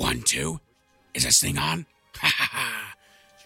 One, 0.00 0.22
two. 0.22 0.58
Is 1.12 1.24
this 1.24 1.42
thing 1.42 1.58
on? 1.58 1.84
Ha 2.16 2.32
ha 2.34 2.48
ha. 2.50 2.94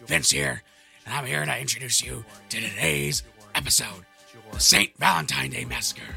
Vince 0.05 0.31
here, 0.31 0.63
and 1.05 1.13
I'm 1.13 1.25
here 1.25 1.43
to 1.43 1.59
introduce 1.59 2.01
you 2.01 2.23
to 2.47 2.61
today's 2.61 3.23
episode 3.53 4.05
the 4.53 4.59
St. 4.61 4.97
Valentine 4.97 5.49
Day 5.49 5.65
Massacre. 5.65 6.15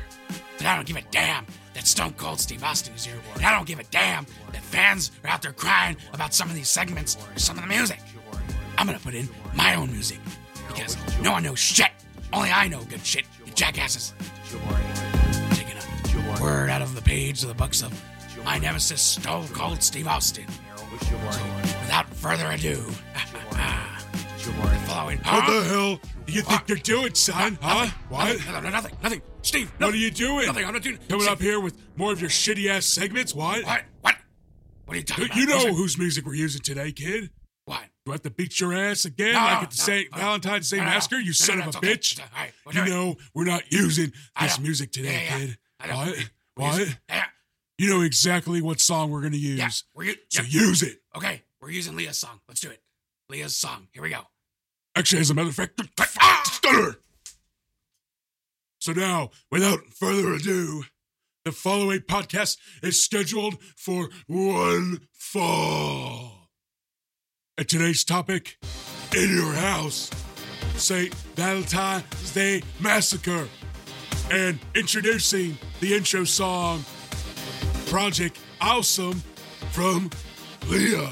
But 0.57 0.67
I 0.67 0.77
don't 0.77 0.87
give 0.87 0.95
a 0.95 1.03
damn 1.11 1.45
that 1.75 1.89
Stone 1.89 2.13
Cold 2.13 2.39
Steve 2.39 2.63
Austin 2.63 2.95
is 2.95 3.05
here, 3.05 3.17
and 3.35 3.45
I 3.45 3.51
don't 3.51 3.67
give 3.67 3.81
a 3.81 3.85
damn 3.91 4.27
that 4.53 4.63
fans 4.63 5.11
are 5.25 5.31
out 5.31 5.43
there 5.43 5.51
crying 5.51 5.97
about 6.13 6.33
some 6.33 6.49
of 6.49 6.55
these 6.55 6.69
segments 6.69 7.17
or 7.17 7.37
some 7.37 7.57
of 7.59 7.65
the 7.65 7.69
music. 7.69 7.99
I'm 8.77 8.87
gonna 8.87 9.01
put 9.01 9.15
in 9.15 9.29
my 9.57 9.75
own 9.75 9.91
music 9.91 10.21
because 10.69 10.97
no 11.21 11.33
one 11.33 11.43
knows 11.43 11.59
shit. 11.59 11.91
Only 12.33 12.51
I 12.51 12.69
know 12.69 12.85
good 12.85 13.05
shit, 13.05 13.25
you 13.45 13.53
jackasses. 13.55 14.15
Taking 15.51 15.77
a 15.77 16.41
word 16.41 16.71
out 16.71 16.81
of 16.81 16.95
the 16.95 17.03
page 17.03 17.43
of 17.43 17.49
the 17.49 17.57
books 17.57 17.83
of 17.83 17.93
my 18.49 18.57
nemesis, 18.57 19.03
Stone 19.03 19.47
Cold 19.49 19.83
Steve 19.83 20.07
Austin. 20.09 20.47
So, 21.03 21.17
without 21.83 22.09
further 22.15 22.47
ado, 22.51 22.77
the 22.77 23.53
following. 24.87 25.19
What 25.19 25.27
Huh? 25.27 25.61
the 25.61 25.69
hell 25.69 26.01
do 26.25 26.33
you 26.33 26.41
think 26.41 26.63
you're 26.67 26.79
doing, 26.79 27.15
son? 27.15 27.59
Huh? 27.61 27.85
Nothing, 27.85 27.93
What? 28.09 28.27
Nothing, 28.39 28.53
nothing, 28.55 28.73
nothing, 28.73 28.97
nothing. 29.03 29.23
Steve, 29.43 29.71
What 29.73 29.81
no, 29.81 29.89
are 29.89 29.95
you 29.95 30.11
doing? 30.11 30.47
Nothing, 30.47 30.65
I'm 30.65 30.73
not 30.73 30.83
doing. 30.83 30.97
Coming 31.11 31.25
Steve, 31.25 31.33
up 31.33 31.41
here 31.43 31.61
with 31.61 31.77
more 31.99 32.11
of 32.11 32.23
your 32.23 32.31
shitty 32.31 32.71
ass 32.71 32.87
segments? 32.87 33.35
What? 33.35 33.67
What? 33.67 33.83
What? 34.01 34.17
What 34.87 34.95
are 34.95 34.99
you 34.99 35.05
talking 35.05 35.27
about? 35.27 35.37
You 35.37 35.47
know 35.47 35.75
whose 35.75 35.99
music 35.99 36.25
we're 36.25 36.33
using 36.33 36.63
today, 36.63 36.91
kid. 36.91 37.29
What? 37.67 37.83
Do 38.07 38.13
I 38.13 38.15
have 38.15 38.23
to 38.23 38.31
beat 38.31 38.59
your 38.61 38.73
ass 38.73 39.05
again 39.05 39.35
No, 39.35 39.41
like 39.41 39.65
at 39.65 39.71
the 39.73 40.07
no, 40.11 40.19
Valentine's 40.19 40.71
Day 40.71 40.79
Massacre, 40.79 41.19
you 41.19 41.35
son 41.35 41.61
of 41.61 41.67
a 41.75 41.77
okay. 41.77 41.93
bitch? 41.93 42.19
Right. 42.35 42.75
You 42.75 42.87
know 42.87 43.17
we're 43.35 43.45
not 43.45 43.71
using 43.71 44.11
this 44.41 44.59
music 44.59 44.91
today, 44.91 45.27
kid. 45.29 45.59
What? 45.87 46.31
What? 46.55 46.99
You 47.79 47.89
know 47.91 48.01
exactly 48.03 48.61
what 48.61 48.81
song 48.81 49.11
we're 49.11 49.23
gonna 49.23 49.37
use. 49.37 49.59
yeah. 49.59 49.71
We're 49.95 50.05
u- 50.05 50.17
So 50.31 50.43
yeah. 50.43 50.61
use 50.63 50.83
it. 50.83 50.99
Okay, 51.17 51.43
we're 51.61 51.71
using 51.71 51.95
Leah's 51.97 52.19
song. 52.19 52.41
Let's 52.49 52.61
do 52.61 52.71
it. 52.71 52.83
Leah's 53.29 53.57
song. 53.57 53.87
Here 53.93 54.03
we 54.03 54.11
go. 54.11 54.23
Actually, 54.97 55.21
as 55.21 55.31
a 55.31 55.35
matter 55.35 55.49
of 55.49 55.55
fact, 55.55 55.81
Ah! 56.21 56.43
stutter. 56.45 56.99
So 58.81 58.93
now, 58.93 59.31
without 59.51 59.81
further 59.95 60.33
ado, 60.35 60.85
the 61.45 61.53
following 61.53 62.01
podcast 62.01 62.57
is 62.83 63.03
scheduled 63.05 63.63
for 63.77 64.09
one 64.27 65.01
fall. 65.13 66.49
And 67.57 67.69
today's 67.69 68.05
topic, 68.05 68.57
in 69.17 69.35
your 69.37 69.53
house, 69.53 70.11
St. 70.77 71.13
Valentine's 71.37 72.33
Day 72.33 72.63
Massacre. 72.81 73.49
And 74.31 74.59
introducing 74.75 75.59
the 75.81 75.95
intro 75.95 76.25
song, 76.25 76.85
Project 77.89 78.39
Awesome 78.61 79.23
from 79.73 80.11
Leah. 80.69 81.11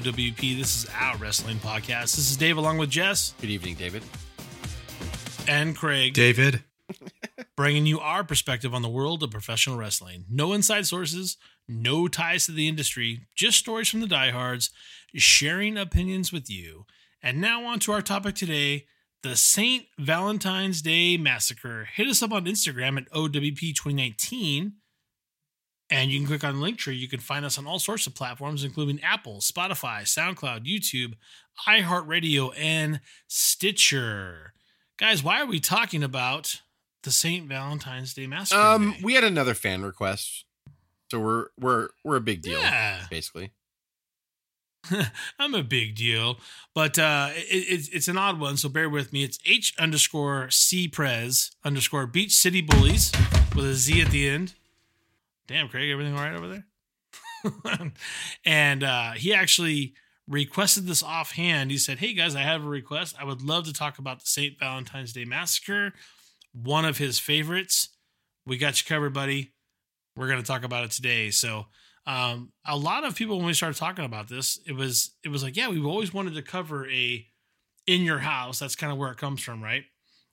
OWP. 0.00 0.56
This 0.56 0.84
is 0.84 0.90
our 0.98 1.14
wrestling 1.18 1.58
podcast. 1.58 2.16
This 2.16 2.30
is 2.30 2.36
Dave 2.38 2.56
along 2.56 2.78
with 2.78 2.88
Jess 2.88 3.34
Good 3.38 3.50
evening, 3.50 3.74
David. 3.74 4.02
and 5.46 5.76
Craig, 5.76 6.14
David. 6.14 6.64
bringing 7.56 7.84
you 7.84 8.00
our 8.00 8.24
perspective 8.24 8.72
on 8.72 8.80
the 8.80 8.88
world 8.88 9.22
of 9.22 9.30
professional 9.30 9.76
wrestling. 9.76 10.24
No 10.30 10.54
inside 10.54 10.86
sources, 10.86 11.36
no 11.68 12.08
ties 12.08 12.46
to 12.46 12.52
the 12.52 12.66
industry, 12.66 13.26
just 13.34 13.58
stories 13.58 13.90
from 13.90 14.00
the 14.00 14.06
diehards, 14.06 14.70
sharing 15.14 15.76
opinions 15.76 16.32
with 16.32 16.48
you. 16.48 16.86
And 17.22 17.38
now 17.38 17.66
on 17.66 17.78
to 17.80 17.92
our 17.92 18.00
topic 18.00 18.36
today 18.36 18.86
the 19.22 19.36
St. 19.36 19.84
Valentine's 19.98 20.80
Day 20.80 21.18
Massacre. 21.18 21.86
Hit 21.92 22.06
us 22.06 22.22
up 22.22 22.32
on 22.32 22.46
Instagram 22.46 22.96
at 22.96 23.10
OWP2019. 23.10 24.72
And 25.90 26.10
you 26.10 26.20
can 26.20 26.28
click 26.28 26.44
on 26.44 26.56
the 26.56 26.60
link 26.60 26.78
tree. 26.78 26.94
You 26.94 27.08
can 27.08 27.18
find 27.18 27.44
us 27.44 27.58
on 27.58 27.66
all 27.66 27.80
sorts 27.80 28.06
of 28.06 28.14
platforms, 28.14 28.62
including 28.62 29.00
Apple, 29.02 29.38
Spotify, 29.40 30.02
SoundCloud, 30.02 30.64
YouTube, 30.64 31.14
iHeartRadio, 31.66 32.52
and 32.56 33.00
Stitcher. 33.26 34.54
Guys, 34.98 35.24
why 35.24 35.40
are 35.40 35.46
we 35.46 35.58
talking 35.58 36.02
about 36.04 36.60
the 37.02 37.10
St. 37.10 37.48
Valentine's 37.48 38.14
Day 38.14 38.26
Massacre? 38.26 38.60
Um, 38.60 38.92
today? 38.92 39.00
we 39.02 39.14
had 39.14 39.24
another 39.24 39.54
fan 39.54 39.82
request, 39.82 40.44
so 41.10 41.18
we're 41.18 41.46
we're 41.58 41.88
we're 42.04 42.16
a 42.16 42.20
big 42.20 42.42
deal, 42.42 42.60
yeah, 42.60 43.06
basically. 43.10 43.52
I'm 45.38 45.54
a 45.54 45.62
big 45.62 45.94
deal, 45.94 46.38
but 46.74 46.98
uh, 46.98 47.30
it, 47.32 47.66
it's 47.68 47.88
it's 47.88 48.08
an 48.08 48.16
odd 48.16 48.38
one. 48.38 48.56
So 48.56 48.68
bear 48.68 48.88
with 48.88 49.12
me. 49.12 49.24
It's 49.24 49.38
H 49.46 49.74
underscore 49.78 50.50
C 50.50 50.88
Prez 50.88 51.50
underscore 51.64 52.06
Beach 52.06 52.32
City 52.32 52.60
Bullies 52.60 53.12
with 53.54 53.64
a 53.64 53.74
Z 53.74 54.02
at 54.02 54.10
the 54.10 54.28
end. 54.28 54.54
Damn, 55.50 55.68
Craig, 55.68 55.90
everything 55.90 56.14
all 56.14 56.22
right 56.22 56.36
over 56.36 56.46
there? 56.46 57.90
and 58.44 58.84
uh, 58.84 59.10
he 59.12 59.34
actually 59.34 59.94
requested 60.28 60.86
this 60.86 61.02
offhand. 61.02 61.72
He 61.72 61.76
said, 61.76 61.98
"Hey 61.98 62.14
guys, 62.14 62.36
I 62.36 62.42
have 62.42 62.64
a 62.64 62.68
request. 62.68 63.16
I 63.18 63.24
would 63.24 63.42
love 63.42 63.64
to 63.64 63.72
talk 63.72 63.98
about 63.98 64.20
the 64.20 64.26
St. 64.26 64.56
Valentine's 64.60 65.12
Day 65.12 65.24
Massacre, 65.24 65.92
one 66.52 66.84
of 66.84 66.98
his 66.98 67.18
favorites. 67.18 67.88
We 68.46 68.58
got 68.58 68.80
you 68.80 68.86
covered, 68.86 69.12
buddy. 69.12 69.52
We're 70.14 70.28
going 70.28 70.40
to 70.40 70.46
talk 70.46 70.62
about 70.62 70.84
it 70.84 70.92
today." 70.92 71.30
So 71.30 71.66
um, 72.06 72.52
a 72.64 72.76
lot 72.76 73.02
of 73.02 73.16
people 73.16 73.36
when 73.36 73.46
we 73.46 73.52
started 73.52 73.76
talking 73.76 74.04
about 74.04 74.28
this, 74.28 74.56
it 74.68 74.76
was 74.76 75.16
it 75.24 75.30
was 75.30 75.42
like, 75.42 75.56
yeah, 75.56 75.68
we've 75.68 75.84
always 75.84 76.14
wanted 76.14 76.34
to 76.34 76.42
cover 76.42 76.88
a 76.88 77.26
in 77.88 78.02
your 78.02 78.20
house. 78.20 78.60
That's 78.60 78.76
kind 78.76 78.92
of 78.92 78.98
where 79.00 79.10
it 79.10 79.18
comes 79.18 79.42
from, 79.42 79.60
right? 79.60 79.82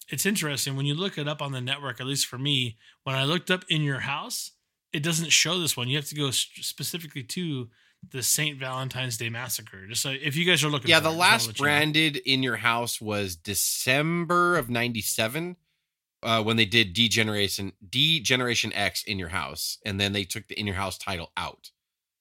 It's 0.10 0.28
interesting 0.28 0.76
when 0.76 0.86
you 0.86 0.94
look 0.94 1.18
it 1.18 1.28
up 1.28 1.42
on 1.42 1.54
the 1.54 1.60
network. 1.60 2.00
At 2.00 2.06
least 2.06 2.28
for 2.28 2.38
me, 2.38 2.78
when 3.02 3.16
I 3.16 3.26
looked 3.26 3.50
up 3.50 3.66
in 3.68 3.82
your 3.82 4.02
house, 4.02 4.52
it 4.94 5.04
doesn't 5.04 5.32
show 5.32 5.60
this 5.60 5.76
one. 5.76 5.88
You 5.88 5.98
have 5.98 6.08
to 6.08 6.16
go 6.16 6.32
specifically 6.32 7.24
to 7.24 7.70
the 8.12 8.24
Saint 8.24 8.60
Valentine's 8.60 9.18
Day 9.18 9.30
Massacre. 9.30 9.88
Just 9.88 10.02
so 10.02 10.12
if 10.12 10.36
you 10.36 10.46
guys 10.46 10.64
are 10.64 10.70
looking, 10.70 10.90
Yeah, 10.90 11.00
the 11.00 11.10
it, 11.10 11.18
last 11.18 11.48
let 11.48 11.60
you 11.60 11.66
know. 11.66 11.70
branded 11.70 12.18
in 12.18 12.44
your 12.44 12.58
house 12.58 13.02
was 13.02 13.36
December 13.36 14.58
of 14.58 14.70
'97, 14.70 15.58
uh, 16.24 16.44
when 16.44 16.58
they 16.58 16.66
did 16.66 16.94
D-Generation 16.94 17.74
D-Generation 17.90 18.72
X 18.74 19.04
in 19.04 19.20
your 19.20 19.30
house, 19.30 19.78
and 19.86 20.00
then 20.00 20.14
they 20.14 20.24
took 20.24 20.48
the 20.48 20.60
in 20.60 20.68
your 20.68 20.76
house 20.76 20.98
title 20.98 21.32
out. 21.36 21.72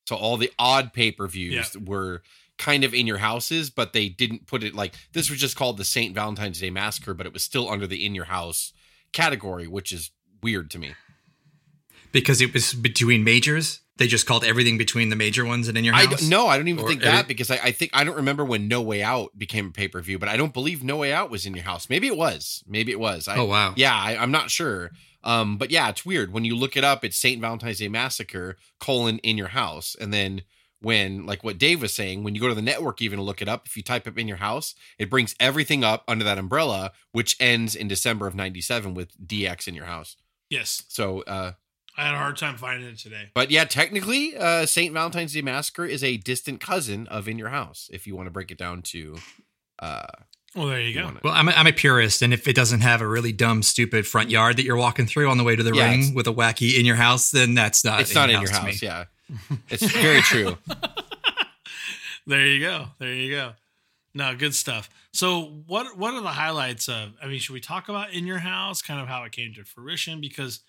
So 0.08 0.16
all 0.16 0.36
the 0.36 0.52
odd 0.58 0.92
pay 0.92 1.12
per 1.12 1.26
views 1.26 1.76
were 1.76 2.22
kind 2.58 2.84
of 2.84 2.94
in 2.94 3.06
your 3.06 3.18
houses, 3.18 3.68
but 3.70 3.92
they 3.92 4.08
didn't 4.08 4.46
put 4.46 4.62
it 4.62 4.74
like 4.74 4.94
this 5.12 5.28
was 5.28 5.38
just 5.38 5.56
called 5.56 5.76
the 5.76 5.84
Saint 5.84 6.14
Valentine's 6.14 6.60
Day 6.60 6.70
Massacre, 6.70 7.12
but 7.12 7.26
it 7.26 7.32
was 7.32 7.42
still 7.42 7.68
under 7.68 7.86
the 7.86 8.04
in 8.04 8.14
your 8.14 8.24
house 8.26 8.72
category, 9.12 9.66
which 9.66 9.92
is 9.92 10.10
weird 10.42 10.70
to 10.70 10.78
me. 10.78 10.94
Because 12.12 12.40
it 12.40 12.52
was 12.52 12.72
between 12.74 13.24
majors. 13.24 13.80
They 13.98 14.06
just 14.06 14.26
called 14.26 14.44
everything 14.44 14.76
between 14.76 15.08
the 15.08 15.16
major 15.16 15.44
ones 15.46 15.68
and 15.68 15.78
in 15.78 15.82
your 15.84 15.94
I 15.94 16.04
house. 16.04 16.20
don't, 16.20 16.28
no, 16.28 16.46
I 16.48 16.58
don't 16.58 16.68
even 16.68 16.84
Or 16.84 16.88
think 16.88 17.00
edit- 17.00 17.12
that 17.14 17.28
because 17.28 17.50
I, 17.50 17.56
I 17.56 17.72
think 17.72 17.92
I 17.94 18.04
don't 18.04 18.16
remember 18.16 18.44
when 18.44 18.68
No 18.68 18.82
Way 18.82 19.02
Out 19.02 19.38
became 19.38 19.68
a 19.68 19.70
pay 19.70 19.88
per 19.88 20.02
view, 20.02 20.18
but 20.18 20.28
I 20.28 20.36
don't 20.36 20.52
believe 20.52 20.84
No 20.84 20.98
Way 20.98 21.14
Out 21.14 21.30
was 21.30 21.46
in 21.46 21.54
your 21.54 21.64
house. 21.64 21.88
Maybe 21.88 22.06
it 22.06 22.16
was. 22.16 22.62
Maybe 22.66 22.92
it 22.92 23.00
was. 23.00 23.26
I, 23.26 23.36
Oh 23.38 23.46
wow. 23.46 23.72
Yeah, 23.76 23.94
I, 23.94 24.16
I'm 24.20 24.30
not 24.30 24.50
sure. 24.50 24.90
Um, 25.24 25.56
but 25.56 25.70
yeah, 25.70 25.88
it's 25.88 26.04
weird 26.04 26.30
when 26.32 26.44
you 26.44 26.54
look 26.54 26.76
it 26.76 26.84
up. 26.84 27.04
It's 27.06 27.16
Saint 27.16 27.40
Valentine's 27.40 27.78
Day 27.78 27.88
Massacre 27.88 28.56
colon 28.78 29.18
in 29.20 29.38
your 29.38 29.48
house, 29.48 29.96
and 29.98 30.12
then 30.12 30.42
when 30.82 31.24
like 31.24 31.42
what 31.42 31.56
Dave 31.56 31.80
was 31.80 31.94
saying, 31.94 32.22
when 32.22 32.34
you 32.34 32.40
go 32.40 32.48
to 32.48 32.54
the 32.54 32.60
network 32.62 33.00
even 33.00 33.16
to 33.18 33.24
look 33.24 33.40
it 33.40 33.48
up, 33.48 33.66
if 33.66 33.78
you 33.78 33.82
type 33.82 34.06
up 34.06 34.18
in 34.18 34.28
your 34.28 34.36
house, 34.36 34.74
it 34.98 35.08
brings 35.08 35.34
everything 35.40 35.82
up 35.84 36.04
under 36.06 36.24
that 36.24 36.36
umbrella, 36.36 36.92
which 37.12 37.34
ends 37.40 37.74
in 37.74 37.88
December 37.88 38.26
of 38.26 38.34
'97 38.34 38.92
with 38.92 39.08
DX 39.26 39.66
in 39.68 39.74
your 39.74 39.86
house. 39.86 40.16
Yes, 40.50 40.82
So, 40.88 41.22
uh, 41.22 41.52
I 41.96 42.04
had 42.04 42.14
a 42.14 42.18
hard 42.18 42.36
time 42.36 42.56
finding 42.56 42.88
it 42.88 42.98
today. 42.98 43.30
but 43.34 43.50
yeah, 43.50 43.64
technically, 43.64 44.36
uh, 44.36 44.66
Saint 44.66 44.92
Valentine's 44.92 45.32
Day 45.32 45.42
Massacre 45.42 45.84
is 45.86 46.04
a 46.04 46.16
distant 46.18 46.60
cousin 46.60 47.06
of 47.08 47.26
In 47.28 47.38
Your 47.38 47.48
House, 47.48 47.88
if 47.92 48.06
you 48.06 48.14
want 48.14 48.26
to 48.26 48.30
break 48.30 48.50
it 48.50 48.58
down 48.58 48.82
to. 48.82 49.16
Uh, 49.78 50.06
Well, 50.54 50.66
there 50.68 50.80
you 50.80 50.88
you 50.88 50.94
go. 50.94 51.04
wanna- 51.06 51.20
Well, 51.24 51.32
I'm 51.34 51.48
a, 51.48 51.52
I'm 51.52 51.66
a 51.66 51.72
purist, 51.72 52.22
and 52.22 52.32
if 52.34 52.46
it 52.48 52.54
doesn't 52.56 52.80
have 52.80 53.00
a 53.00 53.06
really 53.06 53.32
dumb, 53.32 53.62
stupid 53.62 54.06
front 54.06 54.30
yard 54.30 54.56
that 54.56 54.64
you're 54.64 54.76
walking 54.76 55.06
through 55.06 55.28
on 55.30 55.38
the 55.38 55.44
way 55.44 55.56
to 55.56 55.62
the 55.62 55.74
Yeah, 55.74 55.88
ring 55.90 56.14
with 56.14 56.26
a 56.26 56.32
wacky 56.32 56.78
in 56.78 56.84
your 56.86 56.96
house, 56.96 57.30
then 57.30 57.54
that's 57.54 57.84
not. 57.84 58.00
it's 58.00 58.14
not 58.14 58.28
in 58.30 58.40
your 58.40 58.48
to 58.48 58.54
house, 58.54 58.82
yeah. 58.82 59.04
It's 59.70 59.84
very 59.92 60.20
true. 60.22 60.56
There 62.26 62.44
you 62.44 62.58
go. 62.60 62.86
There 62.98 63.14
you 63.14 63.30
go. 63.30 63.52
No, 64.14 64.34
good 64.34 64.54
stuff. 64.54 64.88
So, 65.12 65.62
what 65.66 65.96
what 65.96 66.14
are 66.14 66.20
the 66.20 66.28
highlights 66.28 66.88
of? 66.88 67.12
I 67.22 67.26
mean, 67.28 67.38
should 67.38 67.52
we 67.52 67.60
talk 67.60 67.88
about 67.88 68.10
in 68.12 68.26
your 68.26 68.38
house, 68.38 68.82
kind 68.82 69.00
of 69.00 69.06
how 69.06 69.22
it 69.24 69.32
came 69.32 69.54
to 69.54 69.64
fruition? 69.64 70.20
Because 70.20 70.60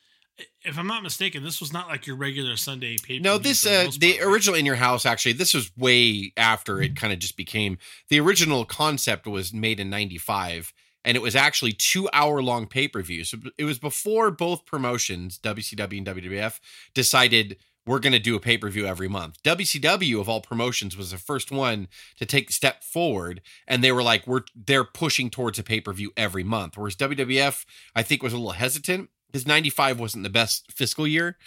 if 0.63 0.77
I'm 0.77 0.87
not 0.87 1.03
mistaken, 1.03 1.43
this 1.43 1.59
was 1.59 1.73
not 1.73 1.87
like 1.87 2.05
your 2.05 2.15
regular 2.15 2.55
Sunday 2.55 2.97
paper. 2.97 3.23
No, 3.23 3.37
this 3.37 3.65
uh 3.65 3.89
the 3.97 4.19
original. 4.21 4.55
in 4.55 4.65
your 4.65 4.75
house 4.75 5.05
actually 5.05 5.33
this 5.33 5.53
was 5.53 5.71
way 5.77 6.33
after 6.37 6.81
it 6.81 6.95
kind 6.95 7.13
of 7.13 7.19
just 7.19 7.37
became 7.37 7.77
the 8.09 8.19
original 8.19 8.65
concept 8.65 9.25
was 9.25 9.53
made 9.53 9.79
in 9.79 9.89
95 9.89 10.73
and 11.05 11.15
it 11.15 11.21
was 11.21 11.35
actually 11.35 11.71
2 11.71 12.09
hour 12.11 12.41
long 12.41 12.67
pay-per-view. 12.67 13.23
So 13.23 13.37
it 13.57 13.63
was 13.63 13.79
before 13.79 14.29
both 14.29 14.65
promotions, 14.65 15.39
WCW 15.39 15.99
and 15.99 16.07
WWF 16.07 16.59
decided 16.93 17.57
we're 17.85 17.99
going 17.99 18.13
to 18.13 18.19
do 18.19 18.35
a 18.35 18.39
pay-per-view 18.41 18.85
every 18.85 19.07
month. 19.07 19.41
WCW 19.43 20.19
of 20.19 20.27
all 20.27 20.41
promotions 20.41 20.97
was 20.97 21.11
the 21.11 21.17
first 21.17 21.51
one 21.51 21.87
to 22.17 22.25
take 22.25 22.47
the 22.47 22.53
step 22.53 22.83
forward 22.83 23.41
and 23.67 23.81
they 23.81 23.93
were 23.93 24.03
like 24.03 24.27
we're 24.27 24.41
they're 24.53 24.83
pushing 24.83 25.29
towards 25.29 25.57
a 25.57 25.63
pay-per-view 25.63 26.11
every 26.17 26.43
month. 26.43 26.77
Whereas 26.77 26.97
WWF 26.97 27.65
I 27.95 28.03
think 28.03 28.21
was 28.21 28.33
a 28.33 28.37
little 28.37 28.51
hesitant 28.51 29.09
because 29.27 29.45
95 29.47 29.99
wasn't 29.99 30.23
the 30.23 30.29
best 30.29 30.71
fiscal 30.71 31.07
year 31.07 31.37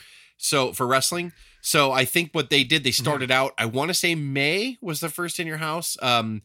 so 0.43 0.73
for 0.73 0.87
wrestling. 0.87 1.33
So 1.63 1.93
i 1.93 2.07
think 2.07 2.31
what 2.33 2.49
they 2.49 2.65
did 2.65 2.85
they 2.85 2.91
started 2.91 3.31
out 3.31 3.53
i 3.59 3.67
want 3.67 3.91
to 3.91 3.95
say 3.95 4.15
may 4.15 4.79
was 4.81 5.01
the 5.01 5.11
first 5.11 5.39
in 5.39 5.47
your 5.47 5.59
house 5.59 5.99
um 6.01 6.41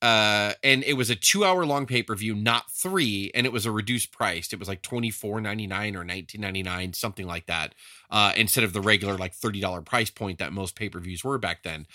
uh 0.00 0.52
and 0.62 0.84
it 0.84 0.92
was 0.92 1.10
a 1.10 1.16
two 1.16 1.44
hour 1.44 1.66
long 1.66 1.84
pay-per-view 1.84 2.34
not 2.36 2.70
three 2.70 3.32
and 3.34 3.44
it 3.44 3.52
was 3.52 3.66
a 3.66 3.72
reduced 3.72 4.12
price. 4.12 4.52
It 4.52 4.60
was 4.60 4.68
like 4.68 4.82
24.99 4.82 5.96
or 5.96 6.04
19.99 6.04 6.94
something 6.94 7.26
like 7.26 7.46
that 7.46 7.74
uh 8.10 8.32
instead 8.36 8.62
of 8.62 8.72
the 8.72 8.80
regular 8.80 9.18
like 9.18 9.34
$30 9.34 9.84
price 9.84 10.10
point 10.10 10.38
that 10.38 10.52
most 10.52 10.76
pay-per-views 10.76 11.24
were 11.24 11.38
back 11.38 11.64
then 11.64 11.86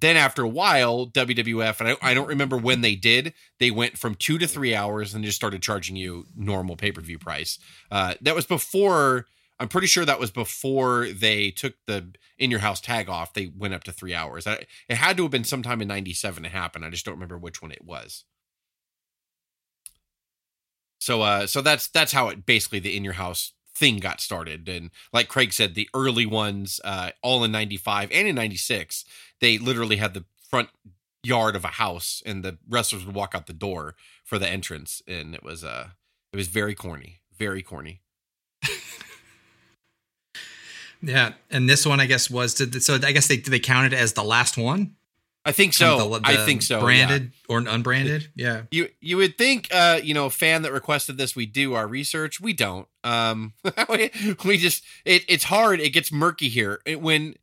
then 0.00 0.16
after 0.16 0.42
a 0.42 0.48
while, 0.48 1.06
WWF, 1.06 1.80
and 1.80 1.90
I, 1.90 2.10
I, 2.10 2.14
don't 2.14 2.28
remember 2.28 2.56
when 2.56 2.80
they 2.80 2.94
did, 2.94 3.34
they 3.58 3.70
went 3.70 3.98
from 3.98 4.14
two 4.14 4.38
to 4.38 4.46
three 4.46 4.74
hours 4.74 5.14
and 5.14 5.24
just 5.24 5.36
started 5.36 5.62
charging 5.62 5.96
you 5.96 6.26
normal 6.36 6.76
pay 6.76 6.92
per 6.92 7.00
view 7.00 7.18
price. 7.18 7.58
Uh, 7.90 8.14
that 8.20 8.34
was 8.34 8.46
before, 8.46 9.26
I'm 9.58 9.68
pretty 9.68 9.86
sure 9.86 10.04
that 10.04 10.20
was 10.20 10.30
before 10.30 11.08
they 11.08 11.50
took 11.50 11.74
the 11.86 12.12
in 12.38 12.50
your 12.50 12.60
house 12.60 12.80
tag 12.80 13.08
off. 13.08 13.34
They 13.34 13.50
went 13.56 13.74
up 13.74 13.84
to 13.84 13.92
three 13.92 14.14
hours. 14.14 14.46
I, 14.46 14.64
it 14.88 14.96
had 14.96 15.16
to 15.16 15.24
have 15.24 15.32
been 15.32 15.44
sometime 15.44 15.82
in 15.82 15.88
97 15.88 16.42
to 16.42 16.48
happen. 16.48 16.84
I 16.84 16.90
just 16.90 17.04
don't 17.04 17.14
remember 17.14 17.38
which 17.38 17.60
one 17.60 17.72
it 17.72 17.84
was. 17.84 18.24
So, 21.00 21.22
uh, 21.22 21.46
so 21.46 21.62
that's 21.62 21.88
that's 21.88 22.12
how 22.12 22.28
it 22.28 22.44
basically 22.44 22.80
the 22.80 22.96
in 22.96 23.04
your 23.04 23.14
house 23.14 23.52
thing 23.78 23.98
got 23.98 24.20
started. 24.20 24.68
And 24.68 24.90
like 25.12 25.28
Craig 25.28 25.52
said, 25.52 25.74
the 25.74 25.88
early 25.94 26.26
ones, 26.26 26.80
uh, 26.84 27.10
all 27.22 27.44
in 27.44 27.52
95 27.52 28.10
and 28.12 28.26
in 28.28 28.34
96, 28.34 29.04
they 29.40 29.56
literally 29.56 29.96
had 29.96 30.14
the 30.14 30.24
front 30.50 30.70
yard 31.22 31.54
of 31.54 31.64
a 31.64 31.68
house 31.68 32.22
and 32.26 32.44
the 32.44 32.58
wrestlers 32.68 33.06
would 33.06 33.14
walk 33.14 33.34
out 33.34 33.46
the 33.46 33.52
door 33.52 33.94
for 34.24 34.38
the 34.38 34.48
entrance. 34.48 35.00
And 35.06 35.34
it 35.34 35.44
was, 35.44 35.62
uh, 35.64 35.88
it 36.32 36.36
was 36.36 36.48
very 36.48 36.74
corny, 36.74 37.20
very 37.38 37.62
corny. 37.62 38.02
yeah. 41.00 41.34
And 41.50 41.68
this 41.68 41.86
one, 41.86 42.00
I 42.00 42.06
guess, 42.06 42.28
was, 42.28 42.54
did, 42.54 42.82
so 42.82 42.94
I 42.94 43.12
guess 43.12 43.28
they, 43.28 43.36
they 43.36 43.60
counted 43.60 43.94
as 43.94 44.14
the 44.14 44.24
last 44.24 44.58
one? 44.58 44.96
I 45.48 45.52
think 45.52 45.72
so. 45.72 45.98
Kind 45.98 46.14
of 46.14 46.22
the- 46.22 46.28
I 46.28 46.44
think 46.44 46.62
so. 46.62 46.80
Branded 46.80 47.32
or 47.48 47.58
unbranded? 47.58 48.28
Yeah. 48.34 48.62
You 48.70 48.90
you 49.00 49.16
would 49.16 49.38
think 49.38 49.68
uh 49.72 49.98
you 50.02 50.12
know 50.12 50.26
a 50.26 50.30
fan 50.30 50.62
that 50.62 50.72
requested 50.72 51.16
this 51.16 51.34
we 51.34 51.46
do 51.46 51.72
our 51.74 51.88
research 51.88 52.40
we 52.40 52.52
don't 52.52 52.86
um 53.02 53.54
we, 53.88 54.10
we 54.44 54.58
just 54.58 54.84
it 55.06 55.24
it's 55.28 55.44
hard 55.44 55.80
it 55.80 55.90
gets 55.90 56.12
murky 56.12 56.48
here 56.50 56.80
it, 56.84 57.00
when 57.00 57.34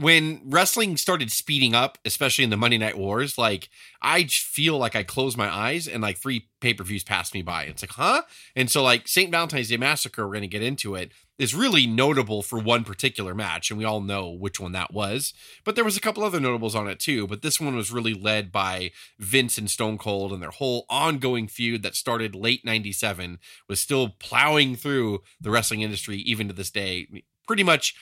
when 0.00 0.40
wrestling 0.46 0.96
started 0.96 1.30
speeding 1.30 1.74
up 1.74 1.98
especially 2.04 2.44
in 2.44 2.50
the 2.50 2.56
Monday 2.56 2.78
Night 2.78 2.96
Wars 2.96 3.36
like 3.36 3.68
I 4.02 4.24
feel 4.24 4.78
like 4.78 4.96
I 4.96 5.02
close 5.02 5.36
my 5.36 5.52
eyes 5.52 5.86
and 5.86 6.02
like 6.02 6.16
three 6.16 6.48
pay-per-views 6.60 7.04
passed 7.04 7.34
me 7.34 7.42
by. 7.42 7.64
It's 7.64 7.82
like 7.82 7.92
huh? 7.92 8.22
And 8.56 8.70
so 8.70 8.82
like 8.82 9.06
St. 9.06 9.30
Valentine's 9.30 9.68
Day 9.68 9.76
Massacre 9.76 10.26
we're 10.26 10.34
going 10.34 10.42
to 10.42 10.48
get 10.48 10.62
into 10.62 10.94
it 10.94 11.12
is 11.38 11.54
really 11.54 11.86
notable 11.86 12.42
for 12.42 12.58
one 12.58 12.84
particular 12.84 13.34
match 13.34 13.70
and 13.70 13.78
we 13.78 13.84
all 13.84 14.00
know 14.00 14.30
which 14.30 14.58
one 14.58 14.72
that 14.72 14.92
was. 14.92 15.32
But 15.64 15.74
there 15.74 15.84
was 15.84 15.96
a 15.96 16.00
couple 16.00 16.24
other 16.24 16.40
notables 16.40 16.74
on 16.74 16.88
it 16.88 16.98
too 16.98 17.26
but 17.26 17.42
this 17.42 17.60
one 17.60 17.76
was 17.76 17.92
really 17.92 18.14
led 18.14 18.50
by 18.50 18.92
Vince 19.18 19.58
and 19.58 19.70
Stone 19.70 19.98
Cold 19.98 20.32
and 20.32 20.42
their 20.42 20.50
whole 20.50 20.86
ongoing 20.88 21.46
feud 21.46 21.82
that 21.82 21.94
started 21.94 22.34
late 22.34 22.64
97 22.64 23.38
was 23.68 23.80
still 23.80 24.08
plowing 24.08 24.76
through 24.76 25.22
the 25.40 25.50
wrestling 25.50 25.82
industry 25.82 26.16
even 26.18 26.48
to 26.48 26.54
this 26.54 26.70
day. 26.70 27.06
Pretty 27.46 27.64
much 27.64 27.94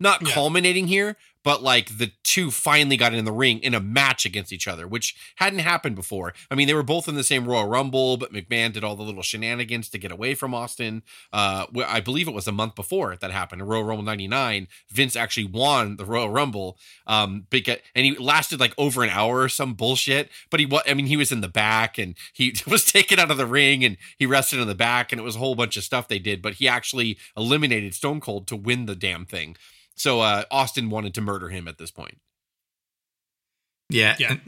not 0.00 0.26
Yeah. 0.26 0.32
culminating 0.34 0.86
here 0.88 1.16
but 1.42 1.62
like 1.62 1.96
the 1.96 2.12
two 2.22 2.50
finally 2.50 2.98
got 2.98 3.14
in 3.14 3.24
the 3.24 3.32
ring 3.32 3.60
in 3.60 3.72
a 3.72 3.80
match 3.80 4.26
against 4.26 4.52
each 4.52 4.68
other 4.68 4.86
which 4.86 5.14
hadn't 5.36 5.60
happened 5.60 5.96
before 5.96 6.34
i 6.50 6.54
mean 6.54 6.66
they 6.66 6.74
were 6.74 6.82
both 6.82 7.08
in 7.08 7.14
the 7.14 7.24
same 7.24 7.46
royal 7.46 7.66
rumble 7.66 8.16
but 8.16 8.32
mcmahon 8.32 8.72
did 8.72 8.84
all 8.84 8.94
the 8.96 9.02
little 9.02 9.22
shenanigans 9.22 9.88
to 9.88 9.98
get 9.98 10.12
away 10.12 10.34
from 10.34 10.54
austin 10.54 11.02
uh 11.32 11.64
i 11.86 12.00
believe 12.00 12.28
it 12.28 12.34
was 12.34 12.46
a 12.46 12.52
month 12.52 12.74
before 12.74 13.16
that 13.16 13.30
happened 13.30 13.62
in 13.62 13.68
royal 13.68 13.84
rumble 13.84 14.04
99 14.04 14.68
vince 14.90 15.16
actually 15.16 15.46
won 15.46 15.96
the 15.96 16.04
royal 16.04 16.28
rumble 16.30 16.78
um 17.06 17.46
because 17.50 17.78
and 17.94 18.04
he 18.04 18.14
lasted 18.16 18.60
like 18.60 18.74
over 18.76 19.02
an 19.02 19.10
hour 19.10 19.40
or 19.40 19.48
some 19.48 19.74
bullshit 19.74 20.28
but 20.50 20.60
he 20.60 20.66
was 20.66 20.82
i 20.86 20.94
mean 20.94 21.06
he 21.06 21.16
was 21.16 21.32
in 21.32 21.40
the 21.40 21.48
back 21.48 21.96
and 21.98 22.14
he 22.32 22.54
was 22.66 22.84
taken 22.84 23.18
out 23.18 23.30
of 23.30 23.36
the 23.38 23.46
ring 23.46 23.84
and 23.84 23.96
he 24.18 24.26
rested 24.26 24.60
in 24.60 24.68
the 24.68 24.74
back 24.74 25.10
and 25.12 25.20
it 25.20 25.24
was 25.24 25.36
a 25.36 25.40
whole 25.40 25.54
bunch 25.54 25.76
of 25.76 25.84
stuff 25.84 26.06
they 26.08 26.18
did 26.18 26.42
but 26.42 26.54
he 26.54 26.68
actually 26.68 27.16
eliminated 27.36 27.94
stone 27.94 28.20
cold 28.20 28.46
to 28.46 28.56
win 28.56 28.86
the 28.86 28.94
damn 28.96 29.24
thing 29.24 29.56
so 30.00 30.20
uh 30.20 30.44
austin 30.50 30.88
wanted 30.90 31.12
to 31.14 31.20
murder 31.20 31.48
him 31.48 31.68
at 31.68 31.76
this 31.78 31.90
point 31.90 32.18
Yeah. 33.90 34.16
Yeah. 34.18 34.30
And, 34.32 34.40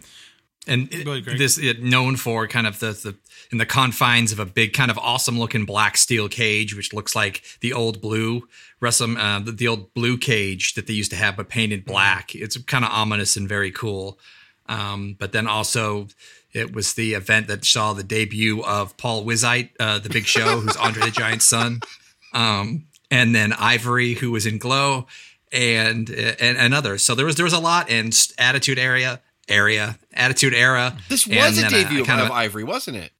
and 0.67 0.95
it- 0.95 1.05
Go 1.05 1.13
ahead, 1.13 1.25
Greg. 1.25 1.39
this 1.39 1.59
it, 1.59 1.83
known 1.83 2.17
for 2.17 2.47
kind 2.47 2.67
of 2.67 2.79
the, 2.79 2.93
the 2.93 3.17
in 3.51 3.59
the 3.59 3.67
confines 3.67 4.33
of 4.33 4.39
a 4.39 4.47
big 4.47 4.73
kind 4.73 4.91
of 4.91 4.99
awesome 4.99 5.39
looking 5.39 5.65
black 5.67 5.97
steel 5.97 6.29
cage, 6.29 6.75
which 6.77 6.93
looks 6.95 7.15
like 7.17 7.43
the 7.61 7.73
old 7.73 8.01
blue 8.01 8.49
wrestle 8.81 9.17
uh, 9.19 9.41
the, 9.41 9.53
the 9.53 9.69
old 9.69 9.93
blue 9.95 10.17
cage 10.17 10.75
that 10.75 10.87
they 10.87 10.95
used 10.95 11.11
to 11.11 11.17
have, 11.17 11.37
but 11.37 11.49
painted 11.49 11.85
black. 11.85 12.35
It's 12.35 12.57
kind 12.63 12.85
of 12.85 12.91
ominous 12.93 13.37
and 13.37 13.49
very 13.49 13.71
cool. 13.73 14.19
Um, 14.67 15.17
but 15.19 15.33
then 15.33 15.47
also 15.49 16.07
it 16.53 16.73
was 16.75 16.95
the 16.95 17.15
event 17.15 17.49
that 17.49 17.65
saw 17.65 17.93
the 17.93 18.05
debut 18.05 18.63
of 18.63 18.97
Paul 18.97 19.25
Wight, 19.25 19.71
uh, 19.81 19.99
the 19.99 20.09
Big 20.09 20.27
Show, 20.27 20.61
who's 20.61 20.77
Andre 20.77 21.07
the 21.07 21.11
Giant's 21.11 21.47
son, 21.49 21.81
um, 22.33 22.85
and 23.11 23.35
then 23.35 23.53
Ivory, 23.55 24.15
who 24.15 24.31
was 24.31 24.47
in 24.47 24.59
Glow, 24.59 25.07
and 25.53 26.09
and, 26.11 26.57
and 26.59 26.75
others. 26.75 27.03
So 27.03 27.15
there 27.15 27.27
was 27.27 27.37
there 27.37 27.45
was 27.45 27.53
a 27.53 27.61
lot 27.61 27.91
in 27.91 28.11
Attitude 28.39 28.79
Area 28.79 29.21
area 29.49 29.99
Attitude 30.15 30.55
Era. 30.55 30.97
this 31.09 31.27
was 31.27 31.59
a 31.59 31.63
then 31.63 31.71
debut 31.71 32.05
kind 32.05 32.21
of, 32.21 32.31
ivory 32.31 32.63
wasn't 32.63 32.97
it 32.97 33.11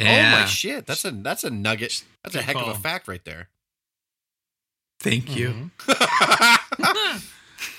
oh 0.00 0.04
my 0.04 0.46
shit 0.46 0.86
that's 0.86 1.04
a 1.04 1.10
that's 1.10 1.44
a 1.44 1.50
nugget 1.50 2.02
that's 2.24 2.34
a 2.34 2.38
Good 2.38 2.44
heck 2.44 2.56
of 2.56 2.68
a 2.68 2.74
fact 2.74 3.06
right 3.06 3.22
there 3.26 3.50
Thank 5.00 5.34
you. 5.34 5.70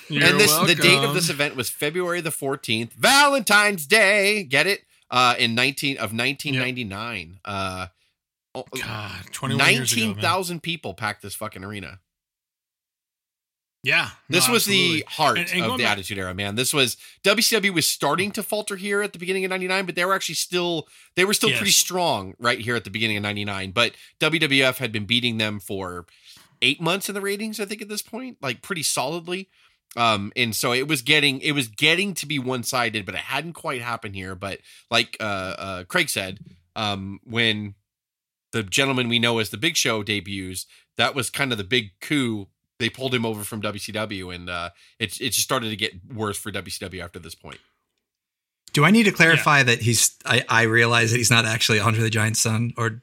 You're 0.08 0.26
and 0.26 0.40
this 0.40 0.54
the 0.66 0.74
date 0.74 1.04
of 1.04 1.14
this 1.14 1.30
event 1.30 1.54
was 1.54 1.70
February 1.70 2.20
the 2.20 2.30
14th, 2.30 2.92
Valentine's 2.94 3.86
Day. 3.86 4.42
Get 4.42 4.66
it? 4.66 4.80
Uh 5.08 5.34
in 5.38 5.54
19 5.54 5.98
of 5.98 6.12
1999. 6.12 7.38
Uh 7.44 7.86
oh, 8.54 8.64
God, 8.76 9.24
21 9.30 9.72
years 9.72 9.96
19,000 9.96 10.62
people 10.62 10.94
packed 10.94 11.22
this 11.22 11.34
fucking 11.34 11.62
arena. 11.62 12.00
Yeah, 13.84 14.10
This 14.28 14.46
no, 14.46 14.52
was 14.54 14.62
absolutely. 14.68 15.00
the 15.00 15.06
heart 15.08 15.38
And- 15.38 15.50
and 15.50 15.62
of 15.64 15.72
the 15.78 15.82
back- 15.84 15.92
Attitude 15.98 16.16
Era, 16.18 16.32
man. 16.34 16.54
This 16.54 16.72
was 16.72 16.96
WCW 17.24 17.72
was 17.74 17.88
starting 17.88 18.30
to 18.32 18.42
falter 18.42 18.76
here 18.76 19.02
at 19.02 19.12
the 19.12 19.18
beginning 19.18 19.44
of 19.44 19.48
99, 19.50 19.86
but 19.86 19.96
they 19.96 20.04
were 20.04 20.14
actually 20.14 20.36
still 20.36 20.86
they 21.16 21.24
were 21.24 21.34
still 21.34 21.48
Yes. 21.50 21.58
pretty 21.58 21.72
strong 21.72 22.34
right 22.38 22.60
here 22.60 22.76
at 22.76 22.84
the 22.84 22.90
beginning 22.90 23.16
of 23.16 23.24
99, 23.24 23.72
but 23.72 23.94
WWF 24.20 24.78
had 24.78 24.92
been 24.92 25.04
beating 25.04 25.38
them 25.38 25.58
for 25.58 26.06
8 26.60 26.80
months 26.80 27.08
in 27.08 27.14
the 27.16 27.20
ratings, 27.20 27.58
I 27.58 27.64
think 27.64 27.82
at 27.82 27.88
this 27.88 28.02
point, 28.02 28.38
like 28.40 28.62
pretty 28.62 28.84
solidly. 28.84 29.48
Um 29.96 30.32
and 30.36 30.54
so 30.54 30.72
it 30.72 30.86
was 30.86 31.02
getting 31.02 31.40
it 31.40 31.52
was 31.52 31.66
getting 31.66 32.14
to 32.14 32.24
be 32.26 32.38
one-sided, 32.38 33.04
but 33.04 33.16
it 33.16 33.22
hadn't 33.22 33.54
quite 33.54 33.82
happened 33.82 34.14
here, 34.14 34.36
but 34.36 34.60
like 34.92 35.16
uh 35.18 35.24
uh 35.58 35.84
Craig 35.84 36.08
said, 36.08 36.38
um 36.76 37.18
when 37.24 37.74
the 38.52 38.62
gentleman 38.62 39.08
we 39.08 39.18
know 39.18 39.38
as 39.40 39.50
the 39.50 39.56
Big 39.56 39.76
Show 39.76 40.02
debuts, 40.04 40.66
that 40.96 41.14
was 41.16 41.30
kind 41.30 41.50
of 41.50 41.58
the 41.58 41.64
big 41.64 41.98
coup 42.00 42.48
they 42.82 42.90
pulled 42.90 43.14
him 43.14 43.24
over 43.24 43.44
from 43.44 43.62
WCW, 43.62 44.34
and 44.34 44.50
uh, 44.50 44.70
it 44.98 45.18
it 45.20 45.30
just 45.30 45.40
started 45.42 45.70
to 45.70 45.76
get 45.76 45.92
worse 46.12 46.36
for 46.36 46.50
WCW 46.52 47.02
after 47.02 47.18
this 47.18 47.34
point. 47.34 47.58
Do 48.72 48.84
I 48.84 48.90
need 48.90 49.04
to 49.04 49.12
clarify 49.12 49.62
that 49.62 49.80
he's? 49.80 50.16
I, 50.24 50.44
I 50.48 50.62
realize 50.62 51.10
that 51.12 51.18
he's 51.18 51.30
not 51.30 51.44
actually 51.44 51.78
Andre 51.80 52.00
the 52.02 52.10
Giant's 52.10 52.40
son, 52.40 52.72
or 52.78 53.02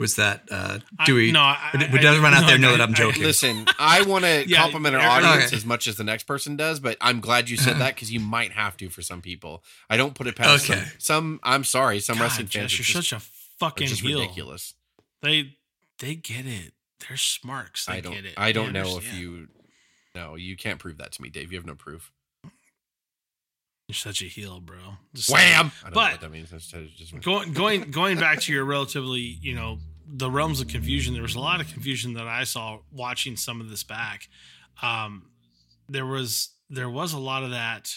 was 0.00 0.16
that? 0.16 0.42
Uh, 0.50 0.78
do 1.06 1.14
I- 1.14 1.16
we? 1.16 1.32
no, 1.32 1.40
I- 1.40 1.70
or 1.74 1.80
I- 1.80 1.86
does 1.86 2.04
everyone 2.04 2.34
out 2.34 2.42
no, 2.42 2.46
there 2.48 2.58
know 2.58 2.68
I- 2.74 2.78
that 2.78 2.80
I'm 2.82 2.90
I- 2.90 2.94
joking? 2.94 3.22
Listen, 3.22 3.64
I 3.78 4.02
want 4.02 4.24
to 4.24 4.44
Yeah, 4.48 4.58
compliment 4.58 4.96
our 4.96 5.02
audience 5.02 5.46
Okay. 5.46 5.56
as 5.56 5.64
much 5.64 5.86
as 5.86 5.96
the 5.96 6.04
next 6.04 6.24
person 6.24 6.56
does, 6.56 6.80
but 6.80 6.96
I'm 7.00 7.20
glad 7.20 7.48
you 7.48 7.56
said 7.56 7.78
that 7.78 7.94
because 7.94 8.12
you 8.12 8.18
might 8.20 8.52
have 8.52 8.76
to 8.78 8.88
for 8.90 9.02
some 9.02 9.22
people. 9.22 9.62
I 9.88 9.96
don't 9.96 10.14
put 10.14 10.26
it 10.26 10.36
past 10.36 10.68
Okay. 10.68 10.80
some. 10.80 10.90
Some 10.98 11.40
I'm 11.44 11.64
sorry, 11.64 12.00
some 12.00 12.18
God, 12.18 12.24
wrestling 12.24 12.48
fans 12.48 12.72
Jess, 12.72 12.80
are 12.80 12.82
you're 12.82 13.02
just, 13.02 13.08
such 13.08 13.12
a 13.12 13.16
are 13.16 13.28
fucking 13.60 13.86
just 13.86 14.02
heel. 14.02 14.20
ridiculous. 14.20 14.74
They 15.22 15.54
they 16.00 16.16
get 16.16 16.44
it. 16.44 16.73
They're 17.00 17.16
smarks. 17.16 17.86
They 17.86 17.94
I 17.94 18.00
don't. 18.00 18.12
get 18.14 18.24
it. 18.24 18.34
I 18.36 18.52
don't 18.52 18.72
know 18.72 18.96
if 18.98 19.12
you. 19.14 19.48
No, 20.14 20.36
you 20.36 20.56
can't 20.56 20.78
prove 20.78 20.98
that 20.98 21.12
to 21.12 21.22
me, 21.22 21.28
Dave. 21.28 21.50
You 21.52 21.58
have 21.58 21.66
no 21.66 21.74
proof. 21.74 22.12
You're 23.88 23.94
such 23.94 24.22
a 24.22 24.26
heel, 24.26 24.60
bro. 24.60 24.78
Just 25.12 25.30
Wham! 25.30 25.66
I 25.82 25.90
don't 25.90 25.90
know 25.90 25.94
But- 25.94 26.12
what 26.12 26.20
that 26.22 26.30
means. 26.30 26.50
Just- 26.50 27.20
going 27.20 27.52
going 27.52 27.90
going 27.90 28.18
back 28.18 28.40
to 28.42 28.52
your 28.52 28.64
relatively 28.64 29.20
you 29.20 29.54
know 29.54 29.78
the 30.06 30.30
realms 30.30 30.60
of 30.60 30.68
confusion. 30.68 31.12
There 31.14 31.22
was 31.22 31.34
a 31.34 31.40
lot 31.40 31.60
of 31.60 31.70
confusion 31.72 32.14
that 32.14 32.26
I 32.26 32.44
saw 32.44 32.80
watching 32.90 33.36
some 33.36 33.60
of 33.60 33.68
this 33.68 33.82
back. 33.82 34.28
Um, 34.82 35.30
there 35.88 36.06
was 36.06 36.50
there 36.70 36.88
was 36.88 37.12
a 37.12 37.18
lot 37.18 37.42
of 37.42 37.50
that. 37.50 37.90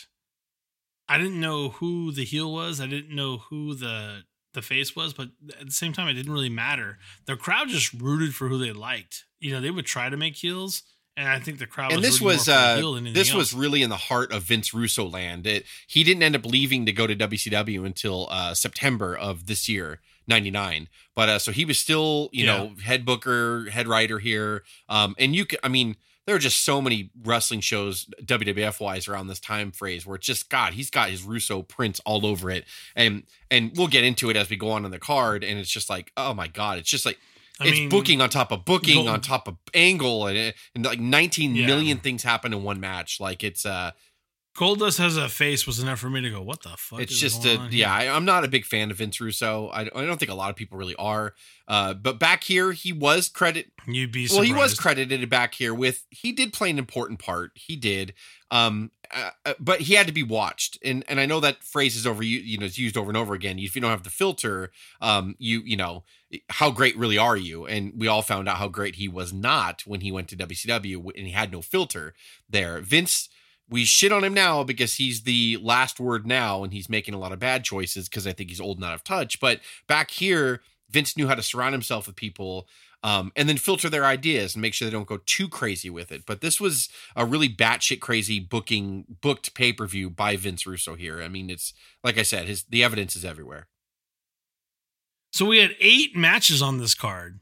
I 1.07 1.17
didn't 1.17 1.39
know 1.39 1.69
who 1.69 2.11
the 2.11 2.25
heel 2.25 2.51
was. 2.51 2.81
I 2.81 2.87
didn't 2.87 3.15
know 3.15 3.37
who 3.37 3.73
the 3.73 4.23
the 4.53 4.61
face 4.61 4.95
was, 4.95 5.13
but 5.13 5.29
at 5.59 5.65
the 5.67 5.71
same 5.71 5.93
time, 5.93 6.07
it 6.07 6.13
didn't 6.13 6.31
really 6.31 6.49
matter. 6.49 6.97
The 7.25 7.35
crowd 7.35 7.69
just 7.69 7.93
rooted 7.93 8.33
for 8.35 8.47
who 8.47 8.57
they 8.57 8.71
liked. 8.71 9.25
You 9.39 9.51
know, 9.53 9.61
they 9.61 9.69
would 9.71 9.85
try 9.85 10.09
to 10.09 10.17
make 10.17 10.35
heels, 10.35 10.83
and 11.15 11.27
I 11.29 11.39
think 11.39 11.59
the 11.59 11.67
crowd. 11.67 11.91
and 11.91 12.01
was 12.01 12.09
this 12.09 12.21
was 12.21 12.49
uh, 12.49 12.75
this 12.75 12.95
anything 12.95 13.37
was 13.37 13.53
really 13.53 13.83
in 13.83 13.89
the 13.89 13.97
heart 13.97 14.31
of 14.31 14.43
Vince 14.43 14.73
Russo 14.73 15.07
land. 15.07 15.45
It, 15.45 15.65
he 15.87 16.03
didn't 16.03 16.23
end 16.23 16.35
up 16.35 16.45
leaving 16.45 16.85
to 16.85 16.91
go 16.91 17.05
to 17.07 17.15
WCW 17.15 17.85
until 17.85 18.27
uh, 18.31 18.53
September 18.53 19.15
of 19.15 19.45
this 19.47 19.67
year, 19.69 19.99
'99. 20.27 20.87
But 21.15 21.29
uh, 21.29 21.39
so 21.39 21.51
he 21.51 21.65
was 21.65 21.77
still, 21.77 22.29
you 22.31 22.45
Yeah. 22.45 22.57
know, 22.57 22.71
head 22.83 23.05
booker, 23.05 23.69
head 23.69 23.87
writer 23.87 24.19
here. 24.19 24.63
Um, 24.89 25.15
and 25.19 25.35
you, 25.35 25.45
I 25.63 25.67
mean, 25.67 25.97
there 26.27 26.35
are 26.35 26.39
just 26.39 26.63
so 26.63 26.79
many 26.81 27.09
wrestling 27.23 27.61
shows 27.61 28.05
WWF 28.23 28.79
wise 28.79 29.07
around 29.07 29.27
this 29.27 29.39
time 29.39 29.71
phrase 29.71 30.05
where 30.05 30.17
it's 30.17 30.27
just 30.27 30.49
God, 30.49 30.73
he's 30.73 30.91
got 30.91 31.09
his 31.09 31.23
Russo 31.23 31.63
prints 31.63 31.99
all 32.05 32.25
over 32.27 32.51
it, 32.51 32.65
and 32.95 33.23
and 33.49 33.71
we'll 33.75 33.87
get 33.87 34.03
into 34.03 34.29
it 34.29 34.35
as 34.35 34.49
we 34.49 34.57
go 34.57 34.69
on 34.69 34.85
in 34.85 34.91
the 34.91 34.99
card. 34.99 35.43
And 35.43 35.57
it's 35.57 35.71
just 35.71 35.89
like, 35.89 36.11
oh 36.15 36.33
my 36.35 36.47
God, 36.47 36.77
it's 36.77 36.89
just 36.89 37.05
like 37.05 37.17
I 37.59 37.67
it's 37.67 37.79
mean, 37.79 37.89
booking 37.89 38.21
on 38.21 38.29
top 38.29 38.51
of 38.51 38.65
booking 38.65 39.07
on 39.07 39.21
top 39.21 39.47
of 39.47 39.55
angle 39.73 40.27
and, 40.27 40.53
and 40.75 40.85
like 40.85 40.99
19 40.99 41.55
Yeah. 41.55 41.65
million 41.65 41.97
things 41.97 42.21
happen 42.21 42.53
in 42.53 42.61
one 42.61 42.79
match 42.79 43.19
like 43.19 43.43
it's 43.43 43.65
uh 43.65 43.91
Goldust 44.57 44.97
has 44.97 45.17
a 45.17 45.29
face 45.29 45.67
was 45.67 45.77
enough 45.79 45.99
for 45.99 46.09
me 46.09 46.19
to 46.21 46.31
go, 46.31 46.41
what 46.41 46.63
the 46.63 46.69
fuck? 46.69 46.99
it's 46.99 47.17
just 47.17 47.45
a 47.45 47.67
yeah 47.69 47.93
I, 47.93 48.07
i'm 48.07 48.25
not 48.25 48.43
a 48.43 48.47
big 48.47 48.65
fan 48.65 48.89
of 48.89 48.97
vince 48.97 49.21
russo. 49.21 49.67
I, 49.67 49.81
I 49.81 50.05
don't 50.05 50.17
think 50.17 50.31
a 50.31 50.35
lot 50.35 50.49
of 50.49 50.55
people 50.55 50.79
really 50.79 50.95
are. 50.95 51.35
Uh 51.67 51.93
but 51.93 52.17
back 52.17 52.43
here 52.43 52.71
he 52.71 52.91
was 52.91 53.29
credit 53.29 53.71
You'd 53.85 54.11
be 54.11 54.27
well 54.31 54.41
he 54.41 54.53
was 54.53 54.73
credited 54.73 55.29
back 55.29 55.53
here 55.53 55.73
with 55.73 56.05
he 56.09 56.31
did 56.31 56.53
play 56.53 56.71
an 56.71 56.79
important 56.79 57.19
part. 57.19 57.51
He 57.53 57.75
did. 57.75 58.13
Um 58.49 58.91
uh, 59.09 59.29
uh, 59.45 59.53
but 59.59 59.81
he 59.81 59.93
had 59.93 60.07
to 60.07 60.13
be 60.13 60.23
watched. 60.23 60.79
And 60.83 61.05
and 61.07 61.19
i 61.19 61.27
know 61.27 61.39
that 61.39 61.63
phrase 61.63 61.95
is 61.95 62.07
over 62.07 62.23
you 62.23 62.39
you 62.39 62.57
know 62.57 62.65
it's 62.65 62.79
used 62.79 62.97
over 62.97 63.11
and 63.11 63.17
over 63.17 63.35
again. 63.35 63.59
If 63.59 63.75
you 63.75 63.81
don't 63.81 63.91
have 63.91 64.03
the 64.03 64.09
filter 64.09 64.71
um 65.01 65.35
you 65.37 65.61
you 65.65 65.77
know 65.77 66.03
how 66.49 66.71
great 66.71 66.97
really 66.97 67.17
are 67.19 67.37
you? 67.37 67.67
And 67.67 67.93
we 67.95 68.07
all 68.07 68.23
found 68.23 68.49
out 68.49 68.57
how 68.57 68.69
great 68.69 68.95
he 68.95 69.07
was 69.07 69.31
not 69.31 69.83
when 69.85 70.01
he 70.01 70.11
went 70.11 70.29
to 70.29 70.35
wcw 70.35 71.11
and 71.15 71.27
he 71.27 71.31
had 71.31 71.51
no 71.51 71.61
filter 71.61 72.15
there. 72.49 72.81
Vince 72.81 73.29
we 73.69 73.85
shit 73.85 74.11
on 74.11 74.23
him 74.23 74.33
now 74.33 74.63
because 74.63 74.95
he's 74.95 75.23
the 75.23 75.57
last 75.61 75.99
word 75.99 76.25
now 76.25 76.63
and 76.63 76.73
he's 76.73 76.89
making 76.89 77.13
a 77.13 77.19
lot 77.19 77.31
of 77.31 77.39
bad 77.39 77.63
choices 77.63 78.07
because 78.09 78.27
i 78.27 78.31
think 78.31 78.49
he's 78.49 78.61
old 78.61 78.77
and 78.77 78.85
out 78.85 78.93
of 78.93 79.03
touch 79.03 79.39
but 79.39 79.59
back 79.87 80.11
here 80.11 80.61
vince 80.89 81.17
knew 81.17 81.27
how 81.27 81.35
to 81.35 81.43
surround 81.43 81.73
himself 81.73 82.07
with 82.07 82.15
people 82.15 82.67
um, 83.03 83.31
and 83.35 83.47
then 83.47 83.57
filter 83.57 83.89
their 83.89 84.05
ideas 84.05 84.55
and 84.55 84.61
make 84.61 84.73
sure 84.73 84.87
they 84.87 84.91
don't 84.91 85.07
go 85.07 85.19
too 85.25 85.47
crazy 85.47 85.89
with 85.89 86.11
it. 86.11 86.25
But 86.25 86.41
this 86.41 86.59
was 86.59 86.89
a 87.15 87.25
really 87.25 87.49
batshit 87.49 87.99
crazy 87.99 88.39
booking 88.39 89.05
booked 89.21 89.53
pay 89.53 89.71
per 89.71 89.85
view 89.85 90.09
by 90.09 90.35
Vince 90.35 90.65
Russo 90.65 90.95
here. 90.95 91.21
I 91.21 91.27
mean, 91.27 91.49
it's 91.49 91.73
like 92.03 92.17
I 92.17 92.23
said, 92.23 92.47
his 92.47 92.63
the 92.63 92.83
evidence 92.83 93.15
is 93.15 93.23
everywhere, 93.23 93.67
So 95.31 95.45
we 95.45 95.59
had 95.59 95.75
eight 95.79 96.15
matches 96.15 96.61
on 96.61 96.79
this 96.79 96.95
card. 96.95 97.39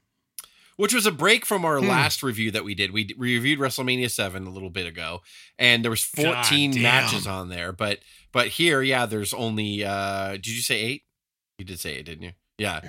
Which 0.78 0.94
was 0.94 1.06
a 1.06 1.12
break 1.12 1.46
from 1.46 1.66
our 1.66 1.80
Hmm. 1.80 1.88
last 1.88 2.24
review 2.24 2.52
that 2.52 2.64
we 2.64 2.76
did. 2.76 2.92
We, 2.92 3.14
reviewed 3.18 3.60
WrestleMania 3.60 4.10
seven 4.12 4.46
a 4.46 4.50
little 4.50 4.70
bit 4.70 4.88
ago, 4.88 5.22
and 5.58 5.84
there 5.84 5.92
was 5.92 6.04
fourteen 6.04 6.82
matches 6.82 7.28
on 7.28 7.50
there. 7.50 7.72
But 7.72 8.00
but 8.32 8.48
here, 8.50 8.82
yeah, 8.82 9.06
there's 9.06 9.34
only. 9.34 9.84
uh 9.84 10.32
Did 10.34 10.48
you 10.48 10.62
say 10.62 10.80
eight? 10.82 11.04
You 11.58 11.66
did 11.66 11.80
say 11.80 11.96
eight, 11.96 12.06
didn't 12.06 12.24
you? 12.24 12.32
Yeah, 12.58 12.80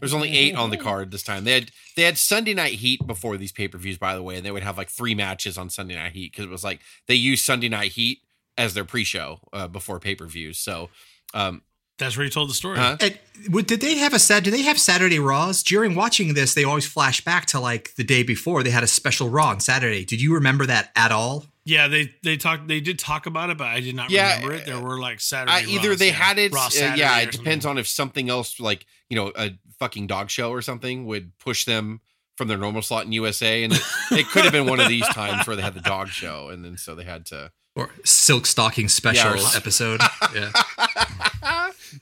there's 0.00 0.12
only 0.14 0.36
eight 0.36 0.56
on 0.56 0.70
the 0.70 0.76
card 0.76 1.12
this 1.12 1.22
time. 1.22 1.44
They 1.44 1.52
had 1.52 1.70
they 1.96 2.02
had 2.02 2.18
Sunday 2.18 2.52
Night 2.52 2.74
Heat 2.74 3.06
before 3.06 3.36
these 3.36 3.52
pay 3.52 3.68
per 3.68 3.78
views, 3.78 3.96
by 3.98 4.16
the 4.16 4.22
way, 4.24 4.36
and 4.36 4.44
they 4.44 4.50
would 4.50 4.64
have 4.64 4.76
like 4.76 4.88
three 4.90 5.14
matches 5.14 5.56
on 5.56 5.70
Sunday 5.70 5.94
Night 5.94 6.12
Heat 6.12 6.32
because 6.32 6.46
it 6.46 6.50
was 6.50 6.64
like 6.64 6.80
they 7.06 7.14
used 7.14 7.44
Sunday 7.44 7.68
Night 7.68 7.92
Heat 7.92 8.18
as 8.58 8.74
their 8.74 8.84
pre 8.84 9.04
show 9.04 9.40
uh, 9.52 9.68
before 9.68 10.00
pay 10.00 10.16
per 10.16 10.26
views. 10.26 10.58
So, 10.58 10.90
um, 11.32 11.62
That's 11.98 12.16
where 12.16 12.24
you 12.24 12.30
told 12.30 12.50
the 12.50 12.54
story. 12.54 12.76
huh? 12.78 12.96
And 13.00 13.18
did 13.66 13.80
they 13.80 13.96
have 13.98 14.12
a 14.14 14.18
sad? 14.18 14.42
Do 14.42 14.50
they 14.50 14.62
have 14.62 14.78
Saturday 14.80 15.18
Raws? 15.18 15.62
During 15.62 15.94
watching 15.94 16.34
this, 16.34 16.54
they 16.54 16.64
always 16.64 16.86
flash 16.86 17.24
back 17.24 17.46
to 17.46 17.60
like 17.60 17.94
the 17.94 18.04
day 18.04 18.22
before. 18.22 18.62
They 18.62 18.70
had 18.70 18.82
a 18.82 18.88
special 18.88 19.28
Raw 19.28 19.48
on 19.50 19.60
Saturday. 19.60 20.04
Did 20.04 20.20
you 20.20 20.34
remember 20.34 20.66
that 20.66 20.90
at 20.96 21.12
all? 21.12 21.46
Yeah, 21.64 21.88
they 21.88 22.12
they 22.22 22.36
talked 22.36 22.68
they 22.68 22.80
did 22.80 22.98
talk 22.98 23.26
about 23.26 23.50
it, 23.50 23.56
but 23.58 23.68
I 23.68 23.80
did 23.80 23.94
not 23.94 24.10
Yeah, 24.10 24.34
remember 24.34 24.54
it. 24.54 24.66
There 24.66 24.80
were 24.80 24.98
like 24.98 25.20
Saturday. 25.20 25.52
I, 25.52 25.60
either 25.62 25.90
Raws, 25.90 25.98
they 25.98 26.08
yeah. 26.08 26.12
had 26.12 26.38
it, 26.38 26.52
Raw 26.52 26.66
uh, 26.66 26.94
yeah. 26.96 27.20
It 27.20 27.32
depends 27.32 27.64
something. 27.64 27.70
on 27.70 27.78
if 27.78 27.88
something 27.88 28.28
else, 28.28 28.60
like 28.60 28.86
you 29.08 29.16
know, 29.16 29.32
a 29.36 29.52
fucking 29.78 30.06
dog 30.06 30.30
show 30.30 30.50
or 30.50 30.62
something, 30.62 31.06
would 31.06 31.38
push 31.38 31.64
them 31.64 32.00
from 32.36 32.48
their 32.48 32.58
normal 32.58 32.82
slot 32.82 33.06
in 33.06 33.12
USA, 33.12 33.62
and 33.62 33.72
it, 33.72 33.82
it 34.10 34.26
could 34.26 34.42
have 34.42 34.52
been 34.52 34.66
one 34.66 34.80
of 34.80 34.88
these 34.88 35.06
times 35.08 35.46
where 35.46 35.54
they 35.56 35.62
had 35.62 35.74
the 35.74 35.80
dog 35.80 36.08
show, 36.08 36.48
and 36.48 36.64
then 36.64 36.76
so 36.76 36.94
they 36.94 37.04
had 37.04 37.24
to. 37.26 37.52
Or 37.76 37.90
Silk 38.04 38.46
Stalking 38.46 38.88
special 38.88 39.36
Yeah, 39.36 39.48
episode? 39.56 40.00
yeah. 40.34 40.52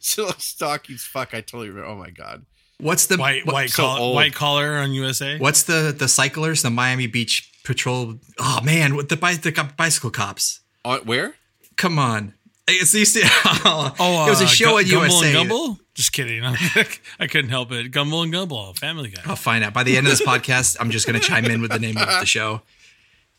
Silk 0.01 0.37
Stalkings, 0.39 1.01
fuck! 1.01 1.35
I 1.35 1.41
totally 1.41 1.69
remember. 1.71 1.89
Oh 1.89 1.97
my 1.97 2.11
god. 2.11 2.45
What's 2.79 3.07
the 3.07 3.17
white 3.17 3.47
what- 3.47 3.55
white 3.55 3.71
so 3.71 3.83
collar 3.85 4.15
white 4.15 4.35
collar 4.35 4.77
on 4.77 4.93
USA. 4.93 5.39
What's 5.39 5.63
the 5.63 5.95
the 5.97 6.09
cyclers? 6.09 6.63
The 6.63 6.71
Miami 6.71 7.07
Beach 7.07 7.51
Patrol. 7.65 8.19
Oh 8.39 8.61
man, 8.63 8.97
what 8.97 9.09
the, 9.09 9.17
bi- 9.17 9.35
the 9.35 9.53
bicycle 9.77 10.11
cops? 10.11 10.61
On, 10.85 10.99
where? 11.01 11.35
Come 11.77 11.99
on. 11.99 12.35
It's 12.69 12.93
these. 12.93 13.17
Oh, 13.25 13.95
Oh, 13.99 14.27
it 14.27 14.31
was 14.31 14.41
a 14.41 14.45
uh, 14.45 14.49
show 14.49 14.71
Gu- 14.73 14.77
on 14.79 14.85
Gumble 14.85 15.05
USA. 15.07 15.27
and 15.27 15.49
Gumble. 15.49 15.79
Just 15.95 16.13
kidding. 16.13 16.43
I 17.21 17.27
couldn't 17.27 17.51
help 17.51 17.71
it. 17.73 17.91
Gumble 17.91 18.23
and 18.23 18.33
Gumble, 18.33 18.73
Family 18.75 19.11
Guy. 19.11 19.23
I'll 19.27 19.37
find 19.37 19.63
out 19.63 19.75
by 19.75 19.83
the 19.83 19.97
end 19.97 20.07
of 20.07 20.11
this 20.11 20.23
podcast. 20.23 20.77
I'm 20.81 20.91
just 20.91 21.07
going 21.07 21.21
to 21.21 21.27
chime 21.27 21.45
in 21.45 21.61
with 21.61 21.71
the 21.71 21.79
name 21.79 21.97
of 21.99 22.07
the 22.09 22.25
show, 22.25 22.63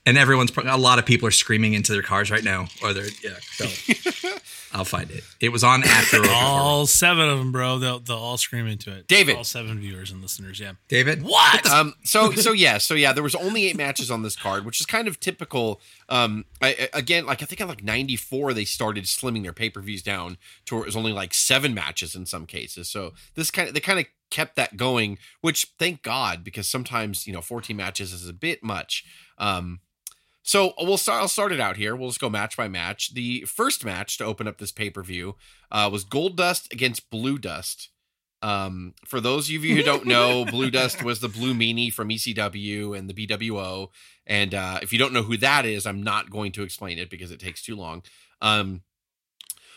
and 0.06 0.18
everyone's 0.18 0.52
a 0.58 0.78
lot 0.78 1.00
of 1.00 1.06
people 1.06 1.28
are 1.28 1.32
screaming 1.32 1.74
into 1.74 1.94
their 1.94 2.02
cars 2.02 2.30
right 2.32 2.44
now, 2.44 2.68
or 2.82 2.94
they're 2.94 3.06
yeah. 3.24 3.38
So 3.54 4.30
I'll 4.76 4.86
find 4.86 5.12
it. 5.12 5.24
It 5.40 5.50
was 5.50 5.64
on 5.64 5.84
after. 5.84 6.20
All 6.30 6.88
seven 6.88 7.30
of 7.30 7.38
them, 7.38 7.52
bro. 7.52 7.78
They'll 7.80 8.00
they'll 8.00 8.18
all 8.18 8.38
scream 8.38 8.66
into 8.68 8.92
it. 8.96 9.08
David. 9.08 9.36
all 9.38 9.44
seven 9.44 9.80
viewers 9.80 10.12
and 10.12 10.22
listeners. 10.22 10.60
Yeah. 10.60 10.74
David. 10.88 11.22
What? 11.24 11.70
um 11.70 11.94
so 12.04 12.32
so 12.32 12.52
yeah 12.52 12.78
so 12.78 12.94
yeah 12.94 13.14
there 13.14 13.24
was 13.24 13.36
only 13.36 13.66
eight 13.66 13.78
matches 13.78 14.10
on 14.12 14.22
this 14.24 14.36
card 14.36 14.66
which 14.66 14.80
is 14.80 14.86
kind 14.86 15.08
of 15.08 15.20
typical 15.20 15.80
um 16.10 16.46
I, 16.62 16.90
I- 16.94 16.98
again 17.00 17.26
like 17.26 17.42
i 17.42 17.46
think 17.46 17.62
in 17.62 17.68
like 17.68 17.84
94 17.84 18.54
they 18.54 18.66
started 18.66 19.06
slimming 19.06 19.44
their 19.44 19.54
pay-per-views 19.54 20.02
down 20.04 20.38
to 20.66 20.76
where 20.76 20.84
it 20.84 20.88
was 20.88 20.96
only 20.96 21.14
like 21.14 21.34
seven 21.34 21.74
matches 21.74 22.16
in 22.16 22.26
some 22.26 22.46
cases 22.46 22.90
so 22.90 23.14
this 23.36 23.50
kind 23.52 23.68
of 23.70 23.74
they 23.74 23.80
kind 23.80 24.00
of 24.00 24.06
kept 24.30 24.56
that 24.56 24.76
going 24.78 25.18
which 25.42 25.68
thank 25.80 26.02
god 26.04 26.44
because 26.44 26.68
sometimes 26.68 27.26
you 27.28 27.34
know 27.34 27.42
14 27.42 27.76
matches 27.78 28.12
is 28.14 28.28
a 28.28 28.34
bit 28.34 28.64
much 28.64 29.06
um 29.38 29.80
so 30.44 30.74
we'll 30.78 30.98
start. 30.98 31.22
I'll 31.22 31.28
start 31.30 31.54
it 31.54 31.60
out 31.60 31.78
here. 31.78 31.96
We'll 31.96 32.10
just 32.10 32.20
go 32.20 32.30
match 32.30 32.58
by 32.58 32.68
match. 32.68 33.14
The 33.14 33.42
first 33.42 33.86
match 33.86 34.18
to 34.18 34.26
open 34.26 34.48
up 34.48 34.58
this 34.58 34.74
pay 34.74 34.90
per 34.90 35.02
view 35.02 35.36
uh, 35.72 35.90
was 35.92 36.06
Goldust 36.06 36.72
against 36.72 37.10
Blue 37.10 37.38
Dust. 37.38 37.90
Um, 38.42 38.94
for 39.06 39.22
those 39.22 39.48
of 39.48 39.64
you 39.64 39.76
who 39.78 39.84
don't 39.84 40.06
know, 40.06 40.44
Blue 40.52 40.70
Dust 40.70 41.02
was 41.02 41.22
the 41.22 41.30
Blue 41.30 41.54
Meanie 41.54 41.94
from 41.94 42.10
ECW 42.10 42.98
and 42.98 43.10
the 43.10 43.26
BWO. 43.26 43.88
And 44.28 44.54
uh, 44.54 44.80
if 44.82 44.92
you 44.92 45.00
don't 45.00 45.14
know 45.14 45.24
who 45.24 45.38
that 45.38 45.66
is, 45.66 45.86
I'm 45.86 46.04
not 46.04 46.30
going 46.30 46.52
to 46.54 46.64
explain 46.64 47.00
it 47.00 47.10
because 47.10 47.32
it 47.32 47.40
takes 47.40 47.64
too 47.64 47.78
long. 47.78 48.04
Um, 48.42 48.82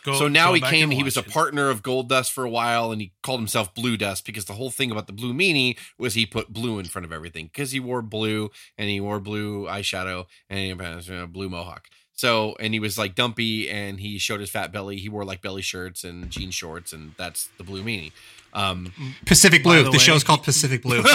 Go- 0.06 0.14
so 0.18 0.28
now 0.28 0.52
he 0.54 0.60
came. 0.60 0.90
He 0.90 1.02
was 1.02 1.16
a 1.16 1.22
partner 1.22 1.68
of 1.68 1.82
Goldust 1.82 2.30
for 2.30 2.44
a 2.44 2.48
while, 2.48 2.92
and 2.92 3.00
he 3.00 3.12
called 3.24 3.40
himself 3.40 3.74
Blue 3.74 3.96
Dust 3.96 4.24
because 4.24 4.44
the 4.44 4.52
whole 4.52 4.70
thing 4.70 4.92
about 4.92 5.08
the 5.08 5.12
Blue 5.12 5.34
Meanie 5.34 5.76
was 5.98 6.14
he 6.14 6.24
put 6.24 6.52
blue 6.52 6.78
in 6.78 6.84
front 6.84 7.04
of 7.04 7.12
everything 7.12 7.46
because 7.46 7.72
he 7.72 7.80
wore 7.80 8.02
blue 8.02 8.50
and 8.78 8.88
he 8.88 9.00
wore 9.00 9.18
blue 9.18 9.66
eyeshadow 9.66 10.26
and 10.48 10.58
he 10.60 10.68
had 10.68 11.22
a 11.22 11.26
blue 11.26 11.48
mohawk. 11.48 11.88
So 12.12 12.54
and 12.60 12.72
he 12.72 12.78
was 12.78 12.96
like 12.96 13.14
dumpy 13.16 13.68
and 13.68 13.98
he 13.98 14.16
showed 14.18 14.38
his 14.40 14.48
fat 14.48 14.72
belly. 14.72 14.96
He 14.96 15.08
wore 15.08 15.24
like 15.24 15.42
belly 15.42 15.60
shirts 15.62 16.04
and 16.04 16.30
jean 16.30 16.50
shorts, 16.52 16.92
and 16.92 17.12
that's 17.18 17.48
the 17.58 17.64
Blue 17.64 17.82
Meanie. 17.82 18.12
Um, 18.54 18.92
Pacific 19.26 19.62
Blue. 19.64 19.78
the 19.78 19.82
The, 19.84 19.90
way, 19.90 19.98
show's 19.98 20.22
called 20.24 20.44
Pacific 20.44 20.82
Blue. 20.82 21.02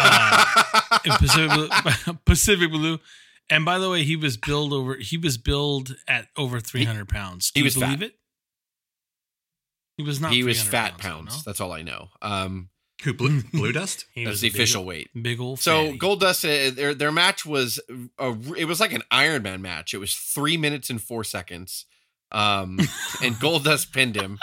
Uh, 0.94 1.00
Pacific 1.18 1.50
Blue, 1.52 1.70
Pacific 2.26 2.70
Blue. 2.70 3.00
And 3.50 3.66
by 3.66 3.80
the 3.80 3.90
way, 3.90 4.04
he 4.04 4.16
was 4.16 4.38
billed 4.38 4.74
over. 4.74 4.96
He 4.96 5.18
was 5.18 5.38
billed 5.38 5.96
at 6.08 6.28
over 6.38 6.60
three 6.60 6.84
hundred 6.84 7.10
pounds. 7.10 7.52
Do 7.52 7.60
he 7.60 7.62
you 7.62 7.66
was 7.66 7.76
fat. 7.76 7.86
believe 7.86 8.02
it? 8.04 8.16
He 10.02 10.08
was 10.08 10.20
not. 10.22 10.32
he 10.34 10.44
was 10.44 10.62
fat 10.62 10.94
though, 10.98 11.04
pounds. 11.10 11.36
no? 11.38 11.42
That's 11.46 11.62
all 11.62 11.72
I 11.72 11.82
know. 11.82 12.10
Um, 12.22 12.70
Who 13.04 13.14
Blue, 13.14 13.42
Blue 13.54 13.72
Dust? 13.72 14.06
He 14.14 14.24
that's 14.26 14.34
was 14.34 14.42
the 14.42 14.48
a 14.48 14.52
big 14.52 14.56
official 14.60 14.86
weight. 14.86 15.10
Big 15.20 15.40
old. 15.40 15.60
So 15.60 15.94
Goldust. 15.94 16.44
uh, 16.46 16.74
their 16.74 16.94
their 16.94 17.12
match 17.12 17.46
was 17.46 17.80
a, 18.20 18.36
it 18.58 18.66
was 18.66 18.80
like 18.80 18.94
an 18.94 19.04
Iron 19.12 19.42
Man 19.44 19.62
match. 19.62 19.94
It 19.94 19.98
was 20.00 20.14
three 20.16 20.58
minutes 20.58 20.90
and 20.90 21.02
four 21.02 21.24
seconds, 21.24 21.86
um, 22.32 22.80
and 23.24 23.36
Goldust 23.36 23.92
pinned 23.92 24.16
him, 24.16 24.38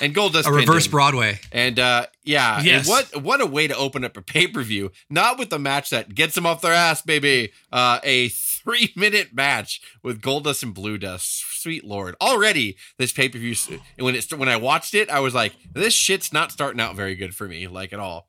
and 0.00 0.14
Goldust 0.14 0.40
A 0.40 0.44
pinned 0.44 0.56
reverse 0.56 0.86
him. 0.86 0.90
Broadway. 0.92 1.40
And 1.52 1.78
uh, 1.78 2.06
yeah, 2.24 2.56
and 2.58 2.66
Yes. 2.66 2.88
what 2.88 3.22
what 3.22 3.40
a 3.40 3.46
way 3.46 3.66
to 3.68 3.76
open 3.76 4.04
up 4.04 4.16
a 4.16 4.22
pay 4.22 4.46
per 4.46 4.62
view! 4.62 4.90
Not 5.10 5.38
with 5.38 5.50
the 5.50 5.58
match 5.58 5.90
that 5.90 6.14
gets 6.14 6.34
them 6.34 6.46
off 6.46 6.60
their 6.60 6.72
ass, 6.74 7.02
baby. 7.02 7.52
Uh, 7.70 7.98
a 8.04 8.28
three 8.62 8.92
minute 8.96 9.34
match 9.34 9.80
with 10.02 10.20
Goldust 10.20 10.62
and 10.62 10.74
Blue 10.74 10.98
Dust. 10.98 11.44
Sweet 11.60 11.84
lord! 11.84 12.14
Already 12.20 12.76
this 12.98 13.12
pay 13.12 13.28
per 13.28 13.38
view 13.38 13.54
when 13.98 14.18
when 14.36 14.48
I 14.48 14.56
watched 14.56 14.94
it, 14.94 15.10
I 15.10 15.20
was 15.20 15.34
like, 15.34 15.54
this 15.72 15.94
shit's 15.94 16.32
not 16.32 16.52
starting 16.52 16.80
out 16.80 16.96
very 16.96 17.14
good 17.14 17.34
for 17.34 17.48
me, 17.48 17.66
like 17.66 17.92
at 17.92 18.00
all. 18.00 18.28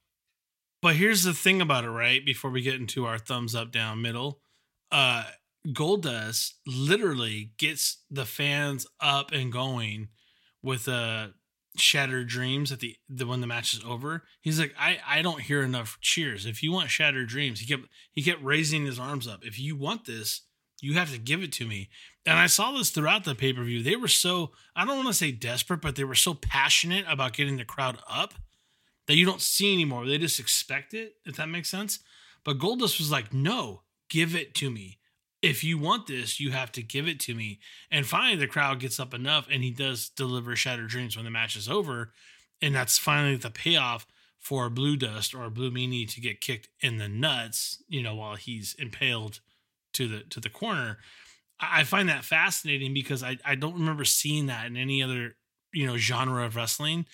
But 0.81 0.95
here's 0.97 1.23
the 1.23 1.33
thing 1.33 1.61
about 1.61 1.85
it, 1.85 1.89
right? 1.89 2.25
Before 2.25 2.51
we 2.51 2.61
get 2.61 2.75
into 2.75 3.05
our 3.05 3.17
thumbs 3.17 3.55
up, 3.55 3.71
down, 3.71 4.01
middle, 4.01 4.41
uh, 4.91 5.23
Goldust 5.67 6.53
literally 6.67 7.51
gets 7.57 8.03
the 8.11 8.25
fans 8.25 8.85
up 8.99 9.31
and 9.31 9.51
going 9.51 10.09
with 10.61 10.87
uh 10.87 11.27
shattered 11.75 12.27
dreams 12.27 12.71
at 12.71 12.79
the, 12.79 12.95
the 13.09 13.25
when 13.25 13.41
the 13.41 13.47
match 13.47 13.73
is 13.73 13.83
over. 13.85 14.23
He's 14.41 14.59
like, 14.59 14.73
I 14.79 14.99
I 15.07 15.21
don't 15.21 15.41
hear 15.41 15.63
enough 15.63 15.97
cheers. 16.01 16.45
If 16.45 16.61
you 16.61 16.71
want 16.71 16.89
shattered 16.89 17.27
dreams, 17.27 17.59
he 17.59 17.65
kept 17.65 17.87
he 18.11 18.21
kept 18.21 18.43
raising 18.43 18.85
his 18.85 18.99
arms 18.99 19.27
up. 19.27 19.45
If 19.45 19.59
you 19.59 19.75
want 19.75 20.05
this, 20.05 20.41
you 20.81 20.93
have 20.93 21.11
to 21.11 21.17
give 21.17 21.41
it 21.41 21.51
to 21.53 21.67
me. 21.67 21.89
And 22.25 22.37
I 22.37 22.47
saw 22.47 22.71
this 22.71 22.89
throughout 22.89 23.23
the 23.23 23.35
pay 23.35 23.53
per 23.53 23.63
view. 23.63 23.81
They 23.81 23.95
were 23.95 24.07
so 24.07 24.51
I 24.75 24.85
don't 24.85 24.97
want 24.97 25.07
to 25.07 25.13
say 25.13 25.31
desperate, 25.31 25.81
but 25.81 25.95
they 25.95 26.03
were 26.03 26.15
so 26.15 26.33
passionate 26.33 27.05
about 27.09 27.33
getting 27.33 27.57
the 27.57 27.65
crowd 27.65 27.99
up 28.09 28.33
that 29.07 29.15
you 29.15 29.25
don't 29.25 29.41
see 29.41 29.73
anymore. 29.73 30.05
They 30.05 30.17
just 30.17 30.39
expect 30.39 30.93
it, 30.93 31.15
if 31.25 31.35
that 31.37 31.49
makes 31.49 31.69
sense. 31.69 31.99
But 32.43 32.59
Goldust 32.59 32.99
was 32.99 33.11
like, 33.11 33.33
no, 33.33 33.81
give 34.09 34.35
it 34.35 34.53
to 34.55 34.69
me. 34.69 34.99
If 35.43 35.61
you 35.61 35.77
want 35.77 36.07
this, 36.07 36.39
you 36.39 36.51
have 36.51 36.71
to 36.71 36.81
give 36.81 37.05
it 37.05 37.19
to 37.21 37.35
me. 37.35 37.59
And 37.91 38.07
finally, 38.07 38.37
the 38.37 38.47
crowd 38.47 38.79
gets 38.79 38.97
up 38.97 39.13
enough, 39.13 39.45
and 39.51 39.61
he 39.61 39.71
does 39.71 40.07
deliver 40.07 40.55
Shattered 40.55 40.87
Dreams 40.87 41.17
when 41.17 41.25
the 41.25 41.31
match 41.31 41.57
is 41.57 41.67
over. 41.69 42.13
And 42.61 42.73
that's 42.73 42.97
finally 42.97 43.35
the 43.35 43.51
payoff 43.51 44.07
for 44.39 44.69
Blue 44.69 44.95
Dust 44.95 45.35
or 45.35 45.49
Blue 45.49 45.69
Meanie 45.69 46.09
to 46.13 46.21
get 46.21 46.39
kicked 46.39 46.69
in 46.79 46.97
the 46.97 47.09
nuts, 47.09 47.83
you 47.89 48.01
know, 48.01 48.15
while 48.15 48.35
he's 48.35 48.73
impaled 48.79 49.41
to 49.93 50.07
the 50.07 50.21
to 50.29 50.39
the 50.39 50.49
corner. 50.49 50.99
I 51.59 51.83
find 51.83 52.07
that 52.07 52.23
fascinating 52.23 52.93
because 52.93 53.21
I, 53.21 53.37
I 53.45 53.55
don't 53.55 53.75
remember 53.75 54.05
seeing 54.05 54.47
that 54.47 54.65
in 54.65 54.77
any 54.77 55.03
other, 55.03 55.35
you 55.73 55.85
know, 55.85 55.97
genre 55.97 56.45
of 56.45 56.55
wrestling. 56.55 57.05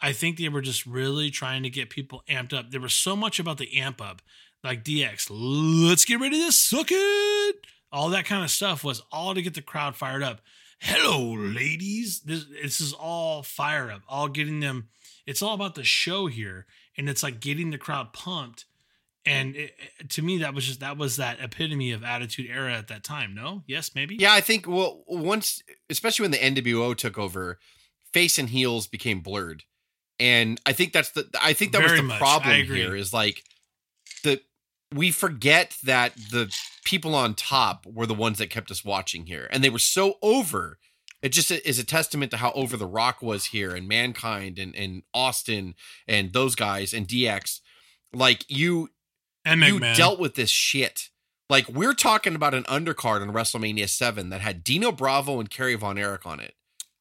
I 0.00 0.12
think 0.12 0.36
they 0.36 0.48
were 0.48 0.60
just 0.60 0.84
really 0.84 1.30
trying 1.30 1.62
to 1.62 1.70
get 1.70 1.88
people 1.88 2.22
amped 2.28 2.52
up. 2.52 2.70
There 2.70 2.80
was 2.80 2.94
so 2.94 3.16
much 3.16 3.38
about 3.38 3.58
the 3.58 3.78
amp 3.78 4.00
up, 4.02 4.20
like 4.64 4.84
DX, 4.84 5.28
let's 5.30 6.04
get 6.04 6.20
ready 6.20 6.44
to 6.44 6.52
suck 6.52 6.88
it. 6.90 7.56
All 7.90 8.08
that 8.10 8.24
kind 8.24 8.44
of 8.44 8.50
stuff 8.50 8.84
was 8.84 9.02
all 9.12 9.34
to 9.34 9.42
get 9.42 9.54
the 9.54 9.62
crowd 9.62 9.96
fired 9.96 10.22
up. 10.22 10.40
Hello, 10.80 11.34
ladies. 11.34 12.20
This, 12.20 12.46
this 12.60 12.80
is 12.80 12.92
all 12.92 13.42
fire 13.42 13.90
up, 13.90 14.02
all 14.08 14.28
getting 14.28 14.60
them. 14.60 14.88
It's 15.26 15.42
all 15.42 15.54
about 15.54 15.74
the 15.74 15.84
show 15.84 16.26
here. 16.26 16.66
And 16.96 17.08
it's 17.08 17.22
like 17.22 17.40
getting 17.40 17.70
the 17.70 17.78
crowd 17.78 18.12
pumped. 18.12 18.64
And 19.24 19.54
it, 19.54 19.74
to 20.10 20.22
me, 20.22 20.38
that 20.38 20.54
was 20.54 20.66
just, 20.66 20.80
that 20.80 20.96
was 20.96 21.16
that 21.16 21.38
epitome 21.40 21.92
of 21.92 22.02
attitude 22.02 22.46
era 22.50 22.74
at 22.74 22.88
that 22.88 23.04
time. 23.04 23.34
No? 23.34 23.62
Yes, 23.66 23.92
maybe? 23.94 24.16
Yeah, 24.16 24.32
I 24.32 24.40
think 24.40 24.66
well 24.66 25.04
once 25.06 25.62
especially 25.88 26.24
when 26.24 26.32
the 26.32 26.38
NWO 26.38 26.96
took 26.96 27.18
over, 27.18 27.58
face 28.12 28.38
and 28.38 28.48
heels 28.48 28.86
became 28.86 29.20
blurred. 29.20 29.62
And 30.18 30.60
I 30.66 30.72
think 30.72 30.92
that's 30.92 31.10
the 31.10 31.28
I 31.40 31.52
think 31.52 31.72
that 31.72 31.78
Very 31.78 31.92
was 31.92 32.00
the 32.00 32.06
much. 32.06 32.18
Problem 32.18 32.64
here 32.64 32.96
is 32.96 33.12
like 33.12 33.44
we 34.94 35.10
forget 35.10 35.76
that 35.84 36.14
the 36.30 36.52
people 36.84 37.14
on 37.14 37.34
top 37.34 37.86
were 37.86 38.06
the 38.06 38.14
ones 38.14 38.38
that 38.38 38.50
kept 38.50 38.70
us 38.70 38.84
watching 38.84 39.26
here 39.26 39.48
and 39.50 39.62
they 39.62 39.70
were 39.70 39.78
so 39.78 40.14
over 40.22 40.78
it 41.22 41.30
just 41.30 41.50
is 41.52 41.78
a 41.78 41.84
testament 41.84 42.30
to 42.32 42.36
how 42.38 42.50
over 42.52 42.76
the 42.76 42.86
rock 42.86 43.22
was 43.22 43.46
here 43.46 43.74
and 43.74 43.86
mankind 43.88 44.58
and 44.58 44.74
and 44.74 45.02
austin 45.14 45.74
and 46.08 46.32
those 46.32 46.54
guys 46.54 46.92
and 46.92 47.06
dx 47.08 47.60
like 48.12 48.44
you 48.48 48.90
And 49.44 49.60
you 49.62 49.78
McMahon. 49.80 49.96
dealt 49.96 50.20
with 50.20 50.34
this 50.34 50.50
shit. 50.50 51.08
Like 51.48 51.68
we're 51.68 51.94
talking 51.94 52.34
about 52.34 52.54
an 52.54 52.64
undercard 52.64 53.20
on 53.22 53.32
WrestleMania 53.32 53.88
7 53.88 54.30
that 54.30 54.40
had 54.40 54.64
Dino 54.64 54.90
Bravo 54.92 55.38
and 55.40 55.50
Kerry 55.50 55.74
Von 55.74 55.98
Erich 55.98 56.24
on 56.26 56.40
it. 56.40 56.54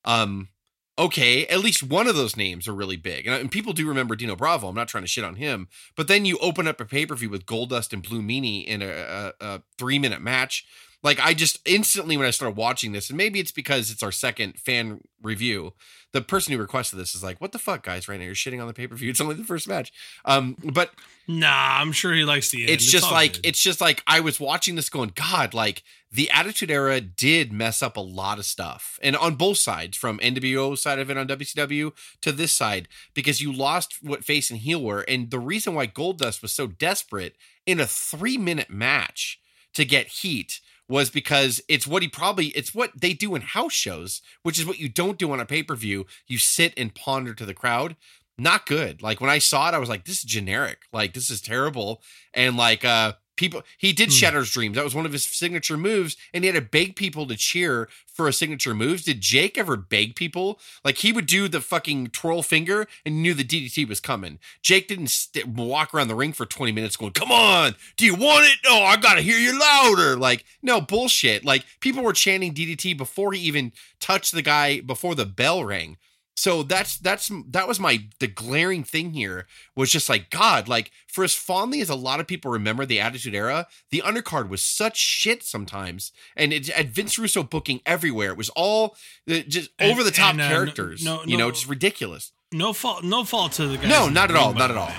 Um 0.06 0.50
okay, 0.98 1.46
at 1.48 1.60
least 1.60 1.84
one 1.84 2.08
of 2.08 2.16
those 2.16 2.38
names 2.38 2.68
are 2.68 2.74
really 2.74 2.98
big. 2.98 3.26
And, 3.26 3.36
uh, 3.36 3.40
and 3.40 3.52
people 3.52 3.74
do 3.74 3.88
remember 3.88 4.16
Dino 4.16 4.36
Bravo. 4.36 4.68
I'm 4.68 4.76
not 4.76 4.88
trying 4.88 5.04
to 5.04 5.10
shit 5.10 5.24
on 5.24 5.36
him, 5.36 5.68
but 5.96 6.08
then 6.08 6.26
you 6.26 6.38
open 6.40 6.68
up 6.68 6.80
a 6.82 6.86
pay-per-view 6.86 7.30
with 7.30 7.46
Goldust 7.46 7.94
and 7.94 8.04
Blue 8.04 8.22
Meanie 8.22 8.66
in 8.66 8.82
a, 8.82 8.88
a, 8.88 9.34
a 9.40 9.64
3-minute 9.78 10.22
match. 10.22 10.66
Like 11.04 11.20
I 11.20 11.34
just 11.34 11.60
instantly 11.66 12.16
when 12.18 12.28
I 12.28 12.32
started 12.32 12.56
watching 12.56 12.92
this, 12.92 13.10
and 13.10 13.18
maybe 13.18 13.40
it's 13.40 13.52
because 13.52 13.90
it's 13.90 14.04
our 14.04 14.12
second 14.12 14.60
fan 14.60 15.02
review, 15.22 15.74
the 16.12 16.22
person 16.22 16.54
who 16.54 16.60
requested 16.60 17.00
this 17.00 17.16
is 17.16 17.24
like, 17.24 17.42
"What 17.42 17.54
the 17.54 17.60
fuck, 17.60 17.84
guys? 17.84 18.08
Right 18.08 18.20
now 18.20 18.26
you're 18.26 18.36
shitting 18.36 18.62
on 18.62 18.68
the 18.68 18.74
pay 18.74 18.86
per 18.88 18.96
view. 18.96 19.10
It's 19.10 19.22
only 19.22 19.36
the 19.36 19.44
first 19.44 19.68
match." 19.68 19.92
Um, 20.26 20.58
but 20.64 20.92
Nah, 21.28 21.80
I'm 21.80 21.92
sure 21.92 22.14
he 22.14 22.24
likes 22.24 22.52
the 22.52 22.64
end. 22.64 22.72
it's 22.72 22.86
just 22.86 23.12
like 23.12 23.34
good. 23.34 23.46
it's 23.46 23.62
just 23.62 23.80
like 23.82 24.04
I 24.06 24.20
was 24.20 24.40
watching 24.40 24.76
this 24.76 24.90
going, 24.90 25.14
God, 25.16 25.54
like 25.54 25.84
the 26.12 26.30
Attitude 26.30 26.70
Era 26.70 27.00
did 27.00 27.54
mess 27.54 27.82
up 27.82 27.96
a 27.98 28.02
lot 28.02 28.38
of 28.38 28.46
stuff, 28.46 29.00
and 29.02 29.16
on 29.16 29.36
both 29.36 29.58
sides, 29.58 29.98
from 29.98 30.20
NWO 30.20 30.78
side 30.78 31.00
of 31.00 31.10
it 31.10 31.18
on 31.18 31.28
WCW 31.28 31.94
to 32.22 32.32
this 32.32 32.52
side, 32.52 32.88
because 33.14 33.42
you 33.42 33.52
lost 33.52 33.98
what 34.02 34.24
face 34.26 34.52
and 34.52 34.60
heel 34.60 34.84
were, 34.84 35.02
and 35.02 35.32
the 35.32 35.40
reason 35.40 35.74
why 35.74 35.88
Goldust 35.88 36.42
was 36.42 36.52
so 36.52 36.68
desperate 36.68 37.36
in 37.66 37.80
a 37.80 37.88
three 37.88 38.38
minute 38.38 38.70
match 38.70 39.40
to 39.74 39.86
get 39.86 40.08
heat 40.08 40.60
was 40.90 41.10
because 41.10 41.62
it's 41.68 41.88
what 41.88 42.02
he 42.02 42.08
probably 42.08 42.48
it's 42.48 42.76
what 42.76 42.92
they 43.00 43.14
do 43.14 43.36
in 43.36 43.42
house 43.42 43.74
shows, 43.74 44.22
which 44.44 44.60
is 44.60 44.66
what 44.66 44.80
you 44.80 44.90
don't 44.90 45.18
do 45.18 45.32
on 45.32 45.40
a 45.40 45.46
pay 45.46 45.64
per 45.64 45.76
view. 45.76 46.06
You 46.28 46.38
sit 46.38 46.74
and 46.78 46.94
ponder 46.94 47.34
to 47.34 47.46
the 47.46 47.54
crowd 47.54 47.96
not 48.42 48.66
good. 48.66 49.02
Like 49.02 49.22
when 49.22 49.30
I 49.30 49.38
saw 49.38 49.70
it, 49.70 49.76
I 49.76 49.78
was 49.78 49.90
like, 49.90 50.06
this 50.06 50.18
is 50.18 50.24
generic. 50.24 50.80
Like 50.92 51.14
this 51.14 51.30
is 51.30 51.42
terrible. 51.42 52.02
And 52.34 52.58
like 52.58 52.84
uh 52.84 53.14
people 53.42 53.64
he 53.78 53.92
did 53.92 54.08
Hmm. 54.08 54.14
Shattered 54.14 54.46
Dreams. 54.46 54.76
That 54.76 54.86
was 54.86 54.96
one 54.96 55.06
of 55.06 55.12
his 55.12 55.26
signature 55.26 55.76
moves, 55.78 56.16
and 56.34 56.44
he 56.44 56.48
had 56.48 56.56
to 56.56 56.62
beg 56.62 56.96
people 56.96 57.28
to 57.28 57.36
cheer 57.36 57.90
for 58.08 58.28
a 58.28 58.34
signature 58.34 58.74
moves. 58.74 59.04
Did 59.04 59.20
Jake 59.20 59.58
ever 59.58 59.76
beg 59.76 60.16
people? 60.16 60.60
Like 60.86 61.00
he 61.00 61.12
would 61.12 61.26
do 61.26 61.48
the 61.50 61.60
fucking 61.62 62.08
twirl 62.12 62.44
finger 62.44 62.88
and 63.06 63.22
knew 63.22 63.34
the 63.34 63.44
DDT 63.44 63.88
was 63.88 64.00
coming. 64.00 64.40
Jake 64.62 64.88
didn't 64.88 65.08
st- 65.08 65.48
walk 65.48 65.94
around 65.94 66.08
the 66.08 66.16
ring 66.16 66.32
for 66.34 66.46
20 66.46 66.72
minutes 66.72 66.96
going, 66.96 67.12
"Come 67.14 67.32
on, 67.32 67.76
do 67.98 68.06
you 68.06 68.16
want 68.16 68.46
it? 68.46 68.58
No, 68.64 68.82
I 68.84 68.96
got 68.96 69.16
to 69.16 69.22
hear 69.22 69.38
you 69.38 69.60
louder." 69.60 70.16
Like, 70.16 70.46
no 70.62 70.80
bullshit. 70.80 71.44
Like 71.44 71.66
people 71.82 72.04
were 72.04 72.14
chanting 72.14 72.54
DDT 72.54 72.94
before 72.98 73.34
he 73.34 73.40
even 73.42 73.74
touched 74.00 74.32
the 74.32 74.42
guy 74.42 74.80
before 74.82 75.16
the 75.16 75.26
bell 75.26 75.66
rang. 75.66 75.98
So 76.36 76.64
that's 76.64 76.98
that's 76.98 77.30
that 77.50 77.68
was 77.68 77.80
my 77.80 78.06
the 78.20 78.28
glaring 78.28 78.84
thing 78.84 79.12
here 79.12 79.46
was 79.76 79.92
just 79.92 80.10
like 80.10 80.30
God, 80.32 80.68
like 80.68 80.90
for 81.08 81.24
as 81.24 81.36
fondly 81.36 81.82
as 81.82 81.90
a 81.90 81.96
lot 81.96 82.20
of 82.20 82.26
people 82.28 82.50
remember 82.52 82.86
the 82.86 83.00
Attitude 83.00 83.36
Era, 83.36 83.68
the 83.92 84.02
undercard 84.04 84.50
was 84.50 84.62
such 84.62 84.98
shit 84.98 85.44
sometimes, 85.44 86.12
and 86.36 86.52
it 86.54 86.68
had 86.68 86.92
Vince 86.92 87.20
Russo 87.20 87.44
booking 87.44 87.82
everywhere. 87.86 88.32
It 88.32 88.38
was 88.38 88.50
all 88.50 88.96
uh, 89.30 89.40
just 89.48 89.70
And- 89.78 89.92
over 89.92 90.04
the 90.04 90.10
top 90.12 90.32
and, 90.32 90.42
uh, 90.42 90.50
no- 90.50 90.56
characters, 90.56 91.04
no- 91.04 91.24
you 91.26 91.38
know, 91.38 91.46
no- 91.48 91.52
just 91.52 91.68
ridiculous. 91.68 92.32
no 92.52 92.74
fault. 92.74 93.04
No 93.04 93.24
fault 93.24 93.52
to 93.54 93.68
the 93.68 93.78
guy. 93.78 93.88
No, 93.90 94.10
not 94.10 94.32
at 94.32 94.36
all, 94.38 94.54
not 94.54 94.72
at 94.72 94.78
all. 94.78 94.92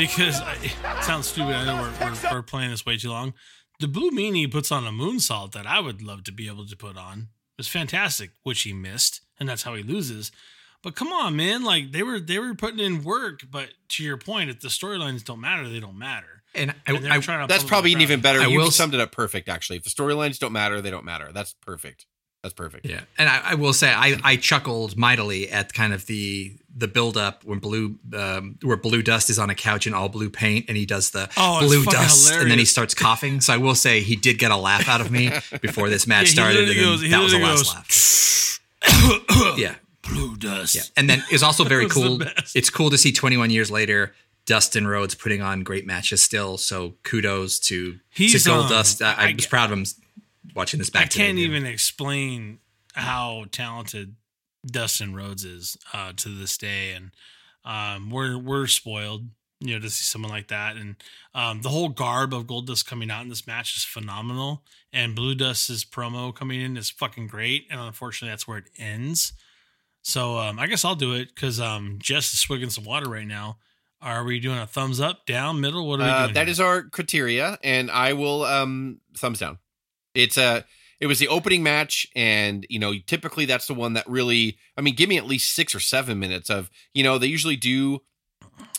Because 0.00 0.40
I, 0.40 0.54
it 0.54 1.04
sounds 1.04 1.26
stupid. 1.26 1.54
I 1.54 1.66
know 1.66 1.82
we're, 1.82 2.06
we're, 2.06 2.32
we're 2.32 2.42
playing 2.42 2.70
this 2.70 2.86
way 2.86 2.96
too 2.96 3.10
long. 3.10 3.34
The 3.80 3.86
Blue 3.86 4.10
Meanie 4.10 4.50
puts 4.50 4.72
on 4.72 4.86
a 4.86 4.90
moonsault 4.90 5.52
that 5.52 5.66
I 5.66 5.78
would 5.78 6.00
love 6.00 6.24
to 6.24 6.32
be 6.32 6.48
able 6.48 6.64
to 6.64 6.74
put 6.74 6.96
on. 6.96 7.18
It 7.18 7.58
was 7.58 7.68
fantastic, 7.68 8.30
which 8.42 8.62
he 8.62 8.72
missed, 8.72 9.20
and 9.38 9.46
that's 9.46 9.64
how 9.64 9.74
he 9.74 9.82
loses. 9.82 10.32
But 10.82 10.96
come 10.96 11.12
on, 11.12 11.36
man! 11.36 11.64
Like 11.64 11.92
they 11.92 12.02
were 12.02 12.18
they 12.18 12.38
were 12.38 12.54
putting 12.54 12.78
in 12.78 13.04
work. 13.04 13.42
But 13.50 13.74
to 13.90 14.02
your 14.02 14.16
point, 14.16 14.48
if 14.48 14.60
the 14.60 14.68
storylines 14.68 15.22
don't 15.22 15.40
matter, 15.40 15.68
they 15.68 15.80
don't 15.80 15.98
matter. 15.98 16.44
And 16.54 16.70
I, 16.70 16.74
And 16.86 17.04
they're 17.04 17.12
I, 17.12 17.20
trying 17.20 17.46
to 17.46 17.52
That's 17.52 17.62
probably 17.64 17.90
the 17.90 17.96
an 17.96 18.00
even 18.00 18.20
better. 18.22 18.40
I 18.40 18.46
you 18.46 18.58
will 18.58 18.70
summed 18.70 18.94
it 18.94 19.00
up 19.00 19.12
perfect, 19.12 19.50
actually. 19.50 19.76
If 19.76 19.84
the 19.84 19.90
storylines 19.90 20.38
don't 20.38 20.52
matter, 20.52 20.80
they 20.80 20.90
don't 20.90 21.04
matter. 21.04 21.30
That's 21.30 21.52
perfect. 21.52 22.06
That's 22.42 22.54
perfect. 22.54 22.86
Yeah, 22.86 23.00
and 23.18 23.28
I, 23.28 23.40
I 23.50 23.54
will 23.54 23.72
say 23.74 23.92
I, 23.92 24.16
I 24.24 24.36
chuckled 24.36 24.96
mightily 24.96 25.50
at 25.50 25.74
kind 25.74 25.92
of 25.92 26.06
the 26.06 26.54
the 26.74 26.88
build 26.88 27.16
up 27.18 27.44
when 27.44 27.58
blue 27.58 27.96
um, 28.16 28.56
where 28.62 28.76
blue 28.78 29.02
dust 29.02 29.28
is 29.28 29.38
on 29.38 29.50
a 29.50 29.54
couch 29.54 29.86
in 29.86 29.92
all 29.92 30.08
blue 30.08 30.30
paint 30.30 30.64
and 30.68 30.76
he 30.76 30.86
does 30.86 31.10
the 31.10 31.28
Oh, 31.36 31.60
blue 31.60 31.82
fucking 31.82 32.00
dust 32.00 32.32
and 32.32 32.50
then 32.50 32.58
he 32.58 32.64
starts 32.64 32.94
coughing. 32.94 33.40
So 33.42 33.52
I 33.52 33.56
will 33.58 33.74
say 33.74 34.00
he 34.00 34.16
did 34.16 34.38
get 34.38 34.50
a 34.52 34.56
laugh 34.56 34.88
out 34.88 35.00
of 35.02 35.10
me 35.10 35.30
before 35.60 35.90
this 35.90 36.06
match 36.06 36.28
Yeah, 36.28 36.32
started, 36.32 36.68
and 36.70 36.78
goes- 36.80 37.10
that 37.10 37.22
was 37.22 37.32
the 37.32 37.38
literally 37.38 37.56
last 37.56 38.60
laugh. 38.84 39.56
yeah, 39.58 39.74
Blue 40.08 40.36
dust. 40.36 40.74
yeah, 40.74 40.82
and 40.96 41.10
then 41.10 41.22
it's 41.30 41.42
also 41.42 41.64
very 41.74 41.84
It 41.84 41.94
was 41.94 41.94
the 41.94 42.00
cool. 42.18 42.44
It's 42.54 42.70
cool 42.70 42.90
to 42.90 42.96
see 42.98 43.12
21 43.12 43.50
years 43.50 43.70
later. 43.70 44.14
Dustin 44.46 44.86
Rhodes 44.86 45.14
putting 45.14 45.42
on 45.42 45.62
great 45.62 45.86
matches 45.86 46.22
still, 46.22 46.56
so 46.56 46.94
kudos 47.04 47.60
to 47.60 48.00
He's, 48.08 48.42
to 48.42 48.48
Gold 48.48 48.64
um, 48.64 48.70
Dust. 48.70 49.02
I, 49.02 49.12
I, 49.12 49.28
I 49.28 49.34
was 49.34 49.46
proud 49.46 49.70
of 49.70 49.78
him 49.78 49.84
watching 50.54 50.78
this 50.78 50.90
back. 50.90 51.02
I 51.02 51.06
can't 51.06 51.36
today, 51.38 51.42
even 51.42 51.66
explain 51.66 52.58
how 52.94 53.44
talented 53.52 54.16
Dustin 54.66 55.14
Rhodes 55.14 55.44
is 55.44 55.76
uh, 55.92 56.12
to 56.16 56.28
this 56.28 56.56
day, 56.58 56.92
and 56.92 57.10
um, 57.64 58.10
we're 58.10 58.36
we're 58.38 58.66
spoiled, 58.66 59.26
you 59.60 59.74
know, 59.74 59.80
to 59.80 59.90
see 59.90 60.04
someone 60.04 60.30
like 60.30 60.48
that. 60.48 60.76
And 60.76 60.96
um, 61.34 61.62
the 61.62 61.68
whole 61.70 61.88
garb 61.88 62.34
of 62.34 62.46
Goldust 62.46 62.86
coming 62.86 63.10
out 63.10 63.22
in 63.22 63.28
this 63.28 63.46
match 63.46 63.76
is 63.76 63.84
phenomenal, 63.84 64.62
and 64.92 65.14
Blue 65.14 65.34
Dust's 65.34 65.84
promo 65.84 66.34
coming 66.34 66.60
in 66.60 66.76
is 66.76 66.90
fucking 66.90 67.26
great. 67.28 67.66
And 67.70 67.80
unfortunately, 67.80 68.32
that's 68.32 68.46
where 68.48 68.58
it 68.58 68.70
ends. 68.78 69.32
So 70.02 70.38
um, 70.38 70.58
I 70.58 70.66
guess 70.66 70.84
I'll 70.84 70.94
do 70.94 71.12
it 71.14 71.34
because 71.34 71.60
um, 71.60 71.98
Jess 72.00 72.32
is 72.32 72.40
swigging 72.40 72.70
some 72.70 72.84
water 72.84 73.08
right 73.08 73.26
now. 73.26 73.58
Are 74.02 74.24
we 74.24 74.40
doing 74.40 74.56
a 74.58 74.66
thumbs 74.66 74.98
up, 74.98 75.26
down, 75.26 75.60
middle? 75.60 75.86
What 75.86 76.00
are 76.00 76.04
we 76.04 76.08
Uh, 76.08 76.22
doing? 76.22 76.34
that 76.34 76.46
here? 76.46 76.50
is 76.52 76.58
our 76.60 76.82
criteria, 76.84 77.58
and 77.62 77.90
I 77.90 78.14
will 78.14 78.44
um 78.44 79.00
thumbs 79.16 79.38
down. 79.40 79.58
It's 80.22 80.38
a 80.38 80.64
it 81.00 81.06
was 81.06 81.18
the 81.18 81.28
opening 81.28 81.62
match, 81.62 82.06
and 82.14 82.66
you 82.68 82.78
know 82.78 82.92
typically 83.06 83.46
that's 83.46 83.66
the 83.66 83.74
one 83.74 83.94
that 83.94 84.08
really. 84.08 84.58
I 84.76 84.82
mean, 84.82 84.94
give 84.94 85.08
me 85.08 85.16
at 85.16 85.26
least 85.26 85.54
six 85.54 85.74
or 85.74 85.80
seven 85.80 86.18
minutes 86.18 86.50
of 86.50 86.70
you 86.94 87.02
know 87.02 87.18
they 87.18 87.26
usually 87.26 87.56
do 87.56 88.00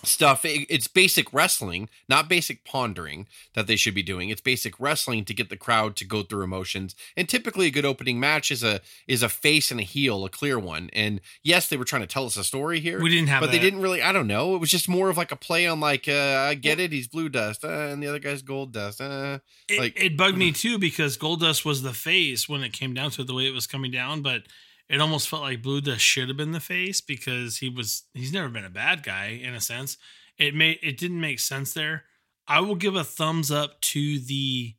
stuff. 0.03 0.45
It- 0.45 0.67
It's 0.69 0.87
basic 0.87 1.31
wrestling, 1.33 1.89
not 2.09 2.27
basic 2.29 2.63
pondering 2.65 3.27
that 3.53 3.67
they 3.67 3.75
should 3.75 3.93
be 3.93 4.03
doing. 4.03 4.29
It's 4.29 4.41
basic 4.41 4.79
wrestling 4.79 5.25
to 5.25 5.33
get 5.33 5.49
the 5.49 5.57
crowd 5.57 5.95
to 5.97 6.05
go 6.05 6.23
through 6.23 6.43
emotions. 6.43 6.95
And 7.15 7.27
typically, 7.29 7.67
a 7.67 7.71
good 7.71 7.85
opening 7.85 8.19
match 8.19 8.51
is 8.51 8.63
a 8.63 8.81
is 9.07 9.21
a 9.23 9.29
face 9.29 9.69
and 9.71 9.79
a 9.79 9.83
heel, 9.83 10.25
a 10.25 10.29
clear 10.29 10.57
one. 10.57 10.89
And 10.93 11.21
yes, 11.43 11.67
they 11.67 11.77
were 11.77 11.85
trying 11.85 12.01
to 12.03 12.07
tell 12.07 12.25
us 12.25 12.37
a 12.37 12.43
story 12.43 12.79
here 12.79 13.01
we 13.01 13.09
didn't 13.09 13.29
have 13.29 13.41
but 13.41 13.51
they 13.51 13.59
didn't 13.59 13.81
really. 13.81 14.01
I 14.01 14.11
don't 14.11 14.27
know. 14.27 14.55
It 14.55 14.59
was 14.59 14.71
just 14.71 14.89
more 14.89 15.09
of 15.09 15.17
like 15.17 15.31
a 15.31 15.35
play 15.35 15.67
on 15.67 15.79
like, 15.79 16.07
uh, 16.07 16.45
I 16.49 16.55
get 16.55 16.79
it. 16.79 16.91
He's 16.91 17.07
blue 17.07 17.29
dust, 17.29 17.63
uh, 17.63 17.67
and 17.69 18.01
the 18.01 18.07
other 18.07 18.19
guy's 18.19 18.41
Goldust. 18.43 19.01
Uh. 19.01 19.39
It, 19.67 19.79
like- 19.79 19.99
it 20.01 20.17
bugged 20.17 20.37
me 20.37 20.51
too 20.63 20.77
because 20.79 21.17
gold 21.17 21.41
dust 21.41 21.63
was 21.65 21.81
the 21.81 21.93
face 21.93 22.47
when 22.49 22.63
it 22.63 22.73
came 22.73 22.93
down 22.93 23.11
to 23.11 23.21
it, 23.21 23.27
the 23.27 23.33
way 23.33 23.45
it 23.47 23.53
was 23.53 23.67
coming 23.67 23.91
down, 23.91 24.21
but 24.21 24.43
it 24.91 24.99
almost 25.01 25.29
felt 25.29 25.41
like 25.41 25.61
Blue 25.61 25.79
Dust 25.81 26.01
should 26.01 26.27
have 26.27 26.37
been 26.37 26.51
the 26.51 26.59
face 26.59 26.99
because 27.01 27.57
he 27.57 27.69
was 27.69 28.03
he's 28.13 28.33
never 28.33 28.49
been 28.49 28.65
a 28.65 28.69
bad 28.69 29.03
guy 29.03 29.39
in 29.41 29.53
a 29.53 29.61
sense. 29.61 29.97
It 30.37 30.53
made 30.53 30.79
it 30.83 30.97
didn't 30.97 31.21
make 31.21 31.39
sense 31.39 31.73
there. 31.73 32.03
I 32.47 32.59
will 32.59 32.75
give 32.75 32.95
a 32.95 33.03
thumbs 33.03 33.49
up 33.51 33.79
to 33.81 34.19
the 34.19 34.75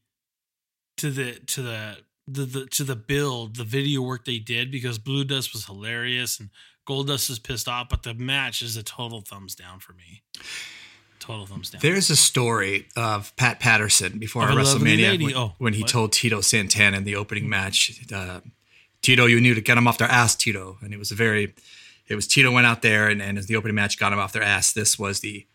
to 0.99 1.11
the 1.11 1.33
to 1.47 1.63
the 1.63 1.97
the, 2.29 2.45
the 2.45 2.67
to 2.67 2.85
the 2.85 2.97
build, 2.97 3.57
the 3.57 3.65
video 3.65 4.03
work 4.03 4.25
they 4.25 4.39
did 4.39 4.71
because 4.71 4.99
Blue 4.99 5.25
Dust 5.25 5.53
was 5.53 5.65
hilarious 5.67 6.39
and 6.39 6.51
Goldust 6.87 7.31
is 7.31 7.39
pissed 7.39 7.69
off, 7.69 7.89
but 7.89 8.03
the 8.03 8.15
match 8.15 8.61
is 8.61 8.77
a 8.77 8.83
total 8.83 9.21
thumbs 9.23 9.55
down 9.55 9.79
for 9.81 9.93
me. 9.95 10.23
Total 11.21 11.47
thumbs 11.47 11.71
down. 11.71 11.81
There's 11.81 12.11
a 12.11 12.17
story 12.17 12.89
of 12.97 13.35
Pat 13.37 13.61
Patterson 13.61 14.19
before 14.19 14.49
Of 14.49 14.57
WrestleMania 14.57 15.23
when, 15.23 15.35
Oh, 15.37 15.55
when 15.59 15.73
he 15.75 15.83
what? 15.83 15.91
told 15.91 16.13
Tito 16.13 16.41
Santana 16.41 16.97
in 16.97 17.05
the 17.05 17.15
opening 17.15 17.49
match, 17.49 18.01
uh, 18.13 18.41
Tito, 19.03 19.27
you 19.27 19.41
knew 19.41 19.55
to 19.55 19.61
get 19.61 19.77
him 19.77 19.87
off 19.87 19.99
their 19.99 20.09
ass, 20.09 20.35
Tito. 20.37 20.79
And 20.81 20.93
it 20.95 20.99
was 20.99 21.11
a 21.11 21.15
very, 21.15 21.55
it 22.09 22.15
was 22.15 22.27
Tito 22.27 22.51
went 22.51 22.67
out 22.67 22.83
there 22.83 23.09
and, 23.09 23.21
and 23.21 23.37
as 23.39 23.47
the 23.47 23.57
opening 23.57 23.75
match 23.75 23.99
got 23.99 24.13
him 24.13 24.19
off 24.19 24.33
their 24.33 24.43
ass. 24.43 24.73
This 24.73 24.99
was 24.99 25.21
the 25.21 25.47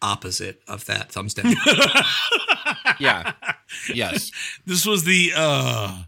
opposite 0.00 0.60
of 0.66 0.84
that 0.86 1.12
thumbs 1.12 1.34
down. 1.34 1.54
Yeah. 2.98 3.32
yes. 3.92 4.30
This 4.66 4.86
was 4.86 5.04
the 5.04 5.32
uh 5.36 6.02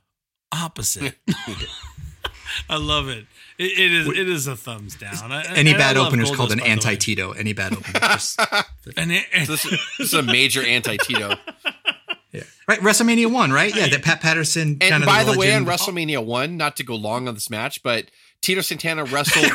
opposite. 0.53 1.15
I 2.69 2.77
love 2.77 3.09
it. 3.09 3.27
It, 3.59 3.79
it 3.79 3.93
is. 3.93 4.09
It 4.09 4.29
is 4.29 4.47
a 4.47 4.55
thumbs 4.57 4.95
down. 4.97 5.33
I, 5.33 5.43
Any 5.55 5.75
I 5.75 5.79
bad 5.79 5.97
opener 5.97 6.23
is 6.23 6.31
called 6.31 6.53
an 6.53 6.59
by 6.59 6.65
the 6.65 6.69
way. 6.69 6.73
anti 6.73 6.97
Tito. 6.97 7.33
Any 7.33 7.53
bad 7.53 7.73
opener. 7.73 8.01
Just- 8.01 8.39
And 8.97 9.11
This, 9.11 9.65
is- 9.65 9.71
this 9.99 10.09
is 10.09 10.15
a 10.15 10.23
major 10.23 10.65
anti 10.65 10.97
Tito. 10.99 11.37
Yeah. 12.69 12.75
Right. 12.75 12.81
WrestleMania 12.81 13.31
one, 13.31 13.53
right? 13.53 13.75
Yeah. 13.75 13.89
That 13.89 14.03
Pat 14.03 14.21
Patterson. 14.21 14.79
And 14.81 14.91
kind 14.91 15.03
of 15.03 15.07
by 15.07 15.25
the, 15.25 15.39
way, 15.39 15.55
on. 15.55 15.65
WrestleMania 15.65 16.25
one, 16.25 16.57
not 16.57 16.77
to 16.77 16.85
go 16.85 16.95
long 16.95 17.29
on 17.29 17.35
this 17.35 17.51
match, 17.51 17.83
but 17.83 18.07
Tito 18.41 18.61
Santana 18.61 19.05
wrestled. 19.05 19.53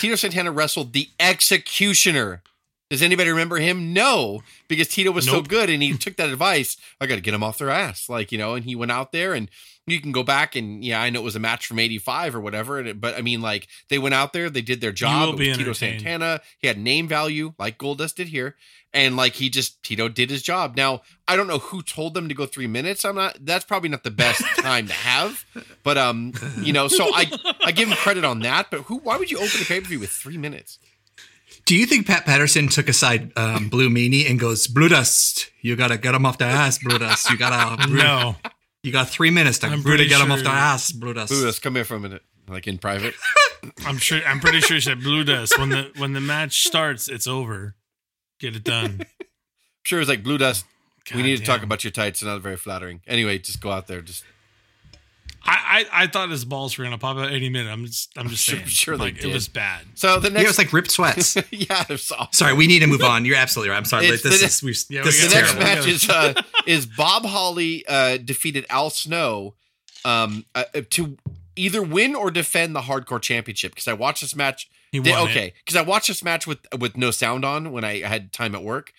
Tito 0.00 0.14
Santana 0.16 0.52
wrestled 0.52 0.92
the 0.92 1.08
Executioner. 1.18 2.42
Does 2.90 3.02
anybody 3.02 3.30
remember 3.30 3.58
him? 3.58 3.92
No, 3.92 4.42
because 4.66 4.88
Tito 4.88 5.12
was 5.12 5.24
so 5.24 5.42
good 5.42 5.70
and 5.70 5.80
he 5.80 5.96
took 5.96 6.16
that 6.16 6.28
advice. 6.28 6.76
I 7.00 7.06
got 7.06 7.14
to 7.14 7.20
get 7.20 7.34
him 7.34 7.42
off 7.44 7.58
their 7.58 7.70
ass, 7.70 8.08
like 8.08 8.32
you 8.32 8.38
know. 8.38 8.54
And 8.54 8.64
he 8.64 8.74
went 8.74 8.90
out 8.90 9.12
there, 9.12 9.32
and 9.32 9.48
you 9.90 10.00
can 10.00 10.12
go 10.12 10.22
back 10.22 10.56
and 10.56 10.84
yeah, 10.84 11.00
I 11.00 11.10
know 11.10 11.20
it 11.20 11.24
was 11.24 11.36
a 11.36 11.40
match 11.40 11.66
from 11.66 11.78
'85 11.78 12.34
or 12.36 12.40
whatever, 12.40 12.78
and 12.78 12.88
it, 12.88 13.00
but 13.00 13.16
I 13.16 13.22
mean, 13.22 13.40
like 13.40 13.68
they 13.88 13.98
went 13.98 14.14
out 14.14 14.32
there, 14.32 14.48
they 14.50 14.62
did 14.62 14.80
their 14.80 14.92
job. 14.92 15.28
will 15.28 15.34
It 15.34 15.38
be 15.38 15.48
was 15.48 15.58
Tito. 15.58 15.72
Santana. 15.72 16.40
He 16.58 16.66
had 16.66 16.78
name 16.78 17.08
value, 17.08 17.54
like 17.58 17.78
Goldust 17.78 18.14
did 18.14 18.28
here, 18.28 18.56
and 18.92 19.16
like 19.16 19.34
he 19.34 19.48
just 19.50 19.82
Tito 19.82 20.08
did 20.08 20.30
his 20.30 20.42
job. 20.42 20.76
Now 20.76 21.02
I 21.28 21.36
don't 21.36 21.46
know 21.46 21.58
who 21.58 21.82
told 21.82 22.14
them 22.14 22.28
to 22.28 22.34
go 22.34 22.46
three 22.46 22.66
minutes. 22.66 23.04
I'm 23.04 23.16
not. 23.16 23.38
That's 23.40 23.64
probably 23.64 23.88
not 23.88 24.04
the 24.04 24.10
best 24.10 24.42
time 24.58 24.86
to 24.86 24.92
have, 24.92 25.44
but 25.82 25.98
um, 25.98 26.32
you 26.62 26.72
know, 26.72 26.88
so 26.88 27.04
I 27.14 27.30
I 27.64 27.72
give 27.72 27.88
him 27.88 27.96
credit 27.96 28.24
on 28.24 28.40
that. 28.40 28.70
But 28.70 28.82
who? 28.82 28.98
Why 28.98 29.16
would 29.16 29.30
you 29.30 29.38
open 29.38 29.60
a 29.60 29.64
pay 29.64 29.80
per 29.80 29.88
view 29.88 30.00
with 30.00 30.10
three 30.10 30.38
minutes? 30.38 30.78
Do 31.66 31.76
you 31.76 31.86
think 31.86 32.06
Pat 32.06 32.24
Patterson 32.24 32.68
took 32.68 32.88
aside 32.88 33.32
um, 33.36 33.68
Blue 33.68 33.88
Meanie 33.88 34.28
and 34.28 34.40
goes, 34.40 34.66
Blue 34.66 34.88
Dust, 34.88 35.50
you 35.60 35.76
gotta 35.76 35.98
get 35.98 36.14
him 36.14 36.26
off 36.26 36.38
the 36.38 36.44
ass, 36.44 36.78
Blue 36.78 36.98
Dust. 36.98 37.30
You 37.30 37.36
gotta, 37.36 37.86
no, 37.92 38.36
you 38.82 38.92
got 38.92 39.08
three 39.08 39.30
minutes 39.30 39.58
to 39.60 39.66
I'm 39.66 39.72
really 39.72 39.82
pretty 39.82 40.08
get 40.08 40.20
him 40.20 40.30
off 40.32 40.38
sure- 40.38 40.44
their 40.44 40.52
ass, 40.54 40.92
Blue 40.92 41.12
Dust. 41.14 41.30
Blue 41.32 41.44
Dust, 41.44 41.62
come 41.62 41.74
here 41.74 41.84
for 41.84 41.94
a 41.96 42.00
minute, 42.00 42.22
like 42.48 42.66
in 42.66 42.78
private. 42.78 43.14
I'm 43.86 43.98
sure. 43.98 44.20
I'm 44.26 44.40
pretty 44.40 44.60
sure 44.60 44.76
he 44.76 44.80
said 44.80 45.00
Blue 45.00 45.22
Dust 45.24 45.58
when 45.58 45.68
the 45.68 45.90
when 45.98 46.12
the 46.14 46.20
match 46.20 46.66
starts. 46.66 47.08
It's 47.08 47.26
over. 47.26 47.74
Get 48.38 48.56
it 48.56 48.64
done. 48.64 49.00
I'm 49.00 49.26
sure, 49.82 50.00
it's 50.00 50.08
like 50.08 50.22
Blue 50.22 50.38
Dust. 50.38 50.64
we 51.14 51.18
God 51.20 51.26
need 51.26 51.36
to 51.38 51.44
talk 51.44 51.62
about 51.62 51.84
your 51.84 51.90
tights. 51.90 52.20
They're 52.20 52.32
not 52.32 52.40
very 52.40 52.56
flattering. 52.56 53.02
Anyway, 53.06 53.38
just 53.38 53.60
go 53.60 53.70
out 53.70 53.86
there. 53.86 54.00
Just 54.00 54.24
I, 55.42 55.86
I 55.92 56.02
I 56.02 56.06
thought 56.06 56.28
his 56.30 56.44
balls 56.44 56.76
were 56.76 56.84
gonna 56.84 56.98
pop 56.98 57.16
out 57.16 57.32
any 57.32 57.48
minute. 57.48 57.70
I'm 57.70 57.86
just 57.86 58.16
I'm 58.16 58.28
just 58.28 58.44
Sure- 58.44 58.56
saying. 58.56 58.68
sure 58.68 58.96
they 58.96 59.04
like, 59.04 59.14
did. 59.16 59.30
It 59.30 59.32
was 59.34 59.48
bad. 59.48 59.82
so 59.94 60.20
the 60.20 60.28
yeah, 60.28 60.34
next. 60.34 60.44
it 60.44 60.48
was 60.48 60.58
like 60.58 60.72
ripped 60.72 60.90
sweats. 60.90 61.36
yeah, 61.50 61.84
it's 61.88 62.12
awesome. 62.12 62.28
Sorry, 62.32 62.52
we 62.54 62.66
need 62.66 62.80
to 62.80 62.86
move 62.86 63.02
on. 63.02 63.24
You're 63.24 63.36
absolutely 63.36 63.70
right. 63.70 63.76
I'm 63.78 63.84
sorry. 63.84 64.06
It's 64.06 64.24
Like, 64.24 64.32
this 64.32 64.40
the- 64.62 64.70
is 64.70 64.88
we, 64.90 64.96
Yeah, 64.96 65.02
this 65.02 65.18
we 65.20 65.26
is 65.26 65.32
the 65.32 65.40
next 65.40 65.54
match 65.58 65.86
is 65.86 66.08
uh, 66.10 66.34
is 66.66 66.86
Bob 66.86 67.24
Holly 67.24 67.84
uh, 67.88 68.18
defeated 68.18 68.66
Al 68.68 68.90
Snow 68.90 69.54
um, 70.04 70.44
uh, 70.54 70.64
to 70.90 71.16
either 71.56 71.82
win 71.82 72.14
or 72.14 72.30
defend 72.30 72.74
the 72.76 72.82
Hardcore 72.82 73.20
Championship. 73.20 73.72
Because 73.72 73.88
I 73.88 73.92
watched 73.94 74.20
this 74.20 74.36
match. 74.36 74.68
He 74.92 75.00
Did- 75.00 75.12
won. 75.12 75.28
okay, 75.30 75.54
because 75.64 75.76
I 75.76 75.82
watched 75.82 76.08
this 76.08 76.22
match 76.22 76.46
with 76.46 76.58
with 76.78 76.96
no 76.96 77.10
sound 77.10 77.44
on 77.44 77.72
when 77.72 77.84
I 77.84 78.00
had 78.00 78.32
time 78.32 78.54
at 78.54 78.62
work, 78.62 78.92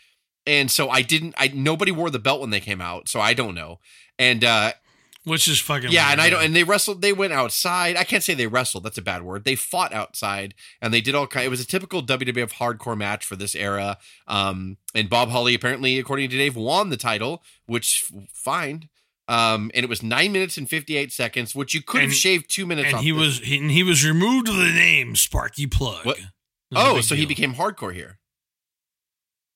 and 0.48 0.72
so 0.72 0.90
I 0.90 1.02
didn't. 1.02 1.36
I 1.38 1.52
nobody 1.54 1.92
wore 1.92 2.10
the 2.10 2.20
belt 2.20 2.42
when 2.42 2.50
they 2.50 2.62
came 2.62 2.82
out, 2.82 3.10
so 3.10 3.20
I 3.20 3.34
don't 3.34 3.54
know. 3.56 3.80
And 4.18 4.44
uh, 4.44 4.72
which 5.24 5.48
is 5.48 5.60
fucking 5.60 5.92
yeah, 5.92 6.08
weird, 6.08 6.12
and 6.14 6.22
I 6.22 6.30
don't. 6.30 6.44
And 6.44 6.56
they 6.56 6.64
wrestled. 6.64 7.02
They 7.02 7.14
went 7.14 7.34
outside. 7.34 7.96
I 7.98 8.04
can't 8.04 8.24
say 8.24 8.34
they 8.34 8.48
wrestled. 8.48 8.84
That's 8.84 8.98
a 8.98 9.02
bad 9.02 9.24
word. 9.24 9.44
They 9.44 9.56
fought 9.56 9.94
outside, 9.94 10.54
and 10.82 10.94
they 10.94 11.02
did 11.02 11.16
all 11.16 11.28
kind. 11.28 11.46
It 11.46 11.50
was 11.50 11.62
a 11.62 11.66
typical 11.68 12.02
WWF 12.02 12.54
hardcore 12.54 12.98
match 12.98 13.26
for 13.26 13.36
this 13.36 13.54
era. 13.56 13.98
Um, 14.28 14.78
and 14.96 15.10
Bob 15.10 15.30
Holly 15.30 15.54
apparently, 15.54 16.00
according 16.00 16.30
to 16.32 16.38
Dave, 16.38 16.56
won 16.56 16.90
the 16.90 16.98
title, 16.98 17.44
which 17.66 18.10
fine. 18.34 18.90
Um, 19.28 19.72
and 19.74 19.84
it 19.84 19.90
was 19.90 20.04
nine 20.04 20.32
minutes 20.34 20.58
and 20.58 20.68
fifty 20.70 20.98
eight 20.98 21.12
seconds, 21.14 21.56
which 21.56 21.74
you 21.74 21.82
could 21.82 22.02
have 22.02 22.14
shaved 22.14 22.50
two 22.50 22.66
minutes. 22.66 22.88
and 22.88 22.96
off 22.98 23.04
he 23.04 23.12
this. 23.12 23.20
was 23.20 23.40
he, 23.40 23.58
and 23.60 23.72
he 23.72 23.84
was 23.84 24.04
removed 24.06 24.48
the 24.48 24.54
name 24.74 25.16
Sparky 25.16 25.68
Plugg. 25.68 26.04
What? 26.06 26.18
It 26.18 26.24
was 26.72 26.84
a 26.84 26.88
Oh, 26.90 27.02
so 27.02 27.16
he 27.16 27.26
became 27.26 27.54
hardcore 27.56 27.94
here. 27.94 28.18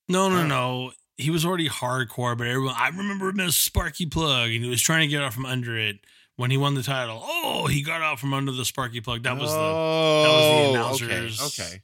No, 0.07 0.29
no, 0.29 0.41
Oh. 0.41 0.47
no. 0.47 0.91
He 1.17 1.29
was 1.29 1.45
already 1.45 1.69
hardcore, 1.69 2.37
but 2.37 2.47
everyone 2.47 2.75
I 2.77 2.89
remember 2.89 3.29
him 3.29 3.39
as 3.39 3.55
Sparky 3.55 4.05
Plugg, 4.05 4.53
and 4.53 4.63
he 4.63 4.69
was 4.69 4.81
trying 4.81 5.01
to 5.01 5.07
get 5.07 5.21
out 5.21 5.33
from 5.33 5.45
under 5.45 5.77
it 5.77 5.97
when 6.35 6.51
he 6.51 6.57
won 6.57 6.75
the 6.75 6.83
title. 6.83 7.21
Oh, 7.23 7.67
he 7.67 7.81
got 7.81 8.01
out 8.01 8.19
from 8.19 8.33
under 8.33 8.51
the 8.51 8.65
Sparky 8.65 9.01
Plugg. 9.01 9.23
That 9.23 9.37
was 9.37 9.51
the 9.51 9.57
oh, 9.57 10.69
announcers. 10.71 11.41
Okay, 11.41 11.63
okay. 11.63 11.81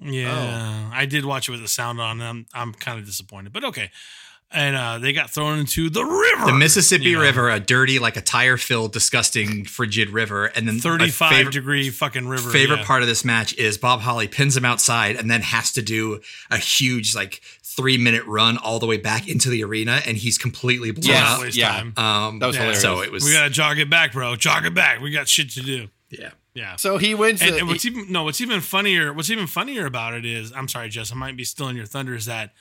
yeah. 0.00 0.90
Oh. 0.90 0.94
I 0.94 1.06
did 1.06 1.24
watch 1.24 1.48
it 1.48 1.52
with 1.52 1.60
the 1.60 1.68
sound 1.68 2.00
on. 2.00 2.20
And 2.20 2.28
I'm 2.28 2.46
I'm 2.54 2.72
kind 2.74 2.98
of 2.98 3.06
disappointed, 3.06 3.52
but 3.52 3.64
okay. 3.64 3.90
And 4.54 4.76
uh, 4.76 4.98
they 4.98 5.12
got 5.12 5.30
thrown 5.30 5.58
into 5.60 5.88
the 5.90 6.04
river, 6.04 6.46
The 6.46 6.52
Mississippi 6.52 7.04
you 7.04 7.16
know, 7.16 7.22
River, 7.22 7.48
a 7.50 7.58
dirty, 7.60 7.98
like 7.98 8.16
a 8.16 8.20
tire 8.20 8.56
filled, 8.56 8.92
disgusting, 8.92 9.64
frigid 9.64 10.10
river. 10.10 10.46
And 10.46 10.68
then 10.68 10.78
35 10.78 11.30
favorite, 11.30 11.52
degree 11.52 11.90
fucking 11.90 12.28
river. 12.28 12.50
favorite 12.50 12.80
yeah. 12.80 12.84
part 12.86 13.02
of 13.02 13.08
this 13.08 13.24
match 13.24 13.54
is 13.56 13.78
Bob 13.78 14.00
Holly 14.00 14.28
pins 14.28 14.56
him 14.56 14.64
outside 14.64 15.16
and 15.16 15.30
then 15.30 15.40
has 15.42 15.72
to 15.72 15.82
do 15.82 16.20
a 16.50 16.58
huge, 16.58 17.14
like, 17.14 17.40
three 17.62 17.96
minute 17.96 18.24
run 18.26 18.58
all 18.58 18.78
the 18.78 18.86
way 18.86 18.98
back 18.98 19.26
into 19.28 19.48
the 19.48 19.64
arena. 19.64 20.02
And 20.06 20.16
he's 20.16 20.36
completely 20.36 20.90
blown 20.90 21.06
Yes. 21.08 21.22
Not 21.22 21.34
up. 21.36 21.40
waste 21.40 21.56
yeah. 21.56 21.68
time. 21.72 21.94
Um, 21.96 22.38
That 22.38 22.46
was 22.48 22.56
Yeah. 22.56 22.62
hilarious. 22.62 22.82
So 22.82 23.00
it 23.00 23.10
was, 23.10 23.24
we 23.24 23.32
gotta 23.32 23.48
jog 23.50 23.78
it 23.78 23.88
back, 23.88 24.12
bro. 24.12 24.36
Jog 24.36 24.66
it 24.66 24.74
back. 24.74 25.00
We 25.00 25.10
got 25.10 25.28
shit 25.28 25.48
to 25.52 25.62
do. 25.62 25.88
yeah. 26.10 26.30
Yeah. 26.54 26.76
So 26.76 26.98
he 26.98 27.14
wins. 27.14 27.40
And, 27.40 27.54
the- 27.54 27.58
and 27.60 27.68
what's 27.68 27.86
even 27.86 28.12
no, 28.12 28.24
what's 28.24 28.42
even 28.42 28.60
funnier, 28.60 29.14
what's 29.14 29.30
even 29.30 29.46
funnier 29.46 29.86
about 29.86 30.12
it 30.12 30.26
is, 30.26 30.52
I'm 30.52 30.68
sorry, 30.68 30.90
Jess, 30.90 31.10
I 31.10 31.14
might 31.14 31.34
be 31.34 31.44
still 31.44 31.66
in 31.68 31.76
your 31.76 31.86
thunder. 31.86 32.14
Is 32.14 32.26
that 32.26 32.52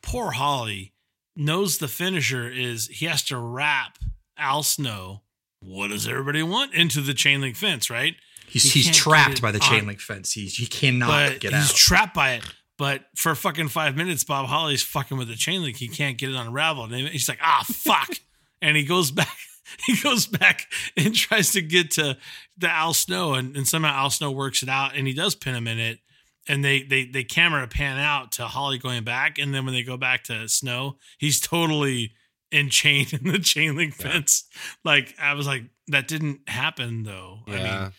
poor 0.00 0.30
Holly 0.30 0.93
knows 1.36 1.78
the 1.78 1.88
finisher 1.88 2.48
is 2.48 2.88
he 2.88 3.06
has 3.06 3.22
to 3.24 3.36
wrap 3.36 3.98
Al 4.38 4.62
Snow. 4.62 5.22
What 5.60 5.88
does 5.88 6.06
everybody 6.06 6.42
want 6.42 6.74
into 6.74 7.00
the 7.00 7.14
chain 7.14 7.40
link 7.40 7.56
fence, 7.56 7.88
right? 7.88 8.14
He's, 8.46 8.72
He 8.72 8.80
he's 8.80 8.96
trapped 8.96 9.40
by 9.40 9.50
the 9.50 9.58
chain 9.58 9.86
link 9.86 10.00
fence. 10.00 10.32
He's, 10.32 10.56
he 10.56 10.66
cannot 10.66 11.08
but 11.08 11.40
get 11.40 11.52
he's 11.52 11.60
out. 11.60 11.70
He's 11.70 11.72
trapped 11.72 12.14
by 12.14 12.32
it. 12.34 12.44
But 12.76 13.04
for 13.16 13.34
fucking 13.34 13.68
five 13.68 13.96
minutes, 13.96 14.24
Bob 14.24 14.46
Holly's 14.46 14.82
fucking 14.82 15.16
with 15.16 15.28
the 15.28 15.36
chain 15.36 15.62
link. 15.62 15.76
He 15.76 15.88
can't 15.88 16.18
get 16.18 16.30
it 16.30 16.36
unraveled. 16.36 16.92
And 16.92 17.08
he's 17.08 17.28
like, 17.28 17.38
ah, 17.40 17.64
fuck. 17.66 18.18
and 18.62 18.76
he 18.76 18.84
goes 18.84 19.10
back. 19.10 19.28
He 19.86 19.96
goes 19.96 20.26
back 20.26 20.70
and 20.96 21.14
tries 21.14 21.50
to 21.52 21.60
get 21.60 21.90
to 21.92 22.16
the 22.56 22.70
Al 22.70 22.94
Snow, 22.94 23.34
and, 23.34 23.56
and 23.56 23.66
somehow 23.66 23.92
Al 23.94 24.10
Snow 24.10 24.30
works 24.30 24.62
it 24.62 24.68
out, 24.68 24.94
and 24.94 25.06
he 25.08 25.14
does 25.14 25.34
pin 25.34 25.54
him 25.54 25.66
in 25.66 25.80
it. 25.80 25.98
And 26.46 26.64
they 26.64 26.82
they 26.82 27.06
they 27.06 27.24
camera 27.24 27.66
pan 27.66 27.98
out 27.98 28.32
to 28.32 28.44
Holly 28.46 28.78
going 28.78 29.02
back, 29.04 29.38
and 29.38 29.54
then 29.54 29.64
when 29.64 29.74
they 29.74 29.82
go 29.82 29.96
back 29.96 30.24
to 30.24 30.46
Snow, 30.48 30.98
he's 31.18 31.40
totally 31.40 32.12
enchained 32.52 33.12
in 33.24 33.32
the 33.32 33.38
chain 33.38 33.76
link 33.76 33.94
fence. 33.94 34.44
Like 34.84 35.14
I 35.18 35.34
was 35.34 35.46
like, 35.46 35.64
that 35.88 36.06
didn't 36.08 36.48
happen 36.48 37.04
though. 37.04 37.40
I 37.46 37.50
mean, 37.84 37.92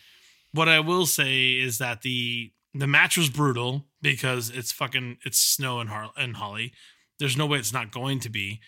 what 0.52 0.68
I 0.68 0.80
will 0.80 1.06
say 1.06 1.52
is 1.54 1.78
that 1.78 2.02
the 2.02 2.52
the 2.72 2.86
match 2.86 3.16
was 3.16 3.30
brutal 3.30 3.86
because 4.02 4.50
it's 4.50 4.70
fucking 4.72 5.18
it's 5.24 5.38
snow 5.38 5.80
and 5.80 5.88
Har- 5.90 6.12
and 6.16 6.36
Holly. 6.36 6.72
There's 7.18 7.36
no 7.36 7.46
way 7.46 7.58
it's 7.58 7.72
not 7.72 7.90
going 7.90 8.20
to 8.20 8.28
be. 8.28 8.60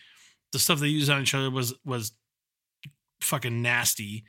The 0.52 0.58
stuff 0.58 0.80
they 0.80 0.88
used 0.88 1.10
on 1.10 1.22
each 1.22 1.34
other 1.34 1.50
was 1.50 1.74
was 1.84 2.12
fucking 3.20 3.62
nasty, 3.62 4.24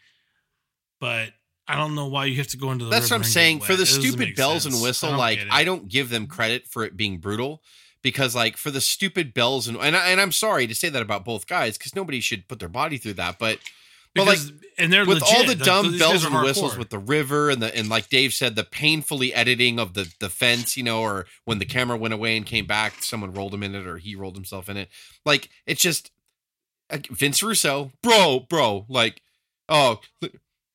but 1.00 1.30
I 1.70 1.76
don't 1.76 1.94
know 1.94 2.08
why 2.08 2.26
you 2.26 2.38
have 2.38 2.48
to 2.48 2.58
go 2.58 2.72
into 2.72 2.86
the. 2.86 2.92
That's 2.92 3.12
what 3.12 3.18
I'm 3.18 3.24
saying. 3.24 3.60
For 3.62 3.76
the 3.76 3.84
It 3.84 3.86
stupid 3.86 4.36
bells 4.36 4.64
sense. 4.64 4.74
and 4.74 4.84
whistle, 4.84 5.10
don't 5.10 5.20
like. 5.20 5.40
I 5.52 5.64
don't 5.64 5.88
give 5.88 6.10
them 6.10 6.26
credit 6.26 6.68
for 6.68 6.84
it 6.84 6.98
being 6.98 7.20
brutal 7.20 7.62
because, 8.02 8.36
like, 8.36 8.58
for 8.58 8.72
the 8.72 8.82
stupid 8.82 9.34
bells 9.36 9.68
and 9.68 9.78
and, 9.78 9.96
I, 9.96 10.10
and 10.10 10.20
I'm 10.20 10.32
sorry 10.32 10.66
to 10.66 10.74
say 10.74 10.90
that 10.90 11.02
about 11.02 11.24
both 11.24 11.46
guys 11.48 11.78
because 11.78 11.96
nobody 11.96 12.22
should 12.22 12.48
put 12.48 12.60
their 12.60 12.70
body 12.70 12.98
through 12.98 13.14
that, 13.14 13.38
but 13.38 13.60
but 14.16 14.26
like 14.26 14.40
Because- 14.40 14.54
and 14.80 14.92
they're 14.92 15.06
with 15.06 15.22
legit. 15.22 15.38
all 15.38 15.46
the 15.46 15.56
dumb 15.56 15.92
guys 15.92 16.00
bells 16.00 16.26
and 16.26 16.42
whistles 16.42 16.76
with 16.78 16.90
the 16.90 16.98
river 16.98 17.52
and 17.52 17.62
the 17.62 17.76
and 17.78 17.88
like 17.90 18.10
Dave 18.10 18.34
said, 18.34 18.56
the 18.56 18.64
painfully 18.64 19.32
editing 19.34 19.78
of 19.80 19.94
the 19.94 20.12
the 20.20 20.30
fence, 20.30 20.76
you 20.76 20.82
know, 20.84 21.02
or 21.02 21.28
when 21.46 21.60
the 21.60 21.66
camera 21.66 21.98
went 21.98 22.16
away 22.16 22.36
and 22.36 22.46
came 22.46 22.66
back, 22.66 23.04
someone 23.04 23.32
rolled 23.32 23.54
him 23.54 23.62
in 23.62 23.76
it 23.76 23.86
or 23.86 23.98
he 24.00 24.16
rolled 24.16 24.36
himself 24.36 24.70
in 24.70 24.78
it. 24.78 24.90
Like 25.24 25.50
it's 25.68 25.82
just 25.82 26.10
like, 26.92 27.06
Vince 27.08 27.44
Russo, 27.44 27.92
bro, 28.02 28.40
bro, 28.50 28.86
like 28.90 29.22
oh. 29.68 30.00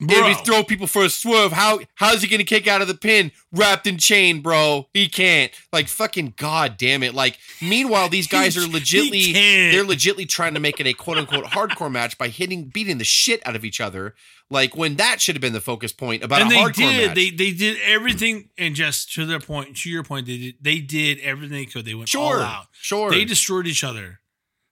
Bro. 0.00 0.26
If 0.28 0.38
he 0.38 0.44
throw 0.44 0.64
people 0.64 0.88
for 0.88 1.04
a 1.04 1.08
swerve, 1.08 1.52
how 1.52 1.78
how's 1.94 2.20
he 2.20 2.28
gonna 2.28 2.42
kick 2.44 2.66
out 2.66 2.82
of 2.82 2.88
the 2.88 2.94
pin 2.96 3.30
wrapped 3.52 3.86
in 3.86 3.96
chain, 3.96 4.40
bro? 4.40 4.88
He 4.92 5.08
can't. 5.08 5.52
Like 5.72 5.86
fucking 5.88 6.34
god 6.36 6.76
damn 6.76 7.02
it. 7.04 7.14
Like 7.14 7.38
meanwhile, 7.62 8.08
these 8.08 8.26
guys 8.26 8.56
are 8.56 8.62
legitly 8.68 9.32
they're 9.32 9.84
legitly 9.84 10.28
trying 10.28 10.54
to 10.54 10.60
make 10.60 10.80
it 10.80 10.86
a 10.88 10.92
quote 10.94 11.16
unquote 11.18 11.44
hardcore 11.44 11.92
match 11.92 12.18
by 12.18 12.28
hitting 12.28 12.64
beating 12.64 12.98
the 12.98 13.04
shit 13.04 13.40
out 13.46 13.54
of 13.54 13.64
each 13.64 13.80
other. 13.80 14.14
Like 14.50 14.76
when 14.76 14.96
that 14.96 15.20
should 15.20 15.36
have 15.36 15.40
been 15.40 15.52
the 15.52 15.60
focus 15.60 15.92
point 15.92 16.24
about 16.24 16.42
and 16.42 16.50
a 16.50 16.54
they 16.54 16.60
hardcore 16.60 16.74
did. 16.90 17.06
match. 17.06 17.14
They 17.14 17.30
they 17.30 17.50
did 17.52 17.78
everything. 17.86 18.50
And 18.58 18.74
just 18.74 19.12
to 19.14 19.24
their 19.26 19.40
point, 19.40 19.76
to 19.78 19.90
your 19.90 20.02
point, 20.02 20.26
they 20.26 20.36
did 20.38 20.54
they 20.60 20.80
did 20.80 21.20
everything 21.20 21.56
they 21.56 21.66
could. 21.66 21.84
They 21.84 21.94
went 21.94 22.08
sure, 22.08 22.20
all 22.38 22.42
out. 22.42 22.66
sure. 22.72 23.10
They 23.12 23.24
destroyed 23.24 23.68
each 23.68 23.84
other. 23.84 24.18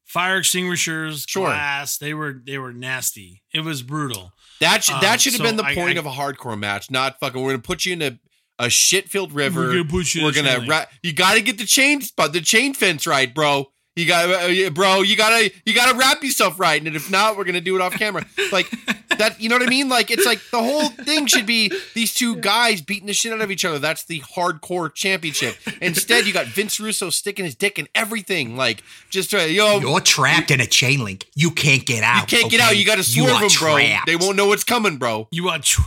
Fire 0.04 0.36
extinguishers, 0.38 1.24
Sure. 1.26 1.46
glass. 1.46 1.96
They 1.96 2.12
were 2.12 2.42
they 2.44 2.58
were 2.58 2.72
nasty. 2.72 3.42
It 3.54 3.60
was 3.60 3.82
brutal. 3.82 4.32
That 4.62 4.84
should 4.84 4.94
um, 4.96 5.00
that 5.02 5.20
should 5.20 5.32
have 5.34 5.38
so 5.40 5.44
been 5.44 5.56
the 5.56 5.64
I- 5.64 5.74
point 5.74 5.96
I- 5.96 6.00
of 6.00 6.06
a 6.06 6.10
hardcore 6.10 6.58
match, 6.58 6.90
not 6.90 7.20
fucking. 7.20 7.40
We're 7.40 7.50
gonna 7.52 7.62
put 7.62 7.84
you 7.84 7.92
in 7.92 8.02
a 8.02 8.18
a 8.58 8.68
shit 8.70 9.08
filled 9.08 9.32
river. 9.32 9.60
We're 9.60 9.72
gonna 9.72 9.84
put 9.84 10.14
you 10.14 10.24
We're 10.24 10.32
gonna 10.32 10.64
ra- 10.68 10.84
you 11.02 11.12
got 11.12 11.34
to 11.34 11.40
get 11.42 11.58
the 11.58 11.64
chain 11.66 12.00
spot, 12.00 12.32
the 12.32 12.40
chain 12.40 12.74
fence 12.74 13.06
right, 13.06 13.32
bro. 13.34 13.66
You 13.96 14.06
got, 14.06 14.30
uh, 14.30 14.70
bro. 14.70 15.02
You 15.02 15.16
gotta, 15.16 15.50
you 15.66 15.74
gotta 15.74 15.94
wrap 15.98 16.22
yourself 16.22 16.58
right, 16.58 16.80
and 16.82 16.96
if 16.96 17.10
not, 17.10 17.36
we're 17.36 17.44
gonna 17.44 17.60
do 17.60 17.74
it 17.76 17.82
off 17.82 17.92
camera. 17.94 18.24
Like 18.50 18.70
that, 19.18 19.40
you 19.40 19.48
know 19.48 19.56
what 19.56 19.66
I 19.66 19.70
mean? 19.70 19.88
Like 19.88 20.10
it's 20.10 20.24
like 20.26 20.40
the 20.50 20.58
whole 20.62 20.88
thing 20.88 21.26
should 21.26 21.46
be 21.46 21.72
these 21.94 22.12
two 22.14 22.36
guys 22.36 22.80
beating 22.80 23.06
the 23.06 23.12
shit 23.12 23.32
out 23.32 23.40
of 23.40 23.50
each 23.50 23.64
other. 23.64 23.78
That's 23.78 24.04
the 24.04 24.20
hardcore 24.20 24.92
championship. 24.92 25.56
Instead, 25.80 26.26
you 26.26 26.32
got 26.32 26.46
Vince 26.46 26.78
Russo 26.80 27.10
sticking 27.10 27.44
his 27.44 27.54
dick 27.54 27.78
in 27.78 27.88
everything. 27.94 28.56
Like 28.56 28.82
just 29.10 29.32
uh, 29.34 29.38
yo, 29.38 29.78
You're 29.80 30.00
trapped 30.00 30.50
in 30.50 30.60
a 30.60 30.66
chain 30.66 31.04
link. 31.04 31.26
You 31.34 31.50
can't 31.50 31.84
get 31.86 32.02
out. 32.02 32.30
you 32.32 32.38
can't 32.38 32.50
get 32.50 32.60
out. 32.60 32.76
You 32.76 32.84
got 32.84 32.94
to 32.98 33.10
You 33.10 33.24
swerve 33.26 33.36
are 33.36 33.40
them, 33.48 33.50
bro. 33.58 33.76
trapped. 33.76 34.06
They 34.06 34.16
won't 34.16 34.36
know 34.36 34.46
what's 34.46 34.64
coming, 34.64 34.96
bro. 34.98 35.28
You 35.30 35.44
watch 35.44 35.78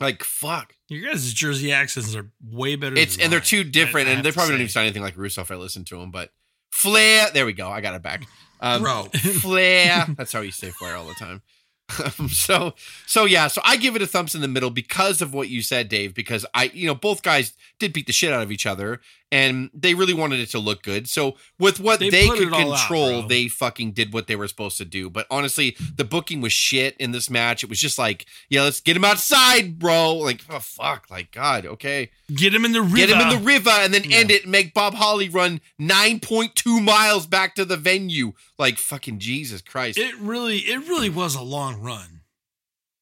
Like 0.00 0.24
fuck. 0.24 0.74
your 0.88 1.08
guys' 1.10 1.32
Jersey 1.32 1.70
accents 1.72 2.14
are 2.16 2.30
way 2.44 2.76
better. 2.76 2.96
It's 2.96 3.18
and 3.18 3.32
they're 3.32 3.40
too 3.40 3.62
different, 3.64 4.08
I- 4.08 4.12
I 4.12 4.14
and 4.16 4.24
they 4.24 4.32
probably 4.32 4.52
don't 4.52 4.60
even 4.60 4.70
sound 4.70 4.86
anything 4.86 5.02
like 5.02 5.16
Russo 5.16 5.42
if 5.42 5.50
I 5.50 5.54
listen 5.54 5.84
to 5.86 5.98
them. 5.98 6.10
But 6.10 6.30
Flair, 6.70 7.28
there 7.32 7.46
we 7.46 7.52
go. 7.52 7.68
I 7.70 7.80
got 7.80 7.94
it 7.94 8.02
back. 8.02 8.24
Um, 8.60 8.82
Bro. 8.82 9.04
Flair. 9.40 10.06
That's 10.16 10.32
how 10.32 10.40
you 10.40 10.50
say 10.52 10.70
Flair 10.70 10.96
all 10.96 11.06
the 11.06 11.14
time. 11.14 11.42
Um, 12.18 12.28
so 12.28 12.74
so 13.06 13.26
yeah, 13.26 13.48
so 13.48 13.60
I 13.64 13.76
give 13.76 13.96
it 13.96 14.02
a 14.02 14.06
thumbs 14.06 14.34
in 14.34 14.40
the 14.40 14.48
middle 14.48 14.70
because 14.70 15.20
of 15.20 15.34
what 15.34 15.48
you 15.50 15.60
said, 15.60 15.88
Dave. 15.88 16.14
Because 16.14 16.46
I, 16.54 16.64
you 16.72 16.86
know, 16.86 16.94
both 16.94 17.22
guys 17.22 17.52
did 17.78 17.92
beat 17.92 18.06
the 18.06 18.12
shit 18.12 18.32
out 18.32 18.42
of 18.42 18.50
each 18.50 18.64
other, 18.66 19.00
and 19.32 19.70
they 19.72 19.94
really 19.94 20.12
wanted 20.12 20.38
it 20.40 20.50
to 20.50 20.58
look 20.58 20.82
good. 20.82 21.08
So 21.08 21.36
with 21.58 21.80
what 21.80 21.98
They 22.00 22.10
they, 22.10 22.28
could 22.28 22.52
all 22.52 22.74
out, 22.74 22.78
control, 22.78 23.22
they 23.26 23.48
fucking 23.48 23.92
did 23.92 24.12
what 24.12 24.26
they 24.26 24.36
were 24.36 24.46
supposed 24.46 24.76
to 24.76 24.84
do. 24.84 25.08
But 25.08 25.26
honestly, 25.30 25.74
the 25.96 26.04
booking 26.04 26.42
was 26.42 26.52
shit 26.52 26.96
in 26.98 27.12
this 27.12 27.30
match. 27.30 27.64
It 27.64 27.70
was 27.70 27.80
just 27.80 27.98
like, 27.98 28.26
yeah, 28.50 28.62
let's 28.62 28.80
get 28.80 28.94
him 28.96 29.04
outside, 29.06 29.78
bro. 29.78 30.14
Like, 30.16 30.42
oh 30.50 30.58
fuck, 30.60 31.06
like 31.10 31.32
God, 31.32 31.64
okay. 31.64 32.10
Get 32.32 32.54
him 32.54 32.64
in 32.66 32.72
the 32.72 32.82
river. 32.82 32.96
Get 32.96 33.10
him 33.10 33.20
in 33.20 33.28
the 33.30 33.44
river 33.44 33.70
and 33.70 33.92
then 33.92 34.04
Yeah. 34.04 34.18
end 34.18 34.30
it 34.30 34.42
and 34.42 34.52
make 34.52 34.74
Bob 34.74 34.94
Holly 34.94 35.28
run 35.30 35.60
9.2 35.80 36.82
miles 36.82 37.26
back 37.26 37.54
to 37.54 37.64
the 37.64 37.76
venue. 37.78 38.32
Like 38.58 38.76
fucking 38.78 39.18
Jesus 39.18 39.62
Christ. 39.62 39.96
It 39.98 40.14
really, 40.18 40.58
it 40.58 40.86
really 40.88 41.08
was 41.10 41.34
a 41.34 41.42
long 41.42 41.80
run. 41.80 42.20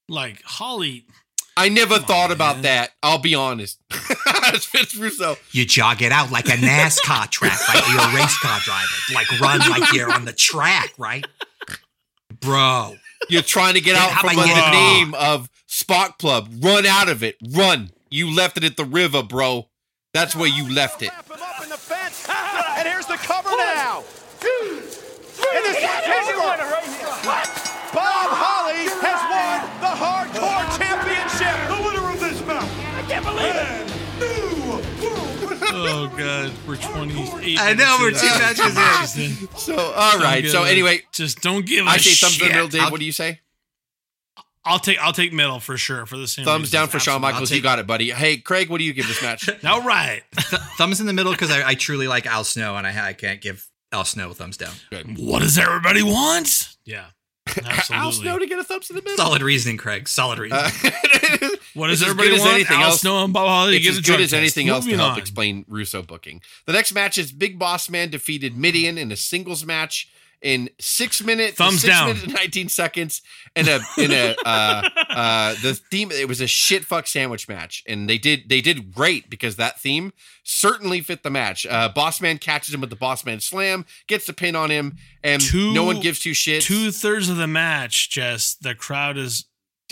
Like 0.08 0.42
Holly, 0.42 1.06
I 1.56 1.68
never 1.68 1.94
Come 1.94 2.02
on, 2.02 2.06
thought 2.08 2.32
about 2.32 2.56
man. 2.56 2.62
that. 2.62 2.90
I'll 3.02 3.18
be 3.18 3.34
honest. 3.34 3.78
It's 4.52 4.66
Vince 4.66 4.96
Russo. 4.96 5.36
You 5.52 5.64
jog 5.64 6.02
it 6.02 6.10
out 6.10 6.30
like 6.32 6.46
a 6.48 6.52
NASCAR 6.52 7.30
track, 7.30 7.58
like 7.72 7.86
you're 7.88 8.00
a 8.00 8.14
race 8.16 8.36
car 8.38 8.58
driver. 8.60 8.88
Like 9.14 9.40
run 9.40 9.60
like 9.70 9.92
you're 9.92 10.10
on 10.12 10.24
the 10.24 10.32
track, 10.32 10.92
right? 10.98 11.24
Bro. 12.40 12.96
You're 13.28 13.42
trying 13.42 13.74
to 13.74 13.80
get 13.80 13.94
out 13.96 14.12
from 14.12 14.30
under 14.38 14.54
the 14.54 14.70
name 14.70 15.14
of 15.14 15.48
Spark 15.66 16.18
Plug. 16.18 16.48
Run 16.60 16.84
out 16.86 17.08
of 17.08 17.22
it. 17.22 17.36
Run. 17.52 17.90
You 18.10 18.34
left 18.34 18.56
it 18.56 18.64
at 18.64 18.76
the 18.76 18.84
river, 18.84 19.22
bro. 19.22 19.68
That's 20.14 20.34
where 20.34 20.48
you 20.48 20.68
left 20.72 21.02
it. 21.02 21.10
Wrap 21.10 21.26
him 21.30 21.42
up 21.42 21.62
in 21.62 21.68
the 21.68 21.76
fence. 21.76 22.26
and 22.28 22.88
here's 22.88 23.06
the 23.06 23.16
cover 23.18 23.50
now. 23.50 24.02
And 24.42 25.64
this 25.64 25.82
one's 25.82 26.28
over. 26.34 26.56
Bob 27.92 28.30
Holly 28.30 28.86
has 29.02 29.20
won 29.30 29.58
the 29.82 29.92
Hardcore 29.98 30.59
believe 33.40 33.57
it. 33.57 33.87
Oh 35.72 36.12
god, 36.16 36.53
we're 36.66 36.76
twenty 36.76 37.22
eight. 37.53 37.59
I 37.61 37.74
know, 37.74 37.96
we're 38.00 38.11
two 38.11 38.26
matches 38.26 39.16
in. 39.18 39.48
So, 39.57 39.76
all 39.76 40.18
right. 40.18 40.44
So, 40.46 40.64
anyway, 40.64 41.03
just 41.12 41.40
don't 41.42 41.64
give. 41.64 41.87
I 41.87 41.96
a 41.96 41.98
say 41.98 42.11
thumbs 42.26 42.40
in 42.40 42.48
the 42.48 42.55
middle, 42.55 42.68
Dave. 42.68 42.83
I'll- 42.83 42.90
What 42.90 43.00
do 43.00 43.07
you 43.07 43.12
say? 43.12 43.40
I'll 44.62 44.79
take 44.79 44.98
I'll 44.98 45.12
take 45.14 45.33
middle 45.33 45.59
for 45.59 45.79
sure 45.79 46.05
for 46.05 46.18
the 46.18 46.29
same. 46.29 46.44
Thumbs 46.44 46.64
reasons. 46.64 46.72
down 46.72 46.88
for 46.88 46.98
Shawn 46.98 47.22
Michaels. 47.22 47.50
I'll 47.50 47.57
You 47.57 47.62
got 47.62 47.79
it, 47.79 47.87
buddy. 47.87 48.11
Hey, 48.11 48.37
Craig, 48.37 48.68
what 48.68 48.76
do 48.79 48.85
you 48.85 48.92
give 48.92 49.09
this 49.09 49.22
match? 49.22 49.48
All 49.64 49.81
right. 49.83 50.22
Th- 50.37 50.61
thumbs 50.76 51.00
in 51.00 51.07
the 51.07 51.14
middle 51.14 51.33
because 51.33 51.50
I, 51.50 51.66
I 51.70 51.74
truly 51.74 52.07
like 52.09 52.26
Al 52.26 52.44
Snow 52.44 52.76
and 52.76 52.87
I, 52.87 53.09
I 53.09 53.12
can't 53.14 53.40
give 53.40 53.66
Al 53.90 54.05
Snow 54.05 54.31
a 54.31 54.35
thumbs 54.35 54.59
down. 54.59 54.72
what 55.16 55.40
does 55.40 55.57
everybody 55.59 56.03
want? 56.03 56.76
Yeah, 56.85 57.07
absolutely. 57.58 57.96
Al 57.96 58.12
Snow 58.12 58.38
to 58.38 58.46
get 58.46 58.58
a 58.58 58.64
thumbs 58.64 58.90
in 58.90 58.96
the 58.96 59.02
middle. 59.02 59.16
Solid 59.16 59.42
reasoning, 59.42 59.76
Craig. 59.76 60.08
Solid 60.08 60.38
reasoning. 60.40 60.64
Uh, 60.64 61.48
What 61.74 61.86
does 61.88 62.02
It's 62.02 62.10
everybody 62.10 62.38
want? 62.40 62.54
anything 62.54 62.78
Al 62.78 62.90
else. 62.90 63.00
Snow 63.00 63.22
and 63.24 63.32
Bob 63.32 63.46
Holly 63.48 63.76
it's 63.76 63.84
get 63.84 63.90
as 63.92 63.96
good 63.98 64.04
drug 64.04 64.20
as 64.20 64.30
test. 64.30 64.38
anything 64.40 64.68
else 64.68 64.84
to 64.84 64.90
Moving 64.90 65.00
help 65.00 65.12
on. 65.12 65.18
explain 65.18 65.64
Russo 65.68 66.02
booking. 66.02 66.42
The 66.66 66.72
next 66.72 66.92
match 66.92 67.16
is 67.16 67.30
Big 67.32 67.58
Boss 67.60 67.88
Man 67.88 68.10
defeated 68.10 68.56
Mideon 68.56 68.98
in 68.98 69.12
a 69.12 69.16
singles 69.16 69.64
match 69.64 70.08
in 70.42 70.70
six 70.81 71.22
minutes, 71.22 71.57
Thumbs 71.59 71.83
six 71.83 71.92
down. 71.92 72.07
minutes 72.09 72.24
and 72.24 72.35
nineteen 72.35 72.68
seconds. 72.68 73.22
In 73.57 73.68
a 73.68 73.81
in 73.98 74.11
a 74.12 74.37
uh, 74.46 74.83
uh, 75.11 75.55
the 75.62 75.74
theme 75.74 76.11
it 76.12 76.29
was 76.29 76.40
a 76.40 76.46
shit 76.46 76.85
fuck 76.85 77.07
sandwich 77.07 77.48
match, 77.48 77.83
and 77.87 78.09
they 78.09 78.16
did 78.18 78.48
they 78.48 78.61
did 78.61 78.92
great 78.94 79.29
because 79.29 79.57
that 79.57 79.81
theme 79.81 80.12
certainly 80.44 81.00
fit 81.00 81.22
the 81.22 81.31
match. 81.31 81.66
Uh, 81.66 81.88
Boss 81.88 82.20
Man 82.20 82.38
catches 82.38 82.72
him 82.74 82.81
with 82.81 82.90
the 82.90 82.96
Boss 82.96 83.24
Man 83.24 83.40
slam, 83.40 83.85
gets 84.07 84.26
the 84.26 84.33
pin 84.33 84.57
on 84.57 84.70
him, 84.70 84.96
and 85.22 85.42
Two- 85.42 85.72
no 85.72 85.85
one 85.85 86.00
gives 86.00 86.20
two 86.20 86.33
shits. 86.33 86.62
Two 86.62 86.90
thirds 86.90 87.29
of 87.29 87.37
the 87.37 87.46
match, 87.46 88.11
just 88.11 88.62
the 88.62 88.74
crowd 88.74 89.18
is 89.18 89.44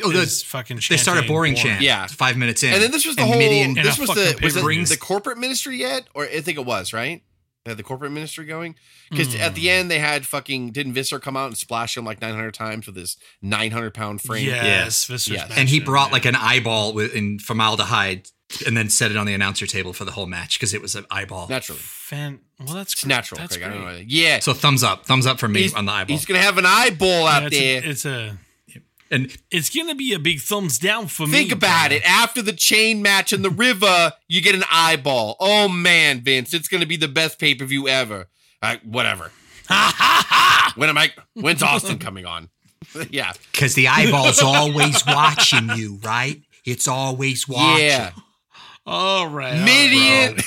oh, 0.03 0.11
is 0.11 0.41
the, 0.43 0.47
fucking. 0.47 0.77
they 0.89 0.97
started 0.97 1.21
chanting 1.23 1.29
boring 1.35 1.55
Boring. 1.55 1.67
chant. 1.67 1.83
Yeah. 1.83 2.07
Five 2.07 2.37
minutes 2.37 2.63
in. 2.63 2.73
And 2.73 2.83
then 2.83 2.91
this 2.91 3.05
was 3.07 3.17
the 3.17 3.23
And 3.23 3.31
whole. 3.33 3.39
Mideon- 3.41 3.75
this 3.75 3.99
was 3.99 4.09
the 4.11 4.39
was 4.43 4.55
paper 4.55 4.85
the 4.85 4.97
corporate 4.99 5.39
ministry 5.39 5.77
yet, 5.77 6.07
or 6.15 6.25
I 6.25 6.41
think 6.41 6.59
it 6.59 6.65
was 6.65 6.93
right. 6.93 7.23
They 7.65 7.73
had 7.73 7.79
the 7.79 7.83
corporate 7.83 8.13
ministry 8.13 8.47
going 8.47 8.77
because 9.11 9.35
at 9.35 9.55
the 9.55 9.63
hmm. 9.63 9.69
end 9.69 9.91
they 9.91 9.99
had 9.99 10.25
fucking 10.25 10.71
didn't 10.71 10.95
Viscera 10.95 11.21
come 11.21 11.37
out 11.37 11.49
and 11.49 11.57
splash 11.57 11.97
him 11.97 12.05
like 12.05 12.21
900 12.21 12.55
times 12.55 12.87
with 12.87 12.97
his 12.97 13.17
900 13.43 13.93
pound 13.93 14.23
frame. 14.23 14.47
Yes, 14.47 15.05
Viscera's 15.05 15.43
Yes. 15.49 15.53
and 15.57 15.69
he 15.69 15.81
brought 15.81 16.09
yeah. 16.09 16.13
like 16.13 16.25
an 16.25 16.37
eyeball 16.37 16.95
with, 16.95 17.15
in 17.15 17.39
formaldehyde 17.39 18.29
and 18.67 18.77
then 18.77 18.89
set 18.89 19.11
it 19.11 19.17
on 19.17 19.27
the 19.27 19.35
announcer 19.35 19.67
table 19.67 19.93
for 19.93 20.05
the 20.05 20.13
whole 20.13 20.27
match 20.27 20.59
because 20.59 20.73
it 20.73 20.81
was 20.81 20.95
an 20.95 21.05
eyeball. 21.11 21.49
naturally. 21.49 21.81
Fan. 21.81 22.41
Well, 22.59 22.75
that's 22.75 22.95
It's 22.95 23.07
natural, 23.07 23.39
That's 23.39 23.57
Craig. 23.57 23.71
I 23.71 23.75
don't 23.75 23.85
know. 23.85 24.03
Yeah, 24.07 24.41
So 24.41 24.55
thumbs 24.55 24.83
up, 24.83 25.05
thumbs 25.05 25.27
up 25.27 25.39
for 25.39 25.49
me 25.49 25.63
he's, 25.63 25.75
on 25.75 25.85
the 25.85 25.93
eyeball. 25.93 26.17
he's 26.17 26.25
gonna 26.25 26.41
have 26.41 26.59
an 26.59 26.67
eyeball 26.67 27.25
Yeah, 27.25 27.37
out 27.37 27.43
it's, 27.45 27.59
there. 27.59 27.83
a, 27.83 27.87
it's 27.87 28.05
a. 28.07 28.39
and 29.11 29.37
It's 29.51 29.71
gonna 29.71 29.95
be 29.95 30.13
a 30.13 30.19
big 30.19 30.41
thumbs 30.41 30.79
down 30.79 31.09
for 31.09 31.27
me. 31.27 31.33
Think 31.33 31.53
about 31.53 31.89
bro. 31.89 31.97
it. 31.97 32.03
After 32.05 32.43
the 32.43 32.53
chain 32.53 33.03
match 33.03 33.33
in 33.33 33.43
the 33.43 33.51
river, 33.67 34.13
you 34.29 34.41
get 34.41 34.55
an 34.55 34.65
eyeball. 34.71 35.37
Oh 35.41 35.69
man, 35.69 36.21
Vince, 36.21 36.55
it's 36.55 36.69
gonna 36.69 36.87
be 36.87 36.97
the 36.97 37.09
best 37.09 37.39
pay 37.39 37.55
per 37.55 37.65
view 37.65 37.89
ever. 37.89 38.29
Uh, 38.63 38.77
whatever. 38.85 39.31
when 40.77 40.89
am 40.89 40.99
I? 40.99 41.13
When's 41.35 41.63
Austin 41.63 41.99
coming 41.99 42.27
on? 42.27 42.49
yeah. 43.11 43.33
because 43.53 43.75
the 43.75 43.89
eyeball's 43.89 44.41
always 44.41 45.05
watching 45.07 45.71
you, 45.77 45.99
right? 46.03 46.41
It's 46.65 46.89
always 46.89 47.49
watching. 47.49 47.85
Yeah. 47.87 48.11
All 48.87 49.29
right, 49.29 49.59
all 49.59 49.67
Mideon. 49.67 50.39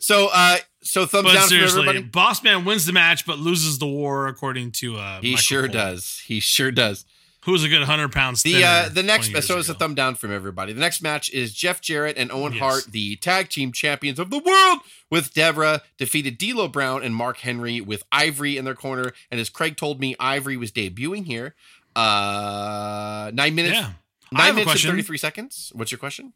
So, 0.00 0.28
uh, 0.32 0.56
so 0.82 1.06
thumbs 1.06 1.24
But 1.24 1.32
down 1.34 1.42
for 1.42 1.48
seriously, 1.48 1.80
everybody. 1.80 2.02
Boss 2.02 2.42
Man 2.42 2.64
wins 2.64 2.86
the 2.86 2.92
match, 2.92 3.26
but 3.26 3.38
loses 3.38 3.78
the 3.78 3.86
war, 3.86 4.26
according 4.26 4.72
to 4.72 4.96
uh. 4.96 5.20
He 5.20 5.32
Michael 5.32 5.42
sure 5.42 5.62
Cole. 5.62 5.72
does. 5.72 6.22
He 6.26 6.40
sure 6.40 6.70
does. 6.70 7.04
Who 7.44 7.52
was 7.52 7.62
a 7.64 7.68
good 7.68 7.82
hundred 7.84 8.12
pounds? 8.12 8.42
The 8.42 8.64
uh, 8.64 8.88
the 8.88 9.02
next 9.02 9.30
so 9.46 9.58
it's 9.58 9.68
a 9.68 9.72
ago? 9.72 9.78
thumb 9.78 9.94
down 9.94 10.16
from 10.16 10.32
everybody. 10.32 10.72
The 10.72 10.80
next 10.80 11.00
match 11.02 11.30
is 11.32 11.54
Jeff 11.54 11.80
Jarrett 11.80 12.18
and 12.18 12.30
Owen 12.32 12.52
Yes. 12.52 12.60
Hart, 12.60 12.84
the 12.90 13.16
tag 13.16 13.48
team 13.48 13.72
champions 13.72 14.18
of 14.18 14.30
the 14.30 14.38
world, 14.38 14.80
with 15.10 15.32
Debra 15.32 15.82
defeated 15.96 16.36
D'Lo 16.36 16.68
Brown 16.68 17.02
and 17.02 17.14
Mark 17.14 17.38
Henry 17.38 17.80
with 17.80 18.02
Ivory 18.12 18.56
in 18.56 18.64
their 18.64 18.74
corner. 18.74 19.12
And 19.30 19.40
as 19.40 19.48
Craig 19.50 19.76
told 19.76 20.00
me, 20.00 20.16
Ivory 20.18 20.56
was 20.56 20.72
debuting 20.72 21.24
here. 21.26 21.54
Uh, 21.96 23.30
nine 23.34 23.54
minutes. 23.54 23.76
Yeah. 23.76 23.92
Nine 24.32 24.50
a 24.50 24.54
minutes 24.54 24.72
and 24.84 24.90
thirty 24.92 25.02
three 25.02 25.18
seconds. 25.18 25.72
What's 25.74 25.90
your 25.90 25.98
question? 25.98 26.32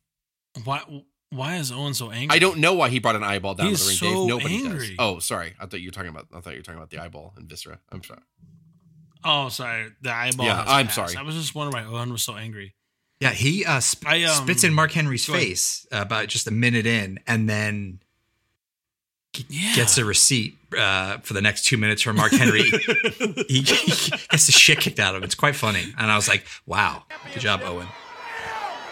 Why? 0.65 0.83
Why 1.31 1.57
is 1.57 1.73
Owen 1.73 1.95
so 1.95 2.11
angry? 2.11 2.35
I 2.37 2.39
don't 2.39 2.59
know 2.59 2.75
why 2.75 2.91
he 2.91 2.99
brought 2.99 3.17
an 3.17 3.25
eyeball 3.25 3.55
down 3.55 3.69
He's 3.69 3.81
to 3.81 3.85
the 3.85 4.07
ring, 4.07 4.15
so 4.15 4.21
Dave. 4.21 4.29
Nobody 4.29 4.59
does. 4.63 4.67
angry. 4.67 4.97
Oh, 4.99 5.19
sorry. 5.19 5.55
I 5.61 5.67
thought 5.67 5.81
you 5.81 5.89
were 5.89 5.93
talking 5.93 6.11
about. 6.11 6.27
I 6.35 6.41
thought 6.41 6.53
you 6.53 6.59
were 6.59 6.63
talking 6.63 6.79
about 6.79 6.91
the 6.91 6.99
eyeball 6.99 7.33
and 7.37 7.49
viscera. 7.49 7.81
I'm 7.91 8.03
sorry. 8.05 8.21
Oh, 9.25 9.49
sorry. 9.49 9.89
The 10.01 10.13
eyeball. 10.13 10.47
Yeah, 10.47 10.65
I'm 10.67 10.87
passed. 10.87 10.97
sorry. 10.97 11.17
I 11.17 11.23
was 11.23 11.35
just 11.37 11.55
wondering 11.55 11.85
why 11.87 11.91
Owen 11.99 12.13
was 12.13 12.23
so 12.23 12.35
angry. 12.37 12.75
Yeah, 13.21 13.31
he 13.31 13.65
uh, 13.65 13.79
sp- 13.79 14.07
I, 14.09 14.25
um, 14.25 14.35
spits 14.45 14.65
in 14.65 14.75
Mark 14.75 14.91
Henry's 14.93 15.25
face 15.27 15.87
about 15.93 16.27
just 16.27 16.47
a 16.49 16.51
minute 16.51 16.87
in, 16.87 17.21
and 17.27 17.49
then 17.49 18.01
Yeah. 19.49 19.77
gets 19.77 19.97
a 19.97 20.05
receipt 20.05 20.57
uh, 20.77 21.19
for 21.19 21.33
the 21.35 21.41
next 21.41 21.65
two 21.65 21.77
minutes 21.77 22.03
from 22.03 22.17
Mark 22.17 22.33
Henry. 22.33 22.63
he, 23.49 23.61
he 23.61 23.63
gets 23.63 24.47
the 24.47 24.53
shit 24.53 24.81
kicked 24.81 24.99
out 24.99 25.15
of 25.15 25.21
him. 25.23 25.25
It's 25.25 25.37
quite 25.37 25.55
funny, 25.55 25.85
and 25.97 26.11
I 26.11 26.17
was 26.17 26.27
like, 26.29 26.45
"Wow, 26.67 27.05
good 27.33 27.41
job, 27.41 27.61
Owen." 27.65 27.87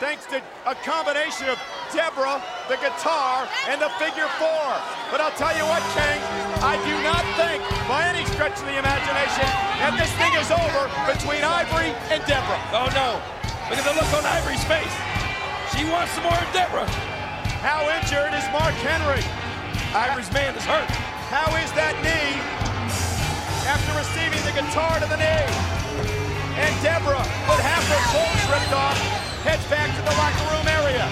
Thanks 0.01 0.25
to 0.33 0.41
a 0.65 0.73
combination 0.81 1.53
of 1.53 1.61
Debra, 1.93 2.41
the 2.73 2.81
guitar, 2.81 3.45
and 3.69 3.77
the 3.77 3.93
figure 4.01 4.33
four. 4.41 4.73
But 5.13 5.21
I'll 5.21 5.37
tell 5.37 5.53
you 5.53 5.69
what, 5.69 5.85
King, 5.93 6.17
I 6.65 6.81
do 6.89 6.97
not 7.05 7.21
think 7.37 7.61
by 7.85 8.09
any 8.09 8.25
stretch 8.33 8.57
of 8.57 8.65
the 8.65 8.81
imagination 8.81 9.45
that 9.45 9.93
this 10.01 10.09
thing 10.17 10.33
is 10.41 10.49
over 10.49 10.89
between 11.05 11.45
Ivory 11.45 11.93
and 12.09 12.25
Debra. 12.25 12.57
Oh 12.73 12.89
no. 12.97 13.21
Look 13.69 13.77
at 13.77 13.85
the 13.85 13.93
look 13.93 14.09
on 14.17 14.25
Ivory's 14.25 14.65
face. 14.65 14.97
She 15.77 15.85
wants 15.85 16.17
some 16.17 16.25
more 16.25 16.41
of 16.41 16.49
Debra. 16.57 16.89
How 17.61 17.85
injured 18.01 18.33
is 18.33 18.49
Mark 18.57 18.73
Henry? 18.81 19.21
Ivory's 19.93 20.33
man 20.33 20.57
is 20.57 20.65
hurt. 20.65 20.89
How 21.29 21.53
is 21.61 21.69
that 21.77 21.93
knee 22.01 22.41
after 23.69 23.93
receiving 24.01 24.41
the 24.49 24.57
guitar 24.57 24.97
to 24.97 25.05
the 25.13 25.21
knee? 25.21 25.45
And 26.57 26.73
Debra, 26.81 27.21
with 27.21 27.61
half 27.61 27.85
her 27.85 28.01
clothes 28.17 28.45
ripped 28.49 28.73
off, 28.73 29.20
heads 29.43 29.65
back 29.67 29.95
to 29.97 30.03
the 30.03 30.17
locker 30.17 30.45
room 30.55 30.69
area. 30.69 31.07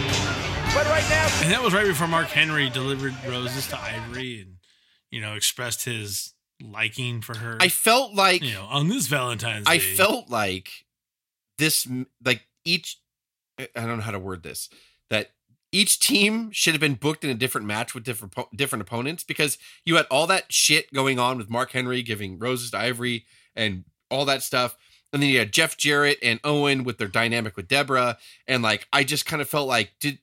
But 0.75 0.87
right 0.87 1.05
now, 1.09 1.29
And 1.43 1.53
that 1.53 1.63
was 1.63 1.73
right 1.73 1.87
before 1.87 2.09
Mark 2.09 2.29
Henry 2.29 2.69
delivered 2.69 3.15
roses 3.27 3.67
to 3.69 3.81
Ivory 3.81 4.43
and, 4.43 4.57
you 5.11 5.21
know, 5.21 5.35
expressed 5.35 5.85
his 5.85 6.35
liking 6.63 7.23
for 7.23 7.37
her. 7.39 7.57
I 7.61 7.69
felt 7.69 8.15
like 8.15 8.43
you 8.43 8.53
know, 8.53 8.67
on 8.69 8.89
this 8.89 9.07
Valentine's 9.07 9.67
Day. 9.67 9.73
I 9.73 9.79
felt 9.79 10.29
like 10.29 10.71
this, 11.57 11.89
like 12.25 12.43
each, 12.65 13.01
I 13.59 13.67
don't 13.75 13.97
know 13.97 14.03
how 14.03 14.11
to 14.11 14.19
word 14.19 14.43
this, 14.43 14.69
that 15.09 15.31
each 15.73 15.99
team 15.99 16.51
should 16.53 16.75
have 16.75 16.81
been 16.81 16.95
booked 16.95 17.25
in 17.25 17.31
a 17.31 17.35
different 17.35 17.67
match 17.67 17.95
with 17.95 18.05
different 18.05 18.35
different 18.55 18.83
opponents 18.83 19.25
because 19.25 19.59
you 19.85 19.97
had 19.97 20.07
all 20.11 20.27
that 20.27 20.53
shit 20.53 20.93
going 20.93 21.19
on 21.19 21.39
with 21.39 21.51
Mark 21.51 21.73
Henry 21.73 22.03
giving 22.03 22.39
roses 22.39 22.71
to 22.71 22.79
Ivory 22.79 23.25
and 23.57 23.85
all 24.11 24.25
that 24.27 24.43
stuff. 24.43 24.77
And 25.13 25.23
then 25.23 25.31
you 25.31 25.39
had 25.39 25.53
Jeff 25.53 25.77
Jarrett 25.77 26.19
and 26.23 26.39
Owen 26.45 26.85
with 26.85 26.99
their 26.99 27.09
dynamic 27.09 27.57
with 27.57 27.69
Debra. 27.69 28.19
And 28.47 28.63
like, 28.63 28.87
I 28.93 29.05
just 29.05 29.25
kind 29.27 29.41
of 29.41 29.49
felt 29.49 29.67
like, 29.69 29.93
did, 30.01 30.19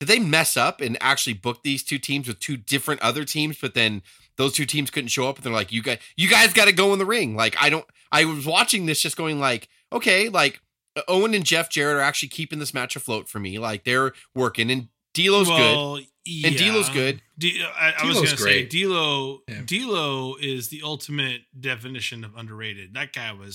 did 0.00 0.08
they 0.08 0.18
mess 0.18 0.56
up 0.56 0.80
and 0.80 0.96
actually 1.00 1.34
book 1.34 1.62
these 1.62 1.82
two 1.82 1.98
teams 1.98 2.26
with 2.28 2.38
two 2.40 2.56
different 2.56 3.02
other 3.02 3.24
teams, 3.24 3.58
but 3.60 3.74
then 3.74 4.02
those 4.36 4.54
two 4.54 4.64
teams 4.64 4.90
couldn't 4.90 5.08
show 5.08 5.28
up 5.28 5.36
and 5.36 5.44
they're 5.44 5.52
like, 5.52 5.70
you 5.70 5.82
guys, 5.82 5.98
you 6.16 6.28
guys 6.28 6.52
got 6.54 6.64
to 6.64 6.72
go 6.72 6.92
in 6.92 6.98
the 6.98 7.04
ring. 7.04 7.36
Like, 7.36 7.54
I 7.60 7.68
don't, 7.68 7.84
I 8.10 8.24
was 8.24 8.46
watching 8.46 8.86
this 8.86 9.00
just 9.02 9.16
going 9.16 9.38
like, 9.38 9.68
okay, 9.92 10.28
like 10.30 10.60
Owen 11.08 11.34
and 11.34 11.44
Jeff 11.44 11.68
Jarrett 11.68 11.98
are 11.98 12.00
actually 12.00 12.30
keeping 12.30 12.58
this 12.58 12.72
match 12.74 12.96
afloat 12.96 13.28
for 13.28 13.38
me. 13.38 13.58
Like 13.58 13.84
they're 13.84 14.12
working 14.34 14.70
and 14.70 14.88
D'Lo's 15.14 15.46
good. 15.48 15.76
well, 15.76 15.96
And 15.96 16.56
D'Lo's 16.56 16.88
good. 16.88 17.20
D- 17.38 17.62
I, 17.62 17.92
I 17.98 18.06
was 18.06 18.14
going 18.16 18.28
to 18.28 18.36
say 18.36 18.42
great. 18.42 18.70
D'Lo. 18.70 19.40
Yeah. 19.46 19.60
D'Lo 19.66 20.36
is 20.40 20.68
the 20.68 20.80
ultimate 20.82 21.42
definition 21.58 22.24
of 22.24 22.34
underrated. 22.34 22.94
That 22.94 23.12
guy 23.12 23.32
was 23.32 23.54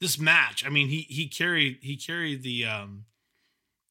this 0.00 0.18
match. 0.18 0.64
I 0.64 0.68
mean, 0.68 0.88
he 0.88 1.02
he 1.08 1.26
carried 1.26 1.78
he 1.82 1.96
carried 1.96 2.42
the 2.42 2.64
um 2.66 3.04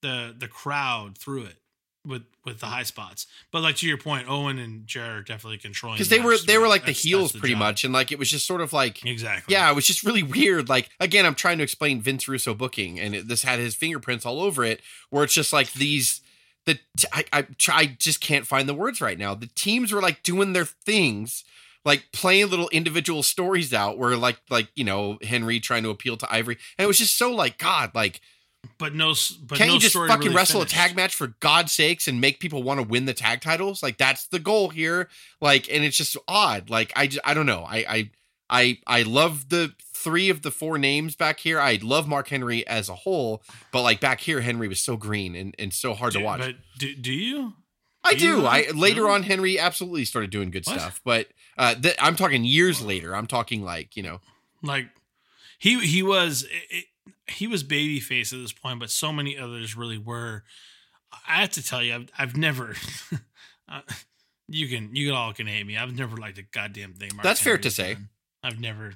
the 0.01 0.35
the 0.37 0.47
crowd 0.47 1.17
through 1.17 1.43
it 1.43 1.57
with 2.05 2.23
with 2.45 2.59
the 2.59 2.67
high 2.67 2.83
spots. 2.83 3.27
But 3.51 3.61
like 3.61 3.75
to 3.77 3.87
your 3.87 3.97
point, 3.97 4.29
Owen 4.29 4.57
and 4.59 4.87
Jarrett 4.87 5.11
are 5.17 5.23
definitely 5.23 5.57
controlling 5.57 5.97
Because 5.97 6.09
the 6.09 6.17
they 6.17 6.23
were, 6.23 6.37
they 6.37 6.57
were 6.57 6.67
like 6.69 6.85
the 6.85 6.91
heels 6.93 7.33
the 7.33 7.39
pretty 7.39 7.55
job. 7.55 7.59
much. 7.59 7.83
And 7.83 7.93
like, 7.93 8.11
it 8.13 8.19
was 8.19 8.29
just 8.29 8.47
sort 8.47 8.61
of 8.61 8.71
like, 8.71 9.05
Exactly. 9.05 9.53
Yeah, 9.53 9.69
it 9.69 9.75
was 9.75 9.85
just 9.85 10.03
really 10.03 10.23
weird. 10.23 10.69
Like 10.69 10.89
again, 10.99 11.25
I'm 11.25 11.35
trying 11.35 11.57
to 11.57 11.63
explain 11.63 12.01
Vince 12.01 12.27
Russo 12.27 12.53
booking, 12.53 12.99
and 12.99 13.13
it, 13.15 13.27
this 13.27 13.43
had 13.43 13.59
his 13.59 13.75
fingerprints 13.75 14.25
all 14.25 14.39
over 14.39 14.63
it. 14.63 14.81
Where 15.09 15.23
it's 15.25 15.33
just 15.33 15.51
like 15.51 15.73
these, 15.73 16.21
the 16.65 16.75
t- 16.97 17.07
I 17.11 17.25
I, 17.33 17.47
I 17.69 17.85
just 17.87 18.21
can't 18.21 18.47
find 18.47 18.69
the 18.69 18.73
words 18.73 19.01
right 19.01 19.17
now. 19.17 19.33
The 19.35 19.49
teams 19.55 19.91
were 19.91 20.01
like 20.01 20.23
doing 20.23 20.53
their 20.53 20.65
things, 20.65 21.43
like 21.87 22.09
playing 22.11 22.49
little 22.49 22.69
individual 22.69 23.23
stories 23.23 23.73
out. 23.73 23.97
Where 23.97 24.15
like 24.15 24.37
like 24.49 24.67
you 24.75 24.83
know 24.83 25.17
Henry 25.23 25.59
trying 25.59 25.83
to 25.83 25.89
appeal 25.89 26.17
to 26.17 26.27
Ivory, 26.31 26.57
and 26.77 26.83
it 26.83 26.87
was 26.87 26.97
just 26.99 27.17
so 27.17 27.31
like 27.31 27.57
God, 27.57 27.91
like 27.95 28.21
But 28.77 28.93
no. 28.93 29.13
But 29.41 29.57
can't 29.57 29.69
no 29.69 29.73
you 29.75 29.79
just 29.79 29.95
fucking 29.95 30.19
really 30.19 30.35
wrestle 30.35 30.59
finished. 30.59 30.75
a 30.75 30.77
tag 30.77 30.95
match 30.95 31.15
for 31.15 31.27
God's 31.39 31.71
sakes 31.71 32.07
and 32.07 32.19
make 32.21 32.39
people 32.39 32.61
want 32.61 32.79
to 32.79 32.83
win 32.85 33.05
the 33.05 33.13
tag 33.13 33.41
titles? 33.41 33.81
Like 33.81 33.97
that's 33.97 34.27
the 34.27 34.39
goal 34.39 34.69
here. 34.69 35.07
Like, 35.41 35.71
and 35.73 35.83
it's 35.83 35.97
just 35.97 36.17
odd. 36.27 36.69
Like 36.69 36.91
I 36.95 37.07
just 37.07 37.21
I 37.25 37.33
don't 37.33 37.45
know. 37.45 37.63
I 37.67 37.77
I 37.87 38.09
I 38.49 38.77
I 38.85 39.01
love 39.03 39.49
the 39.49 39.73
three 39.93 40.29
of 40.29 40.41
the 40.41 40.51
four 40.51 40.77
names 40.77 41.15
back 41.15 41.39
here. 41.39 41.59
I 41.59 41.79
love 41.81 42.07
Mark 42.07 42.27
Henry 42.29 42.65
as 42.67 42.87
a 42.87 42.95
whole, 42.95 43.41
but 43.71 43.81
like 43.81 43.99
back 43.99 44.19
here, 44.21 44.41
Henry 44.41 44.67
was 44.67 44.79
so 44.79 44.95
green 44.95 45.35
and, 45.35 45.55
and 45.59 45.73
so 45.73 45.93
hard 45.93 46.13
Do- 46.13 46.19
to 46.19 46.25
watch. 46.25 46.39
But 46.39 46.55
do, 46.77 46.93
do 46.95 47.11
you? 47.11 47.53
I 48.03 48.13
do 48.13 48.25
you. 48.25 48.45
I 48.45 48.67
later 48.73 49.09
on, 49.09 49.23
Henry 49.23 49.59
absolutely 49.59 50.05
started 50.05 50.29
doing 50.29 50.49
good 50.51 50.65
What? 50.65 50.79
stuff. 50.79 51.01
But 51.03 51.27
uh, 51.57 51.75
th- 51.75 51.95
I'm 51.99 52.15
talking 52.15 52.43
years 52.43 52.81
later. 52.81 53.15
I'm 53.15 53.27
talking 53.27 53.63
like 53.63 53.95
you 53.95 54.03
know. 54.03 54.19
like 54.63 54.87
he 55.59 55.79
he 55.85 56.03
was 56.03 56.45
it, 56.69 56.85
he 57.27 57.47
was 57.47 57.63
babyface 57.63 58.33
at 58.33 58.39
this 58.39 58.53
point, 58.53 58.79
but 58.79 58.89
so 58.89 59.11
many 59.11 59.37
others 59.37 59.75
really 59.75 59.97
were. 59.97 60.43
I 61.27 61.41
have 61.41 61.51
to 61.51 61.63
tell 61.63 61.81
you, 61.83 61.95
I've 61.95 62.09
I've 62.17 62.37
never. 62.37 62.75
uh, 63.69 63.81
you 64.47 64.67
can 64.67 64.95
you 64.95 65.13
all 65.13 65.33
can 65.33 65.47
hate 65.47 65.65
me. 65.65 65.77
I've 65.77 65.95
never 65.95 66.17
liked 66.17 66.37
a 66.37 66.43
goddamn 66.43 66.93
thing. 66.93 67.09
Mark 67.13 67.23
That's 67.23 67.41
fair 67.41 67.57
to 67.57 67.71
say. 67.71 67.95
done. 67.95 68.09
I've 68.43 68.59
never, 68.59 68.93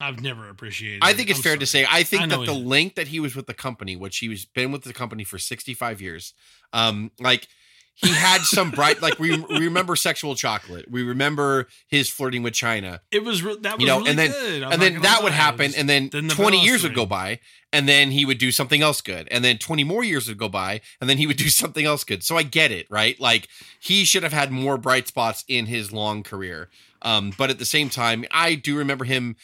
I've 0.00 0.20
never 0.20 0.48
appreciated. 0.48 1.00
I 1.02 1.14
think 1.14 1.30
it's 1.30 1.38
I'm 1.38 1.42
fair 1.42 1.56
to 1.56 1.66
say. 1.66 1.86
I 1.88 2.02
think 2.02 2.22
I 2.22 2.26
that 2.26 2.46
the 2.46 2.54
he- 2.54 2.64
length 2.64 2.96
that 2.96 3.08
he 3.08 3.20
was 3.20 3.34
with 3.34 3.46
the 3.46 3.54
company, 3.54 3.96
which 3.96 4.18
he 4.18 4.28
was 4.28 4.44
been 4.44 4.72
with 4.72 4.82
the 4.82 4.92
company 4.92 5.24
for 5.24 5.38
65 5.38 6.00
years, 6.00 6.34
um, 6.72 7.10
like 7.18 7.48
he 7.94 8.08
had 8.08 8.42
some 8.42 8.70
bright, 8.70 9.02
like 9.02 9.18
we, 9.18 9.38
we 9.38 9.60
remember 9.60 9.96
sexual 9.96 10.34
chocolate. 10.34 10.90
We 10.90 11.02
remember 11.02 11.68
his 11.88 12.08
flirting 12.08 12.42
with 12.42 12.54
Chyna, 12.54 13.00
it 13.10 13.24
was 13.24 13.42
re- 13.42 13.58
that 13.60 13.74
was 13.74 13.80
you 13.80 13.86
know, 13.86 13.98
really 13.98 14.10
and 14.10 14.18
then, 14.18 14.30
good. 14.30 14.62
And 14.62 14.82
then 14.82 15.02
that 15.02 15.22
would 15.22 15.32
happen. 15.32 15.72
And 15.76 15.88
then, 15.88 16.08
then 16.10 16.26
the 16.26 16.34
20 16.34 16.60
years 16.60 16.82
would 16.82 16.94
go 16.94 17.06
by 17.06 17.40
and 17.72 17.88
then 17.88 18.10
he 18.10 18.24
would 18.24 18.38
do 18.38 18.50
something 18.50 18.82
else 18.82 19.00
good. 19.00 19.28
And 19.30 19.44
then 19.44 19.58
20 19.58 19.84
more 19.84 20.02
years 20.02 20.28
would 20.28 20.38
go 20.38 20.48
by 20.48 20.80
and 21.00 21.08
then 21.08 21.18
he 21.18 21.26
would 21.26 21.36
do 21.36 21.48
something 21.48 21.84
else 21.84 22.04
good. 22.04 22.24
So 22.24 22.36
I 22.36 22.42
get 22.42 22.72
it, 22.72 22.86
right? 22.90 23.18
Like 23.20 23.48
he 23.80 24.04
should 24.04 24.22
have 24.22 24.32
had 24.32 24.50
more 24.50 24.78
bright 24.78 25.08
spots 25.08 25.44
in 25.46 25.66
his 25.66 25.92
long 25.92 26.22
career. 26.22 26.70
Um, 27.02 27.32
but 27.36 27.50
at 27.50 27.58
the 27.58 27.64
same 27.64 27.90
time, 27.90 28.24
I 28.30 28.54
do 28.54 28.76
remember 28.76 29.04
him 29.04 29.36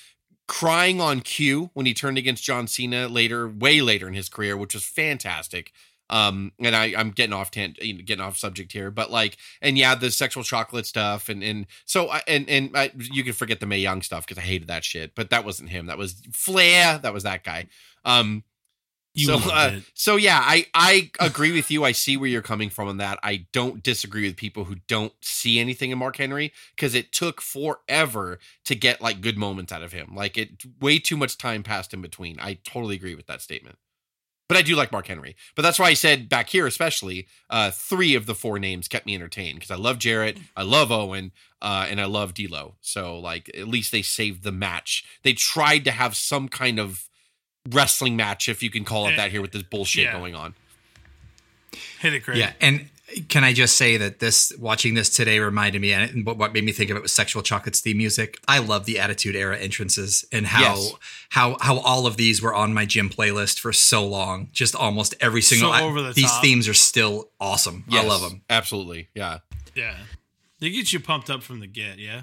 crying 0.46 1.00
on 1.00 1.20
cue 1.20 1.70
when 1.74 1.87
he 1.87 1.94
turned 1.94 2.18
against 2.18 2.42
John 2.42 2.66
Cena 2.66 3.06
later, 3.06 3.46
way 3.46 3.80
later 3.80 4.08
in 4.08 4.14
his 4.14 4.28
career, 4.28 4.56
which 4.56 4.74
was 4.74 4.84
fantastic. 4.84 5.72
Um, 6.11 6.53
and 6.59 6.75
I, 6.75 6.94
I'm 6.97 7.11
getting 7.11 7.35
off 7.35 7.51
tent, 7.51 7.79
you 7.83 7.94
know, 7.94 8.03
getting 8.05 8.25
off 8.25 8.38
subject 8.38 8.73
here, 8.73 8.90
but 8.90 9.11
like, 9.11 9.37
and 9.61 9.77
yeah, 9.77 9.94
the 9.94 10.11
sexual 10.11 10.42
chocolate 10.42 10.87
stuff, 10.87 11.29
and 11.29 11.42
and 11.42 11.66
so 11.85 12.09
I, 12.09 12.23
and 12.27 12.49
and 12.49 12.71
I, 12.75 12.90
you 12.97 13.25
can 13.25 13.33
forget 13.35 13.61
the 13.61 13.66
Mae 13.66 13.79
Young 13.79 14.03
stuff 14.03 14.27
because 14.27 14.38
I 14.42 14.47
hated 14.47 14.68
that 14.68 14.85
shit, 14.85 15.14
but 15.14 15.31
that 15.31 15.44
wasn't 15.44 15.71
him. 15.71 15.87
That 15.87 15.99
was 15.99 16.14
Flair. 16.33 16.99
That 16.99 17.12
was 17.12 17.25
that 17.25 17.44
guy. 17.44 17.66
Um, 18.05 18.44
You 19.14 19.27
so 19.27 19.38
uh, 19.51 19.81
so 19.94 20.16
yeah, 20.16 20.38
I 20.40 20.66
I 20.75 21.11
agree 21.18 21.51
with 21.53 21.71
you. 21.71 21.85
I 21.85 21.92
see 21.92 22.16
where 22.16 22.29
you're 22.29 22.42
coming 22.42 22.71
from 22.71 22.88
on 22.88 22.99
that. 22.99 23.18
I 23.23 23.47
don't 23.53 23.83
disagree 23.83 24.23
with 24.27 24.37
people 24.37 24.64
who 24.64 24.77
don't 24.87 25.12
see 25.21 25.59
anything 25.59 25.90
in 25.90 25.99
Mark 25.99 26.16
Henry 26.18 26.53
because 26.77 26.94
it 26.94 27.11
took 27.11 27.40
forever 27.40 28.38
to 28.64 28.75
get 28.77 29.01
like 29.01 29.21
good 29.21 29.37
moments 29.37 29.73
out 29.73 29.83
of 29.83 29.92
him. 29.92 30.14
Like 30.14 30.38
it 30.38 30.64
way 30.81 30.99
too 31.01 31.16
much 31.16 31.37
time 31.37 31.62
passed 31.64 31.92
in 31.92 32.01
between. 32.03 32.38
I 32.38 32.59
totally 32.64 32.94
agree 32.97 33.14
with 33.16 33.27
that 33.27 33.42
statement. 33.42 33.79
But 34.48 34.56
I 34.56 34.62
do 34.62 34.74
like 34.76 34.90
Mark 34.90 35.06
Henry. 35.06 35.37
But 35.54 35.62
that's 35.62 35.78
why 35.78 35.88
I 35.88 35.94
said 35.94 36.28
back 36.28 36.48
here, 36.48 36.66
especially, 36.66 37.28
uh, 37.50 37.70
three 37.70 38.14
of 38.14 38.25
the 38.27 38.35
four 38.35 38.58
names 38.58 38.88
kept 38.88 39.04
me 39.04 39.14
entertained 39.14 39.56
because 39.56 39.70
I 39.70 39.77
love 39.77 39.98
Jarrett, 39.98 40.38
I 40.56 40.62
love 40.62 40.90
Owen, 40.90 41.33
uh, 41.60 41.87
and 41.90 42.00
I 42.00 42.06
love 42.06 42.33
D'Lo. 42.35 42.77
So 42.81 43.18
like, 43.18 43.50
at 43.54 43.68
least 43.68 43.92
they 43.92 44.00
saved 44.02 44.42
the 44.44 44.52
match. 44.52 45.04
They 45.23 45.35
tried 45.35 45.85
to 45.85 45.90
have 45.90 46.16
some 46.16 46.48
kind 46.48 46.79
of 46.79 47.08
wrestling 47.68 48.16
match, 48.16 48.48
if 48.48 48.62
you 48.62 48.70
can 48.70 48.85
call 48.85 49.06
it 49.08 49.16
that, 49.16 49.31
here 49.31 49.42
with 49.42 49.52
this 49.52 49.62
bullshit 49.64 50.04
Yeah. 50.04 50.12
going 50.12 50.35
on. 50.35 50.54
Hit 52.00 52.14
it, 52.14 52.20
Craig. 52.25 52.38
Yeah, 52.38 52.52
and 52.60 52.88
Can 53.31 53.42
I 53.42 53.54
just 53.54 53.77
say 53.77 53.96
that 53.96 54.19
this 54.19 54.52
watching 54.59 54.92
this 54.92 55.09
today 55.09 55.38
reminded 55.38 55.81
me, 55.81 55.92
and 55.92 56.27
what 56.27 56.37
what 56.37 56.52
made 56.52 56.65
me 56.65 56.73
think 56.73 56.90
of 56.90 56.96
it 56.96 57.02
was 57.02 57.13
sexual 57.13 57.42
chocolates 57.42 57.81
theme 57.81 57.96
music. 57.96 58.38
I 58.46 58.59
love 58.59 58.85
the 58.85 58.98
Attitude 58.98 59.35
Era 59.35 59.56
entrances 59.59 60.27
and 60.31 60.46
how 60.46 60.75
Yes. 60.75 60.92
how 61.31 61.56
how 61.61 61.79
all 61.79 62.06
of 62.06 62.19
these 62.19 62.42
were 62.42 62.54
on 62.54 62.75
my 62.75 62.85
gym 62.85 63.09
playlist 63.09 63.61
for 63.61 63.73
so 63.73 64.06
long. 64.06 64.48
Just 64.52 64.75
almost 64.75 65.15
every 65.21 65.40
single. 65.40 65.73
So 65.73 65.85
over 65.85 66.02
the 66.02 66.13
these 66.13 66.31
top. 66.31 66.42
themes 66.42 66.69
are 66.69 66.75
still 66.75 67.31
awesome. 67.40 67.85
I 67.90 68.04
love 68.04 68.21
them. 68.21 68.42
Absolutely. 68.50 69.09
Yeah. 69.15 69.38
Yeah, 69.75 69.96
they 70.61 70.69
get 70.71 70.92
you 70.92 71.00
pumped 71.00 71.31
up 71.31 71.42
from 71.42 71.61
the 71.61 71.67
get. 71.67 71.98
Yeah, 71.98 72.23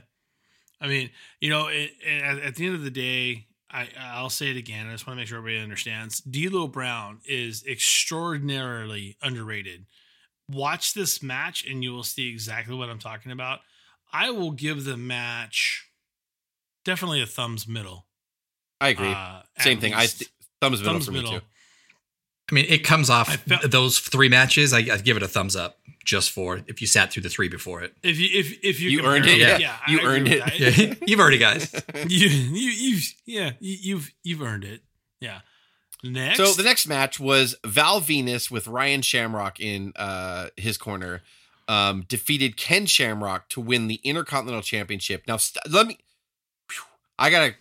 I 0.81 0.87
mean, 0.87 1.09
you 1.39 1.49
know, 1.49 1.67
it, 1.67 1.91
it- 2.05 2.21
at, 2.23 2.39
at 2.39 2.55
the 2.55 2.65
end 2.67 2.75
of 2.75 2.83
the 2.83 2.91
day, 2.91 3.47
I 3.71 3.87
I'll 3.99 4.29
say 4.29 4.51
it 4.51 4.57
again. 4.57 4.87
I 4.87 4.91
just 4.91 5.07
want 5.07 5.17
to 5.17 5.21
make 5.21 5.27
sure 5.29 5.37
everybody 5.39 5.63
understands. 5.63 6.19
D'Lo 6.21 6.67
Brown 6.67 7.21
is 7.25 7.63
extraordinarily 7.67 9.17
underrated. 9.21 9.85
Watch 10.49 10.93
this 10.93 11.23
match, 11.23 11.65
and 11.65 11.83
you 11.83 11.91
will 11.91 12.03
see 12.03 12.29
exactly 12.29 12.75
what 12.75 12.89
I'm 12.89 12.99
talking 12.99 13.31
about. 13.31 13.59
I 14.13 14.29
will 14.31 14.51
give 14.51 14.83
the 14.85 14.95
match 14.97 15.89
definitely 16.83 17.21
a 17.21 17.25
thumbs 17.25 17.67
middle. 17.67 18.05
I 18.79 18.89
agree. 18.89 19.11
Uh, 19.11 19.41
Same 19.59 19.79
thing. 19.79 19.93
I 19.93 20.05
th- 20.05 20.29
thumbs 20.61 20.79
middle 20.81 20.93
thumbs 20.93 21.05
for 21.07 21.11
middle. 21.11 21.31
me 21.33 21.39
too. 21.39 21.45
I 22.51 22.53
mean, 22.55 22.65
it 22.69 22.83
comes 22.83 23.09
off 23.09 23.29
I 23.29 23.37
felt- 23.37 23.71
those 23.71 23.97
three 23.99 24.29
matches. 24.29 24.71
I, 24.71 24.79
I'd 24.79 25.03
give 25.03 25.17
it 25.17 25.23
a 25.23 25.27
thumbs 25.27 25.55
up 25.55 25.77
just 26.05 26.29
for 26.29 26.61
if 26.67 26.79
you 26.79 26.85
sat 26.85 27.11
through 27.11 27.23
the 27.23 27.29
three 27.29 27.49
before 27.49 27.81
it. 27.81 27.95
If 28.03 28.19
you 28.19 28.29
if 28.31 28.63
if 28.63 28.79
you, 28.79 28.91
You 28.91 29.03
earned 29.05 29.25
it, 29.25 29.39
them, 29.39 29.59
yeah. 29.59 29.77
You 29.87 29.97
agree 29.99 30.09
earned 30.09 30.27
it. 30.27 30.59
Yeah, 30.59 30.93
you've 31.07 31.19
already 31.19 31.39
guys. 31.39 31.73
you 32.07 32.27
you 32.27 32.69
you've 32.69 33.13
yeah 33.25 33.51
you, 33.59 33.77
you've 33.81 34.11
you've 34.23 34.41
earned 34.43 34.63
it. 34.63 34.81
Yeah. 35.19 35.39
Next, 36.05 36.37
So 36.37 36.53
the 36.53 36.63
next 36.63 36.87
match 36.87 37.19
was 37.19 37.55
Val 37.65 37.99
Venis 38.01 38.51
with 38.51 38.67
Ryan 38.67 39.01
Shamrock 39.01 39.59
in 39.59 39.91
uh, 39.95 40.47
his 40.55 40.77
corner. 40.77 41.21
Um, 41.67 42.05
defeated 42.07 42.57
Ken 42.57 42.85
Shamrock 42.85 43.49
to 43.49 43.59
win 43.61 43.87
the 43.87 43.99
Intercontinental 44.03 44.61
Championship. 44.61 45.23
Now 45.27 45.37
st- 45.37 45.67
let 45.71 45.87
me. 45.87 45.97
Whew, 46.69 46.83
I 47.17 47.29
gotta. 47.31 47.55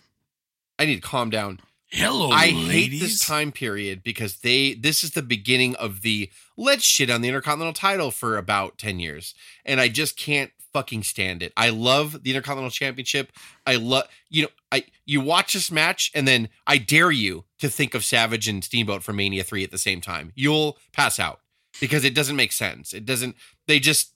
I 0.77 0.85
need 0.85 0.95
to 0.95 1.01
calm 1.01 1.29
down. 1.31 1.59
hello, 1.89 2.29
I 2.31 2.47
ladies. 2.51 2.71
hate 2.71 2.99
this 2.99 3.25
time 3.25 3.51
period 3.51 4.03
because 4.03 4.37
they 4.41 4.73
this 4.75 5.03
is 5.03 5.11
the 5.11 5.21
beginning 5.23 5.75
of 5.77 6.01
the 6.01 6.29
let's 6.55 6.83
shit 6.83 7.09
on 7.09 7.21
the 7.21 7.29
Intercontinental 7.29 7.73
title 7.73 8.11
for 8.11 8.37
about 8.37 8.77
10 8.77 8.99
years. 8.99 9.33
And 9.65 9.79
I 9.81 9.87
just 9.87 10.17
can't 10.17 10.51
fucking 10.75 11.03
stand 11.03 11.41
it. 11.41 11.53
I 11.55 11.69
love 11.69 12.23
the 12.23 12.31
Intercontinental 12.31 12.69
Championship. 12.69 13.31
I 13.65 13.77
love 13.77 14.09
you 14.29 14.41
know, 14.43 14.49
I 14.73 14.83
you 15.05 15.21
watch 15.21 15.53
this 15.53 15.71
match 15.71 16.11
and 16.13 16.27
then 16.27 16.49
I 16.67 16.77
dare 16.77 17.11
you 17.11 17.45
to 17.59 17.69
think 17.69 17.95
of 17.95 18.03
Savage 18.03 18.49
and 18.49 18.61
Steamboat 18.61 19.01
for 19.01 19.13
Mania 19.13 19.45
3 19.45 19.63
at 19.63 19.71
the 19.71 19.77
same 19.77 20.01
time. 20.01 20.33
You'll 20.35 20.77
pass 20.91 21.17
out 21.17 21.39
because 21.79 22.03
it 22.03 22.13
doesn't 22.13 22.35
make 22.35 22.51
sense. 22.51 22.93
It 22.93 23.05
doesn't 23.05 23.37
they 23.67 23.79
just 23.79 24.11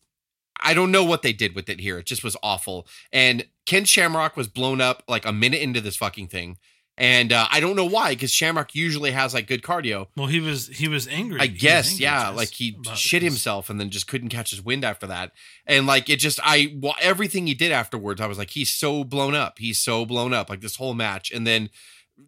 I 0.59 0.73
don't 0.73 0.91
know 0.91 1.05
what 1.05 1.21
they 1.21 1.31
did 1.31 1.55
with 1.55 1.69
it 1.69 1.79
here. 1.79 1.97
It 1.97 2.05
just 2.05 2.25
was 2.25 2.35
awful. 2.43 2.85
And 3.13 3.47
Ken 3.65 3.85
Shamrock 3.85 4.35
was 4.35 4.49
blown 4.49 4.81
up 4.81 5.03
like 5.07 5.25
a 5.25 5.31
minute 5.31 5.61
into 5.61 5.79
this 5.79 5.95
fucking 5.95 6.27
thing. 6.27 6.57
And 7.01 7.31
uh, 7.31 7.47
I 7.49 7.61
don't 7.61 7.77
know 7.77 7.85
why, 7.85 8.09
because 8.09 8.29
Shamrock 8.29 8.75
usually 8.75 9.11
has 9.11 9.33
like 9.33 9.47
good 9.47 9.61
cardio. 9.61 10.07
Well, 10.17 10.27
he 10.27 10.41
was 10.41 10.67
he 10.67 10.89
was 10.89 11.07
angry. 11.07 11.39
I 11.39 11.47
guess, 11.47 11.91
angry, 11.91 12.03
yeah, 12.03 12.29
like 12.29 12.49
he 12.49 12.77
shit 12.93 13.21
this. 13.21 13.31
himself 13.31 13.69
and 13.69 13.79
then 13.79 13.89
just 13.89 14.05
couldn't 14.05 14.27
catch 14.27 14.49
his 14.49 14.61
wind 14.61 14.83
after 14.83 15.07
that. 15.07 15.31
And 15.65 15.87
like 15.87 16.09
it 16.09 16.17
just, 16.17 16.41
I 16.43 16.77
everything 16.99 17.47
he 17.47 17.53
did 17.53 17.71
afterwards, 17.71 18.19
I 18.19 18.27
was 18.27 18.37
like, 18.37 18.49
he's 18.49 18.69
so 18.69 19.05
blown 19.05 19.33
up. 19.33 19.59
He's 19.59 19.79
so 19.79 20.05
blown 20.05 20.33
up, 20.33 20.49
like 20.49 20.59
this 20.59 20.75
whole 20.75 20.93
match. 20.93 21.31
And 21.31 21.47
then 21.47 21.69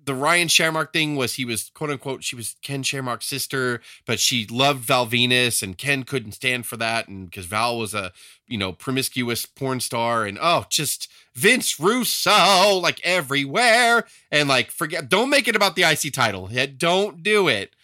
the 0.04 0.16
Ryan 0.16 0.48
Shamrock 0.48 0.94
thing 0.94 1.16
was 1.16 1.36
he 1.36 1.46
was 1.46 1.70
quote 1.74 1.90
unquote 1.90 2.24
she 2.24 2.36
was 2.36 2.56
Ken 2.62 2.84
Shamrock's 2.84 3.26
sister, 3.28 3.82
but 4.06 4.20
she 4.20 4.48
loved 4.48 4.80
Val 4.82 5.06
Venis 5.08 5.62
and 5.62 5.78
Ken 5.78 6.04
couldn't 6.04 6.32
stand 6.34 6.66
for 6.66 6.78
that, 6.78 7.08
and 7.08 7.26
because 7.30 7.46
Val 7.46 7.78
was 7.78 7.94
a 7.94 8.12
you 8.48 8.58
know 8.58 8.72
promiscuous 8.72 9.46
porn 9.46 9.80
star, 9.80 10.26
and 10.26 10.38
oh 10.42 10.66
just 10.70 11.08
Vince 11.36 11.80
Russo 11.80 12.76
like 12.78 13.00
everywhere, 13.04 14.06
and 14.32 14.50
like 14.50 14.72
forget 14.72 15.10
don't 15.10 15.30
make 15.30 15.48
it 15.48 15.56
about 15.56 15.76
the 15.76 15.84
IC 15.84 16.14
title, 16.14 16.50
yeah, 16.52 16.66
don't 16.66 17.24
do 17.24 17.48
it. 17.48 17.76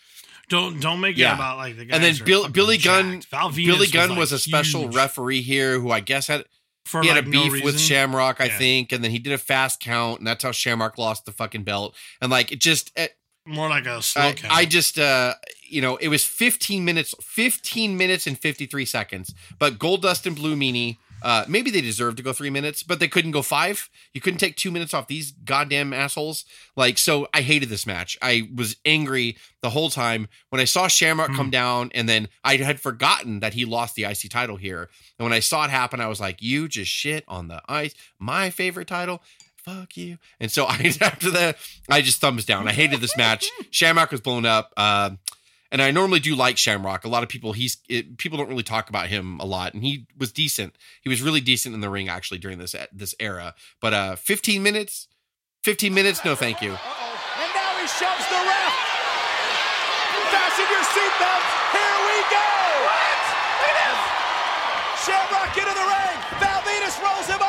Don't 0.50 0.80
don't 0.80 1.02
make 1.02 1.18
Yeah. 1.18 1.32
it 1.32 1.36
about 1.36 1.58
like 1.58 1.78
the 1.78 1.86
guys 1.86 1.96
and 1.96 2.04
then 2.04 2.26
Bill, 2.26 2.48
Billy 2.50 2.78
Gunn. 2.78 3.22
Val 3.30 3.52
Venis 3.52 3.66
Billy 3.66 3.88
Gunn 3.88 4.10
like, 4.12 4.20
was, 4.20 4.32
a 4.32 4.40
special 4.40 4.84
huge 4.84 4.96
referee 4.96 5.42
here 5.42 5.80
who 5.80 5.92
I 5.92 6.00
guess 6.00 6.28
had 6.28 6.46
for 6.88 7.02
he 7.02 7.08
had 7.10 7.18
like, 7.18 7.26
a 7.26 7.30
no 7.30 7.50
beef 7.50 7.64
with. 7.64 7.80
Shamrock, 7.80 8.42
I 8.42 8.46
Yeah. 8.46 8.58
think, 8.58 8.92
and 8.92 9.04
then 9.04 9.12
he 9.12 9.20
did 9.20 9.34
a 9.34 9.38
fast 9.38 9.80
count, 9.80 10.20
and 10.20 10.28
that's 10.28 10.44
how 10.44 10.52
Shamrock 10.52 10.98
lost 10.98 11.26
the 11.26 11.32
fucking 11.32 11.64
belt. 11.64 11.96
And 12.22 12.32
like 12.32 12.52
it 12.52 12.60
just, 12.60 12.92
it, 12.96 13.18
More 13.46 13.70
like 13.70 13.86
a 13.86 14.02
slow 14.02 14.24
I, 14.30 14.34
count. 14.34 14.54
I 14.54 14.66
just, 14.66 14.98
uh, 15.00 15.36
you 15.70 15.82
know, 15.82 15.98
it 15.98 16.08
was 16.08 16.24
15 16.26 16.84
minutes, 16.86 17.14
15 17.22 17.98
minutes 17.98 18.26
and 18.28 18.38
53 18.38 18.86
seconds. 18.86 19.34
But 19.60 19.78
Goldust 19.80 20.26
and 20.26 20.36
Blue 20.36 20.56
Meanie, 20.56 20.98
uh, 21.28 21.44
maybe 21.48 21.70
they 21.70 21.82
deserve 21.82 22.16
to 22.16 22.24
go 22.24 22.32
three 22.32 22.50
minutes, 22.50 22.84
but 22.84 23.00
they 23.02 23.08
couldn't 23.10 23.32
go 23.32 23.42
five. 23.42 23.90
You 24.14 24.22
couldn't 24.22 24.40
take 24.40 24.56
two 24.56 24.72
minutes 24.72 24.94
off 24.94 25.08
these 25.08 25.32
goddamn 25.32 25.92
assholes. 25.92 26.46
Like, 26.78 26.98
so 26.98 27.28
I 27.34 27.42
hated 27.42 27.68
this 27.68 27.86
match. 27.86 28.18
I 28.22 28.50
was 28.56 28.78
angry 28.86 29.36
the 29.62 29.72
whole 29.72 29.90
time 29.90 30.30
when 30.52 30.62
I 30.62 30.66
saw 30.66 30.88
Shamrock 30.88 31.32
Hmm. 31.32 31.36
come 31.36 31.50
down, 31.50 31.92
and 31.94 32.08
then 32.08 32.30
I 32.46 32.56
had 32.56 32.80
forgotten 32.80 33.42
that 33.42 33.56
he 33.56 33.66
lost 33.66 33.96
the 33.96 34.06
IC 34.06 34.30
title 34.30 34.56
here. 34.56 34.90
And 35.20 35.26
when 35.26 35.34
I 35.34 35.42
saw 35.42 35.66
it 35.66 35.70
happen, 35.70 36.00
I 36.00 36.08
was 36.08 36.22
like, 36.22 36.42
"You 36.42 36.70
just 36.70 36.90
shit 36.92 37.26
on 37.28 37.50
the 37.50 37.62
ice, 37.68 37.94
my 38.18 38.50
favorite 38.50 38.88
title." 38.88 39.22
Fuck 39.66 39.98
you. 39.98 40.18
And 40.40 40.50
so 40.50 40.66
I 40.70 40.94
after 41.02 41.30
that, 41.32 41.58
I 41.90 42.02
just 42.02 42.22
thumbs 42.22 42.46
down. 42.46 42.70
I 42.70 42.72
hated 42.72 43.02
this 43.02 43.18
match. 43.18 43.50
Shamrock 43.70 44.12
was 44.12 44.22
blown 44.22 44.46
up. 44.46 44.72
Um, 44.78 45.20
and 45.72 45.82
I 45.82 45.92
normally 45.92 46.20
do 46.20 46.36
like 46.36 46.58
Shamrock. 46.58 47.04
A 47.06 47.10
lot 47.10 47.24
of 47.24 47.30
people 47.30 47.54
he's 47.54 47.78
it, 47.90 48.18
people 48.18 48.38
don't 48.38 48.50
really 48.50 48.64
talk 48.64 48.90
about 48.90 49.08
him 49.08 49.40
a 49.40 49.46
lot, 49.46 49.74
and 49.74 49.84
he 49.84 50.08
was 50.18 50.32
decent. 50.32 50.76
He 51.02 51.10
was 51.10 51.22
really 51.22 51.42
decent 51.42 51.76
in 51.76 51.82
the 51.82 51.90
ring 51.90 52.10
actually 52.10 52.40
during 52.40 52.58
this 52.58 52.76
this 52.92 53.16
era. 53.20 53.56
But 53.82 53.94
uh, 53.94 54.16
15 54.16 54.64
minutes, 54.64 55.08
15 55.64 55.94
minutes, 55.94 56.24
no 56.24 56.36
thank 56.36 56.62
you. 56.62 56.72
Uh-oh. 56.72 57.44
And 57.44 57.52
now 57.54 57.82
he 57.82 57.88
shoves 57.88 58.26
the 58.30 58.42
ref. 58.42 58.74
Fasten 60.32 60.68
your 60.72 60.84
seatbelts. 60.84 61.52
Here 61.74 62.00
we 62.08 62.18
go. 62.32 62.48
What? 62.88 63.22
Look 63.62 63.72
at 63.72 63.78
this. 63.84 64.02
Shamrock 65.06 65.58
into 65.58 65.74
the 65.74 65.88
ring. 65.88 66.18
Val 66.40 66.62
Venis 66.62 66.96
rolls 67.04 67.28
him 67.28 67.42
over. 67.42 67.47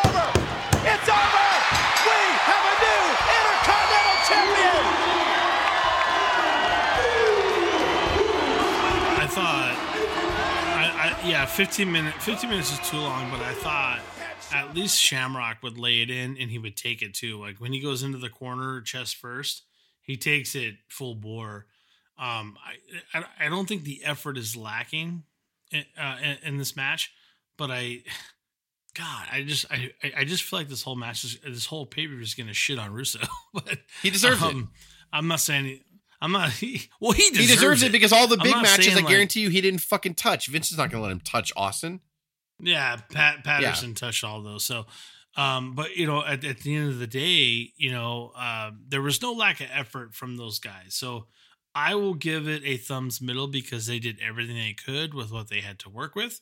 15 11.58 11.90
minutes. 11.90 12.24
15 12.24 12.50
minutes 12.50 12.70
is 12.70 12.88
too 12.88 12.98
long, 12.98 13.28
but 13.32 13.40
I 13.40 13.52
thought 13.52 13.98
at 14.52 14.76
least 14.76 14.96
Shamrock 14.96 15.60
would 15.64 15.76
lay 15.76 16.02
it 16.02 16.08
in 16.08 16.36
and 16.38 16.48
he 16.52 16.56
would 16.56 16.76
take 16.76 17.02
it 17.02 17.14
too. 17.14 17.40
Like 17.40 17.56
when 17.56 17.72
he 17.72 17.80
goes 17.80 18.04
into 18.04 18.16
the 18.16 18.28
corner 18.28 18.80
chest 18.80 19.16
first, 19.16 19.64
he 20.00 20.16
takes 20.16 20.54
it 20.54 20.76
full 20.88 21.16
bore. 21.16 21.66
Um, 22.16 22.56
I, 22.64 23.18
I, 23.18 23.46
I 23.46 23.48
don't 23.48 23.68
think 23.68 23.82
the 23.82 24.02
effort 24.04 24.38
is 24.38 24.56
lacking 24.56 25.24
in, 25.72 25.84
uh, 26.00 26.18
in, 26.22 26.36
in, 26.44 26.58
this 26.58 26.76
match, 26.76 27.12
but 27.56 27.72
I, 27.72 28.04
God, 28.94 29.26
I 29.32 29.42
just 29.42 29.66
I 29.68 29.90
I 30.16 30.24
just 30.24 30.44
feel 30.44 30.60
like 30.60 30.68
this 30.68 30.84
whole 30.84 30.94
match 30.94 31.24
is 31.24 31.40
this 31.44 31.66
whole 31.66 31.86
paper 31.86 32.20
is 32.20 32.34
going 32.34 32.46
to 32.46 32.54
shit 32.54 32.78
on 32.78 32.92
Russo. 32.92 33.18
but 33.52 33.78
he 34.00 34.10
deserves 34.10 34.40
um, 34.44 34.70
it. 34.72 34.78
I'm 35.12 35.26
not 35.26 35.40
saying 35.40 35.80
I'm 36.20 36.32
not. 36.32 36.50
He, 36.58 36.82
well, 37.00 37.12
he 37.12 37.24
He 37.24 37.30
deserves, 37.30 37.50
deserves 37.54 37.82
it 37.84 37.92
because 37.92 38.12
all 38.12 38.26
the 38.26 38.36
big 38.36 38.54
matches, 38.54 38.92
I 38.94 38.96
like- 38.96 39.08
guarantee 39.08 39.40
you, 39.40 39.50
he 39.50 39.60
didn't 39.60 39.80
fucking 39.80 40.14
touch. 40.14 40.48
Vince 40.48 40.70
is 40.72 40.78
not 40.78 40.90
going 40.90 41.00
to 41.00 41.06
let 41.06 41.12
him 41.12 41.20
touch 41.20 41.52
Austin. 41.56 42.00
Yeah, 42.60 42.96
Pat 43.12 43.44
Patterson 43.44 43.94
touched 43.94 44.24
all 44.24 44.42
those. 44.42 44.64
So, 44.64 44.86
um, 45.36 45.76
but 45.76 45.96
you 45.96 46.08
know, 46.08 46.24
at, 46.24 46.44
at 46.44 46.58
the 46.58 46.74
end 46.74 46.88
of 46.88 46.98
the 46.98 47.06
day, 47.06 47.72
you 47.76 47.92
know, 47.92 48.32
uh, 48.36 48.72
there 48.88 49.00
was 49.00 49.22
no 49.22 49.32
lack 49.32 49.60
of 49.60 49.68
effort 49.72 50.12
from 50.14 50.36
those 50.36 50.58
guys. 50.58 50.94
So, 50.96 51.26
I 51.76 51.94
will 51.94 52.14
give 52.14 52.48
it 52.48 52.62
a 52.64 52.76
thumbs 52.76 53.20
middle 53.20 53.46
because 53.46 53.86
they 53.86 54.00
did 54.00 54.18
everything 54.20 54.56
they 54.56 54.72
could 54.74 55.14
with 55.14 55.30
what 55.30 55.48
they 55.48 55.60
had 55.60 55.78
to 55.80 55.88
work 55.88 56.16
with, 56.16 56.40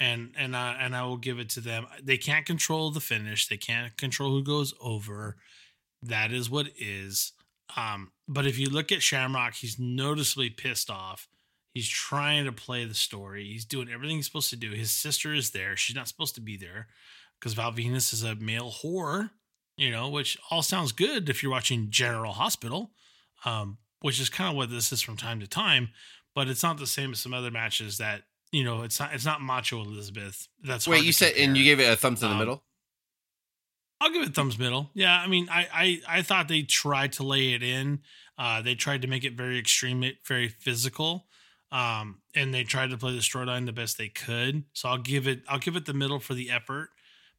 and 0.00 0.32
and 0.36 0.56
I 0.56 0.72
and 0.80 0.96
I 0.96 1.04
will 1.04 1.18
give 1.18 1.38
it 1.38 1.50
to 1.50 1.60
them. 1.60 1.86
They 2.02 2.16
can't 2.16 2.44
control 2.44 2.90
the 2.90 2.98
finish. 2.98 3.46
They 3.46 3.56
can't 3.56 3.96
control 3.96 4.30
who 4.32 4.42
goes 4.42 4.74
over. 4.80 5.36
That 6.02 6.32
is 6.32 6.50
what 6.50 6.66
is. 6.76 7.30
Um, 7.76 8.10
but 8.28 8.46
if 8.46 8.58
you 8.58 8.68
look 8.70 8.90
at 8.92 9.02
Shamrock, 9.02 9.54
he's 9.54 9.78
noticeably 9.78 10.50
pissed 10.50 10.90
off. 10.90 11.28
He's 11.72 11.88
trying 11.88 12.44
to 12.44 12.52
play 12.52 12.84
the 12.84 12.94
story. 12.94 13.44
He's 13.46 13.64
doing 13.64 13.88
everything 13.88 14.16
he's 14.16 14.26
supposed 14.26 14.50
to 14.50 14.56
do. 14.56 14.70
His 14.70 14.90
sister 14.92 15.34
is 15.34 15.50
there. 15.50 15.76
She's 15.76 15.96
not 15.96 16.06
supposed 16.08 16.34
to 16.36 16.40
be 16.40 16.56
there 16.56 16.86
because 17.38 17.54
Val 17.54 17.72
Venis 17.72 18.12
is 18.12 18.22
a 18.22 18.36
male 18.36 18.70
whore, 18.70 19.30
you 19.76 19.90
know, 19.90 20.08
which 20.08 20.38
all 20.50 20.62
sounds 20.62 20.92
good 20.92 21.28
if 21.28 21.42
you're 21.42 21.50
watching 21.50 21.90
General 21.90 22.32
Hospital, 22.32 22.92
um, 23.44 23.78
which 24.00 24.20
is 24.20 24.28
kind 24.28 24.50
of 24.50 24.56
what 24.56 24.70
this 24.70 24.92
is 24.92 25.02
from 25.02 25.16
time 25.16 25.40
to 25.40 25.48
time. 25.48 25.88
But 26.34 26.48
it's 26.48 26.62
not 26.62 26.78
the 26.78 26.86
same 26.86 27.12
as 27.12 27.18
some 27.18 27.34
other 27.34 27.50
matches 27.50 27.98
that 27.98 28.22
you 28.52 28.62
know. 28.62 28.82
It's 28.82 29.00
not. 29.00 29.12
It's 29.12 29.24
not 29.24 29.40
Macho 29.40 29.80
Elizabeth. 29.82 30.48
That's 30.62 30.86
Wait, 30.86 31.04
you 31.04 31.12
said, 31.12 31.34
and 31.36 31.56
you 31.56 31.64
gave 31.64 31.80
it 31.80 31.92
a 31.92 31.96
thumbs 31.96 32.22
in 32.22 32.28
the 32.28 32.34
Um, 32.34 32.38
middle? 32.38 32.62
I'll 34.04 34.12
give 34.12 34.22
it 34.22 34.34
thumbs 34.34 34.58
middle. 34.58 34.90
Yeah, 34.94 35.18
I 35.18 35.26
mean, 35.26 35.48
I 35.50 35.66
I, 35.72 36.18
I 36.18 36.22
thought 36.22 36.46
they 36.48 36.62
tried 36.62 37.12
to 37.14 37.22
lay 37.22 37.54
it 37.54 37.62
in. 37.62 38.00
Uh, 38.38 38.60
they 38.62 38.74
tried 38.74 39.00
to 39.02 39.08
make 39.08 39.24
it 39.24 39.32
very 39.34 39.58
extreme, 39.58 40.04
very 40.26 40.48
physical. 40.48 41.26
Um, 41.72 42.18
and 42.34 42.52
they 42.54 42.62
tried 42.64 42.90
to 42.90 42.98
play 42.98 43.12
the 43.12 43.20
storyline 43.20 43.66
the 43.66 43.72
best 43.72 43.96
they 43.98 44.08
could. 44.08 44.64
So 44.74 44.88
I'll 44.88 44.98
give 44.98 45.26
it 45.26 45.40
I'll 45.48 45.58
give 45.58 45.74
it 45.74 45.86
the 45.86 45.94
middle 45.94 46.20
for 46.20 46.34
the 46.34 46.50
effort. 46.50 46.90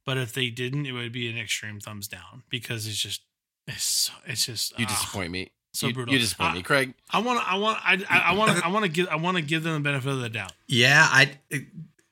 But 0.05 0.17
if 0.17 0.33
they 0.33 0.49
didn't, 0.49 0.85
it 0.87 0.91
would 0.91 1.11
be 1.11 1.29
an 1.29 1.37
extreme 1.37 1.79
thumbs 1.79 2.07
down 2.07 2.43
because 2.49 2.87
it's 2.87 2.97
just 2.97 3.21
it's 3.67 3.83
so, 3.83 4.13
it's 4.25 4.45
just 4.45 4.77
You 4.79 4.85
ah, 4.87 4.89
disappoint 4.89 5.31
me. 5.31 5.51
so 5.73 5.87
you, 5.87 5.93
brutal. 5.93 6.13
you 6.13 6.19
disappoint 6.19 6.51
I- 6.51 6.55
me, 6.55 6.63
Craig. 6.63 6.93
I 7.11 7.19
want 7.19 7.39
to 7.39 7.47
I 7.47 7.55
want 7.55 7.77
I 7.83 8.03
I- 8.09 8.31
I 8.31 8.33
want 8.33 8.57
to 8.57 8.65
I 8.65 8.67
want 8.69 8.83
to 8.85 8.89
give 8.91 9.07
I 9.09 9.15
want 9.15 9.37
to 9.37 9.43
give 9.43 9.63
them 9.63 9.73
the 9.75 9.79
benefit 9.79 10.11
of 10.11 10.19
the 10.19 10.29
doubt. 10.29 10.53
Yeah, 10.67 11.07
I 11.09 11.37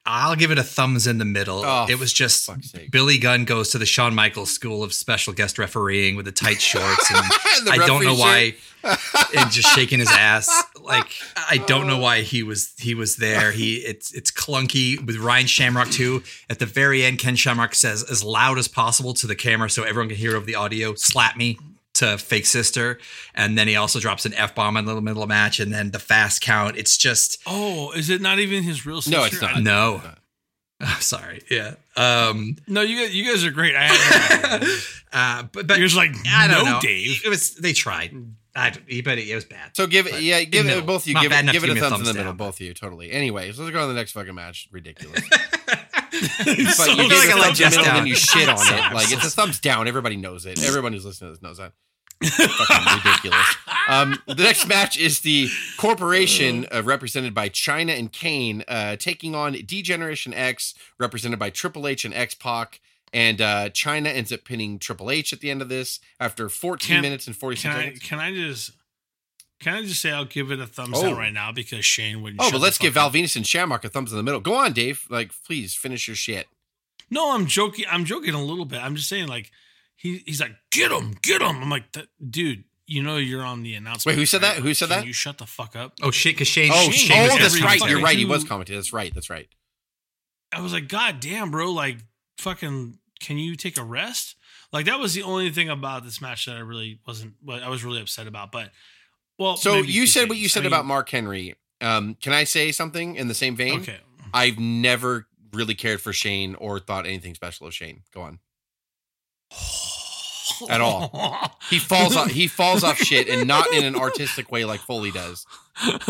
I'll 0.06 0.36
give 0.36 0.52
it 0.52 0.58
a 0.58 0.64
thumbs 0.64 1.08
in 1.08 1.18
the 1.18 1.26
middle. 1.26 1.64
Oh, 1.64 1.86
it 1.90 1.98
was 1.98 2.12
just. 2.12 2.50
Billy 2.92 3.18
Gunn 3.18 3.46
goes 3.46 3.70
to 3.70 3.78
the 3.78 3.86
Shawn 3.86 4.14
Michaels 4.14 4.52
School 4.52 4.84
of 4.84 4.94
Special 4.94 5.32
Guest 5.32 5.58
Refereeing 5.58 6.18
with 6.18 6.26
the 6.26 6.32
tight 6.32 6.62
shorts, 6.62 7.10
and 7.10 7.70
I 7.70 7.86
don't 7.88 8.04
know 8.04 8.16
why, 8.16 8.56
and 8.84 9.50
just 9.50 9.70
shaking 9.70 10.00
his 10.00 10.12
ass. 10.12 10.50
Like 10.84 11.14
I 11.50 11.60
don't 11.60 11.88
know 11.88 11.98
why 11.98 12.24
he 12.24 12.44
was 12.44 12.74
he 12.78 12.94
was 12.94 13.16
there. 13.16 13.54
He 13.54 13.76
it's 13.78 14.14
it's 14.14 14.32
clunky 14.32 15.00
with 15.02 15.16
Ryan 15.16 15.48
Shamrock 15.48 15.90
too. 15.90 16.24
At 16.50 16.60
the 16.60 16.66
very 16.66 17.06
end, 17.06 17.20
Ken 17.20 17.38
Shamrock 17.38 17.74
says 17.74 18.04
as 18.04 18.22
loud 18.22 18.58
as 18.58 18.68
possible 18.68 19.14
to 19.14 19.26
the 19.26 19.36
camera 19.36 19.70
so 19.70 19.84
everyone 19.84 20.10
can 20.10 20.18
hear 20.18 20.36
over 20.36 20.46
the 20.46 20.56
audio. 20.56 20.94
Slap 20.96 21.38
me 21.38 21.58
to 21.94 22.18
fake 22.18 22.46
sister, 22.46 23.00
and 23.36 23.58
then 23.58 23.68
he 23.68 23.76
also 23.76 24.00
drops 24.00 24.26
an 24.26 24.34
f 24.34 24.56
bomb 24.56 24.78
in 24.78 24.86
the 24.86 25.00
middle 25.02 25.22
of 25.24 25.30
the 25.30 25.34
match, 25.34 25.60
and 25.60 25.72
then 25.74 25.92
the 25.92 26.00
fast 26.00 26.42
count. 26.42 26.76
It's 26.78 26.98
just 26.98 27.40
Oh, 27.46 27.92
is 27.92 28.10
it 28.10 28.22
not 28.22 28.40
even 28.40 28.64
his 28.64 28.86
real 28.86 29.02
sister? 29.02 29.18
No, 29.20 29.26
it's 29.26 29.42
not. 29.42 29.62
no. 29.62 30.02
I'm 30.82 31.02
sorry. 31.02 31.42
Yeah. 31.50 31.76
Um. 31.96 32.58
No, 32.68 32.82
you 32.82 33.00
guys, 33.06 33.16
you 33.16 33.24
guys 33.32 33.46
are 33.46 33.52
great. 33.52 33.74
I 33.78 33.88
Uh. 35.14 35.44
But, 35.52 35.68
but 35.68 35.78
You're 35.78 35.88
just 35.88 35.96
like, 35.98 36.12
I 36.28 36.48
don't 36.48 36.66
no, 36.66 36.72
know. 36.74 36.80
Dave. 36.82 37.22
It 37.24 37.30
was. 37.30 37.56
They 37.56 37.72
tried. 37.74 38.14
I. 38.56 38.72
But 38.72 39.18
it, 39.20 39.30
it 39.30 39.36
was 39.36 39.46
bad. 39.46 39.76
So 39.78 39.88
give 39.88 40.08
it, 40.08 40.22
yeah, 40.22 40.44
give 40.44 40.66
middle. 40.66 40.82
it 40.82 40.86
both 40.88 41.04
of 41.04 41.08
you. 41.08 41.14
Not 41.14 41.22
Give 41.24 41.32
it, 41.32 41.46
give 41.52 41.64
it 41.64 41.70
a 41.70 41.74
give 41.76 41.76
me 41.76 41.80
thumbs 41.80 42.00
in 42.00 42.00
the 42.00 42.06
thumbs 42.06 42.18
middle, 42.18 42.32
down. 42.32 42.38
both 42.38 42.56
of 42.56 42.62
you. 42.62 42.74
Totally. 42.74 43.12
Anyway, 43.12 43.52
so 43.54 43.62
let's 43.64 43.72
go 43.74 43.80
on 43.82 43.88
to 43.88 43.94
the 43.94 44.00
next 44.00 44.12
fucking 44.14 44.34
match. 44.36 44.68
Ridiculous. 44.72 45.22
So 46.74 46.86
but 46.86 46.98
you 46.98 47.10
feel 47.10 47.10
give 47.10 47.18
like 47.18 47.30
it 47.30 47.34
I 47.34 47.38
a 47.38 47.42
let 47.42 47.58
thumbs 47.58 47.60
in 47.62 47.70
the 47.72 47.76
down. 47.84 47.96
then 47.96 48.08
you 48.08 48.16
shit 48.16 48.50
on 48.50 48.58
it. 48.60 48.94
Like 48.94 49.12
it's 49.12 49.26
a 49.26 49.30
thumbs 49.42 49.60
down. 49.60 49.88
Everybody 49.88 50.16
knows 50.18 50.46
it. 50.46 50.64
Everyone 50.64 50.94
who's 50.94 51.06
listening 51.06 51.30
to 51.34 51.34
this 51.40 51.42
knows 51.44 51.58
that. 51.58 51.74
Fucking 52.24 53.04
ridiculous. 53.04 53.56
Um, 53.90 54.18
the 54.28 54.36
next 54.44 54.68
match 54.68 54.98
is 54.98 55.20
the 55.22 55.50
corporation 55.78 56.66
uh, 56.74 56.82
represented 56.84 57.34
by 57.34 57.50
Chyna 57.50 57.98
and 58.00 58.12
Kane 58.12 58.64
uh, 58.68 58.96
taking 58.96 59.36
on 59.36 59.54
D-Generation 59.54 60.34
X, 60.34 60.74
represented 61.00 61.38
by 61.40 61.50
Triple 61.50 61.86
H 61.88 62.06
and 62.06 62.14
X-Pac. 62.14 62.80
And 63.12 63.42
uh, 63.42 63.70
Chyna 63.70 64.08
ends 64.08 64.32
up 64.32 64.44
pinning 64.46 64.80
Triple 64.80 65.12
H 65.12 65.34
at 65.34 65.40
the 65.42 65.52
end 65.52 65.62
of 65.62 65.70
this 65.70 66.00
after 66.20 66.48
14 66.50 66.88
Can- 66.96 67.02
minutes 67.02 67.28
and 67.28 67.36
46 67.36 67.62
can 67.64 67.72
I 67.80 67.84
seconds. 67.86 68.00
can 68.04 68.20
I 68.20 68.34
just 68.34 68.72
can 69.64 69.76
I 69.76 69.82
just 69.82 70.02
say 70.02 70.12
I'll 70.12 70.26
give 70.26 70.52
it 70.52 70.60
a 70.60 70.68
thumbs 70.68 70.98
Oh. 70.98 71.04
down 71.04 71.18
right 71.18 71.34
now 71.34 71.52
because 71.52 71.86
Shane 71.86 72.22
wouldn't. 72.22 72.42
Oh, 72.42 72.46
shut 72.46 72.54
but 72.54 72.62
let's 72.62 72.78
give 72.78 72.94
fuck 72.94 73.02
Val 73.02 73.08
up. 73.08 73.14
Venis 73.14 73.36
and 73.36 73.46
Shamrock 73.46 73.84
a 73.84 73.90
thumbs 73.90 74.12
in 74.12 74.18
the 74.18 74.24
middle. 74.24 74.40
Go 74.40 74.54
on, 74.54 74.74
Dave. 74.74 75.06
Like, 75.10 75.32
please 75.46 75.76
finish 75.76 76.08
your 76.08 76.16
shit. 76.16 76.48
No, 77.10 77.34
I'm 77.34 77.46
joking. 77.48 77.86
I'm 77.90 78.06
joking 78.06 78.34
a 78.34 78.44
little 78.44 78.66
bit. 78.66 78.80
I'm 78.84 78.96
just 78.96 79.10
saying, 79.10 79.28
like 79.28 79.52
he 79.96 80.24
he's 80.26 80.42
like, 80.42 80.56
get 80.72 80.92
him, 80.92 81.16
get 81.22 81.42
him. 81.42 81.62
I'm 81.62 81.70
like, 81.70 81.86
dude, 82.30 82.64
you 82.88 83.02
know 83.04 83.18
you're 83.18 83.44
on 83.44 83.64
the 83.64 83.76
announcement. 83.76 84.16
Wait, 84.16 84.20
who 84.22 84.26
said 84.26 84.42
right? 84.42 84.56
that? 84.56 84.64
Who 84.64 84.74
said 84.74 84.90
Can 84.90 85.00
that? 85.00 85.08
You 85.08 85.14
shut 85.14 85.38
the 85.38 85.46
fuck 85.46 85.76
up. 85.76 85.94
Oh 86.02 86.12
shit! 86.12 86.36
Because 86.36 86.48
Shane. 86.48 86.72
Oh, 86.74 86.90
Shane 86.90 86.92
Shane 86.92 87.30
oh, 87.32 87.38
that's 87.38 87.62
right. 87.62 87.80
You're 87.88 88.02
right. 88.02 88.18
He 88.18 88.26
was 88.26 88.44
commenting. 88.44 88.76
That's 88.76 88.94
right. 88.94 89.14
That's 89.14 89.30
right. 89.30 89.48
I 90.52 90.62
was 90.62 90.74
like, 90.74 90.88
God 90.88 91.20
damn, 91.20 91.52
bro, 91.52 91.72
like 91.72 91.98
fucking 92.38 93.00
can 93.20 93.38
you 93.38 93.56
take 93.56 93.78
a 93.78 93.84
rest? 93.84 94.36
Like 94.72 94.86
that 94.86 95.00
was 95.00 95.14
the 95.14 95.24
only 95.24 95.50
thing 95.52 95.70
about 95.70 96.04
this 96.04 96.22
match 96.22 96.46
that 96.46 96.58
I 96.58 96.60
really 96.60 97.00
wasn't 97.08 97.34
what 97.42 97.64
I 97.64 97.70
was 97.70 97.84
really 97.84 98.02
upset 98.02 98.28
about. 98.28 98.52
But 98.52 98.72
well 99.38 99.58
So 99.58 99.78
you 99.78 100.02
two 100.02 100.08
said 100.08 100.30
what 100.30 100.38
you 100.38 100.48
said 100.50 100.62
I 100.62 100.64
mean, 100.64 100.68
about 100.74 100.86
Mark 100.86 101.10
Henry. 101.10 101.56
Um, 101.82 102.16
can 102.22 102.34
I 102.34 102.44
say 102.46 102.72
something 102.72 103.16
in 103.16 103.28
the 103.28 103.34
same 103.34 103.56
vein? 103.56 103.82
Okay. 103.82 103.98
I've 104.34 104.58
never 104.58 105.28
really 105.52 105.76
cared 105.76 106.02
for 106.02 106.14
Shane 106.14 106.56
or 106.56 106.80
thought 106.80 107.06
anything 107.06 107.36
special 107.36 107.68
of 107.68 107.74
Shane. 107.74 108.02
Go 108.14 108.22
on. 108.22 108.40
At 110.70 110.82
all. 110.82 111.12
He 111.70 111.80
falls 111.80 112.16
off. 112.16 112.30
He 112.30 112.48
falls 112.48 112.84
off 112.84 112.98
shit, 112.98 113.28
and 113.28 113.48
not 113.48 113.72
in 113.74 113.84
an 113.86 113.96
artistic 113.96 114.52
way 114.52 114.66
like 114.66 114.80
Foley 114.80 115.12
does. 115.12 115.46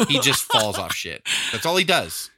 He 0.07 0.19
just 0.19 0.43
falls 0.43 0.77
off 0.77 0.93
shit. 0.93 1.27
That's 1.51 1.65
all 1.65 1.75
he 1.77 1.83
does. 1.85 2.29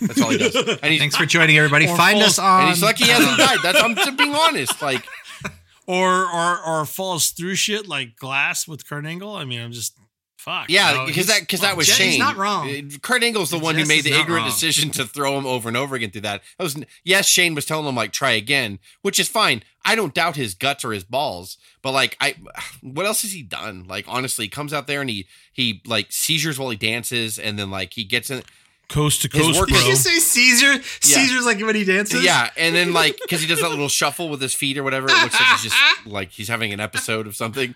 That's 0.00 0.20
all 0.20 0.30
he 0.30 0.38
does. 0.38 0.54
And 0.56 0.92
he's, 0.92 1.00
Thanks 1.00 1.16
for 1.16 1.26
joining, 1.26 1.56
everybody. 1.56 1.86
Find 1.86 2.18
false- 2.18 2.32
us 2.32 2.38
on. 2.38 2.60
and 2.62 2.68
he's 2.70 2.82
lucky 2.82 3.04
he 3.04 3.10
hasn't 3.10 3.38
died. 3.38 3.58
That's 3.62 3.80
I'm 3.82 3.94
just 3.94 4.16
being 4.16 4.34
honest. 4.34 4.80
Like 4.82 5.04
or 5.86 6.24
or 6.26 6.58
or 6.66 6.84
falls 6.86 7.30
through 7.30 7.54
shit 7.56 7.86
like 7.88 8.16
glass 8.16 8.66
with 8.66 8.88
Kurt 8.88 9.06
Angle. 9.06 9.34
I 9.34 9.44
mean, 9.44 9.60
I'm 9.60 9.72
just 9.72 9.96
fuck. 10.44 10.68
Yeah, 10.70 11.04
because 11.06 11.14
he's- 11.14 11.26
that 11.28 11.40
because 11.40 11.60
that 11.60 11.76
was 11.76 11.86
Jess 11.86 11.98
is 12.00 12.06
Shane. 12.12 12.18
not 12.18 12.36
wrong. 12.36 12.68
Uh, 12.68 12.82
Kurt 13.02 13.22
Angle's 13.24 13.50
the 13.50 13.58
one 13.58 13.74
who 13.74 13.84
made 13.86 14.04
the 14.04 14.10
ignorant 14.12 14.44
wrong. 14.44 14.50
decision 14.50 14.90
to 14.90 15.04
throw 15.06 15.38
him 15.38 15.46
over 15.46 15.68
and 15.68 15.76
over 15.76 15.96
again 15.96 16.10
through 16.10 16.20
that. 16.22 16.42
That 16.58 16.64
was 16.64 16.76
yes, 17.02 17.26
Shane 17.28 17.54
was 17.54 17.64
telling 17.66 17.86
him 17.86 17.94
like 17.96 18.12
try 18.12 18.32
again, 18.32 18.78
which 19.02 19.18
is 19.18 19.28
fine. 19.28 19.62
I 19.84 19.94
don't 19.96 20.14
doubt 20.14 20.36
his 20.36 20.54
guts 20.54 20.84
or 20.84 20.92
his 20.92 21.04
balls, 21.04 21.58
but 21.82 21.92
like 21.92 22.16
I, 22.20 22.34
what 22.82 23.06
else 23.06 23.22
has 23.22 23.32
he 23.32 23.42
done? 23.42 23.86
Like 23.88 24.04
honestly, 24.08 24.44
he 24.46 24.48
comes 24.50 24.72
out 24.72 24.86
there 24.86 25.00
and 25.00 25.10
he 25.10 25.26
he 25.52 25.80
like 25.86 26.06
seizures 26.10 26.58
while 26.58 26.70
he 26.70 26.76
dances, 26.76 27.38
and 27.38 27.58
then 27.58 27.70
like 27.70 27.94
he 27.94 28.04
gets 28.04 28.30
in. 28.30 28.42
coast 28.88 29.22
to 29.22 29.28
coast, 29.28 29.58
work- 29.58 29.68
bro. 29.68 29.78
Did 29.78 29.86
you 29.88 29.96
say 29.96 30.18
Caesar? 30.18 30.82
Caesar's 31.00 31.46
like 31.46 31.58
when 31.60 31.74
he 31.74 31.84
dances. 31.84 32.22
Yeah, 32.24 32.50
and 32.56 32.74
then 32.74 32.92
like 32.92 33.18
because 33.22 33.40
he 33.40 33.46
does 33.46 33.60
that 33.60 33.70
little 33.70 33.88
shuffle 33.88 34.28
with 34.28 34.40
his 34.42 34.52
feet 34.54 34.76
or 34.78 34.82
whatever, 34.82 35.08
it 35.08 35.12
looks 35.22 35.34
like 35.40 35.48
he's 35.58 35.62
just 35.72 35.76
like 36.06 36.30
he's 36.30 36.48
having 36.48 36.72
an 36.72 36.80
episode 36.80 37.26
of 37.26 37.34
something. 37.36 37.74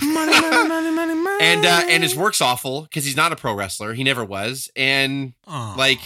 And 0.00 1.64
uh, 1.66 1.82
and 1.88 2.02
his 2.02 2.16
work's 2.16 2.40
awful 2.40 2.82
because 2.82 3.04
he's 3.04 3.16
not 3.16 3.32
a 3.32 3.36
pro 3.36 3.54
wrestler. 3.54 3.94
He 3.94 4.04
never 4.04 4.24
was, 4.24 4.70
and 4.76 5.34
Oh. 5.46 5.74
like 5.78 6.00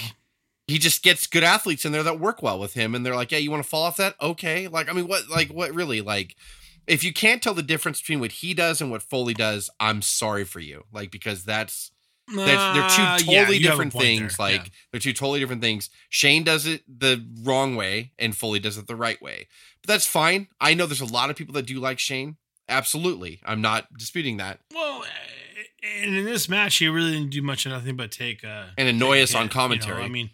he 0.67 0.79
just 0.79 1.03
gets 1.03 1.27
good 1.27 1.43
athletes 1.43 1.85
in 1.85 1.93
there 1.93 2.03
that 2.03 2.21
work 2.21 2.43
well 2.43 2.59
with 2.59 2.75
him. 2.75 2.95
And 2.95 3.05
they're 3.05 3.17
like 3.17 3.33
yeah 3.33 3.39
you 3.39 3.51
want 3.51 3.63
to 3.63 3.69
fall 3.69 3.83
off 3.83 3.97
that? 3.97 4.15
Okay. 4.21 4.69
Like 4.69 4.89
i 4.89 4.93
mean 4.93 5.09
what 5.09 5.29
like 5.29 5.49
what 5.49 5.75
really 5.75 6.01
like 6.01 6.37
if 6.87 7.03
you 7.05 7.13
can't 7.13 7.43
tell 7.43 7.55
the 7.55 7.63
difference 7.63 8.01
between 8.01 8.21
what 8.21 8.33
he 8.33 8.55
does 8.55 8.81
and 8.81 8.91
what 8.91 9.03
foley 9.03 9.35
does 9.35 9.71
i'm 9.81 10.03
sorry 10.03 10.45
for 10.45 10.61
you. 10.61 10.85
Like 10.93 11.11
because 11.11 11.45
that's 11.45 11.91
that's 12.35 12.47
they're 12.47 12.83
Uh, 12.85 13.19
two 13.19 13.25
totally 13.25 13.57
you 13.59 13.67
have 13.67 13.73
different 13.75 13.93
things 13.93 14.37
there. 14.37 14.47
like 14.47 14.61
Yeah. 14.67 14.71
they're 14.93 15.01
two 15.01 15.13
totally 15.13 15.41
different 15.41 15.63
things. 15.63 15.91
Shane 16.09 16.45
does 16.45 16.67
it 16.67 16.83
the 16.87 17.25
wrong 17.43 17.75
way 17.77 18.13
and 18.19 18.35
foley 18.37 18.61
does 18.61 18.79
it 18.79 18.87
the 18.87 18.97
right 18.97 19.21
way. 19.21 19.49
But 19.83 19.89
that's 19.89 20.07
fine. 20.07 20.47
I 20.61 20.75
know 20.75 20.87
there's 20.87 21.01
a 21.01 21.05
lot 21.07 21.29
of 21.31 21.37
people 21.37 21.55
that 21.55 21.67
do 21.67 21.81
like 21.81 21.99
shane 21.99 22.37
absolutely 22.69 23.41
i'm 23.45 23.61
not 23.61 23.87
disputing 23.99 24.37
that 24.39 24.61
Well, 24.75 25.05
and 25.83 26.15
in 26.15 26.25
this 26.25 26.49
match, 26.49 26.77
he 26.77 26.87
really 26.87 27.13
didn't 27.13 27.31
do 27.31 27.43
much 27.43 27.67
of 27.67 27.73
nothing 27.73 27.97
but 27.97 28.11
take 28.13 28.45
uh 28.45 28.67
and 28.79 28.89
annoy 28.89 29.17
take 29.17 29.25
us 29.25 29.35
on 29.35 29.43
hit, 29.43 29.45
you 29.45 29.49
know, 29.49 29.63
commentary 29.63 30.03
I 30.05 30.09
mean, 30.09 30.31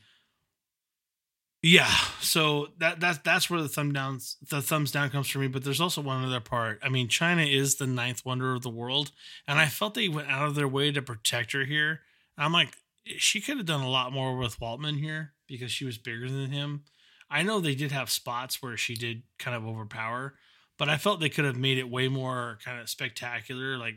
yeah. 1.63 1.91
So 2.21 2.69
that 2.79 3.01
that's 3.01 3.19
that's 3.19 3.51
where 3.51 3.61
the 3.61 3.69
thumb 3.69 3.93
downs 3.93 4.37
the 4.49 4.63
thumbs 4.63 4.93
down 4.93 5.11
comes 5.11 5.29
for 5.29 5.39
me. 5.39 5.49
But 5.49 5.65
there's 5.65 5.81
also 5.81 6.01
one 6.01 6.25
other 6.25 6.41
part. 6.41 6.79
I 6.83 6.89
mean, 6.89 7.09
Chyna 7.09 7.53
is 7.53 7.77
the 7.77 7.87
ninth 7.87 8.25
wonder 8.25 8.55
of 8.55 8.63
the 8.63 8.71
world, 8.71 9.11
and 9.47 9.59
I 9.59 9.67
felt 9.67 9.95
they 9.95 10.09
went 10.09 10.29
out 10.31 10.47
of 10.47 10.55
their 10.55 10.69
way 10.69 10.93
to 10.93 11.03
protect 11.03 11.53
her 11.53 11.65
here. 11.65 12.01
I'm 12.37 12.53
like, 12.53 12.77
she 13.17 13.41
could 13.41 13.57
have 13.57 13.67
done 13.67 13.81
a 13.81 13.91
lot 13.91 14.13
more 14.13 14.37
with 14.37 14.61
Waltman 14.61 15.01
here 15.01 15.33
because 15.49 15.73
she 15.73 15.85
was 15.85 15.99
bigger 15.99 16.31
than 16.31 16.53
him. 16.53 16.85
I 17.29 17.43
know 17.43 17.59
they 17.61 17.75
did 17.75 17.91
have 17.91 18.09
spots 18.09 18.63
where 18.63 18.77
she 18.77 18.95
did 18.95 19.23
kind 19.39 19.57
of 19.57 19.67
overpower, 19.67 20.35
but 20.79 20.89
I 20.89 20.97
felt 20.97 21.21
they 21.21 21.29
could 21.29 21.45
have 21.45 21.57
made 21.57 21.77
it 21.79 21.91
way 21.91 22.09
more 22.09 22.59
kind 22.65 22.81
of 22.81 22.89
spectacular. 22.89 23.77
Like, 23.77 23.97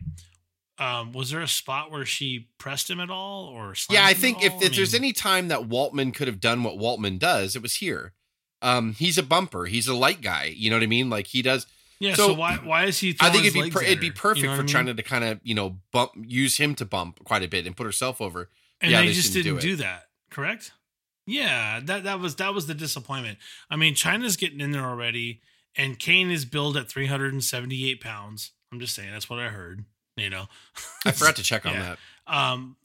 um, 0.77 1.11
was 1.11 1.29
there 1.29 1.41
a 1.41 1.47
spot 1.47 1.91
where 1.91 2.05
she 2.05 2.49
pressed 2.57 2.89
him 2.89 2.99
at 2.99 3.09
all, 3.09 3.45
or 3.45 3.73
Yeah, 3.89 4.03
I 4.05 4.13
think 4.13 4.43
if, 4.43 4.53
if 4.61 4.71
I 4.71 4.75
there's 4.75 4.93
any 4.95 5.13
time 5.13 5.47
that 5.49 5.69
Waltman 5.69 6.13
could 6.13 6.27
have 6.27 6.39
done 6.39 6.63
what 6.63 6.75
Waltman 6.77 7.19
does, 7.19 7.55
it 7.55 7.61
was 7.61 7.75
here. 7.75 8.13
Um, 8.63 8.93
he's 8.93 9.17
a 9.17 9.23
bumper. 9.23 9.65
He's 9.65 9.87
a 9.87 9.95
light 9.95 10.21
guy. 10.21 10.53
You 10.55 10.69
know 10.69 10.75
what 10.75 10.83
I 10.83 10.87
mean? 10.87 11.09
Like 11.09 11.27
he 11.27 11.41
does. 11.41 11.65
yeah, 11.99 12.15
so- 12.15 12.27
so, 12.29 12.33
why 12.33 12.55
why 12.57 12.85
is 12.85 12.99
he? 12.99 13.15
I 13.19 13.29
think 13.29 13.45
it'd 13.45 13.53
be 13.63 13.69
per- 13.69 13.83
it'd 13.83 13.99
be 13.99 14.11
perfect 14.11 14.43
You 14.43 14.49
know 14.49 14.55
for 14.55 14.63
I 14.63 14.65
Chyna 14.65 14.95
to 14.97 15.03
kind 15.03 15.23
of 15.23 15.39
you 15.43 15.53
know 15.55 15.77
bump 15.91 16.11
use 16.15 16.57
him 16.57 16.75
to 16.75 16.85
bump 16.85 17.23
quite 17.23 17.43
a 17.43 17.47
bit 17.47 17.65
and 17.67 17.75
put 17.77 17.85
herself 17.85 18.21
over. 18.21 18.49
and 18.79 18.91
yeah, 18.91 19.01
they, 19.01 19.07
they 19.07 19.13
just 19.13 19.33
didn't 19.33 19.53
didn't 19.55 19.61
do 19.61 19.67
do, 19.69 19.75
that. 19.83 20.03
Correct? 20.31 20.71
Yeah, 21.27 21.79
that 21.83 22.03
that 22.05 22.19
was 22.19 22.35
that 22.37 22.53
was 22.53 22.65
the 22.67 22.73
disappointment. 22.73 23.37
I 23.69 23.75
mean, 23.75 23.93
Chyna's 23.93 24.35
getting 24.37 24.59
in 24.61 24.71
there 24.71 24.83
already, 24.85 25.41
and 25.75 25.97
Kane 25.99 26.31
is 26.31 26.45
billed 26.45 26.77
at 26.77 26.87
378 26.89 28.01
pounds. 28.01 28.51
I'm 28.71 28.79
just 28.79 28.95
saying 28.95 29.11
that's 29.11 29.29
what 29.29 29.39
I 29.39 29.47
heard. 29.49 29.85
You 30.17 30.29
know, 30.29 30.45
I 31.05 31.11
forgot 31.11 31.35
to 31.37 31.43
check 31.43 31.65
on 31.65 31.73
Yeah. 31.73 31.95
that. 32.27 32.33
Um, 32.33 32.75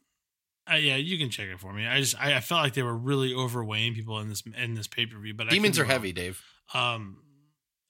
uh, 0.69 0.75
yeah, 0.75 0.95
you 0.97 1.17
can 1.17 1.29
check 1.29 1.47
it 1.47 1.59
for 1.59 1.71
me. 1.73 1.85
I 1.87 1.99
just 1.99 2.19
I, 2.21 2.35
I 2.35 2.39
felt 2.41 2.61
like 2.61 2.73
they 2.73 2.83
were 2.83 2.95
really 2.97 3.33
overweighing 3.33 3.93
people 3.93 4.19
in 4.19 4.27
this 4.29 4.43
in 4.57 4.73
this 4.75 4.87
pay 4.87 5.05
per 5.05 5.17
view. 5.19 5.33
But 5.33 5.49
Demons 5.49 5.79
are 5.79 5.83
wrong. 5.83 5.91
heavy, 5.91 6.11
Dave. 6.11 6.41
Um, 6.73 7.17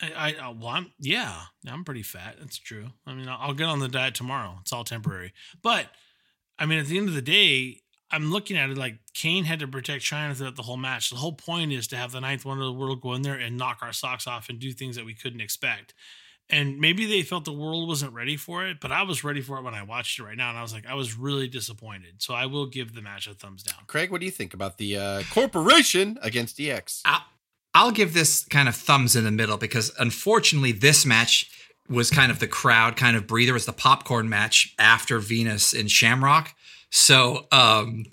I, 0.02 0.12
I 0.40 0.48
uh, 0.50 0.52
well, 0.54 0.68
I'm 0.70 0.92
yeah, 1.00 1.34
I'm 1.68 1.84
pretty 1.84 2.04
fat. 2.04 2.36
That's 2.40 2.58
true. 2.58 2.90
I 3.08 3.14
mean, 3.16 3.28
I'll, 3.28 3.38
I'll 3.40 3.54
get 3.54 3.68
on 3.68 3.80
the 3.80 3.88
diet 3.88 4.14
tomorrow. 4.16 4.58
It's 4.62 4.72
all 4.74 4.84
temporary. 4.84 5.34
But 5.64 5.88
I 6.60 6.66
mean, 6.68 6.78
at 6.80 6.86
the 6.86 6.98
end 7.00 7.10
of 7.10 7.16
the 7.16 7.22
day, 7.22 7.82
I'm 8.12 8.32
looking 8.32 8.58
at 8.58 8.70
it 8.70 8.78
like 8.78 9.00
Kane 9.14 9.44
had 9.44 9.60
to 9.60 9.68
protect 9.68 10.04
Chyna 10.04 10.36
throughout 10.36 10.56
the 10.56 10.62
whole 10.64 10.78
match. 10.78 11.10
The 11.10 11.18
whole 11.18 11.34
point 11.34 11.74
is 11.74 11.88
to 11.88 11.98
have 11.98 12.12
the 12.14 12.22
ninth 12.22 12.46
wonder 12.46 12.64
of 12.64 12.68
the 12.68 12.80
world 12.80 13.02
go 13.02 13.14
in 13.14 13.22
there 13.22 13.36
and 13.36 13.58
knock 13.58 13.80
our 13.82 13.92
socks 13.94 14.28
off 14.28 14.48
and 14.50 14.60
do 14.60 14.72
things 14.72 14.96
that 14.96 15.06
we 15.06 15.14
couldn't 15.14 15.42
expect. 15.42 15.94
and 16.50 16.80
maybe 16.80 17.06
they 17.06 17.22
felt 17.24 17.44
the 17.44 17.52
world 17.52 17.90
wasn't 17.90 18.14
ready 18.14 18.38
for 18.38 18.66
it, 18.66 18.80
but 18.80 18.90
I 18.90 19.04
was 19.04 19.24
ready 19.24 19.42
for 19.42 19.58
it 19.58 19.64
when 19.64 19.74
I 19.74 19.84
watched 19.84 20.18
it 20.20 20.24
right 20.24 20.38
now, 20.38 20.48
and 20.50 20.58
I 20.58 20.62
was 20.62 20.74
like, 20.74 20.86
I 20.88 20.94
was 20.94 21.18
really 21.18 21.50
disappointed. 21.50 22.22
So 22.22 22.34
I 22.34 22.46
will 22.46 22.66
give 22.68 22.96
the 22.96 23.02
match 23.02 23.28
a 23.28 23.34
thumbs 23.34 23.64
down. 23.64 23.80
Craig, 23.88 24.12
what 24.12 24.22
do 24.22 24.26
you 24.26 24.32
think 24.32 24.54
about 24.54 24.78
the 24.78 24.96
uh, 24.98 25.24
corporation 25.30 26.18
against 26.22 26.58
DX? 26.58 27.02
I'll, 27.04 27.24
I'll 27.74 27.92
give 27.92 28.14
this 28.14 28.46
kind 28.46 28.70
of 28.70 28.76
thumbs 28.76 29.14
in 29.16 29.26
the 29.26 29.32
middle 29.32 29.58
because 29.58 29.92
unfortunately, 30.00 30.72
this 30.72 31.06
match 31.06 31.52
was 31.90 32.10
kind 32.10 32.32
of 32.32 32.40
the 32.40 32.48
crowd 32.48 32.96
kind 32.96 33.18
of 33.18 33.28
breather. 33.28 33.50
It 33.52 33.54
was 33.54 33.66
the 33.66 33.74
popcorn 33.74 34.30
match 34.30 34.74
after 34.80 35.20
Venis 35.20 35.78
and 35.78 35.92
Shamrock. 35.92 36.54
So, 36.90 37.46
um, 37.52 38.06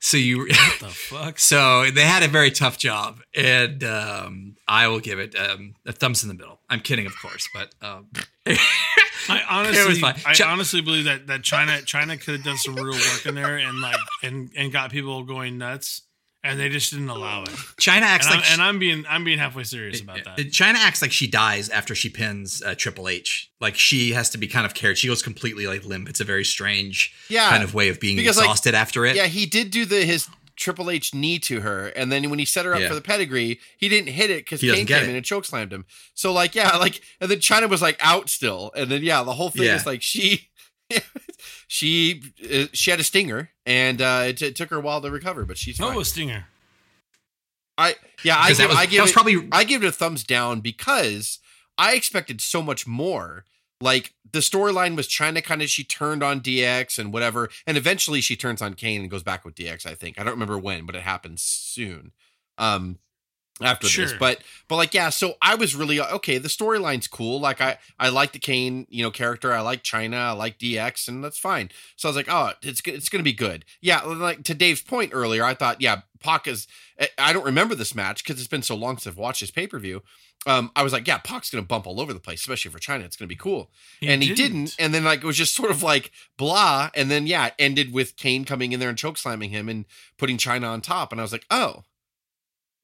so 0.00 0.16
you, 0.16 0.40
What 0.40 0.80
the 0.80 0.88
fuck? 0.88 1.38
so 1.38 1.90
they 1.90 2.02
had 2.02 2.22
a 2.22 2.28
very 2.28 2.50
tough 2.50 2.76
job, 2.78 3.20
and 3.34 3.82
um, 3.84 4.56
I 4.68 4.86
will 4.88 5.00
give 5.00 5.18
it 5.18 5.34
um, 5.34 5.74
a 5.86 5.92
thumbs 5.92 6.22
in 6.22 6.28
the 6.28 6.34
middle. 6.34 6.60
I'm 6.68 6.80
kidding, 6.80 7.06
of 7.06 7.18
course, 7.20 7.48
but 7.54 7.74
um, 7.80 8.08
I 8.46 9.42
honestly. 9.48 10.02
I 10.04 10.34
honestly 10.44 10.82
believe 10.82 11.04
that 11.04 11.26
that 11.28 11.40
Chyna 11.40 11.84
Chyna 11.84 12.20
could 12.20 12.34
have 12.34 12.44
done 12.44 12.58
some 12.58 12.74
real 12.74 12.92
work 12.92 13.24
in 13.24 13.34
there 13.34 13.56
and 13.56 13.80
like 13.80 13.96
and 14.22 14.50
and 14.56 14.70
got 14.70 14.90
people 14.90 15.22
going 15.24 15.56
nuts, 15.56 16.02
and 16.44 16.60
they 16.60 16.68
just 16.68 16.92
didn't 16.92 17.08
allow 17.08 17.42
it. 17.42 17.48
Chyna 17.48 18.02
acts 18.02 18.26
And, 18.26 18.36
like 18.36 18.44
I'm, 18.46 18.52
and 18.52 18.62
I'm 18.62 18.78
being 18.78 19.04
I'm 19.08 19.24
being 19.24 19.38
halfway 19.38 19.64
serious 19.64 20.00
about 20.00 20.22
that. 20.24 20.36
Chyna 20.36 20.74
acts 20.74 21.02
like 21.02 21.10
she 21.10 21.26
dies 21.26 21.68
after 21.70 21.94
she 21.96 22.08
pins 22.10 22.62
uh, 22.62 22.74
Triple 22.76 23.08
H. 23.08 23.50
Like 23.60 23.74
she 23.76 24.12
has 24.12 24.30
to 24.30 24.38
be 24.38 24.46
kind 24.46 24.66
of 24.66 24.74
carried. 24.74 24.98
She 24.98 25.08
goes 25.08 25.22
completely 25.22 25.66
like 25.66 25.84
limp. 25.84 26.08
It's 26.08 26.20
a 26.20 26.24
very 26.24 26.44
strange 26.44 27.12
Yeah, 27.28 27.48
kind 27.50 27.64
of 27.64 27.74
way 27.74 27.88
of 27.88 27.98
being 27.98 28.16
because, 28.16 28.36
like, 28.36 28.44
exhausted 28.44 28.74
after 28.74 29.04
it. 29.06 29.16
Yeah, 29.16 29.26
he 29.26 29.46
did 29.46 29.70
do 29.70 29.84
the 29.84 30.04
his 30.04 30.28
Triple 30.56 30.88
H 30.90 31.12
knee 31.14 31.40
to 31.40 31.62
her, 31.62 31.88
and 31.88 32.12
then 32.12 32.30
when 32.30 32.38
he 32.38 32.44
set 32.44 32.64
her 32.64 32.74
up 32.74 32.80
Yeah. 32.80 32.86
for 32.88 32.94
the 32.94 33.00
pedigree, 33.00 33.58
he 33.76 33.88
didn't 33.88 34.10
hit 34.12 34.30
it 34.30 34.44
because 34.44 34.60
He 34.60 34.70
Kane 34.70 34.86
came 34.86 35.02
it. 35.02 35.08
in 35.08 35.16
and 35.16 35.24
choke 35.24 35.44
slammed 35.46 35.72
him. 35.72 35.84
So 36.14 36.32
like, 36.32 36.54
yeah, 36.54 36.76
like, 36.76 37.00
and 37.20 37.28
then 37.28 37.38
Chyna 37.38 37.68
was 37.68 37.82
like 37.82 37.96
out 38.00 38.28
still, 38.28 38.70
and 38.76 38.88
then 38.90 39.02
yeah, 39.02 39.22
the 39.24 39.32
whole 39.32 39.50
thing 39.50 39.64
Yeah. 39.64 39.74
is 39.76 39.86
like 39.86 40.02
she. 40.02 40.48
she 41.68 42.22
uh, 42.52 42.66
she 42.72 42.90
had 42.90 43.00
a 43.00 43.04
stinger 43.04 43.50
and 43.66 44.00
uh 44.02 44.24
it, 44.26 44.40
it 44.42 44.56
took 44.56 44.70
her 44.70 44.76
a 44.76 44.80
while 44.80 45.00
to 45.00 45.10
recover 45.10 45.44
but 45.44 45.58
she's 45.58 45.76
fine. 45.78 45.96
Oh, 45.96 46.00
a 46.00 46.04
stinger. 46.04 46.46
I 47.76 47.96
yeah 48.22 48.36
I 48.38 48.48
'Cause 48.48 48.58
that 48.58 48.62
give, 48.64 48.68
was- 48.70 48.78
I 48.78 48.84
that 48.86 48.90
give 48.90 49.00
was 49.02 49.10
it, 49.10 49.14
probably- 49.14 49.48
I 49.52 49.64
give 49.64 49.82
it 49.84 49.88
a 49.88 49.92
thumbs 49.92 50.24
down 50.24 50.60
because 50.60 51.38
I 51.76 51.94
expected 51.94 52.40
so 52.40 52.62
much 52.62 52.86
more. 52.86 53.44
Like 53.80 54.14
the 54.30 54.38
storyline 54.38 54.94
was 54.96 55.08
trying 55.08 55.34
to 55.34 55.42
kind 55.42 55.60
of 55.60 55.68
she 55.68 55.82
turned 55.84 56.22
on 56.22 56.40
DX 56.40 56.98
and 56.98 57.12
whatever, 57.12 57.50
and 57.66 57.76
eventually 57.76 58.20
she 58.20 58.36
turns 58.36 58.62
on 58.62 58.74
Kane 58.74 59.00
and 59.02 59.10
goes 59.10 59.24
back 59.24 59.44
with 59.44 59.56
DX. 59.56 59.84
I 59.84 59.94
think 59.94 60.18
I 60.18 60.22
don't 60.22 60.32
remember 60.34 60.56
when, 60.56 60.86
but 60.86 60.94
it 60.94 61.02
happens 61.02 61.42
soon. 61.42 62.12
Um, 62.56 62.98
after 63.62 63.86
this, 63.86 64.18
but 64.18 64.42
but 64.68 64.76
like 64.76 64.94
yeah, 64.94 65.10
so 65.10 65.34
I 65.40 65.54
was 65.54 65.76
really 65.76 66.00
okay. 66.00 66.38
The 66.38 66.48
storyline's 66.48 67.06
cool. 67.06 67.38
Like 67.40 67.60
I 67.60 67.78
I 67.98 68.08
like 68.08 68.32
the 68.32 68.38
Kane 68.38 68.86
you 68.90 69.02
know 69.04 69.10
character. 69.10 69.52
I 69.52 69.60
like 69.60 69.82
Chyna. 69.84 70.14
I 70.16 70.32
like 70.32 70.58
DX, 70.58 71.06
and 71.08 71.22
that's 71.22 71.38
fine. 71.38 71.70
So 71.96 72.08
I 72.08 72.10
was 72.10 72.16
like, 72.16 72.28
oh, 72.28 72.52
it's 72.62 72.80
it's 72.84 73.08
gonna 73.08 73.22
be 73.24 73.32
good. 73.32 73.64
Yeah, 73.80 74.00
like 74.02 74.42
to 74.44 74.54
Dave's 74.54 74.82
point 74.82 75.10
earlier, 75.14 75.44
I 75.44 75.54
thought 75.54 75.80
yeah, 75.80 76.02
Pac 76.20 76.46
is. 76.48 76.66
I- 77.00 77.08
I 77.18 77.32
don't 77.32 77.44
remember 77.44 77.74
this 77.74 77.94
match 77.94 78.22
because 78.24 78.40
it's 78.40 78.48
been 78.48 78.62
so 78.62 78.74
long 78.76 78.96
since 78.98 79.12
I've 79.12 79.18
watched 79.18 79.40
this 79.40 79.50
pay 79.50 79.66
per 79.66 79.78
view. 79.78 80.02
Um, 80.46 80.70
I 80.76 80.82
was 80.82 80.92
like, 80.92 81.06
yeah, 81.08 81.18
Pac's 81.18 81.50
gonna 81.50 81.62
bump 81.62 81.86
all 81.86 82.00
over 82.00 82.12
the 82.12 82.20
place, 82.20 82.40
especially 82.40 82.70
for 82.70 82.78
Chyna. 82.78 83.04
It's 83.04 83.16
gonna 83.16 83.28
be 83.28 83.34
cool, 83.36 83.70
and 84.02 84.22
he 84.22 84.34
didn't. 84.34 84.76
And 84.78 84.92
then 84.92 85.04
like 85.04 85.20
it 85.20 85.26
was 85.26 85.36
just 85.36 85.54
sort 85.54 85.70
of 85.70 85.82
like 85.82 86.10
blah, 86.36 86.90
and 86.94 87.10
then 87.10 87.26
yeah, 87.26 87.46
it 87.46 87.54
ended 87.58 87.92
with 87.92 88.16
Kane 88.16 88.44
coming 88.44 88.72
in 88.72 88.80
there 88.80 88.88
and 88.88 88.98
choke 88.98 89.16
slamming 89.16 89.50
him 89.50 89.68
and 89.68 89.84
putting 90.18 90.36
Chyna 90.38 90.68
on 90.68 90.80
top, 90.80 91.12
and 91.12 91.20
I 91.20 91.24
was 91.24 91.32
like, 91.32 91.46
oh. 91.50 91.84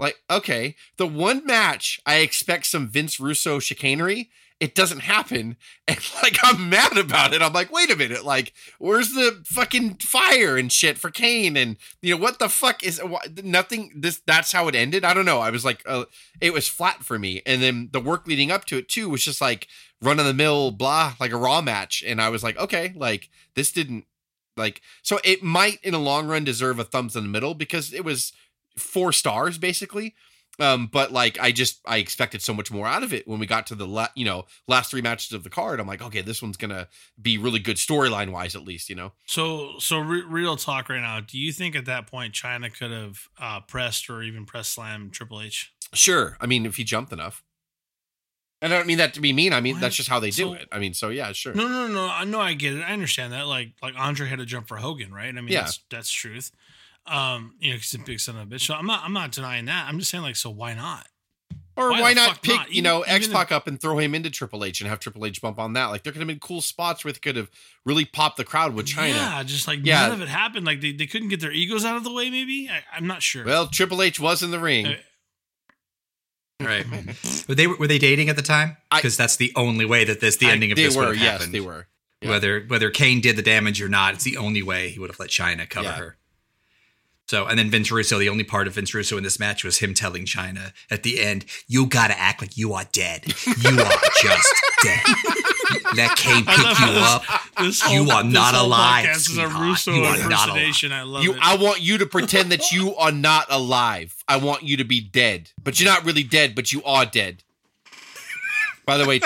Like, 0.01 0.16
okay, 0.30 0.76
the 0.96 1.07
one 1.07 1.44
match 1.44 2.01
I 2.07 2.16
expect 2.16 2.66
some 2.66 2.88
Vince 2.88 3.20
Russo 3.20 3.59
chicanery, 3.59 4.30
it 4.59 4.74
doesn't 4.74 5.01
happen. 5.01 5.57
And 5.90 5.98
like, 6.22 6.36
I'm 6.44 6.70
mad 6.70 6.96
about 6.96 7.34
it. 7.34 7.42
I'm 7.42 7.53
like, 7.53 7.72
wait 7.72 7.90
a 7.90 7.96
minute, 7.96 8.24
like, 8.24 8.53
where's 8.78 9.12
the 9.12 9.42
fucking 9.44 9.96
fire 9.96 10.57
and 10.57 10.70
shit 10.70 10.98
for 10.98 11.11
Kane? 11.11 11.57
And, 11.57 11.78
you 12.01 12.14
know, 12.14 12.22
what 12.22 12.38
the 12.38 12.48
fuck 12.48 12.84
is 12.84 13.01
why, 13.03 13.22
nothing? 13.42 13.90
This, 13.96 14.20
that's 14.24 14.53
how 14.53 14.68
it 14.68 14.76
ended. 14.76 15.05
I 15.05 15.12
don't 15.12 15.24
know. 15.24 15.40
I 15.40 15.51
was 15.51 15.64
like, 15.64 15.82
uh, 15.86 16.05
it 16.40 16.53
was 16.53 16.68
flat 16.68 17.03
for 17.03 17.18
me. 17.18 17.42
And 17.44 17.61
then 17.61 17.88
the 17.92 17.98
work 17.98 18.28
leading 18.28 18.53
up 18.53 18.66
to 18.66 18.78
it, 18.78 18.88
too, 18.88 19.11
was 19.11 19.24
just 19.24 19.40
like 19.40 19.66
run 20.01 20.20
of 20.20 20.26
the 20.26 20.32
mill, 20.32 20.70
blah, 20.70 21.14
like 21.18 21.32
a 21.32 21.36
raw 21.36 21.61
match. 21.61 22.05
And 22.07 22.22
I 22.22 22.28
was 22.28 22.44
like, 22.44 22.57
okay, 22.57 22.92
like, 22.94 23.30
this 23.57 23.72
didn't, 23.72 24.05
like, 24.57 24.80
so 25.03 25.18
it 25.24 25.42
might 25.42 25.80
in 25.82 25.90
the 25.90 25.98
long 25.98 26.28
run 26.28 26.44
deserve 26.44 26.78
a 26.78 26.84
thumbs 26.84 27.16
in 27.16 27.24
the 27.24 27.28
middle 27.30 27.55
because 27.55 27.92
it 27.92 28.05
was 28.05 28.32
four 28.76 29.12
stars 29.12 29.58
basically 29.58 30.14
um 30.58 30.86
but 30.92 31.12
like 31.12 31.38
i 31.40 31.52
just 31.52 31.80
i 31.86 31.96
expected 31.98 32.42
so 32.42 32.52
much 32.52 32.70
more 32.70 32.86
out 32.86 33.02
of 33.02 33.12
it 33.12 33.26
when 33.26 33.38
we 33.38 33.46
got 33.46 33.66
to 33.66 33.74
the 33.74 33.86
la- 33.86 34.08
you 34.14 34.24
know 34.24 34.44
last 34.68 34.90
three 34.90 35.00
matches 35.00 35.32
of 35.32 35.42
the 35.44 35.50
card 35.50 35.78
i'm 35.80 35.86
like 35.86 36.02
okay 36.02 36.20
this 36.22 36.42
one's 36.42 36.56
gonna 36.56 36.88
be 37.20 37.38
really 37.38 37.58
good 37.58 37.76
storyline 37.76 38.30
wise 38.32 38.54
at 38.56 38.62
least 38.64 38.88
you 38.88 38.94
know 38.96 39.12
So, 39.26 39.78
so 39.78 39.98
re- 39.98 40.22
real 40.26 40.56
talk 40.56 40.88
right 40.88 41.00
now. 41.00 41.20
Do 41.20 41.38
you 41.38 41.52
think 41.52 41.76
at 41.76 41.84
that 41.86 42.06
point 42.06 42.34
Chyna 42.34 42.76
could 42.76 42.90
have 42.90 43.18
uh, 43.38 43.60
pressed 43.60 44.10
or 44.10 44.22
even 44.22 44.44
press 44.44 44.68
slam 44.68 45.10
Triple 45.10 45.40
H? 45.40 45.72
sure 45.94 46.36
i 46.40 46.46
mean 46.46 46.66
if 46.66 46.76
he 46.76 46.84
jumped 46.84 47.12
enough 47.12 47.42
and 48.62 48.72
i 48.72 48.76
don't 48.76 48.86
mean 48.86 48.98
that 48.98 49.14
to 49.14 49.20
be 49.20 49.32
mean 49.32 49.52
i 49.52 49.60
mean 49.60 49.74
What? 49.76 49.80
that's 49.82 49.96
just 49.96 50.08
how 50.08 50.20
they 50.20 50.30
do 50.30 50.42
So- 50.48 50.52
it 50.54 50.68
i 50.72 50.78
mean 50.78 50.94
so 50.94 51.08
yeah 51.08 51.32
sure 51.32 51.54
No, 51.54 51.68
no, 51.68 51.86
no. 51.86 52.06
I 52.08 52.24
know. 52.24 52.40
I 52.40 52.54
get 52.54 52.74
it. 52.74 52.82
I 52.82 52.92
understand 52.92 53.32
that. 53.32 53.46
Like, 53.46 53.72
like 53.82 53.94
Andre 53.96 54.28
had 54.28 54.38
to 54.40 54.46
jump 54.46 54.68
for 54.68 54.76
Hogan, 54.76 55.12
right? 55.12 55.28
I 55.28 55.32
mean, 55.40 55.48
Yeah. 55.48 55.62
that's 55.62 55.80
that's 55.90 56.10
truth. 56.10 56.52
Um, 57.07 57.55
you 57.59 57.70
know, 57.70 57.76
he's 57.76 57.94
a 57.94 57.98
big 57.98 58.20
son 58.20 58.36
of 58.36 58.42
a 58.51 58.55
bitch. 58.55 58.61
So 58.62 58.74
I'm 58.74 58.86
not, 58.86 59.03
I'm 59.05 59.12
not 59.12 59.32
denying 59.32 59.64
that. 59.66 59.86
I'm 59.88 59.98
just 59.98 60.11
saying, 60.11 60.22
like, 60.22 60.36
so 60.36 60.51
why 60.51 60.74
not? 60.74 61.07
or 61.76 61.90
why 61.92 62.01
why, 62.03 62.12
not 62.12 62.42
pick 62.42 62.57
not? 62.57 62.72
you 62.74 62.82
know 62.82 63.03
Even- 63.07 63.22
even 63.22 63.30
x-pac 63.30 63.53
up 63.53 63.66
and 63.68 63.80
throw 63.80 63.96
him 63.98 64.14
into 64.14 64.28
triple 64.28 64.64
h 64.64 64.80
and 64.80 64.90
have 64.90 64.98
triple 64.98 65.24
h 65.24 65.40
bump 65.40 65.59
on 65.59 65.72
that 65.74 65.86
like 65.86 66.03
there 66.03 66.12
could 66.12 66.18
have 66.18 66.26
been 66.28 66.40
cool 66.40 66.61
spots 66.61 67.05
where 67.05 67.12
they 67.12 67.18
could 67.20 67.36
have 67.36 67.48
really 67.86 68.05
popped 68.05 68.36
the 68.36 68.44
crowd 68.44 68.74
with 68.74 68.86
chyna 68.86 69.14
Yeah, 69.14 69.42
just 69.44 69.66
like 69.68 69.78
Yeah. 69.84 70.01
none 70.03 70.12
of 70.12 70.20
it 70.20 70.28
happened. 70.28 70.66
Like 70.66 70.80
they, 70.80 70.92
they 70.92 71.07
couldn't 71.07 71.28
get 71.28 71.40
their 71.40 71.53
egos 71.53 71.84
out 71.84 71.96
of 71.96 72.03
the 72.05 72.12
way. 72.12 72.28
Maybe 72.28 72.68
I, 72.68 72.82
I'm 72.94 73.07
not 73.07 73.22
sure. 73.22 73.44
well 73.46 73.66
triple 73.68 74.03
h 74.03 74.18
was 74.20 74.42
in 74.42 74.51
the 74.51 74.59
ring 74.59 74.86
Uh, 74.86 74.94
Right. 76.61 76.84
were 77.48 77.55
they 77.55 77.66
were 77.66 77.86
they 77.86 77.98
dating 77.98 78.28
at 78.28 78.36
the 78.36 78.42
time? 78.42 78.76
Because 78.94 79.16
that's 79.16 79.36
the 79.36 79.53
only 79.57 79.84
way 79.86 80.05
that 80.05 80.20
this 80.20 80.36
the 80.36 80.46
I- 80.46 80.51
ending 80.53 80.72
of 80.72 80.76
they 80.76 80.84
this 80.84 80.96
were 80.96 81.07
would 81.07 81.16
have 81.16 81.24
yes 81.24 81.32
happened. 81.32 81.55
they 81.55 81.61
were 81.61 81.86
Yeah. 82.20 82.30
Whether 82.30 82.61
whether 82.66 82.90
Kane 82.90 83.20
did 83.22 83.36
the 83.36 83.42
damage 83.42 83.80
or 83.80 83.88
not, 83.88 84.14
it's 84.14 84.24
the 84.24 84.36
only 84.36 84.62
way 84.62 84.90
he 84.90 84.98
would 84.98 85.09
have 85.09 85.18
let 85.20 85.30
Chyna 85.30 85.68
cover 85.70 85.88
Yeah. 85.88 85.96
her. 85.96 86.16
So 87.31 87.47
and 87.47 87.57
then 87.57 87.70
Vince 87.70 87.93
Russo, 87.93 88.18
the 88.18 88.28
only 88.28 88.43
part 88.43 88.66
of 88.66 88.74
Vince 88.74 88.93
Russo 88.93 89.16
in 89.16 89.22
this 89.22 89.39
match 89.39 89.62
was 89.62 89.78
him 89.78 89.95
telling 89.95 90.24
Chyna 90.24 90.72
at 90.91 91.05
the 91.05 91.20
end, 91.20 91.45
"You 91.68 91.87
gotta 91.87 92.18
act 92.18 92.41
like 92.41 92.57
you 92.57 92.72
are 92.74 92.83
dead. 92.91 93.24
You 93.47 93.70
are 93.78 94.01
just 94.20 94.55
dead. 94.83 95.01
That 95.95 96.14
can't 96.18 96.45
pick 96.45 96.59
you 96.59 96.74
how 96.74 97.18
up. 97.18 97.22
this, 97.59 97.78
this 97.83 97.93
You 97.93 98.03
whole, 98.03 98.12
are 98.14 98.24
not 98.24 98.57
alive, 98.57 99.07
podcast 99.07 99.31
is 99.31 99.39
a. 99.39 99.47
Russo 99.47 99.93
You 99.93 100.03
are 100.03 100.16
not 100.28 100.49
alive. 100.49 100.57
impersonation. 100.62 100.91
I 100.93 101.03
love 101.03 101.22
You, 101.22 101.35
it. 101.35 101.39
I 101.41 101.57
want 101.57 101.81
you 101.81 101.99
to 101.99 102.07
pretend 102.07 102.51
that 102.51 102.72
you 102.72 102.97
are 102.97 103.12
not 103.12 103.47
alive. 103.49 104.12
I 104.26 104.37
want 104.37 104.64
you 104.64 104.76
to 104.78 104.85
be 104.85 105.01
dead, 105.01 105.51
but 105.62 105.78
you're 105.78 105.89
not 105.89 106.05
really 106.05 106.24
dead, 106.24 106.57
but 106.57 106.72
you 106.72 106.83
are 106.83 107.07
dead. 107.07 107.45
By 108.85 108.97
the 108.99 109.07
way, 109.07 109.20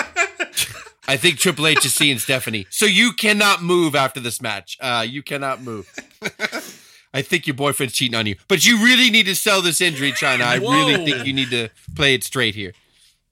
I 1.07 1.17
think 1.17 1.39
Triple 1.39 1.65
H 1.65 1.83
is 1.85 1.95
seeing 1.95 2.19
Stephanie, 2.19 2.67
so 2.69 2.85
you 2.85 3.13
cannot 3.13 3.63
move 3.63 3.95
after 3.95 4.19
this 4.19 4.43
match. 4.43 4.77
Uh, 4.79 5.03
you 5.07 5.23
cannot 5.23 5.63
move. 5.63 5.89
I 7.15 7.21
think 7.21 7.47
your 7.47 7.53
boyfriend's 7.53 7.93
cheating 7.93 8.13
on 8.13 8.25
you, 8.25 8.35
but 8.49 8.65
you 8.65 8.83
really 8.83 9.09
need 9.09 9.25
to 9.27 9.35
sell 9.35 9.61
this 9.61 9.79
injury, 9.79 10.11
Chyna. 10.11 10.41
I 10.41 10.55
really 10.55 11.05
think 11.05 11.25
you 11.25 11.31
need 11.31 11.49
to 11.49 11.69
play 11.95 12.13
it 12.13 12.25
straight 12.25 12.55
here. 12.55 12.73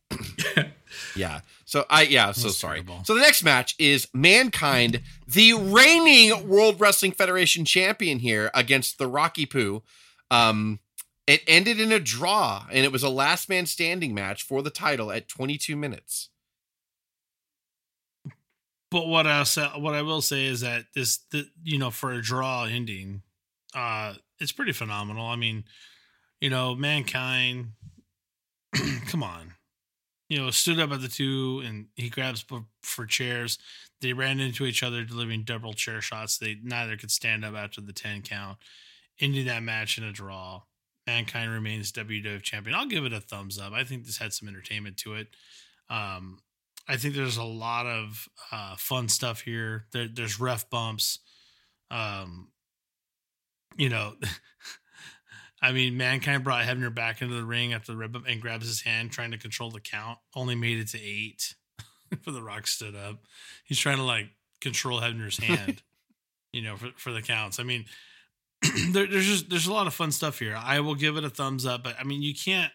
yeah. 1.17 1.41
So 1.65 1.85
I 1.89 2.03
yeah, 2.03 2.31
so 2.31 2.47
sorry. 2.47 2.81
terrible. 2.81 3.03
So 3.03 3.13
the 3.13 3.19
next 3.19 3.43
match 3.43 3.75
is 3.77 4.07
Mankind, 4.13 5.01
the 5.27 5.53
reigning 5.53 6.47
World 6.47 6.79
Wrestling 6.79 7.11
Federation 7.11 7.65
champion 7.65 8.19
here 8.19 8.49
against 8.53 8.99
the 8.99 9.07
Rocky 9.07 9.45
Poo. 9.45 9.83
Um 10.31 10.79
it 11.27 11.41
ended 11.45 11.81
in 11.81 11.91
a 11.91 11.99
draw 11.99 12.65
and 12.71 12.85
it 12.85 12.91
was 12.91 13.03
a 13.03 13.09
last 13.09 13.49
man 13.49 13.65
standing 13.65 14.13
match 14.13 14.43
for 14.43 14.61
the 14.61 14.69
title 14.69 15.11
at 15.11 15.27
22 15.27 15.75
minutes. 15.75 16.29
But 18.89 19.07
what 19.07 19.27
I 19.27 19.43
what 19.75 19.93
I 19.93 20.03
will 20.03 20.21
say 20.21 20.45
is 20.45 20.61
that 20.61 20.85
this, 20.95 21.17
the, 21.31 21.49
you 21.63 21.79
know, 21.79 21.89
for 21.91 22.13
a 22.13 22.21
draw 22.21 22.65
ending, 22.65 23.23
uh, 23.75 24.13
it's 24.39 24.51
pretty 24.51 24.71
phenomenal. 24.71 25.25
I 25.25 25.35
mean, 25.35 25.63
you 26.41 26.49
know, 26.49 26.75
mankind, 26.75 27.69
come 29.07 29.23
on, 29.23 29.53
you 30.29 30.39
know, 30.39 30.49
stood 30.49 30.79
up 30.79 30.91
at 30.91 31.01
the 31.01 31.07
two 31.07 31.61
and 31.65 31.87
he 31.95 32.09
grabs 32.09 32.41
for, 32.81 33.05
chairs. 33.05 33.57
They 34.01 34.13
ran 34.13 34.39
into 34.39 34.65
each 34.65 34.83
other, 34.83 35.03
delivering 35.03 35.43
double 35.43 35.73
chair 35.73 36.01
shots. 36.01 36.37
They 36.37 36.57
neither 36.61 36.97
could 36.97 37.11
stand 37.11 37.45
up 37.45 37.55
after 37.55 37.81
the 37.81 37.93
ten 37.93 38.21
count, 38.21 38.57
ending 39.19 39.45
that 39.45 39.63
match 39.63 39.97
in 39.97 40.03
a 40.03 40.11
draw. 40.11 40.61
Mankind 41.05 41.51
remains 41.51 41.91
WWF 41.91 42.41
champion. 42.41 42.75
I'll 42.75 42.87
give 42.87 43.05
it 43.05 43.13
a 43.13 43.19
thumbs 43.19 43.59
up. 43.59 43.73
I 43.73 43.83
think 43.83 44.05
this 44.05 44.17
had 44.17 44.33
some 44.33 44.47
entertainment 44.47 44.97
to 44.97 45.15
it. 45.15 45.27
Um, 45.89 46.39
I 46.87 46.97
think 46.97 47.15
there's 47.15 47.37
a 47.37 47.43
lot 47.43 47.85
of 47.85 48.27
uh, 48.51 48.75
fun 48.77 49.09
stuff 49.09 49.41
here. 49.41 49.85
There, 49.91 50.07
there's 50.07 50.39
ref 50.39 50.69
bumps. 50.69 51.19
Um, 51.91 52.49
you 53.77 53.89
know, 53.89 54.13
I 55.61 55.71
mean, 55.71 55.95
Mankind 55.95 56.43
brought 56.43 56.65
Hebner 56.65 56.93
back 56.93 57.21
into 57.21 57.35
the 57.35 57.45
ring 57.45 57.73
after 57.73 57.93
the 57.93 58.07
bump 58.07 58.25
and 58.27 58.41
grabs 58.41 58.67
his 58.67 58.81
hand, 58.81 59.11
trying 59.11 59.31
to 59.31 59.37
control 59.37 59.71
the 59.71 59.79
count. 59.79 60.19
Only 60.35 60.55
made 60.55 60.77
it 60.77 60.89
to 60.89 61.01
eight. 61.01 61.55
for 62.21 62.31
the 62.31 62.41
Rock 62.41 62.67
stood 62.67 62.95
up. 62.95 63.19
He's 63.63 63.79
trying 63.79 63.97
to 63.97 64.03
like 64.03 64.29
control 64.61 65.01
Hebner's 65.01 65.37
hand, 65.43 65.81
you 66.51 66.61
know, 66.61 66.77
for 66.77 66.89
for 66.95 67.11
the 67.11 67.21
counts. 67.21 67.59
I 67.59 67.63
mean, 67.63 67.85
there, 68.91 69.07
there's 69.07 69.25
just 69.25 69.49
there's 69.49 69.67
a 69.67 69.73
lot 69.73 69.87
of 69.87 69.93
fun 69.93 70.11
stuff 70.11 70.39
here. 70.39 70.55
I 70.55 70.79
will 70.79 70.95
give 70.95 71.17
it 71.17 71.23
a 71.23 71.29
thumbs 71.29 71.65
up, 71.65 71.83
but 71.83 71.95
I 71.99 72.03
mean, 72.03 72.21
you 72.21 72.33
can't. 72.33 72.71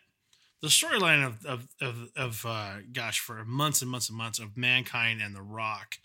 The 0.60 0.68
storyline 0.68 1.24
of 1.24 1.46
of 1.46 1.68
of, 1.80 2.10
of 2.16 2.46
uh, 2.46 2.76
gosh, 2.92 3.20
for 3.20 3.44
months 3.44 3.82
and 3.82 3.90
months 3.90 4.08
and 4.08 4.18
months 4.18 4.38
of 4.38 4.56
mankind 4.56 5.20
and 5.22 5.34
the 5.34 5.42
Rock, 5.42 5.98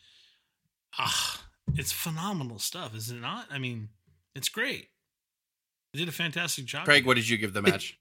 ah, 0.99 1.43
it's 1.75 1.91
phenomenal 1.91 2.59
stuff, 2.59 2.95
is 2.95 3.09
it 3.09 3.19
not? 3.19 3.47
I 3.49 3.57
mean, 3.57 3.89
it's 4.35 4.49
great. 4.49 4.89
They 5.93 5.99
did 5.99 6.09
a 6.09 6.13
fantastic 6.13 6.65
job. 6.65 6.85
Craig, 6.85 7.05
what 7.05 7.15
did 7.15 7.29
you 7.29 7.37
give 7.37 7.53
the 7.53 7.61
match? 7.61 7.97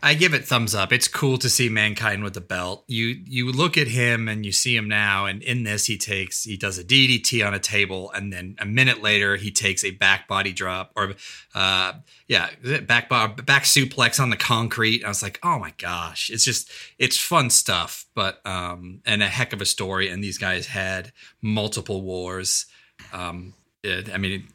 I 0.00 0.14
give 0.14 0.32
it 0.32 0.44
thumbs 0.44 0.76
up. 0.76 0.92
It's 0.92 1.08
cool 1.08 1.38
to 1.38 1.48
see 1.48 1.68
mankind 1.68 2.22
with 2.22 2.34
the 2.34 2.40
belt. 2.40 2.84
You 2.86 3.20
you 3.26 3.50
look 3.50 3.76
at 3.76 3.88
him 3.88 4.28
and 4.28 4.46
you 4.46 4.52
see 4.52 4.76
him 4.76 4.86
now, 4.86 5.26
and 5.26 5.42
in 5.42 5.64
this 5.64 5.86
he 5.86 5.98
takes 5.98 6.44
he 6.44 6.56
does 6.56 6.78
a 6.78 6.84
DDT 6.84 7.44
on 7.44 7.52
a 7.52 7.58
table, 7.58 8.12
and 8.12 8.32
then 8.32 8.54
a 8.60 8.64
minute 8.64 9.02
later 9.02 9.34
he 9.34 9.50
takes 9.50 9.82
a 9.82 9.90
back 9.90 10.28
body 10.28 10.52
drop 10.52 10.92
or 10.94 11.14
uh 11.52 11.94
yeah 12.28 12.50
back 12.82 13.08
back 13.08 13.64
suplex 13.64 14.20
on 14.20 14.30
the 14.30 14.36
concrete. 14.36 15.04
I 15.04 15.08
was 15.08 15.22
like, 15.22 15.40
oh 15.42 15.58
my 15.58 15.74
gosh, 15.78 16.30
it's 16.30 16.44
just 16.44 16.70
it's 16.98 17.18
fun 17.18 17.50
stuff, 17.50 18.06
but 18.14 18.40
um 18.46 19.00
and 19.04 19.20
a 19.20 19.28
heck 19.28 19.52
of 19.52 19.60
a 19.60 19.66
story. 19.66 20.08
And 20.08 20.22
these 20.22 20.38
guys 20.38 20.68
had 20.68 21.12
multiple 21.42 22.02
wars. 22.02 22.66
Um, 23.12 23.54
it, 23.82 24.12
I 24.12 24.18
mean, 24.18 24.48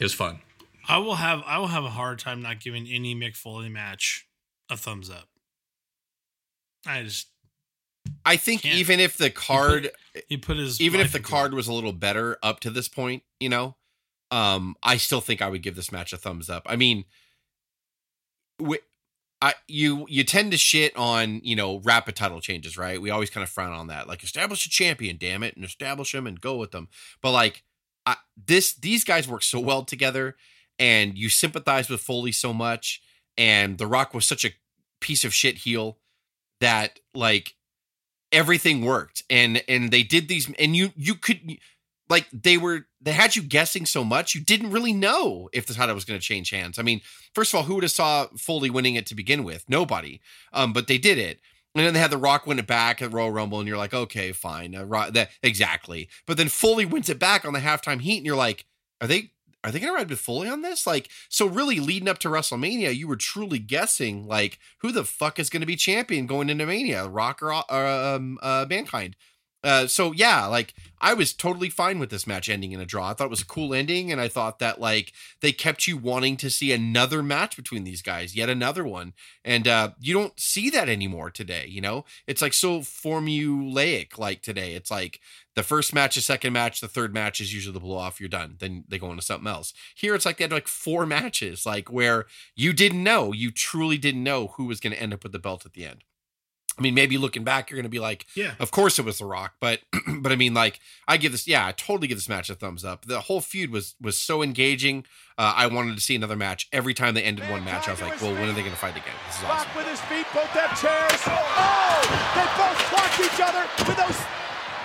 it, 0.00 0.02
it 0.02 0.04
was 0.04 0.14
fun. 0.14 0.40
I 0.88 0.98
will 0.98 1.16
have 1.16 1.42
I 1.46 1.58
will 1.58 1.68
have 1.68 1.84
a 1.84 1.90
hard 1.90 2.18
time 2.18 2.42
not 2.42 2.60
giving 2.60 2.86
any 2.88 3.14
Mick 3.14 3.36
Foley 3.36 3.68
match 3.68 4.26
a 4.68 4.76
thumbs 4.76 5.10
up. 5.10 5.28
I 6.86 7.02
just 7.02 7.28
I 8.24 8.36
think 8.36 8.62
Can't. 8.62 8.76
even 8.76 9.00
if 9.00 9.16
the 9.16 9.30
card, 9.30 9.90
he 10.28 10.36
put 10.36 10.56
his 10.56 10.80
even 10.80 11.00
if 11.00 11.12
the 11.12 11.20
card 11.20 11.52
it. 11.52 11.56
was 11.56 11.68
a 11.68 11.72
little 11.72 11.92
better 11.92 12.38
up 12.42 12.60
to 12.60 12.70
this 12.70 12.88
point, 12.88 13.22
you 13.38 13.48
know, 13.48 13.76
um, 14.30 14.76
I 14.82 14.96
still 14.96 15.20
think 15.20 15.42
I 15.42 15.48
would 15.48 15.62
give 15.62 15.76
this 15.76 15.92
match 15.92 16.12
a 16.12 16.16
thumbs 16.16 16.48
up. 16.48 16.62
I 16.66 16.76
mean, 16.76 17.04
wi- 18.58 18.82
I 19.42 19.54
you 19.68 20.06
you 20.08 20.24
tend 20.24 20.52
to 20.52 20.58
shit 20.58 20.96
on 20.96 21.40
you 21.44 21.56
know 21.56 21.80
rapid 21.80 22.16
title 22.16 22.40
changes, 22.40 22.76
right? 22.76 23.00
We 23.00 23.10
always 23.10 23.30
kind 23.30 23.42
of 23.44 23.50
frown 23.50 23.72
on 23.72 23.86
that, 23.88 24.08
like 24.08 24.22
establish 24.22 24.66
a 24.66 24.70
champion, 24.70 25.16
damn 25.18 25.42
it, 25.42 25.56
and 25.56 25.64
establish 25.64 26.12
them 26.12 26.26
and 26.26 26.40
go 26.40 26.56
with 26.56 26.72
them. 26.72 26.88
But 27.22 27.32
like, 27.32 27.62
I, 28.06 28.16
this 28.46 28.74
these 28.74 29.04
guys 29.04 29.28
work 29.28 29.42
so 29.42 29.60
well 29.60 29.84
together, 29.84 30.36
and 30.78 31.16
you 31.16 31.28
sympathize 31.28 31.88
with 31.88 32.00
Foley 32.00 32.32
so 32.32 32.52
much, 32.52 33.02
and 33.36 33.78
The 33.78 33.86
Rock 33.86 34.14
was 34.14 34.26
such 34.26 34.44
a 34.44 34.52
piece 35.00 35.24
of 35.24 35.34
shit 35.34 35.58
heel 35.58 35.98
that 36.60 37.00
like 37.14 37.54
everything 38.32 38.84
worked 38.84 39.24
and 39.28 39.62
and 39.68 39.90
they 39.90 40.02
did 40.02 40.28
these 40.28 40.50
and 40.58 40.76
you 40.76 40.92
you 40.94 41.14
could 41.14 41.40
like 42.08 42.28
they 42.32 42.56
were 42.56 42.86
they 43.00 43.12
had 43.12 43.34
you 43.34 43.42
guessing 43.42 43.86
so 43.86 44.04
much 44.04 44.34
you 44.34 44.40
didn't 44.40 44.70
really 44.70 44.92
know 44.92 45.48
if 45.52 45.66
the 45.66 45.74
title 45.74 45.94
was 45.94 46.04
going 46.04 46.18
to 46.18 46.24
change 46.24 46.50
hands. 46.50 46.78
I 46.78 46.82
mean 46.82 47.00
first 47.34 47.52
of 47.52 47.58
all 47.58 47.64
who 47.64 47.74
would 47.74 47.82
have 47.82 47.90
saw 47.90 48.26
foley 48.36 48.70
winning 48.70 48.94
it 48.94 49.06
to 49.06 49.14
begin 49.14 49.42
with? 49.42 49.64
Nobody. 49.68 50.20
Um 50.52 50.72
but 50.72 50.86
they 50.86 50.98
did 50.98 51.18
it 51.18 51.40
and 51.74 51.84
then 51.84 51.94
they 51.94 52.00
had 52.00 52.10
the 52.10 52.18
rock 52.18 52.46
win 52.46 52.58
it 52.58 52.66
back 52.66 53.00
at 53.00 53.12
royal 53.12 53.30
rumble 53.30 53.58
and 53.58 53.68
you're 53.68 53.78
like 53.78 53.94
okay 53.94 54.32
fine 54.32 54.74
uh, 54.74 54.84
Ro- 54.84 55.10
that 55.10 55.30
exactly 55.42 56.08
but 56.26 56.36
then 56.36 56.48
foley 56.48 56.84
wins 56.84 57.08
it 57.08 57.18
back 57.18 57.44
on 57.44 57.52
the 57.52 57.60
halftime 57.60 58.00
heat 58.00 58.18
and 58.18 58.26
you're 58.26 58.36
like 58.36 58.64
are 59.00 59.06
they 59.06 59.30
are 59.62 59.70
they 59.70 59.78
going 59.78 59.92
to 59.92 59.96
ride 59.96 60.08
with 60.08 60.20
Foley 60.20 60.48
on 60.48 60.62
this? 60.62 60.86
Like, 60.86 61.10
so 61.28 61.46
really 61.46 61.80
leading 61.80 62.08
up 62.08 62.18
to 62.20 62.28
WrestleMania, 62.28 62.96
you 62.96 63.06
were 63.06 63.16
truly 63.16 63.58
guessing 63.58 64.26
like 64.26 64.58
who 64.78 64.90
the 64.90 65.04
fuck 65.04 65.38
is 65.38 65.50
going 65.50 65.60
to 65.60 65.66
be 65.66 65.76
champion 65.76 66.26
going 66.26 66.48
into 66.48 66.64
Mania, 66.64 67.06
Rock 67.06 67.42
or 67.42 67.52
uh, 67.52 68.16
um, 68.16 68.38
uh, 68.42 68.64
Mankind. 68.68 69.16
Uh, 69.62 69.86
so 69.86 70.12
yeah, 70.12 70.46
like 70.46 70.74
I 71.02 71.12
was 71.12 71.34
totally 71.34 71.68
fine 71.68 71.98
with 71.98 72.08
this 72.10 72.26
match 72.26 72.48
ending 72.48 72.72
in 72.72 72.80
a 72.80 72.86
draw. 72.86 73.10
I 73.10 73.14
thought 73.14 73.26
it 73.26 73.30
was 73.30 73.42
a 73.42 73.46
cool 73.46 73.74
ending, 73.74 74.10
and 74.10 74.20
I 74.20 74.28
thought 74.28 74.58
that 74.58 74.80
like 74.80 75.12
they 75.40 75.52
kept 75.52 75.86
you 75.86 75.98
wanting 75.98 76.38
to 76.38 76.50
see 76.50 76.72
another 76.72 77.22
match 77.22 77.56
between 77.56 77.84
these 77.84 78.00
guys, 78.00 78.34
yet 78.34 78.48
another 78.48 78.84
one, 78.84 79.12
and 79.44 79.68
uh, 79.68 79.90
you 80.00 80.14
don't 80.14 80.38
see 80.40 80.70
that 80.70 80.88
anymore 80.88 81.30
today. 81.30 81.66
You 81.68 81.82
know, 81.82 82.06
it's 82.26 82.40
like 82.40 82.54
so 82.54 82.80
formulaic. 82.80 84.18
Like 84.18 84.40
today, 84.40 84.74
it's 84.74 84.90
like 84.90 85.20
the 85.54 85.62
first 85.62 85.94
match, 85.94 86.14
the 86.14 86.22
second 86.22 86.54
match, 86.54 86.80
the 86.80 86.88
third 86.88 87.12
match 87.12 87.40
is 87.40 87.52
usually 87.52 87.74
the 87.74 87.80
blow 87.80 87.96
off. 87.98 88.18
You're 88.18 88.30
done. 88.30 88.56
Then 88.60 88.84
they 88.88 88.98
go 88.98 89.10
into 89.10 89.22
something 89.22 89.48
else. 89.48 89.74
Here, 89.94 90.14
it's 90.14 90.24
like 90.24 90.38
they 90.38 90.44
had 90.44 90.52
like 90.52 90.68
four 90.68 91.04
matches, 91.04 91.66
like 91.66 91.92
where 91.92 92.24
you 92.56 92.72
didn't 92.72 93.02
know, 93.02 93.32
you 93.32 93.50
truly 93.50 93.98
didn't 93.98 94.24
know 94.24 94.54
who 94.56 94.64
was 94.64 94.80
going 94.80 94.94
to 94.94 95.02
end 95.02 95.12
up 95.12 95.22
with 95.22 95.32
the 95.32 95.38
belt 95.38 95.66
at 95.66 95.74
the 95.74 95.84
end. 95.84 96.04
I 96.78 96.82
mean, 96.82 96.94
maybe 96.94 97.18
looking 97.18 97.44
back, 97.44 97.68
you're 97.70 97.76
going 97.76 97.84
to 97.84 97.88
be 97.90 97.98
like, 97.98 98.26
Yeah. 98.34 98.52
of 98.58 98.70
course 98.70 98.98
it 98.98 99.04
was 99.04 99.18
The 99.18 99.26
Rock, 99.26 99.54
but 99.60 99.80
but 100.20 100.32
I 100.32 100.36
mean, 100.36 100.54
like, 100.54 100.80
I 101.06 101.16
give 101.18 101.32
this, 101.32 101.46
yeah, 101.46 101.66
I 101.66 101.72
totally 101.72 102.08
give 102.08 102.16
this 102.16 102.28
match 102.28 102.48
a 102.48 102.54
thumbs 102.54 102.84
up. 102.84 103.04
The 103.04 103.20
whole 103.20 103.40
feud 103.40 103.70
was 103.70 103.94
was 104.00 104.16
so 104.16 104.42
engaging. 104.42 105.04
Uh, 105.36 105.52
I 105.56 105.66
wanted 105.66 105.94
to 105.96 106.00
see 106.02 106.14
another 106.14 106.36
match. 106.36 106.68
Every 106.72 106.92
time 106.94 107.14
they 107.14 107.22
ended 107.22 107.48
one 107.50 107.64
match, 107.64 107.88
I 107.88 107.92
was 107.92 108.00
like, 108.02 108.20
well, 108.20 108.32
when 108.34 108.48
are 108.48 108.52
they 108.52 108.60
going 108.60 108.72
to 108.72 108.78
fight 108.78 108.92
again? 108.96 109.16
This 109.26 109.36
is 109.38 109.42
Rock 109.44 109.52
awesome. 109.60 109.76
with 109.76 109.86
his 109.88 110.00
feet, 110.02 110.26
both 110.34 110.52
have 110.56 110.72
chairs. 110.80 111.20
Oh! 111.26 112.00
They 112.36 112.46
both 112.60 112.78
clocked 112.92 113.20
each 113.20 113.40
other 113.40 113.64
with 113.88 113.96
those 113.96 114.20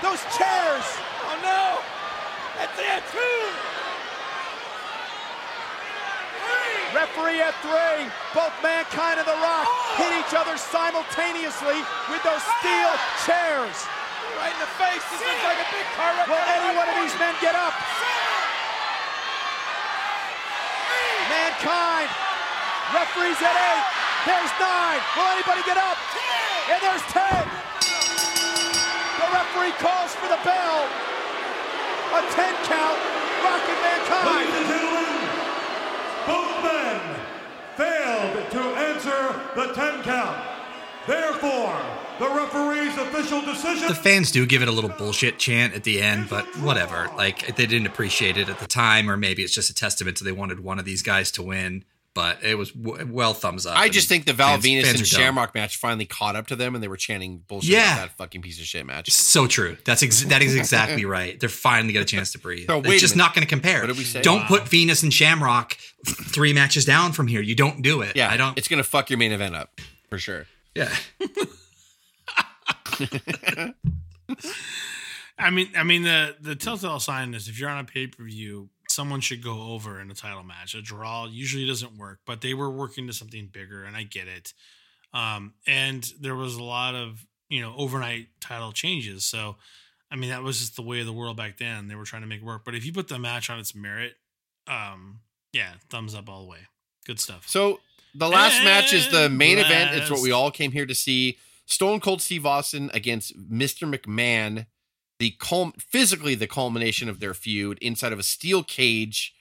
those 0.03 0.21
chairs. 0.35 0.85
Oh 1.27 1.35
no! 1.43 1.79
That's 2.59 2.79
it! 2.79 3.03
Two! 3.11 3.74
Referee 6.95 7.43
at 7.43 7.51
three. 7.59 8.07
Both 8.31 8.55
Mankind 8.63 9.19
and 9.19 9.27
The 9.27 9.35
Rock 9.43 9.67
hit 9.99 10.15
each 10.15 10.31
other 10.31 10.55
simultaneously 10.55 11.83
with 12.07 12.23
those 12.23 12.39
steel 12.63 12.91
chairs. 13.27 13.75
Right 14.39 14.55
in 14.55 14.61
the 14.63 14.71
face. 14.79 15.03
This 15.11 15.19
looks 15.19 15.43
like 15.43 15.59
a 15.59 15.67
big 15.75 15.83
car 15.99 16.15
wreck. 16.15 16.31
Will 16.31 16.39
any 16.39 16.71
one 16.71 16.87
of 16.87 16.95
these 16.95 17.11
men 17.19 17.35
get 17.43 17.51
up? 17.51 17.75
Mankind. 21.27 22.07
Referees 22.95 23.43
at 23.43 23.55
eight. 23.59 23.85
There's 24.23 24.53
nine. 24.55 25.03
Will 25.19 25.29
anybody 25.35 25.67
get 25.67 25.75
up? 25.75 25.99
And 26.71 26.79
there's 26.79 27.03
ten. 27.11 27.43
The 29.19 29.27
referee 29.35 29.75
calls 29.83 30.15
for 30.15 30.31
the 30.31 30.39
bell. 30.47 30.79
A 32.15 32.23
ten 32.31 32.55
count. 32.71 32.99
Rock 33.43 33.67
and 33.67 33.79
Mankind. 33.83 35.24
Both 36.25 36.63
men 36.63 37.19
failed 37.75 38.51
to 38.51 38.59
answer 38.59 39.41
the 39.55 39.73
10 39.73 40.03
count. 40.03 40.37
Therefore, 41.07 41.79
the 42.19 42.29
referee's 42.29 42.97
official 42.97 43.41
decision. 43.41 43.87
The 43.87 43.95
fans 43.95 44.31
do 44.31 44.45
give 44.45 44.61
it 44.61 44.67
a 44.67 44.71
little 44.71 44.89
bullshit 44.89 45.37
chant 45.37 45.73
at 45.73 45.83
the 45.83 46.01
end, 46.01 46.29
but 46.29 46.45
whatever. 46.59 47.09
Like 47.15 47.55
they 47.55 47.65
didn't 47.65 47.87
appreciate 47.87 48.37
it 48.37 48.49
at 48.49 48.59
the 48.59 48.67
time, 48.67 49.09
or 49.09 49.17
maybe 49.17 49.43
it's 49.43 49.53
just 49.53 49.69
a 49.69 49.75
testament 49.75 50.17
to 50.17 50.23
they 50.23 50.31
wanted 50.31 50.61
one 50.61 50.79
of 50.79 50.85
these 50.85 51.01
guys 51.01 51.29
to 51.31 51.43
win. 51.43 51.83
But 52.15 52.41
it 52.43 52.57
was 52.57 52.71
w- 52.71 53.05
well 53.11 53.33
thumbs 53.33 53.65
up. 53.65 53.77
I 53.77 53.89
just 53.89 54.07
think 54.07 54.25
the 54.25 54.31
Val 54.33 54.53
fans- 54.53 54.63
Venis 54.65 54.83
fans 54.83 54.87
and 54.87 54.95
are 55.07 55.11
dumb. 55.11 55.21
Shamrock 55.21 55.53
match 55.53 55.77
finally 55.77 56.05
caught 56.05 56.35
up 56.37 56.47
to 56.47 56.55
them, 56.55 56.73
and 56.73 56.81
they 56.81 56.87
were 56.87 56.95
chanting 56.97 57.43
bullshit 57.47 57.71
Yeah. 57.71 57.93
about 57.95 58.07
that 58.07 58.17
fucking 58.17 58.41
piece 58.41 58.57
of 58.57 58.65
shit 58.65 58.85
match. 58.85 59.11
So 59.11 59.45
true. 59.47 59.75
That's 59.85 60.01
ex- 60.01 60.23
that 60.23 60.41
is 60.41 60.55
exactly 60.55 61.03
right. 61.17 61.37
They're 61.39 61.49
finally 61.49 61.91
get 61.93 62.01
a 62.01 62.05
chance 62.05 62.31
to 62.31 62.39
breathe. 62.39 62.67
So, 62.67 62.77
wait 62.77 62.87
a 62.87 62.91
it's 62.93 63.01
just 63.01 63.15
not 63.17 63.35
going 63.35 63.43
to 63.45 63.49
compare. 63.49 63.81
What 63.81 63.87
did 63.87 63.97
we 63.97 64.05
say? 64.05 64.21
Don't 64.21 64.43
Wow. 64.43 64.47
put 64.47 64.63
Venis 64.63 65.03
and 65.03 65.13
Shamrock 65.13 65.77
three 66.07 66.53
matches 66.53 66.85
down 66.85 67.11
from 67.11 67.27
here. 67.27 67.41
You 67.41 67.53
don't 67.53 67.81
do 67.81 68.01
it. 68.01 68.15
Yeah, 68.15 68.31
I 68.31 68.37
don't. 68.37 68.57
It's 68.57 68.69
gonna 68.69 68.83
fuck 68.83 69.09
your 69.09 69.19
main 69.19 69.33
event 69.33 69.55
up 69.55 69.81
for 70.09 70.17
sure. 70.17 70.47
yeah. 70.73 70.89
I 75.37 75.49
mean, 75.49 75.69
I 75.75 75.83
mean 75.83 76.03
the 76.03 76.35
the 76.39 76.55
telltale 76.55 76.99
sign 76.99 77.33
is 77.33 77.47
if 77.49 77.59
you're 77.59 77.69
on 77.69 77.79
a 77.79 77.83
pay 77.83 78.07
per 78.07 78.23
view, 78.23 78.69
someone 78.95 79.19
should 79.19 79.43
go 79.43 79.73
over 79.73 79.99
in 79.99 80.09
a 80.09 80.13
title 80.13 80.43
match. 80.43 80.73
A 80.73 80.81
draw 80.81 81.25
usually 81.25 81.67
doesn't 81.67 81.97
work, 81.97 82.19
but 82.25 82.39
they 82.39 82.53
were 82.53 82.69
working 82.69 83.07
to 83.07 83.13
something 83.13 83.49
bigger, 83.51 83.83
and 83.83 83.95
I 83.95 84.03
get 84.03 84.27
it. 84.27 84.53
Um, 85.13 85.53
and 85.67 86.09
there 86.19 86.35
was 86.35 86.55
a 86.55 86.63
lot 86.63 86.95
of 86.95 87.25
you 87.49 87.61
know 87.61 87.73
overnight 87.77 88.27
title 88.39 88.71
changes, 88.71 89.25
so 89.25 89.57
I 90.09 90.15
mean 90.15 90.29
that 90.29 90.43
was 90.43 90.59
just 90.59 90.77
the 90.77 90.81
way 90.81 91.01
of 91.01 91.05
the 91.05 91.13
world 91.13 91.35
back 91.35 91.57
then. 91.57 91.87
They 91.89 91.95
were 91.95 92.05
trying 92.05 92.21
to 92.21 92.27
make 92.27 92.41
it 92.41 92.45
work, 92.45 92.63
but 92.63 92.73
if 92.73 92.85
you 92.85 92.93
put 92.93 93.09
the 93.09 93.19
match 93.19 93.49
on 93.49 93.59
its 93.59 93.75
merit, 93.75 94.13
um, 94.67 95.19
yeah, 95.51 95.73
thumbs 95.89 96.15
up 96.15 96.29
all 96.29 96.41
the 96.43 96.49
way. 96.49 96.59
Good 97.05 97.19
stuff. 97.19 97.47
So 97.47 97.81
the 98.15 98.29
last 98.29 98.63
match 98.63 98.93
is 98.93 99.11
the 99.11 99.29
main 99.29 99.57
And 99.57 99.67
event. 99.67 99.95
It's 99.95 100.09
what 100.09 100.21
we 100.21 100.31
all 100.31 100.51
came 100.51 100.71
here 100.71 100.85
to 100.85 100.95
see. 100.95 101.37
Stone 101.65 101.99
Cold 101.99 102.21
Steve 102.21 102.45
Austin 102.45 102.89
against 102.93 103.37
Mr. 103.51 103.91
McMahon. 103.91 104.67
The 105.19 105.31
cul- 105.39 105.73
physically 105.79 106.35
the 106.35 106.47
culmination 106.47 107.09
of 107.09 107.19
their 107.19 107.33
feud 107.33 107.77
inside 107.81 108.13
of 108.13 108.19
a 108.19 108.23
steel 108.23 108.63
cage 108.63 109.33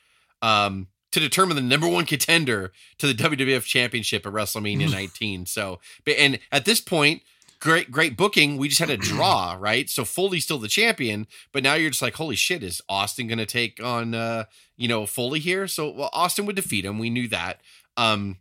um, 0.42 0.88
to 1.12 1.20
determine 1.20 1.56
the 1.56 1.62
number 1.62 1.88
one 1.88 2.06
contender 2.06 2.72
to 2.98 3.06
the 3.06 3.14
WWF 3.14 3.64
Championship 3.64 4.26
at 4.26 4.32
WrestleMania 4.32 4.90
19. 4.92 5.46
So, 5.46 5.80
and 6.06 6.38
at 6.52 6.64
this 6.64 6.80
point, 6.80 7.22
great 7.60 7.90
great 7.90 8.16
booking. 8.16 8.56
We 8.56 8.68
just 8.68 8.80
had 8.80 8.90
a 8.90 8.96
draw, 8.96 9.56
right? 9.60 9.88
So 9.88 10.04
Foley's 10.04 10.44
still 10.44 10.58
the 10.58 10.68
champion, 10.68 11.26
but 11.52 11.62
now 11.62 11.74
you're 11.74 11.90
just 11.90 12.02
like, 12.02 12.14
holy 12.14 12.36
shit, 12.36 12.62
is 12.62 12.82
Austin 12.88 13.26
going 13.26 13.38
to 13.38 13.46
take 13.46 13.82
on 13.82 14.14
uh, 14.14 14.44
you 14.76 14.86
know 14.86 15.06
Foley 15.06 15.40
here? 15.40 15.66
So 15.66 15.90
well, 15.90 16.10
Austin 16.12 16.46
would 16.46 16.56
defeat 16.56 16.84
him. 16.84 16.98
We 16.98 17.10
knew 17.10 17.26
that. 17.28 17.60
Um, 17.96 18.38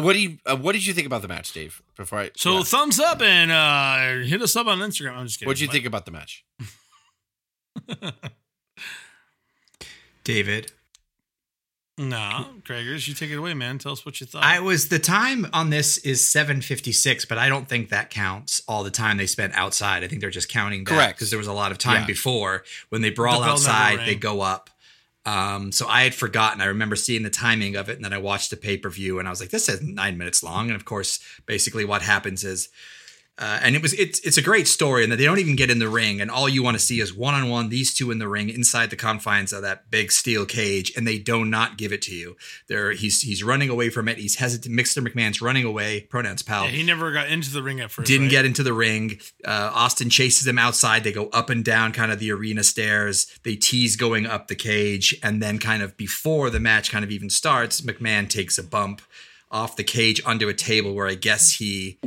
What 0.00 0.12
do 0.14 0.20
you 0.20 0.38
uh, 0.46 0.56
What 0.56 0.72
did 0.72 0.84
you 0.86 0.92
think 0.94 1.06
about 1.06 1.22
the 1.22 1.28
match, 1.28 1.52
Dave? 1.52 1.82
Before 1.96 2.18
I 2.20 2.30
So 2.36 2.58
yeah. 2.58 2.62
thumbs 2.64 2.98
up 3.00 3.20
and 3.22 3.50
uh, 3.50 4.26
hit 4.26 4.40
us 4.42 4.54
up 4.56 4.66
on 4.66 4.78
Instagram. 4.78 5.16
I'm 5.16 5.26
just 5.26 5.38
kidding. 5.38 5.48
what 5.48 5.56
did 5.56 5.62
you 5.62 5.68
But- 5.68 5.72
think 5.72 5.86
about 5.86 6.04
the 6.06 6.10
match? 6.12 6.44
David. 10.24 10.72
No, 11.98 12.48
Gregors, 12.62 13.08
you 13.08 13.14
take 13.14 13.30
it 13.30 13.36
away, 13.36 13.54
man. 13.54 13.78
Tell 13.78 13.92
us 13.92 14.04
what 14.04 14.20
you 14.20 14.26
thought. 14.26 14.44
I 14.44 14.60
was 14.60 14.90
the 14.90 14.98
time 14.98 15.46
on 15.54 15.70
this 15.70 15.96
is 15.98 16.22
756, 16.28 17.24
but 17.24 17.38
I 17.38 17.48
don't 17.48 17.66
think 17.70 17.88
that 17.88 18.10
counts 18.10 18.60
all 18.68 18.84
the 18.84 18.90
time 18.90 19.16
they 19.16 19.26
spent 19.26 19.54
outside. 19.54 20.04
I 20.04 20.08
think 20.08 20.20
they're 20.20 20.28
just 20.28 20.50
counting 20.50 20.84
that 20.84 20.90
Correct. 20.90 21.16
because 21.16 21.30
there 21.30 21.38
was 21.38 21.46
a 21.46 21.54
lot 21.54 21.72
of 21.72 21.78
time 21.78 22.00
Yeah. 22.02 22.06
before 22.06 22.64
when 22.90 23.00
they 23.00 23.08
brawl 23.08 23.40
The 23.40 23.46
outside, 23.46 24.00
they 24.00 24.14
go 24.14 24.42
up. 24.42 24.68
Um, 25.26 25.72
so 25.72 25.88
I 25.88 26.04
had 26.04 26.14
forgotten. 26.14 26.60
I 26.60 26.66
remember 26.66 26.96
seeing 26.96 27.24
the 27.24 27.30
timing 27.30 27.74
of 27.74 27.88
it, 27.88 27.96
and 27.96 28.04
then 28.04 28.12
I 28.12 28.18
watched 28.18 28.50
the 28.50 28.56
pay 28.56 28.78
per 28.78 28.88
view, 28.88 29.18
and 29.18 29.26
I 29.26 29.30
was 29.30 29.40
like, 29.40 29.50
"This 29.50 29.68
is 29.68 29.82
nine 29.82 30.16
minutes 30.16 30.42
long." 30.42 30.68
And 30.68 30.76
of 30.76 30.84
course, 30.84 31.18
basically, 31.46 31.84
what 31.84 32.02
happens 32.02 32.44
is 32.44 32.68
uh, 33.38 33.58
and 33.62 33.76
it 33.76 33.82
was 33.82 33.92
it's 33.94 34.18
it's 34.20 34.38
a 34.38 34.42
great 34.42 34.66
story 34.66 35.02
and 35.02 35.12
that 35.12 35.16
they 35.16 35.24
don't 35.24 35.38
even 35.38 35.56
get 35.56 35.70
in 35.70 35.78
the 35.78 35.88
ring 35.88 36.20
and 36.20 36.30
all 36.30 36.48
you 36.48 36.62
want 36.62 36.74
to 36.74 36.82
see 36.82 37.00
is 37.00 37.12
one 37.12 37.34
on 37.34 37.48
one 37.50 37.68
these 37.68 37.92
two 37.92 38.10
in 38.10 38.18
the 38.18 38.28
ring 38.28 38.48
inside 38.48 38.88
the 38.88 38.96
confines 38.96 39.52
of 39.52 39.62
that 39.62 39.90
big 39.90 40.10
steel 40.10 40.46
cage 40.46 40.90
and 40.96 41.06
they 41.06 41.18
do 41.18 41.44
not 41.44 41.76
give 41.76 41.92
it 41.92 42.00
to 42.02 42.14
you. 42.14 42.36
There 42.66 42.92
he's 42.92 43.20
he's 43.20 43.44
running 43.44 43.68
away 43.68 43.90
from 43.90 44.08
it. 44.08 44.16
He's 44.16 44.36
hesitant. 44.36 44.74
Mr. 44.74 45.06
McMahon's 45.06 45.42
running 45.42 45.64
away. 45.64 46.02
Pronouns 46.02 46.42
pal. 46.42 46.64
yeah, 46.64 46.70
he 46.70 46.82
never 46.82 47.12
got 47.12 47.28
into 47.28 47.52
the 47.52 47.62
ring 47.62 47.80
at 47.80 47.90
first. 47.90 48.06
Didn't 48.06 48.26
right? 48.26 48.30
get 48.30 48.44
into 48.46 48.62
the 48.62 48.72
ring. 48.72 49.20
Uh, 49.44 49.70
Austin 49.74 50.08
chases 50.08 50.46
him 50.46 50.58
outside. 50.58 51.04
They 51.04 51.12
go 51.12 51.28
up 51.28 51.50
and 51.50 51.64
down 51.64 51.92
kind 51.92 52.10
of 52.10 52.18
the 52.18 52.32
arena 52.32 52.64
stairs. 52.64 53.26
They 53.42 53.56
tease 53.56 53.96
going 53.96 54.26
up 54.26 54.48
the 54.48 54.54
cage. 54.54 55.14
And 55.22 55.42
then, 55.42 55.58
kind 55.58 55.82
of 55.82 55.96
before 55.96 56.50
the 56.50 56.60
match 56.60 56.90
kind 56.90 57.04
of 57.04 57.10
even 57.10 57.28
starts, 57.30 57.80
McMahon 57.82 58.28
takes 58.28 58.56
a 58.58 58.62
bump 58.62 59.02
off 59.50 59.76
the 59.76 59.84
cage 59.84 60.22
onto 60.24 60.48
a 60.48 60.54
table 60.54 60.94
where 60.94 61.06
I 61.06 61.14
guess 61.14 61.52
he. 61.52 61.98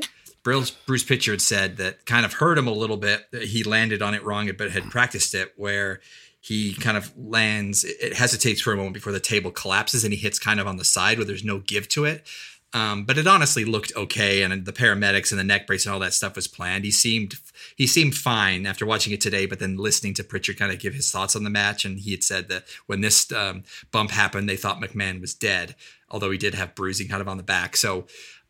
Bruce, 0.49 0.71
Bruce 0.71 1.03
Prichard 1.03 1.41
said 1.41 1.77
that 1.77 2.05
kind 2.05 2.25
of 2.25 2.33
hurt 2.33 2.57
him 2.57 2.67
a 2.67 2.71
little 2.71 2.97
bit. 2.97 3.27
He 3.31 3.63
landed 3.63 4.01
on 4.01 4.15
it 4.15 4.23
wrong, 4.23 4.49
but 4.57 4.71
had 4.71 4.89
practiced 4.89 5.35
it 5.35 5.53
where 5.55 5.99
he 6.41 6.73
kind 6.73 6.97
of 6.97 7.15
lands, 7.17 7.83
it 7.83 7.97
it 8.01 8.13
hesitates 8.13 8.61
for 8.61 8.73
a 8.73 8.75
moment 8.75 8.95
before 8.95 9.11
the 9.11 9.19
table 9.19 9.51
collapses 9.51 10.03
and 10.03 10.11
he 10.11 10.19
hits 10.19 10.39
kind 10.39 10.59
of 10.59 10.65
on 10.65 10.77
the 10.77 10.83
side 10.83 11.17
where 11.17 11.25
there's 11.25 11.43
no 11.43 11.59
give 11.59 11.87
to 11.89 12.05
it. 12.05 12.25
Um, 12.71 13.05
but 13.05 13.17
it 13.17 13.25
honestly 13.25 13.65
looked 13.65 13.93
okay, 13.95 14.43
and 14.43 14.63
the 14.65 14.73
paramedics 14.73 15.31
and 15.31 15.39
the 15.39 15.43
neck 15.43 15.65
brace 15.65 15.85
and 15.85 15.93
all 15.93 15.99
that 15.99 16.13
stuff 16.13 16.35
was 16.35 16.47
planned. 16.47 16.85
He 16.85 16.91
seemed 16.91 17.35
he 17.75 17.87
seemed 17.87 18.13
fine 18.13 18.67
after 18.67 18.85
watching 18.85 19.11
it 19.11 19.21
today, 19.21 19.47
but 19.47 19.59
then 19.59 19.77
listening 19.77 20.13
to 20.15 20.23
Prichard 20.23 20.57
kind 20.57 20.71
of 20.71 20.79
give 20.79 20.93
his 20.93 21.09
thoughts 21.09 21.35
on 21.35 21.43
the 21.43 21.49
match, 21.49 21.83
and 21.83 21.99
he 21.99 22.11
had 22.11 22.23
said 22.23 22.47
that 22.49 22.65
when 22.85 23.01
this 23.01 23.31
um, 23.31 23.63
bump 23.91 24.11
happened, 24.11 24.47
they 24.47 24.55
thought 24.55 24.79
McMahon 24.79 25.19
was 25.19 25.33
dead, 25.33 25.75
although 26.11 26.29
he 26.29 26.37
did 26.37 26.53
have 26.53 26.75
bruising 26.75 27.07
kind 27.07 27.21
of 27.21 27.27
on 27.27 27.37
the 27.37 27.43
back. 27.43 27.75
So, 27.75 28.05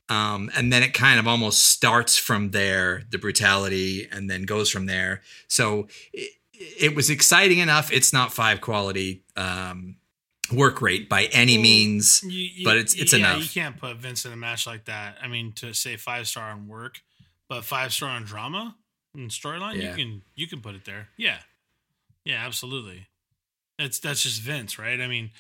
um, 0.10 0.50
and 0.56 0.72
then 0.74 0.84
it 0.84 0.94
kind 0.94 1.20
of 1.20 1.28
almost 1.28 1.64
starts 1.66 2.18
from 2.18 2.52
there, 2.52 3.04
the 3.10 3.18
brutality, 3.18 4.08
and 4.12 4.30
then 4.30 4.44
goes 4.44 4.70
from 4.70 4.86
there. 4.88 5.22
So 5.48 5.88
it, 6.14 6.32
it 6.54 6.96
was 6.96 7.10
exciting 7.10 7.60
enough. 7.60 7.92
It's 7.92 8.12
not 8.12 8.34
five 8.34 8.60
quality 8.62 9.24
um, 9.38 9.96
work 10.52 10.82
rate 10.82 11.08
by 11.10 11.26
any 11.26 11.58
means, 11.58 12.22
You- 12.24 12.32
you- 12.32 12.66
but 12.66 12.78
it's 12.78 12.96
it's 12.96 13.14
yeah, 13.14 13.20
enough. 13.20 13.44
You 13.44 13.50
can't 13.62 13.78
put 13.78 13.98
Vince 13.98 14.26
in 14.26 14.34
a 14.34 14.36
match 14.38 14.66
like 14.68 14.86
that. 14.86 15.18
I 15.22 15.28
mean, 15.28 15.52
to 15.54 15.74
say 15.74 15.96
five 15.96 16.28
star 16.28 16.50
on 16.52 16.68
work, 16.68 17.02
but 17.48 17.64
five 17.64 17.94
star 17.94 18.10
on 18.10 18.24
drama 18.24 18.76
and 19.14 19.30
storyline, 19.30 19.76
Yeah. 19.76 19.92
you 19.92 19.96
can 19.96 20.22
you 20.36 20.48
can 20.48 20.62
put 20.62 20.76
it 20.76 20.86
there. 20.86 21.10
Yeah, 21.18 21.38
yeah, 22.26 22.46
absolutely. 22.46 23.08
That's 23.78 24.00
that's 24.00 24.24
just 24.24 24.42
Vince, 24.42 24.78
right? 24.80 25.00
I 25.00 25.08
mean, 25.08 25.32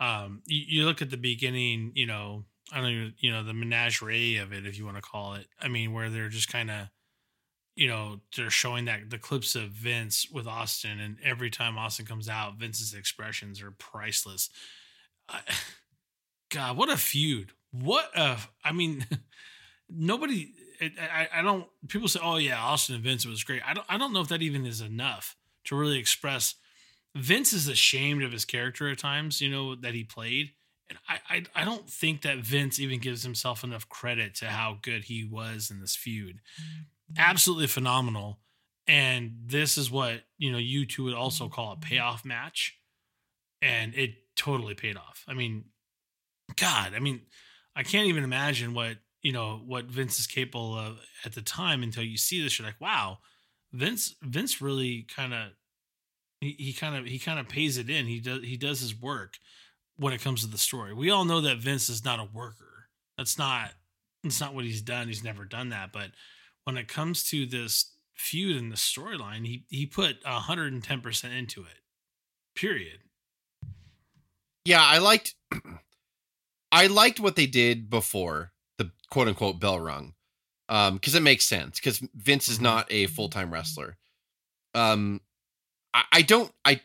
um, 0.00 0.42
you, 0.46 0.64
you 0.80 0.84
look 0.86 1.02
at 1.02 1.10
the 1.10 1.16
beginning, 1.18 1.92
you 1.94 2.06
know, 2.06 2.44
I 2.72 2.80
don't 2.80 2.90
even, 2.90 3.14
you 3.18 3.30
know, 3.30 3.42
the 3.44 3.54
menagerie 3.54 4.38
of 4.38 4.52
it, 4.52 4.66
if 4.66 4.78
you 4.78 4.84
want 4.84 4.96
to 4.96 5.02
call 5.02 5.34
it. 5.34 5.46
I 5.60 5.68
mean, 5.68 5.92
where 5.92 6.10
they're 6.10 6.28
just 6.28 6.50
kind 6.50 6.70
of, 6.70 6.88
you 7.74 7.88
know, 7.88 8.20
they're 8.36 8.50
showing 8.50 8.86
that 8.86 9.10
the 9.10 9.18
clips 9.18 9.54
of 9.54 9.70
Vince 9.70 10.26
with 10.30 10.46
Austin, 10.46 11.00
and 11.00 11.16
every 11.22 11.50
time 11.50 11.76
Austin 11.76 12.06
comes 12.06 12.28
out, 12.28 12.58
Vince's 12.58 12.94
expressions 12.94 13.60
are 13.62 13.70
priceless. 13.70 14.50
I, 15.28 15.40
God, 16.50 16.76
what 16.76 16.90
a 16.90 16.96
feud! 16.96 17.52
What 17.70 18.10
a, 18.14 18.38
I 18.64 18.72
mean, 18.72 19.06
nobody. 19.88 20.52
It, 20.80 20.92
I, 20.98 21.28
I 21.38 21.42
don't. 21.42 21.66
People 21.88 22.08
say, 22.08 22.20
"Oh 22.22 22.36
yeah, 22.36 22.58
Austin 22.58 22.96
and 22.96 23.04
Vince 23.04 23.24
was 23.26 23.44
great." 23.44 23.62
I 23.66 23.74
don't. 23.74 23.86
I 23.88 23.98
don't 23.98 24.12
know 24.12 24.20
if 24.20 24.28
that 24.28 24.42
even 24.42 24.66
is 24.66 24.80
enough 24.80 25.36
to 25.64 25.76
really 25.76 25.98
express. 25.98 26.54
Vince 27.14 27.52
is 27.52 27.68
ashamed 27.68 28.22
of 28.22 28.32
his 28.32 28.44
character 28.44 28.88
at 28.90 28.98
times, 28.98 29.40
you 29.40 29.50
know, 29.50 29.74
that 29.74 29.94
he 29.94 30.02
played, 30.02 30.52
and 30.92 30.98
I, 31.08 31.36
I, 31.36 31.62
I 31.62 31.64
don't 31.64 31.88
think 31.88 32.22
that 32.22 32.38
Vince 32.38 32.78
even 32.78 32.98
gives 32.98 33.22
himself 33.22 33.64
enough 33.64 33.88
credit 33.88 34.34
to 34.36 34.46
how 34.46 34.78
good 34.82 35.04
he 35.04 35.24
was 35.24 35.70
in 35.70 35.80
this 35.80 35.96
feud. 35.96 36.40
Mm-hmm. 36.60 37.14
Absolutely 37.18 37.66
phenomenal, 37.66 38.40
and 38.86 39.32
this 39.46 39.78
is 39.78 39.90
what 39.90 40.22
you 40.38 40.52
know 40.52 40.58
you 40.58 40.86
two 40.86 41.04
would 41.04 41.14
also 41.14 41.44
mm-hmm. 41.44 41.54
call 41.54 41.72
a 41.72 41.76
payoff 41.76 42.24
match, 42.24 42.78
and 43.60 43.94
it 43.94 44.14
totally 44.36 44.74
paid 44.74 44.96
off. 44.96 45.24
I 45.26 45.34
mean, 45.34 45.64
God, 46.56 46.92
I 46.94 46.98
mean, 46.98 47.22
I 47.74 47.82
can't 47.82 48.08
even 48.08 48.24
imagine 48.24 48.74
what 48.74 48.98
you 49.22 49.32
know 49.32 49.62
what 49.64 49.86
Vince 49.86 50.18
is 50.18 50.26
capable 50.26 50.76
of 50.76 50.98
at 51.24 51.32
the 51.32 51.42
time 51.42 51.82
until 51.82 52.04
you 52.04 52.16
see 52.16 52.42
this. 52.42 52.58
You're 52.58 52.68
like, 52.68 52.80
wow, 52.80 53.18
Vince. 53.72 54.14
Vince 54.22 54.60
really 54.60 55.02
kind 55.02 55.32
of 55.32 55.50
he, 56.40 56.54
he 56.58 56.72
kind 56.72 56.96
of 56.96 57.06
he 57.06 57.18
kind 57.18 57.38
of 57.38 57.48
pays 57.48 57.78
it 57.78 57.88
in. 57.88 58.06
He 58.06 58.20
does 58.20 58.42
he 58.42 58.56
does 58.56 58.80
his 58.80 58.98
work 58.98 59.38
when 59.96 60.12
it 60.12 60.22
comes 60.22 60.42
to 60.42 60.46
the 60.46 60.58
story. 60.58 60.94
We 60.94 61.10
all 61.10 61.24
know 61.24 61.40
that 61.40 61.58
Vince 61.58 61.88
is 61.88 62.04
not 62.04 62.20
a 62.20 62.28
worker. 62.32 62.88
That's 63.16 63.38
not 63.38 63.72
that's 64.22 64.40
not 64.40 64.54
what 64.54 64.64
he's 64.64 64.82
done. 64.82 65.08
He's 65.08 65.24
never 65.24 65.44
done 65.44 65.70
that. 65.70 65.92
But 65.92 66.12
when 66.64 66.76
it 66.76 66.88
comes 66.88 67.22
to 67.30 67.46
this 67.46 67.92
feud 68.14 68.56
and 68.56 68.70
the 68.70 68.76
storyline, 68.76 69.46
he 69.46 69.64
he 69.68 69.86
put 69.86 70.16
hundred 70.24 70.72
and 70.72 70.82
ten 70.82 71.00
percent 71.00 71.34
into 71.34 71.62
it. 71.62 71.80
Period. 72.54 73.00
Yeah, 74.64 74.82
I 74.82 74.98
liked 74.98 75.34
I 76.72 76.86
liked 76.86 77.20
what 77.20 77.36
they 77.36 77.46
did 77.46 77.90
before 77.90 78.52
the 78.78 78.90
quote 79.10 79.28
unquote 79.28 79.60
bell 79.60 79.80
rung. 79.80 80.14
Um, 80.68 80.94
because 80.94 81.14
it 81.14 81.22
makes 81.22 81.44
sense 81.44 81.78
because 81.78 81.98
Vince 82.14 82.48
is 82.48 82.60
not 82.60 82.86
a 82.90 83.06
full 83.06 83.28
time 83.28 83.52
wrestler. 83.52 83.98
Um 84.74 85.20
I, 85.92 86.04
I 86.12 86.22
don't 86.22 86.50
I 86.64 86.80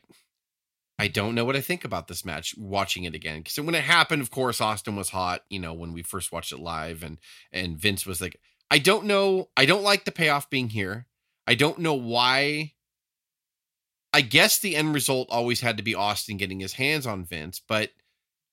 I 0.99 1.07
don't 1.07 1.35
know 1.35 1.45
what 1.45 1.55
I 1.55 1.61
think 1.61 1.85
about 1.85 2.07
this 2.07 2.25
match 2.25 2.55
watching 2.57 3.03
it 3.03 3.13
again. 3.13 3.39
Because 3.39 3.59
when 3.59 3.75
it 3.75 3.83
happened, 3.83 4.21
of 4.21 4.31
course, 4.31 4.59
Austin 4.59 4.95
was 4.95 5.09
hot, 5.09 5.43
you 5.49 5.59
know, 5.59 5.73
when 5.73 5.93
we 5.93 6.01
first 6.01 6.31
watched 6.31 6.51
it 6.51 6.59
live, 6.59 7.03
and 7.03 7.17
and 7.51 7.77
Vince 7.77 8.05
was 8.05 8.21
like, 8.21 8.39
I 8.71 8.79
don't 8.79 9.05
know, 9.05 9.49
I 9.55 9.65
don't 9.65 9.83
like 9.83 10.05
the 10.05 10.11
payoff 10.11 10.49
being 10.49 10.69
here. 10.69 11.05
I 11.45 11.55
don't 11.55 11.79
know 11.79 11.93
why 11.93 12.73
I 14.13 14.21
guess 14.21 14.57
the 14.57 14.75
end 14.75 14.93
result 14.93 15.27
always 15.29 15.61
had 15.61 15.77
to 15.77 15.83
be 15.83 15.93
Austin 15.93 16.37
getting 16.37 16.59
his 16.59 16.73
hands 16.73 17.05
on 17.05 17.25
Vince, 17.25 17.61
but 17.65 17.91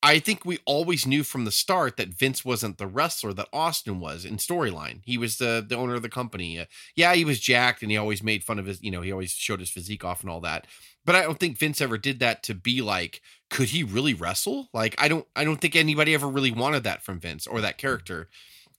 I 0.05 0.19
think 0.19 0.45
we 0.45 0.59
always 0.67 1.07
knew 1.07 1.25
from 1.25 1.47
the 1.47 1.51
start 1.51 1.97
that 1.97 2.09
Vince 2.09 2.45
wasn't 2.45 2.77
the 2.77 2.87
wrestler 2.87 3.33
that 3.33 3.49
Austin 3.53 4.01
was 4.01 4.27
in 4.27 4.37
storyline. 4.37 5.01
He 5.05 5.17
was 5.17 5.39
the 5.39 5.65
the 5.67 5.77
owner 5.77 5.95
of 5.95 6.03
the 6.03 6.11
company. 6.11 6.61
Uh, 6.61 6.67
yeah, 6.95 7.15
he 7.15 7.25
was 7.25 7.41
jacked 7.41 7.81
and 7.81 7.91
he 7.91 7.97
always 7.97 8.23
made 8.23 8.45
fun 8.45 8.59
of 8.59 8.67
his, 8.67 8.83
you 8.83 8.91
know, 8.91 9.01
he 9.01 9.11
always 9.11 9.31
showed 9.31 9.61
his 9.61 9.71
physique 9.71 10.05
off 10.05 10.21
and 10.21 10.31
all 10.31 10.41
that. 10.43 10.67
But 11.07 11.17
I 11.17 11.23
don't 11.23 11.41
think 11.41 11.59
Vince 11.59 11.81
ever 11.81 11.97
did 11.97 12.21
that 12.21 12.43
to 12.45 12.55
be 12.55 12.83
like, 12.83 13.23
could 13.49 13.71
he 13.71 13.83
really 13.83 14.13
wrestle? 14.13 14.69
Like 14.75 14.95
I 14.99 15.09
don't 15.09 15.27
I 15.35 15.43
don't 15.45 15.61
think 15.61 15.75
anybody 15.75 16.13
ever 16.13 16.29
really 16.29 16.53
wanted 16.53 16.85
that 16.85 17.03
from 17.03 17.19
Vince 17.19 17.47
or 17.47 17.63
that 17.63 17.79
character. 17.79 18.29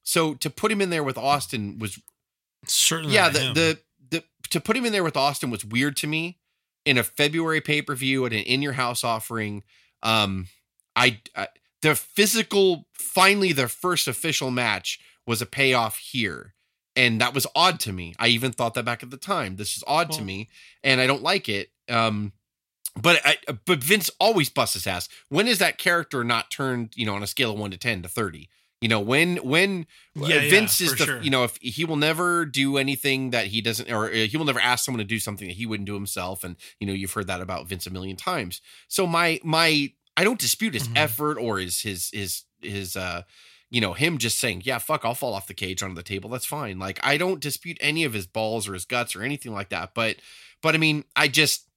So 0.03 0.35
to 0.35 0.51
put 0.51 0.71
him 0.71 0.79
in 0.79 0.91
there 0.91 1.03
with 1.03 1.17
Austin 1.17 1.79
was 1.79 1.99
Certainly, 2.67 3.15
yeah 3.15 3.29
the, 3.29 3.39
the 3.39 3.79
the 4.09 4.23
to 4.49 4.59
put 4.59 4.77
him 4.77 4.85
in 4.85 4.91
there 4.91 5.03
with 5.03 5.17
austin 5.17 5.49
was 5.49 5.65
weird 5.65 5.95
to 5.97 6.07
me 6.07 6.39
in 6.83 6.97
a 6.97 7.03
february 7.03 7.61
pay-per-view 7.61 8.25
at 8.25 8.33
an 8.33 8.39
in 8.39 8.61
your 8.61 8.73
house 8.73 9.03
offering 9.03 9.63
um 10.03 10.47
I, 10.95 11.21
I 11.35 11.47
the 11.81 11.95
physical 11.95 12.87
finally 12.93 13.51
their 13.51 13.67
first 13.67 14.07
official 14.07 14.51
match 14.51 14.99
was 15.27 15.41
a 15.41 15.45
payoff 15.45 15.97
here 15.97 16.53
and 16.95 17.19
that 17.21 17.33
was 17.33 17.47
odd 17.55 17.79
to 17.81 17.93
me 17.93 18.13
i 18.19 18.27
even 18.27 18.51
thought 18.51 18.73
that 18.73 18.85
back 18.85 19.03
at 19.03 19.11
the 19.11 19.17
time 19.17 19.57
this 19.57 19.75
is 19.75 19.83
odd 19.85 20.11
to 20.11 20.21
me 20.21 20.49
and 20.83 21.01
i 21.01 21.07
don't 21.07 21.23
like 21.23 21.49
it 21.49 21.69
um 21.89 22.31
but 23.01 23.19
I, 23.25 23.37
but 23.65 23.83
Vince 23.83 24.09
always 24.19 24.49
busts 24.49 24.75
his 24.75 24.87
ass. 24.87 25.09
When 25.29 25.47
is 25.47 25.59
that 25.59 25.77
character 25.77 26.23
not 26.23 26.49
turned, 26.49 26.93
you 26.95 27.05
know, 27.05 27.15
on 27.15 27.23
a 27.23 27.27
scale 27.27 27.51
of 27.51 27.59
one 27.59 27.71
to 27.71 27.77
ten 27.77 28.01
to 28.03 28.07
thirty? 28.07 28.49
You 28.81 28.89
know, 28.89 28.99
when 28.99 29.37
when 29.37 29.87
Yeah, 30.15 30.41
yeah, 30.41 30.49
Vince 30.49 30.79
is 30.79 30.95
the 30.95 31.05
sure. 31.05 31.21
you 31.21 31.29
know 31.29 31.43
if 31.43 31.57
he 31.57 31.85
will 31.85 31.95
never 31.95 32.45
do 32.45 32.77
anything 32.77 33.31
that 33.31 33.47
he 33.47 33.61
doesn't 33.61 33.91
or 33.91 34.05
uh, 34.05 34.11
he 34.11 34.37
will 34.37 34.45
never 34.45 34.59
ask 34.59 34.85
someone 34.85 34.99
to 34.99 35.05
do 35.05 35.19
something 35.19 35.47
that 35.47 35.55
he 35.57 35.65
wouldn't 35.65 35.87
do 35.87 35.93
himself 35.93 36.43
and 36.43 36.55
you 36.79 36.87
know 36.87 36.93
you've 36.93 37.11
heard 37.11 37.27
that 37.27 37.41
about 37.41 37.67
Vince 37.67 37.87
a 37.87 37.89
million 37.89 38.15
times 38.15 38.61
so 38.87 39.07
my 39.07 39.39
my 39.43 39.91
I 40.17 40.23
don't 40.23 40.39
dispute 40.39 40.73
his 40.73 40.87
Mhm. 40.87 40.97
effort 40.97 41.37
or 41.37 41.59
his 41.59 41.81
his 41.81 42.09
his 42.11 42.43
his 42.61 42.95
uh 42.95 43.23
you 43.69 43.81
know 43.81 43.93
him 43.93 44.17
just 44.17 44.39
saying 44.39 44.61
yeah 44.65 44.77
fuck 44.77 45.03
I'll 45.03 45.15
fall 45.15 45.33
off 45.33 45.47
the 45.47 45.53
cage 45.53 45.83
onto 45.83 45.95
the 45.95 46.03
table 46.03 46.29
that's 46.29 46.45
fine 46.45 46.79
like 46.79 46.99
I 47.03 47.17
don't 47.17 47.41
dispute 47.41 47.77
any 47.81 48.03
of 48.03 48.13
his 48.13 48.27
balls 48.27 48.67
or 48.67 48.73
his 48.73 48.85
guts 48.85 49.15
or 49.15 49.23
anything 49.23 49.51
like 49.53 49.69
that 49.69 49.93
but 49.93 50.17
but 50.61 50.75
I 50.75 50.77
mean 50.77 51.03
I 51.15 51.27
just 51.27 51.67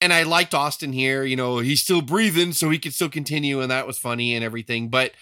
and 0.00 0.12
I 0.12 0.22
liked 0.22 0.54
Austin 0.54 0.92
here 0.92 1.24
you 1.24 1.36
know 1.36 1.58
he's 1.58 1.82
still 1.82 2.02
breathing 2.02 2.52
so 2.52 2.70
he 2.70 2.78
could 2.78 2.94
still 2.94 3.08
continue 3.10 3.60
and 3.60 3.70
that 3.70 3.86
was 3.86 3.98
funny 3.98 4.34
and 4.34 4.44
everything 4.44 4.88
but 4.88 5.12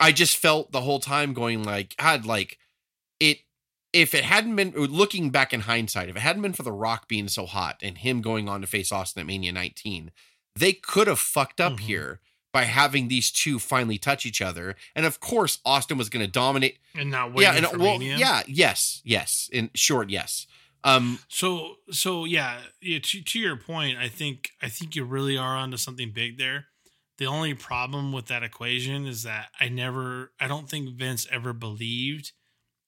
I 0.00 0.12
just 0.12 0.36
felt 0.36 0.72
the 0.72 0.80
whole 0.82 0.98
time 0.98 1.34
going 1.34 1.62
like, 1.62 1.94
had 2.00 2.26
like 2.26 2.58
it. 3.20 3.38
If 3.92 4.12
it 4.12 4.24
hadn't 4.24 4.56
been 4.56 4.72
looking 4.72 5.30
back 5.30 5.52
in 5.52 5.60
hindsight, 5.60 6.08
if 6.08 6.16
it 6.16 6.20
hadn't 6.20 6.42
been 6.42 6.52
for 6.52 6.64
The 6.64 6.72
Rock 6.72 7.06
being 7.06 7.28
so 7.28 7.46
hot 7.46 7.76
and 7.80 7.96
him 7.96 8.22
going 8.22 8.48
on 8.48 8.60
to 8.60 8.66
face 8.66 8.90
Austin 8.90 9.20
at 9.20 9.26
Mania 9.26 9.52
19, 9.52 10.10
they 10.54 10.72
could 10.72 11.06
have 11.06 11.18
fucked 11.20 11.60
up 11.60 11.74
Mhm. 11.74 11.80
here 11.80 12.20
by 12.52 12.64
having 12.64 13.08
these 13.08 13.32
two 13.32 13.58
finally 13.58 13.98
touch 13.98 14.24
each 14.24 14.40
other. 14.40 14.76
And 14.94 15.04
of 15.04 15.18
course, 15.20 15.58
Austin 15.64 15.98
was 15.98 16.08
going 16.08 16.24
to 16.24 16.30
dominate. 16.30 16.78
and 16.94 17.10
not 17.10 17.36
Yeah, 17.36 17.54
and 17.54 17.66
well, 17.80 17.98
Mania. 17.98 18.16
yeah, 18.18 18.42
yes, 18.46 19.00
yes. 19.04 19.48
In 19.52 19.70
short, 19.74 20.10
yes. 20.10 20.46
Um, 20.84 21.18
So 21.28 21.78
so 21.90 22.24
yeah, 22.24 22.62
yeah 22.80 23.00
to, 23.00 23.22
to 23.22 23.38
your 23.40 23.56
point, 23.56 23.98
I 23.98 24.08
think 24.08 24.50
I 24.62 24.68
think 24.68 24.94
you 24.94 25.04
really 25.04 25.36
are 25.36 25.56
onto 25.56 25.76
something 25.76 26.12
big 26.12 26.38
there. 26.38 26.68
The 27.18 27.26
only 27.26 27.54
problem 27.54 28.12
with 28.12 28.26
that 28.26 28.42
equation 28.44 29.06
is 29.06 29.22
that 29.24 29.50
I 29.58 29.68
never 29.68 30.32
I 30.38 30.46
don't 30.46 30.68
think 30.70 30.96
Vince 30.96 31.26
ever 31.30 31.52
believed 31.52 32.32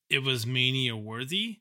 it 0.09 0.21
was 0.21 0.47
mania 0.47 0.95
worthy. 0.97 1.61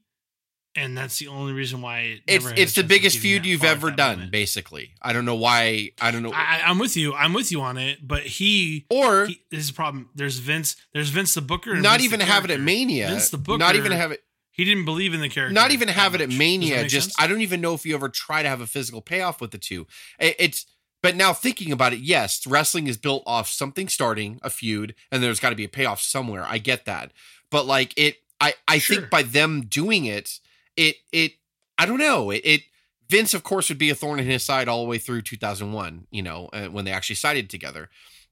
And 0.78 0.98
that's 0.98 1.20
the 1.20 1.28
only 1.30 1.54
reason 1.54 1.82
why 1.82 2.00
it 2.02 2.22
it's 2.28 2.46
it's 2.58 2.74
the 2.76 2.84
biggest 2.84 3.18
feud 3.20 3.46
you've 3.46 3.64
ever 3.64 3.92
done, 3.92 4.18
moment. 4.18 4.32
basically. 4.32 4.92
I 5.02 5.14
don't 5.14 5.24
know 5.24 5.36
why. 5.36 5.92
I 6.02 6.12
don't 6.12 6.22
know. 6.22 6.32
I, 6.34 6.62
I'm 6.66 6.80
with 6.80 6.98
you. 6.98 7.14
I'm 7.14 7.32
with 7.34 7.50
you 7.52 7.62
on 7.62 7.78
it. 7.78 8.06
But 8.06 8.24
he, 8.24 8.86
or 8.90 9.28
he 9.28 9.42
this 9.50 9.62
is 9.62 9.70
a 9.70 9.74
problem. 9.74 10.10
There's 10.16 10.38
Vince. 10.40 10.76
There's 10.94 11.10
Vince 11.10 11.34
the 11.34 11.42
Booker. 11.42 11.72
And 11.74 11.82
not 11.84 12.00
Vince 12.02 12.04
even 12.04 12.20
have 12.20 12.44
it 12.46 12.52
at. 12.52 12.60
Mania. 12.60 13.08
Vince 13.08 13.30
the 13.30 13.38
Booker. 13.38 13.58
not 13.60 13.76
even 13.78 13.94
have 13.94 14.12
it. 14.12 14.22
He 14.52 14.64
didn't 14.66 14.86
believe 14.86 15.14
in 15.14 15.22
the 15.22 15.30
character. 15.30 15.54
Not 15.54 15.72
even 15.72 15.88
have 15.90 16.14
it 16.16 16.22
at 16.22 16.28
much. 16.28 16.32
Does 16.32 16.38
that 16.38 16.44
Mania. 16.44 16.88
Just 16.88 17.08
sense? 17.12 17.16
I 17.20 17.28
don't 17.28 17.42
even 17.42 17.62
know 17.62 17.74
if 17.74 17.86
you 17.86 17.94
ever 17.96 18.10
try 18.10 18.42
to 18.44 18.50
have 18.50 18.62
a 18.62 18.68
physical 18.68 19.02
payoff 19.02 19.40
with 19.42 19.52
the 19.52 19.58
two. 19.58 19.88
It- 20.20 20.36
It's 20.40 20.66
but 21.02 21.16
now 21.16 21.34
thinking 21.34 21.72
about 21.72 21.94
it, 21.94 22.00
yes, 22.00 22.46
wrestling 22.48 22.88
is 22.88 22.98
built 22.98 23.22
off 23.28 23.48
something 23.48 23.88
starting 23.88 24.40
a 24.42 24.50
feud, 24.50 24.96
and 25.12 25.22
there's 25.22 25.40
got 25.40 25.52
to 25.52 25.56
be 25.56 25.64
a 25.64 25.70
payoff 25.70 26.02
somewhere. 26.02 26.44
I 26.48 26.58
get 26.58 26.86
that, 26.86 27.12
but 27.52 27.66
like 27.66 27.94
it, 27.96 28.18
I 28.42 28.56
I 28.68 28.80
Sure. 28.80 28.98
think 28.98 29.10
by 29.10 29.22
them 29.24 29.62
doing 29.68 30.06
it, 30.06 30.40
it 30.78 30.98
it 31.12 31.34
I 31.78 31.86
don't 31.86 32.00
know 32.00 32.32
it. 32.32 32.42
it 32.44 32.62
Vince, 33.08 33.36
of 33.36 33.44
course, 33.44 33.70
would 33.70 33.78
be 33.78 33.92
a 33.92 33.96
thorn 33.96 34.20
in 34.20 34.26
his 34.26 34.44
side 34.44 34.68
all 34.68 34.84
the 34.84 34.90
way 34.90 34.98
through 34.98 35.22
2001. 35.22 36.08
You 36.10 36.24
know, 36.24 36.50
uh, 36.54 36.66
when 36.68 36.86
they 36.86 36.92
actually 36.92 37.18
sided 37.18 37.50
together. 37.50 37.90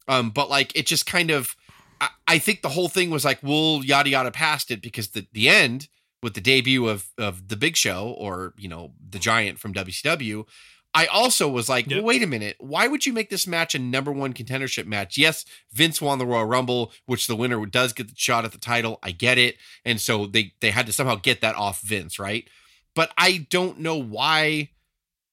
Um, 0.07 0.31
but 0.31 0.49
like 0.49 0.75
it 0.75 0.85
just 0.85 1.05
kind 1.05 1.31
of, 1.31 1.55
I, 2.01 2.09
I 2.27 2.39
think 2.39 2.61
the 2.61 2.69
whole 2.69 2.89
thing 2.89 3.09
was 3.09 3.23
like 3.23 3.41
we'll 3.41 3.83
yada 3.83 4.09
yada 4.09 4.31
past 4.31 4.71
it 4.71 4.81
because 4.81 5.09
the 5.09 5.27
the 5.31 5.49
end 5.49 5.87
with 6.21 6.33
the 6.33 6.41
debut 6.41 6.87
of 6.87 7.07
of 7.17 7.49
the 7.49 7.57
Big 7.57 7.75
Show 7.75 8.15
or 8.17 8.53
you 8.57 8.67
know 8.67 8.93
the 9.09 9.19
Giant 9.19 9.59
from 9.59 9.73
WCW. 9.73 10.45
I 10.95 11.07
also 11.07 11.49
was 11.49 11.69
like, 11.69 11.87
Yep. 11.87 11.97
well, 11.97 12.05
wait 12.05 12.21
a 12.23 12.27
minute. 12.27 12.55
Why 12.59 12.87
would 12.87 13.05
you 13.05 13.13
make 13.13 13.29
this 13.29 13.47
match 13.47 13.73
a 13.73 13.79
number 13.79 14.11
one 14.11 14.33
contendership 14.33 14.85
match? 14.85 15.17
Yes, 15.17 15.43
Vince 15.71 16.01
won 16.01 16.19
the 16.19 16.25
Royal 16.25 16.45
Rumble, 16.45 16.91
which 17.05 17.27
the 17.27 17.35
winner 17.35 17.65
does 17.65 17.93
get 17.93 18.09
the 18.09 18.15
shot 18.15 18.45
at 18.45 18.51
the 18.51 18.57
title. 18.59 18.99
I 19.01 19.11
get 19.11 19.37
it, 19.37 19.57
and 19.83 19.99
so 19.99 20.25
they 20.27 20.53
they 20.59 20.71
had 20.71 20.85
to 20.85 20.93
somehow 20.93 21.15
get 21.15 21.41
that 21.41 21.55
off 21.55 21.81
Vince, 21.81 22.19
right? 22.19 22.47
But 22.95 23.11
I 23.17 23.47
don't 23.49 23.79
know 23.79 23.95
why 23.97 24.69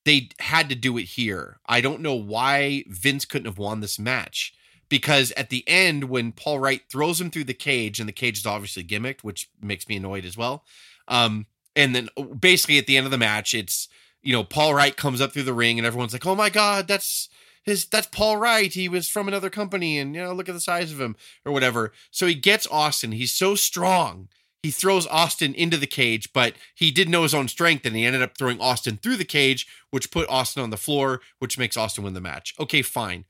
they 0.06 0.30
had 0.38 0.70
to 0.70 0.74
do 0.74 0.96
it 0.96 1.04
here. 1.04 1.60
I 1.66 1.82
don't 1.82 2.00
know 2.00 2.14
why 2.14 2.84
Vince 2.88 3.26
couldn't 3.26 3.46
have 3.46 3.58
won 3.58 3.80
this 3.80 3.98
match 3.98 4.54
because 4.88 5.30
at 5.32 5.50
the 5.50 5.62
end 5.68 6.04
when 6.04 6.32
Paul 6.32 6.60
Wight 6.60 6.82
throws 6.90 7.20
him 7.20 7.30
through 7.30 7.44
the 7.44 7.54
cage 7.54 8.00
and 8.00 8.08
the 8.08 8.12
cage 8.12 8.38
is 8.38 8.46
obviously 8.46 8.82
gimmicked, 8.82 9.22
which 9.22 9.50
makes 9.60 9.88
me 9.88 9.96
annoyed 9.96 10.24
as 10.24 10.38
well. 10.38 10.64
Um, 11.06 11.46
and 11.76 11.94
then 11.94 12.08
basically 12.38 12.78
at 12.78 12.86
the 12.86 12.96
end 12.96 13.06
of 13.06 13.10
the 13.12 13.18
match, 13.18 13.52
it's 13.52 13.88
you 14.22 14.32
know 14.32 14.44
Paul 14.44 14.74
Wight 14.74 14.96
comes 14.96 15.20
up 15.20 15.32
through 15.32 15.44
the 15.44 15.54
ring 15.54 15.78
and 15.78 15.86
everyone's 15.86 16.12
like, 16.12 16.26
"Oh 16.26 16.34
my 16.34 16.50
god, 16.50 16.88
that's 16.88 17.28
his 17.62 17.86
that's 17.86 18.06
Paul 18.06 18.40
Wight. 18.40 18.74
He 18.74 18.88
was 18.88 19.08
from 19.08 19.28
another 19.28 19.50
company 19.50 19.98
and 19.98 20.14
you 20.14 20.22
know 20.22 20.32
look 20.32 20.48
at 20.48 20.54
the 20.54 20.60
size 20.60 20.92
of 20.92 21.00
him 21.00 21.16
or 21.44 21.52
whatever." 21.52 21.92
So 22.10 22.26
he 22.26 22.34
gets 22.34 22.66
Austin. 22.68 23.12
He's 23.12 23.32
so 23.32 23.54
strong. 23.54 24.28
He 24.62 24.70
throws 24.70 25.06
Austin 25.06 25.54
into 25.54 25.78
the 25.78 25.86
cage, 25.86 26.32
but 26.34 26.54
he 26.74 26.90
didn't 26.90 27.12
know 27.12 27.22
his 27.22 27.34
own 27.34 27.48
strength 27.48 27.86
and 27.86 27.96
he 27.96 28.04
ended 28.04 28.20
up 28.20 28.36
throwing 28.36 28.60
Austin 28.60 28.98
through 28.98 29.16
the 29.16 29.24
cage, 29.24 29.66
which 29.90 30.10
put 30.10 30.28
Austin 30.28 30.62
on 30.62 30.70
the 30.70 30.76
floor, 30.76 31.22
which 31.38 31.56
makes 31.56 31.78
Austin 31.78 32.04
win 32.04 32.12
the 32.12 32.20
match. 32.20 32.54
Okay, 32.60 32.82
fine. 32.82 33.24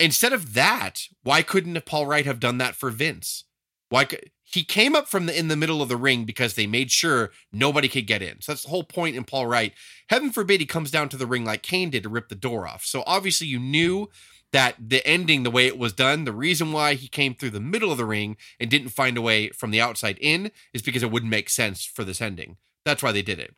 Instead 0.00 0.32
of 0.32 0.54
that, 0.54 1.06
why 1.22 1.42
couldn't 1.42 1.86
Paul 1.86 2.06
Wight 2.06 2.26
have 2.26 2.40
done 2.40 2.58
that 2.58 2.74
for 2.74 2.90
Vince? 2.90 3.44
Why 3.90 4.04
could 4.04 4.30
he 4.44 4.62
came 4.62 4.94
up 4.94 5.08
from 5.08 5.26
the 5.26 5.36
in 5.36 5.48
the 5.48 5.56
middle 5.56 5.82
of 5.82 5.88
the 5.88 5.96
ring 5.96 6.24
because 6.24 6.54
they 6.54 6.66
made 6.66 6.90
sure 6.90 7.30
nobody 7.52 7.88
could 7.88 8.06
get 8.06 8.22
in. 8.22 8.40
So 8.40 8.52
that's 8.52 8.62
the 8.64 8.70
whole 8.70 8.84
point 8.84 9.16
in 9.16 9.24
Paul 9.24 9.48
Wight. 9.48 9.72
Heaven 10.10 10.30
forbid 10.30 10.60
he 10.60 10.66
comes 10.66 10.90
down 10.90 11.08
to 11.08 11.16
the 11.16 11.26
ring 11.26 11.44
like 11.44 11.62
Kane 11.62 11.90
did 11.90 12.02
to 12.04 12.08
rip 12.08 12.28
the 12.28 12.34
door 12.34 12.66
off. 12.66 12.84
So 12.84 13.02
obviously 13.06 13.46
you 13.46 13.58
knew 13.58 14.10
that 14.52 14.76
the 14.78 15.04
ending, 15.04 15.42
the 15.42 15.50
way 15.50 15.66
it 15.66 15.78
was 15.78 15.92
done, 15.92 16.24
the 16.24 16.32
reason 16.32 16.72
why 16.72 16.94
he 16.94 17.08
came 17.08 17.34
through 17.34 17.50
the 17.50 17.58
middle 17.58 17.90
of 17.90 17.98
the 17.98 18.04
ring 18.04 18.36
and 18.60 18.70
didn't 18.70 18.90
find 18.90 19.16
a 19.16 19.22
way 19.22 19.48
from 19.48 19.72
the 19.72 19.80
outside 19.80 20.16
in 20.20 20.52
is 20.72 20.82
because 20.82 21.02
it 21.02 21.10
wouldn't 21.10 21.30
make 21.30 21.50
sense 21.50 21.84
for 21.84 22.04
this 22.04 22.20
ending. 22.20 22.56
That's 22.84 23.02
why 23.02 23.10
they 23.10 23.22
did 23.22 23.40
it. 23.40 23.54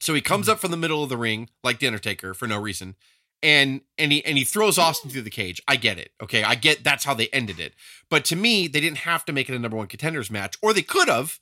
So 0.00 0.12
he 0.12 0.20
comes 0.20 0.46
mm-hmm. 0.46 0.52
up 0.52 0.58
from 0.58 0.72
the 0.72 0.76
middle 0.76 1.04
of 1.04 1.08
the 1.08 1.16
ring 1.16 1.50
like 1.62 1.78
the 1.78 1.86
Undertaker 1.86 2.34
for 2.34 2.48
no 2.48 2.58
reason, 2.58 2.96
and 3.42 3.82
and 3.98 4.12
he 4.12 4.24
and 4.24 4.38
he 4.38 4.44
throws 4.44 4.78
Austin 4.78 5.10
through 5.10 5.22
the 5.22 5.30
cage. 5.30 5.62
I 5.68 5.76
get 5.76 5.98
it. 5.98 6.12
Okay, 6.22 6.42
I 6.42 6.54
get 6.54 6.82
that's 6.84 7.04
how 7.04 7.14
they 7.14 7.28
ended 7.28 7.60
it. 7.60 7.74
But 8.08 8.24
to 8.26 8.36
me, 8.36 8.66
they 8.68 8.80
didn't 8.80 8.98
have 8.98 9.24
to 9.26 9.32
make 9.32 9.48
it 9.48 9.54
a 9.54 9.58
number 9.58 9.76
one 9.76 9.86
contenders 9.86 10.30
match, 10.30 10.56
or 10.62 10.72
they 10.72 10.82
could 10.82 11.08
have. 11.08 11.38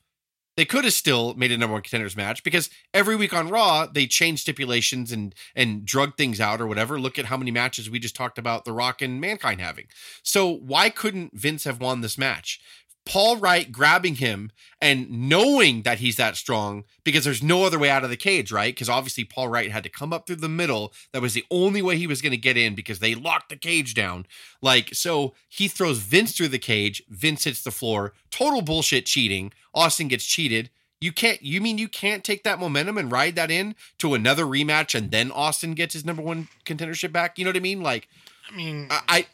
They 0.55 0.67
could 0.67 0.85
have 0.85 0.93
still 0.93 1.33
made 1.33 1.51
a 1.51 1.57
number 1.57 1.73
one 1.73 1.81
contenders 1.81 2.15
match 2.15 2.45
because 2.45 2.69
every 2.93 3.17
week 3.17 3.33
on 3.33 3.49
Raw 3.49 3.87
they 3.87 4.07
change 4.07 4.43
stipulations 4.43 5.11
and 5.11 5.35
and 5.55 5.87
drug 5.87 6.19
things 6.19 6.41
out 6.41 6.61
or 6.61 6.67
whatever. 6.67 7.01
Look 7.01 7.19
at 7.19 7.27
how 7.27 7.39
many 7.39 7.51
matches 7.51 7.89
we 7.89 7.99
just 7.99 8.15
talked 8.15 8.37
about 8.37 8.67
The 8.67 8.73
Rock 8.73 9.01
and 9.01 9.19
Mankind 9.19 9.63
having. 9.63 9.87
So 10.23 10.47
why 10.53 10.91
couldn't 10.91 11.33
Vince 11.33 11.65
have 11.65 11.81
won 11.81 12.03
this 12.03 12.19
match? 12.19 12.61
Paul 13.05 13.37
Wight 13.37 13.73
grabbing 13.73 14.17
him 14.17 14.53
and 14.81 15.29
knowing 15.29 15.83
that 15.83 15.99
he's 15.99 16.17
that 16.17 16.37
strong 16.37 16.85
because 17.05 17.25
there's 17.25 17.43
no 17.43 17.65
other 17.65 17.79
way 17.79 17.91
out 17.91 18.05
of 18.05 18.11
the 18.11 18.17
cage, 18.17 18.53
right? 18.53 18.75
Because 18.75 18.89
obviously 18.89 19.25
Paul 19.25 19.51
Wight 19.51 19.73
had 19.73 19.83
to 19.83 19.89
come 19.89 20.13
up 20.13 20.27
through 20.27 20.37
the 20.37 20.49
middle. 20.49 20.93
That 21.13 21.23
was 21.23 21.35
the 21.35 21.45
only 21.51 21.83
way 21.83 21.97
he 21.97 22.07
was 22.07 22.23
going 22.23 22.31
to 22.31 22.37
get 22.37 22.57
in 22.57 22.75
because 22.75 23.01
they 23.01 23.15
locked 23.15 23.49
the 23.49 23.57
cage 23.57 23.95
down. 23.95 24.27
Like, 24.61 24.95
so 24.95 25.35
he 25.49 25.67
throws 25.69 25.99
Vince 25.99 26.37
through 26.37 26.49
the 26.49 26.59
cage. 26.59 27.03
Vince 27.09 27.45
hits 27.45 27.63
the 27.63 27.71
floor. 27.71 28.13
Total 28.31 28.63
bullshit 28.63 29.07
cheating. 29.07 29.53
Austin 29.75 30.09
gets 30.09 30.25
cheated. 30.25 30.71
You 31.01 31.11
can't, 31.11 31.43
you 31.43 31.61
mean 31.61 31.79
you 31.79 31.89
can't 31.89 32.23
take 32.23 32.45
that 32.45 32.61
momentum 32.61 32.97
and 32.97 33.11
ride 33.11 33.35
that 33.35 33.51
in 33.51 33.75
to 33.99 34.15
another 34.15 34.45
rematch 34.45 34.95
and 34.95 35.11
then 35.11 35.33
Austin 35.33 35.75
gets 35.75 35.95
his 35.95 36.05
number 36.05 36.23
one 36.23 36.47
contendership 36.65 37.11
back? 37.13 37.39
You 37.39 37.45
know 37.45 37.49
what 37.49 37.57
I 37.57 37.61
mean? 37.61 37.83
Like, 37.83 38.09
I 38.49 38.57
mean, 38.57 38.87
I, 38.89 39.01
I 39.09 39.27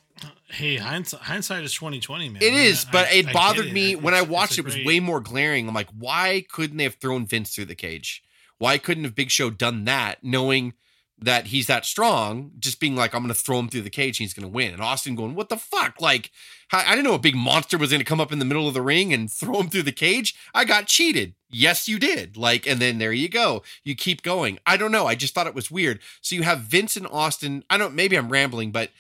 hey, 0.48 0.76
hindsight, 0.76 1.20
hindsight 1.20 1.64
is 1.64 1.72
twenty 1.72 2.00
twenty, 2.00 2.28
man. 2.28 2.42
It 2.42 2.52
I- 2.54 2.90
but 2.92 3.06
I 3.08 3.10
it 3.12 3.32
bothered 3.32 3.66
it. 3.66 3.72
me 3.72 3.90
It's- 3.92 4.02
when 4.02 4.14
I 4.14 4.22
watched 4.22 4.52
it. 4.54 4.60
It 4.60 4.64
was 4.64 4.74
great- 4.74 4.86
way 4.86 5.00
more 5.00 5.20
glaring. 5.20 5.68
I'm 5.68 5.74
like, 5.74 5.90
why 5.90 6.44
couldn't 6.50 6.76
they 6.76 6.84
have 6.84 6.96
thrown 6.96 7.26
Vince 7.26 7.54
through 7.54 7.66
the 7.66 7.74
cage? 7.74 8.22
Why 8.58 8.78
couldn't 8.78 9.04
have 9.04 9.14
Big 9.14 9.30
Show 9.30 9.50
done 9.50 9.84
that, 9.84 10.24
knowing 10.24 10.74
that 11.20 11.48
he's 11.48 11.66
that 11.68 11.84
strong? 11.84 12.52
Just 12.58 12.80
being 12.80 12.96
like, 12.96 13.14
I'm 13.14 13.22
going 13.22 13.32
to 13.34 13.40
throw 13.40 13.58
him 13.58 13.68
through 13.68 13.82
the 13.82 13.90
cage 13.90 14.18
and 14.18 14.24
he's 14.24 14.34
going 14.34 14.48
to 14.48 14.52
win. 14.52 14.72
And 14.72 14.82
Austin 14.82 15.14
going, 15.14 15.34
what 15.36 15.48
the 15.48 15.56
fuck? 15.56 16.00
Like, 16.00 16.30
I, 16.72 16.84
I 16.86 16.90
didn't 16.96 17.04
know 17.04 17.14
a 17.14 17.18
big 17.20 17.36
monster 17.36 17.78
was 17.78 17.90
going 17.90 18.00
to 18.00 18.04
come 18.04 18.20
up 18.20 18.32
in 18.32 18.40
the 18.40 18.44
middle 18.44 18.66
of 18.66 18.74
the 18.74 18.82
ring 18.82 19.12
and 19.12 19.30
throw 19.30 19.60
him 19.60 19.68
through 19.68 19.82
the 19.84 19.92
cage. 19.92 20.34
I 20.54 20.64
got 20.64 20.86
cheated. 20.86 21.34
Yes, 21.50 21.86
you 21.88 21.98
did. 22.00 22.36
Like, 22.36 22.66
and 22.66 22.80
then 22.80 22.98
there 22.98 23.12
you 23.12 23.28
go. 23.28 23.62
You 23.84 23.94
keep 23.94 24.22
going. 24.22 24.58
I 24.66 24.76
don't 24.76 24.92
know. 24.92 25.06
I 25.06 25.14
just 25.14 25.34
thought 25.34 25.46
it 25.46 25.54
was 25.54 25.70
weird. 25.70 26.00
So 26.20 26.34
you 26.34 26.42
have 26.42 26.60
Vince 26.60 26.96
and 26.96 27.06
Austin. 27.06 27.62
I 27.70 27.78
don't. 27.78 27.94
Maybe 27.94 28.16
I'm 28.16 28.28
rambling, 28.28 28.70
but 28.72 28.90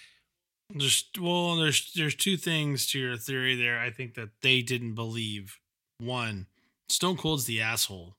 There's 0.70 1.04
well, 1.18 1.56
there's 1.56 1.92
there's 1.94 2.14
two 2.14 2.36
things 2.36 2.86
to 2.88 2.98
your 2.98 3.16
theory 3.16 3.56
there. 3.56 3.78
I 3.78 3.90
think 3.90 4.14
that 4.14 4.28
they 4.42 4.60
didn't 4.62 4.94
believe. 4.94 5.58
One, 5.98 6.46
Stone 6.88 7.16
Cold's 7.16 7.46
the 7.46 7.60
asshole, 7.60 8.14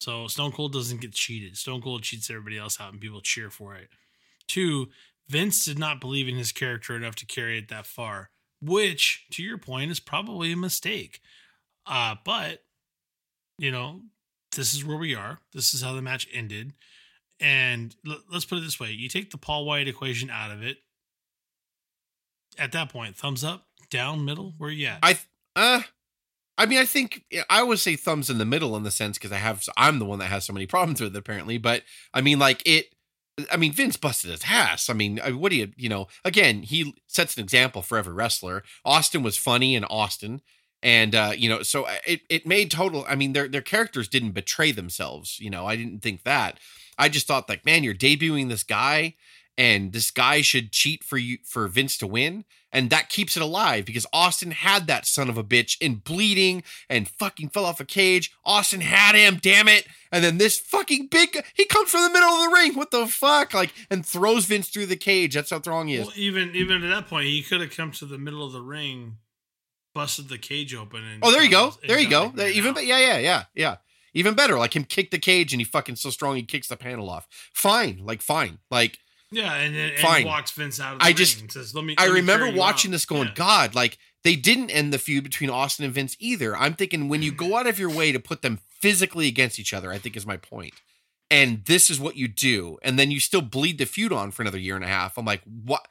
so 0.00 0.28
Stone 0.28 0.52
Cold 0.52 0.72
doesn't 0.72 1.00
get 1.00 1.12
cheated. 1.12 1.56
Stone 1.56 1.82
Cold 1.82 2.02
cheats 2.02 2.30
everybody 2.30 2.58
else 2.58 2.80
out, 2.80 2.92
and 2.92 3.00
people 3.00 3.20
cheer 3.20 3.50
for 3.50 3.74
it. 3.74 3.88
Two, 4.46 4.88
Vince 5.28 5.64
did 5.64 5.78
not 5.78 6.00
believe 6.00 6.28
in 6.28 6.36
his 6.36 6.52
character 6.52 6.94
enough 6.94 7.16
to 7.16 7.26
carry 7.26 7.58
it 7.58 7.68
that 7.68 7.86
far, 7.86 8.30
which, 8.60 9.26
to 9.32 9.42
your 9.42 9.58
point, 9.58 9.90
is 9.90 9.98
probably 9.98 10.52
a 10.52 10.56
mistake. 10.56 11.20
Uh, 11.86 12.14
but 12.24 12.62
you 13.58 13.70
know, 13.70 14.02
this 14.54 14.74
is 14.74 14.84
where 14.84 14.98
we 14.98 15.14
are. 15.14 15.38
This 15.52 15.72
is 15.72 15.82
how 15.82 15.94
the 15.94 16.02
match 16.02 16.28
ended. 16.32 16.74
And 17.40 17.96
l- 18.06 18.22
let's 18.30 18.44
put 18.44 18.58
it 18.58 18.64
this 18.64 18.78
way: 18.78 18.90
you 18.92 19.08
take 19.08 19.30
the 19.30 19.38
Paul 19.38 19.64
Wight 19.64 19.88
equation 19.88 20.28
out 20.30 20.50
of 20.50 20.62
it. 20.62 20.78
At 22.58 22.72
that 22.72 22.88
point, 22.90 23.16
thumbs 23.16 23.44
up, 23.44 23.66
down, 23.90 24.24
middle. 24.24 24.54
Where 24.58 24.70
you 24.70 24.86
at? 24.86 24.98
I 25.02 25.18
uh 25.54 25.82
I 26.58 26.66
mean 26.66 26.78
I 26.78 26.84
think 26.84 27.24
I 27.50 27.60
always 27.60 27.82
say 27.82 27.96
thumbs 27.96 28.30
in 28.30 28.38
the 28.38 28.44
middle 28.44 28.76
in 28.76 28.82
the 28.82 28.90
sense 28.90 29.18
because 29.18 29.32
I 29.32 29.36
have 29.36 29.62
I'm 29.76 29.98
the 29.98 30.04
one 30.04 30.18
that 30.20 30.26
has 30.26 30.44
so 30.44 30.52
many 30.52 30.66
problems 30.74 31.00
with 31.00 31.14
it 31.14 31.18
apparently 31.18 31.58
but 31.58 31.82
I 32.14 32.20
mean 32.20 32.38
like 32.38 32.62
it 32.66 32.86
I 33.50 33.56
mean 33.56 33.72
Vince 33.72 33.96
busted 33.96 34.30
his 34.30 34.44
ass 34.48 34.88
I 34.88 34.94
mean 34.94 35.18
what 35.38 35.50
do 35.50 35.56
you 35.56 35.72
you 35.76 35.88
know 35.88 36.08
again 36.24 36.62
he 36.62 36.94
sets 37.06 37.36
an 37.36 37.42
example 37.42 37.82
for 37.82 37.98
every 37.98 38.14
wrestler 38.14 38.62
Austin 38.84 39.22
was 39.22 39.36
funny 39.36 39.74
in 39.74 39.84
Austin 39.84 40.40
and 40.82 41.14
uh 41.14 41.32
you 41.36 41.48
know 41.48 41.62
so 41.62 41.86
it 42.06 42.22
it 42.28 42.46
made 42.46 42.70
total 42.70 43.04
I 43.08 43.14
mean 43.14 43.32
their 43.32 43.48
their 43.48 43.62
characters 43.62 44.08
didn't 44.08 44.32
betray 44.32 44.72
themselves 44.72 45.38
you 45.40 45.50
know 45.50 45.66
I 45.66 45.76
didn't 45.76 46.00
think 46.00 46.24
that 46.24 46.58
I 46.98 47.08
just 47.08 47.26
thought 47.26 47.48
like 47.48 47.66
man 47.66 47.84
you're 47.84 47.94
debuting 47.94 48.48
this 48.48 48.64
guy 48.64 49.14
and 49.58 49.92
this 49.92 50.10
guy 50.10 50.40
should 50.42 50.72
cheat 50.72 51.02
for 51.02 51.16
you 51.18 51.38
for 51.44 51.66
Vince 51.68 51.96
to 51.98 52.06
win, 52.06 52.44
and 52.72 52.90
that 52.90 53.08
keeps 53.08 53.36
it 53.36 53.42
alive 53.42 53.84
because 53.86 54.04
Austin 54.12 54.50
had 54.50 54.86
that 54.86 55.06
son 55.06 55.30
of 55.30 55.38
a 55.38 55.44
bitch 55.44 55.76
in 55.80 55.96
bleeding 55.96 56.62
and 56.90 57.08
fucking 57.08 57.48
fell 57.48 57.64
off 57.64 57.80
a 57.80 57.84
cage. 57.84 58.32
Austin 58.44 58.82
had 58.82 59.14
him, 59.14 59.38
damn 59.40 59.68
it! 59.68 59.86
And 60.12 60.22
then 60.22 60.38
this 60.38 60.58
fucking 60.58 61.06
big 61.06 61.42
he 61.54 61.64
comes 61.64 61.90
from 61.90 62.02
the 62.02 62.10
middle 62.10 62.28
of 62.28 62.50
the 62.50 62.54
ring. 62.54 62.74
What 62.74 62.90
the 62.90 63.06
fuck? 63.06 63.54
Like 63.54 63.72
and 63.90 64.04
throws 64.04 64.44
Vince 64.44 64.68
through 64.68 64.86
the 64.86 64.96
cage. 64.96 65.34
That's 65.34 65.50
how 65.50 65.60
strong 65.60 65.88
he 65.88 65.94
is. 65.94 66.06
Well, 66.06 66.16
even 66.16 66.54
even 66.54 66.84
at 66.84 66.88
that 66.88 67.08
point, 67.08 67.26
he 67.26 67.42
could 67.42 67.60
have 67.60 67.70
come 67.74 67.92
to 67.92 68.04
the 68.06 68.18
middle 68.18 68.44
of 68.44 68.52
the 68.52 68.62
ring, 68.62 69.16
busted 69.94 70.28
the 70.28 70.38
cage 70.38 70.74
open, 70.74 71.02
and 71.02 71.24
Oh, 71.24 71.30
there 71.32 71.42
you 71.42 71.50
go. 71.50 71.72
There 71.86 71.98
you 71.98 72.10
go. 72.10 72.32
Even 72.38 72.74
be- 72.74 72.82
yeah, 72.82 72.98
yeah, 72.98 73.18
yeah, 73.18 73.44
yeah. 73.54 73.76
Even 74.12 74.34
better. 74.34 74.58
Like 74.58 74.74
him 74.74 74.84
kick 74.84 75.10
the 75.10 75.18
cage 75.18 75.52
and 75.52 75.60
he 75.60 75.64
fucking 75.64 75.96
so 75.96 76.10
strong 76.10 76.36
he 76.36 76.42
kicks 76.42 76.68
the 76.68 76.76
panel 76.76 77.10
off. 77.10 77.26
Fine. 77.52 78.00
Like 78.02 78.22
fine. 78.22 78.58
Like 78.70 78.98
yeah, 79.30 79.54
and 79.54 79.74
then 79.74 79.90
and 79.90 79.98
Fine. 79.98 80.26
walks 80.26 80.50
Vince 80.52 80.80
out 80.80 80.94
of 80.94 80.98
the 81.00 81.04
I 81.04 81.08
ring 81.08 81.16
just- 81.16 81.40
and 81.40 81.52
says, 81.52 81.74
"Let 81.74 81.84
me." 81.84 81.94
I 81.98 82.04
let 82.06 82.12
me 82.14 82.20
remember 82.20 82.48
you 82.48 82.56
watching 82.56 82.90
out." 82.90 82.92
this 82.92 83.06
going, 83.06 83.28
Yeah. 83.28 83.34
God, 83.34 83.74
like 83.74 83.98
they 84.24 84.36
didn't 84.36 84.70
end 84.70 84.92
the 84.92 84.98
feud 84.98 85.24
between 85.24 85.50
Austin 85.50 85.84
and 85.84 85.94
Vince 85.94 86.16
either. 86.18 86.56
I'm 86.56 86.74
thinking 86.74 87.08
when 87.08 87.22
you 87.22 87.32
go 87.32 87.56
out 87.56 87.66
of 87.66 87.78
your 87.78 87.90
way 87.90 88.12
to 88.12 88.18
put 88.20 88.42
them 88.42 88.58
physically 88.80 89.28
against 89.28 89.58
each 89.58 89.72
other, 89.72 89.92
I 89.92 89.98
think 89.98 90.16
is 90.16 90.26
my 90.26 90.36
point. 90.36 90.74
And 91.30 91.64
this 91.64 91.90
is 91.90 91.98
what 91.98 92.16
you 92.16 92.28
do. 92.28 92.78
And 92.82 92.98
then 92.98 93.10
you 93.10 93.18
still 93.20 93.42
bleed 93.42 93.78
the 93.78 93.84
feud 93.86 94.12
on 94.12 94.30
for 94.30 94.42
another 94.42 94.58
year 94.58 94.76
and 94.76 94.84
a 94.84 94.88
half. 94.88 95.16
I'm 95.18 95.24
like, 95.24 95.42
what? 95.44 95.86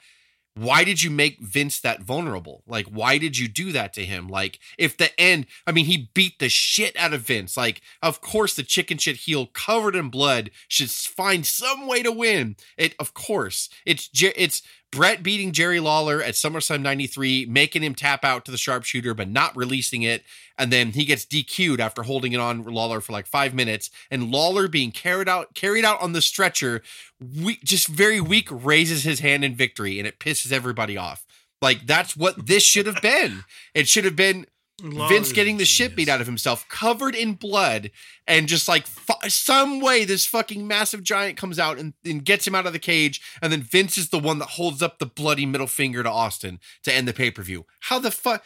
Why 0.57 0.85
did 0.85 1.03
you 1.03 1.11
make 1.11 1.41
Vince 1.41 1.81
that 1.81 2.01
vulnerable? 2.01 2.63
Like, 2.65 2.85
why 2.85 3.17
did 3.17 3.37
you 3.37 3.49
do 3.49 3.73
that 3.73 3.91
to 3.93 4.05
him? 4.05 4.29
Like, 4.29 4.59
if 4.77 4.95
the 4.95 5.17
end, 5.19 5.47
I 5.67 5.73
mean, 5.73 5.85
he 5.85 6.09
beat 6.13 6.39
the 6.39 6.47
shit 6.47 6.95
out 6.95 7.13
of 7.13 7.23
Vince. 7.23 7.57
Like, 7.57 7.81
of 8.01 8.21
course, 8.21 8.53
the 8.53 8.63
chicken 8.63 8.97
shit 8.97 9.17
heel 9.17 9.47
covered 9.47 9.97
in 9.97 10.09
blood 10.09 10.51
should 10.69 10.89
find 10.89 11.45
some 11.45 11.87
way 11.87 12.03
to 12.03 12.11
win. 12.11 12.55
It, 12.77 12.95
of 12.99 13.13
course, 13.13 13.69
it's 13.85 14.09
it's 14.13 14.61
Bret 14.95 15.21
beating 15.21 15.51
Jerry 15.51 15.81
Lawler 15.81 16.23
at 16.23 16.35
SummerSlam 16.35 16.81
'93, 16.81 17.47
making 17.47 17.83
him 17.83 17.93
tap 17.93 18.23
out 18.23 18.45
to 18.45 18.51
the 18.51 18.57
sharpshooter, 18.57 19.13
but 19.13 19.29
not 19.29 19.55
releasing 19.55 20.03
it, 20.03 20.23
and 20.57 20.71
then 20.71 20.91
he 20.91 21.03
gets 21.03 21.25
DQ'd 21.25 21.81
after 21.81 22.03
holding 22.03 22.31
it 22.31 22.39
on 22.39 22.63
Lawler 22.63 23.01
for 23.01 23.11
like 23.11 23.27
five 23.27 23.53
minutes, 23.53 23.89
and 24.09 24.31
Lawler 24.31 24.69
being 24.69 24.91
carried 24.91 25.27
out 25.27 25.53
carried 25.53 25.83
out 25.83 26.01
on 26.01 26.13
the 26.13 26.21
stretcher, 26.21 26.81
we, 27.19 27.57
just 27.57 27.89
very 27.89 28.21
weak, 28.21 28.47
raises 28.49 29.03
his 29.03 29.19
hand 29.19 29.43
in 29.43 29.53
victory, 29.53 29.99
and 29.99 30.07
it 30.07 30.17
pisses 30.17 30.53
everybody 30.53 30.95
off. 30.95 31.25
Like 31.61 31.85
that's 31.85 32.15
what 32.15 32.47
this 32.47 32.63
should 32.63 32.85
have 32.85 33.01
been. 33.01 33.43
It 33.73 33.89
should 33.89 34.05
have 34.05 34.15
been 34.15 34.45
Lawler's 34.81 35.09
Vince 35.09 35.31
getting 35.31 35.57
the 35.57 35.65
shit 35.65 35.95
beat 35.95 36.09
out 36.09 36.19
of 36.19 36.27
himself, 36.27 36.67
covered 36.67 37.15
in 37.15 37.33
blood, 37.33 37.91
and 38.27 38.47
just 38.47 38.67
like 38.67 38.85
fu- 38.85 39.29
some 39.29 39.79
way 39.79 40.03
this 40.03 40.25
fucking 40.25 40.67
massive 40.67 41.01
giant 41.01 41.37
comes 41.37 41.57
out 41.57 41.79
and, 41.79 41.93
and 42.03 42.25
gets 42.25 42.45
him 42.45 42.55
out 42.55 42.67
of 42.67 42.73
the 42.73 42.79
cage, 42.79 43.21
and 43.41 43.53
then 43.53 43.61
Vince 43.61 43.97
is 43.97 44.09
the 44.09 44.19
one 44.19 44.39
that 44.39 44.49
holds 44.49 44.81
up 44.81 44.99
the 44.99 45.05
bloody 45.05 45.45
middle 45.45 45.67
finger 45.67 46.03
to 46.03 46.09
Austin 46.09 46.59
to 46.83 46.93
end 46.93 47.07
the 47.07 47.13
pay 47.13 47.31
per 47.31 47.41
view. 47.41 47.65
How 47.81 47.99
the 47.99 48.11
fuck? 48.11 48.43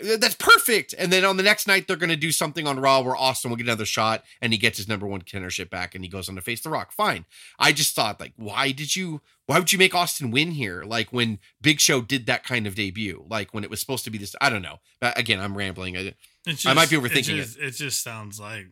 That's 0.00 0.34
perfect. 0.34 0.94
And 0.96 1.12
then 1.12 1.24
on 1.24 1.36
the 1.36 1.42
next 1.42 1.66
night, 1.66 1.86
they're 1.86 1.96
going 1.96 2.08
to 2.10 2.16
do 2.16 2.32
something 2.32 2.66
on 2.66 2.80
Raw 2.80 3.00
where 3.02 3.14
Austin 3.16 3.50
will 3.50 3.56
get 3.58 3.66
another 3.66 3.84
shot 3.84 4.24
and 4.40 4.52
he 4.52 4.58
gets 4.58 4.78
his 4.78 4.88
number 4.88 5.06
one 5.06 5.20
contendership 5.22 5.68
back 5.68 5.94
and 5.94 6.02
he 6.04 6.08
goes 6.10 6.28
on 6.28 6.34
to 6.36 6.40
face 6.40 6.60
The 6.62 6.70
Rock. 6.70 6.92
Fine. 6.92 7.26
I 7.58 7.72
just 7.72 7.94
thought, 7.94 8.18
like, 8.18 8.32
why 8.36 8.72
did 8.72 8.96
you, 8.96 9.20
why 9.46 9.58
would 9.58 9.72
you 9.72 9.78
make 9.78 9.94
Austin 9.94 10.30
win 10.30 10.52
here? 10.52 10.82
Like 10.84 11.12
when 11.12 11.38
Big 11.60 11.78
Show 11.80 12.00
did 12.00 12.24
that 12.26 12.42
kind 12.44 12.66
of 12.66 12.74
debut, 12.74 13.24
like 13.28 13.52
when 13.52 13.64
it 13.64 13.70
was 13.70 13.80
supposed 13.80 14.04
to 14.04 14.10
be 14.10 14.16
this, 14.18 14.34
I 14.40 14.48
don't 14.48 14.62
know. 14.62 14.80
But 15.00 15.18
again, 15.18 15.40
I'm 15.40 15.56
rambling. 15.56 15.96
I- 15.96 16.14
It's 16.46 16.64
I 16.64 16.72
might 16.72 16.88
be 16.90 16.96
overthinking 16.96 17.34
it. 17.38 17.42
Just, 17.44 17.58
it 17.58 17.70
just 17.72 18.02
sounds 18.02 18.40
like 18.40 18.66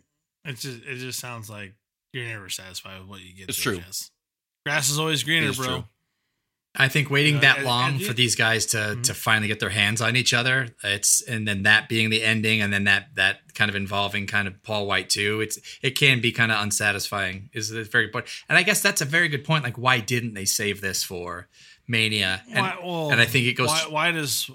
it 0.46 0.56
just 0.56 0.82
it 0.86 0.96
just 0.96 1.18
sounds 1.20 1.50
like 1.50 1.74
you're 2.14 2.24
never 2.24 2.48
satisfied 2.48 2.98
with 3.00 3.08
what 3.08 3.20
you 3.20 3.34
get. 3.34 3.48
It's 3.50 3.62
there, 3.62 3.74
true. 3.74 3.82
Jess. 3.82 4.10
Grass 4.64 4.88
is 4.90 4.98
always 4.98 5.22
greener, 5.22 5.46
It 5.46 5.50
is 5.50 5.56
bro. 5.58 5.66
true. 5.66 5.84
I 6.76 6.86
think 6.88 7.10
waiting 7.10 7.34
Yeah, 7.34 7.40
that 7.40 7.56
and- 7.58 7.66
long 7.66 7.90
and 7.96 8.04
for 8.04 8.12
these 8.12 8.36
guys 8.36 8.66
to 8.66 8.76
Mhm. 8.76 9.02
to 9.02 9.14
finally 9.14 9.48
get 9.48 9.58
their 9.58 9.70
hands 9.70 10.00
on 10.00 10.14
each 10.14 10.32
other, 10.32 10.68
it's 10.84 11.20
and 11.22 11.46
then 11.46 11.64
that 11.64 11.88
being 11.88 12.10
the 12.10 12.22
ending, 12.22 12.60
and 12.62 12.72
then 12.72 12.84
that 12.84 13.14
that 13.16 13.54
kind 13.54 13.68
of 13.68 13.74
involving 13.74 14.26
kind 14.28 14.46
of 14.46 14.62
Paul 14.62 14.86
Wight 14.86 15.10
too. 15.10 15.40
It's 15.40 15.58
it 15.82 15.98
can 15.98 16.20
be 16.20 16.30
kind 16.30 16.52
of 16.52 16.62
unsatisfying. 16.62 17.50
Is 17.52 17.72
a 17.72 17.82
very 17.82 18.08
point, 18.08 18.26
and 18.48 18.56
I 18.56 18.62
guess 18.62 18.80
that's 18.80 19.00
a 19.00 19.04
very 19.04 19.28
good 19.28 19.44
point. 19.44 19.64
Like, 19.64 19.78
why 19.78 19.98
didn't 19.98 20.34
they 20.34 20.44
save 20.44 20.80
this 20.80 21.02
for 21.02 21.48
Mania? 21.88 22.42
And, 22.48 22.60
Why, 22.60 22.78
well, 22.82 23.10
and 23.10 23.20
I 23.20 23.24
think 23.26 23.46
it 23.46 23.54
goes. 23.54 23.68
Why, 23.68 23.86
why 23.88 24.10
does 24.12 24.48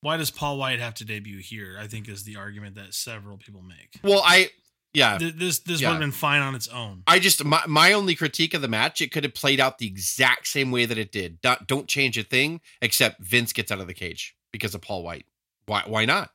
why 0.00 0.16
does 0.18 0.30
Paul 0.30 0.58
Wight 0.58 0.80
have 0.80 0.94
to 0.94 1.04
debut 1.04 1.38
here? 1.38 1.78
I 1.80 1.86
think 1.86 2.08
is 2.08 2.24
the 2.24 2.36
argument 2.36 2.74
that 2.74 2.92
several 2.92 3.38
people 3.38 3.62
make. 3.62 3.98
Well, 4.02 4.22
I, 4.26 4.50
yeah. 4.94 5.18
Th- 5.18 5.34
This 5.34 5.58
this 5.60 5.80
Yeah. 5.80 5.88
would 5.88 5.94
have 5.94 6.00
been 6.00 6.12
fine 6.12 6.40
on 6.42 6.54
its 6.54 6.68
own. 6.68 7.02
I 7.06 7.18
just 7.18 7.44
my, 7.44 7.62
my 7.66 7.92
only 7.92 8.14
critique 8.14 8.54
of 8.54 8.62
the 8.62 8.68
match, 8.68 9.00
it 9.00 9.10
could 9.12 9.24
have 9.24 9.34
played 9.34 9.60
out 9.60 9.78
the 9.78 9.86
exact 9.86 10.46
same 10.48 10.70
way 10.70 10.84
that 10.86 10.98
it 10.98 11.12
did. 11.12 11.40
Don't, 11.40 11.66
don't 11.66 11.88
change 11.88 12.18
a 12.18 12.22
thing 12.22 12.60
except 12.80 13.22
Vince 13.22 13.52
gets 13.52 13.70
out 13.72 13.80
of 13.80 13.86
the 13.86 13.94
cage 13.94 14.36
because 14.52 14.74
of 14.74 14.80
Paul 14.82 15.02
Wight. 15.02 15.24
Why 15.66 15.82
why 15.86 16.04
not? 16.04 16.30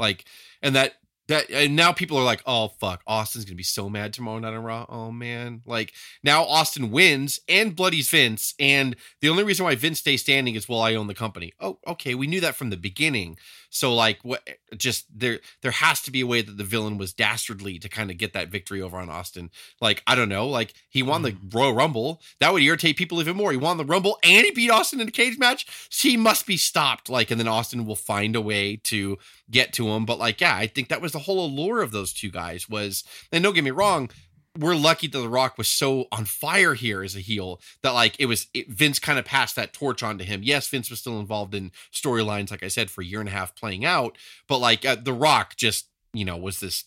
Like 0.00 0.24
and 0.60 0.74
that 0.74 0.94
that 1.28 1.48
and 1.50 1.76
now 1.76 1.92
people 1.92 2.18
are 2.18 2.24
like, 2.24 2.42
"Oh 2.46 2.68
fuck, 2.80 3.00
Austin's 3.06 3.44
going 3.44 3.52
to 3.54 3.56
be 3.56 3.62
so 3.62 3.88
mad 3.88 4.12
tomorrow 4.12 4.40
night 4.40 4.54
on 4.54 4.64
Raw." 4.64 4.84
Oh 4.88 5.12
man. 5.12 5.62
Like 5.64 5.92
now 6.24 6.42
Austin 6.44 6.90
wins 6.90 7.38
and 7.48 7.76
bloodies 7.76 8.10
Vince 8.10 8.54
and 8.58 8.96
the 9.20 9.28
only 9.28 9.44
reason 9.44 9.64
why 9.64 9.76
Vince 9.76 10.00
stays 10.00 10.20
standing 10.22 10.56
is 10.56 10.68
well 10.68 10.80
I 10.82 10.96
own 10.96 11.06
the 11.06 11.14
company. 11.14 11.52
Oh, 11.60 11.78
okay, 11.86 12.16
we 12.16 12.26
knew 12.26 12.40
that 12.40 12.56
from 12.56 12.70
the 12.70 12.76
beginning. 12.76 13.38
So 13.74 13.94
like 13.94 14.18
what 14.22 14.46
just 14.76 15.06
there 15.18 15.40
there 15.62 15.70
has 15.70 16.02
to 16.02 16.10
be 16.10 16.20
a 16.20 16.26
way 16.26 16.42
that 16.42 16.58
the 16.58 16.62
villain 16.62 16.98
was 16.98 17.14
dastardly 17.14 17.78
to 17.78 17.88
kind 17.88 18.10
of 18.10 18.18
get 18.18 18.34
that 18.34 18.48
victory 18.48 18.82
over 18.82 18.98
on 18.98 19.08
Austin. 19.08 19.50
Like 19.80 20.02
I 20.06 20.14
don't 20.14 20.28
know, 20.28 20.46
like 20.46 20.74
he 20.90 21.02
won 21.02 21.22
the 21.22 21.32
mm-hmm. 21.32 21.56
Royal 21.56 21.72
Rumble. 21.72 22.20
That 22.38 22.52
would 22.52 22.62
irritate 22.62 22.98
people 22.98 23.20
even 23.20 23.34
more. 23.34 23.50
He 23.50 23.56
won 23.56 23.78
the 23.78 23.84
Rumble 23.86 24.18
and 24.22 24.44
he 24.44 24.50
beat 24.50 24.70
Austin 24.70 25.00
in 25.00 25.08
a 25.08 25.10
cage 25.10 25.38
match. 25.38 25.66
So 25.88 26.06
he 26.10 26.18
must 26.18 26.46
be 26.46 26.58
stopped 26.58 27.08
like 27.08 27.30
and 27.30 27.40
then 27.40 27.48
Austin 27.48 27.86
will 27.86 27.96
find 27.96 28.36
a 28.36 28.42
way 28.42 28.76
to 28.84 29.16
get 29.50 29.72
to 29.72 29.88
him. 29.88 30.04
But 30.04 30.18
like 30.18 30.42
yeah, 30.42 30.54
I 30.54 30.66
think 30.66 30.88
that 30.88 31.00
was 31.00 31.12
the 31.12 31.20
whole 31.20 31.46
allure 31.46 31.80
of 31.80 31.92
those 31.92 32.12
two 32.12 32.30
guys 32.30 32.68
was 32.68 33.04
and 33.32 33.42
don't 33.42 33.54
get 33.54 33.64
me 33.64 33.70
wrong, 33.70 34.10
we're 34.58 34.74
lucky 34.74 35.06
that 35.06 35.18
The 35.18 35.28
Rock 35.28 35.56
was 35.56 35.68
so 35.68 36.06
on 36.12 36.24
fire 36.24 36.74
here 36.74 37.02
as 37.02 37.16
a 37.16 37.20
heel 37.20 37.60
that 37.82 37.90
like 37.90 38.16
it 38.18 38.26
was 38.26 38.48
it, 38.52 38.68
Vince 38.68 38.98
kind 38.98 39.18
of 39.18 39.24
passed 39.24 39.56
that 39.56 39.72
torch 39.72 40.02
on 40.02 40.18
to 40.18 40.24
him. 40.24 40.42
Yes, 40.42 40.68
Vince 40.68 40.90
was 40.90 41.00
still 41.00 41.20
involved 41.20 41.54
in 41.54 41.72
storylines, 41.92 42.50
like 42.50 42.62
I 42.62 42.68
said, 42.68 42.90
for 42.90 43.00
a 43.00 43.04
year 43.04 43.20
and 43.20 43.28
a 43.28 43.32
half 43.32 43.54
playing 43.56 43.84
out, 43.84 44.18
but 44.48 44.58
like 44.58 44.84
uh, 44.84 44.96
The 44.96 45.12
Rock 45.12 45.56
just 45.56 45.86
you 46.12 46.24
know 46.24 46.36
was 46.36 46.60
this 46.60 46.84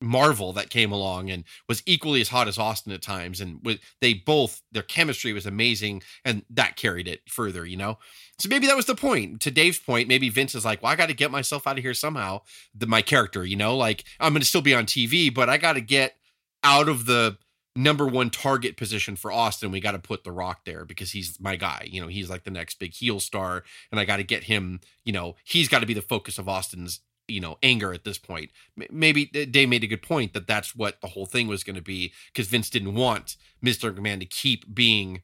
marvel 0.00 0.52
that 0.52 0.70
came 0.70 0.92
along 0.92 1.30
and 1.30 1.44
was 1.68 1.82
equally 1.86 2.20
as 2.20 2.28
hot 2.28 2.48
as 2.48 2.58
Austin 2.58 2.92
at 2.92 3.02
times, 3.02 3.40
and 3.40 3.60
with, 3.62 3.80
they 4.00 4.14
both 4.14 4.62
their 4.72 4.82
chemistry 4.82 5.32
was 5.32 5.46
amazing, 5.46 6.02
and 6.24 6.42
that 6.48 6.76
carried 6.76 7.08
it 7.08 7.20
further, 7.28 7.66
you 7.66 7.76
know. 7.76 7.98
So 8.38 8.48
maybe 8.48 8.66
that 8.66 8.76
was 8.76 8.86
the 8.86 8.94
point. 8.94 9.40
To 9.42 9.50
Dave's 9.50 9.78
point, 9.78 10.08
maybe 10.08 10.30
Vince 10.30 10.54
is 10.54 10.64
like, 10.64 10.82
"Well, 10.82 10.92
I 10.92 10.96
got 10.96 11.08
to 11.08 11.14
get 11.14 11.30
myself 11.30 11.66
out 11.66 11.78
of 11.78 11.84
here 11.84 11.94
somehow." 11.94 12.42
The, 12.74 12.86
my 12.86 13.02
character, 13.02 13.44
you 13.44 13.56
know, 13.56 13.76
like 13.76 14.04
I'm 14.20 14.32
going 14.32 14.42
to 14.42 14.48
still 14.48 14.62
be 14.62 14.74
on 14.74 14.86
TV, 14.86 15.32
but 15.32 15.50
I 15.50 15.58
got 15.58 15.74
to 15.74 15.80
get 15.80 16.16
out 16.64 16.88
of 16.88 17.06
the 17.06 17.36
number 17.76 18.06
one 18.06 18.30
target 18.30 18.76
position 18.76 19.16
for 19.16 19.30
Austin. 19.30 19.70
We 19.70 19.80
got 19.80 19.92
to 19.92 19.98
put 19.98 20.24
The 20.24 20.32
Rock 20.32 20.64
there 20.64 20.84
because 20.84 21.12
he's 21.12 21.38
my 21.40 21.56
guy. 21.56 21.86
You 21.90 22.00
know, 22.00 22.08
he's 22.08 22.30
like 22.30 22.44
the 22.44 22.50
next 22.50 22.78
big 22.78 22.94
heel 22.94 23.20
star, 23.20 23.62
and 23.90 24.00
I 24.00 24.04
got 24.04 24.16
to 24.16 24.24
get 24.24 24.44
him. 24.44 24.80
You 25.04 25.12
know, 25.12 25.36
he's 25.44 25.68
got 25.68 25.80
to 25.80 25.86
be 25.86 25.94
the 25.94 26.02
focus 26.02 26.38
of 26.38 26.48
Austin's 26.48 27.00
you 27.28 27.40
know 27.40 27.58
anger 27.62 27.92
at 27.92 28.04
this 28.04 28.18
point. 28.18 28.50
Maybe 28.90 29.30
uh, 29.34 29.46
Dave 29.50 29.68
made 29.68 29.84
a 29.84 29.88
good 29.88 30.02
point 30.02 30.32
that 30.34 30.46
that's 30.46 30.74
what 30.74 31.00
the 31.00 31.08
whole 31.08 31.26
thing 31.26 31.46
was 31.46 31.64
going 31.64 31.76
to 31.76 31.82
be 31.82 32.12
because 32.32 32.48
Vince 32.48 32.70
didn't 32.70 32.94
want 32.94 33.36
Mr. 33.64 33.94
McMahon 33.94 34.20
to 34.20 34.26
keep 34.26 34.74
being, 34.74 35.22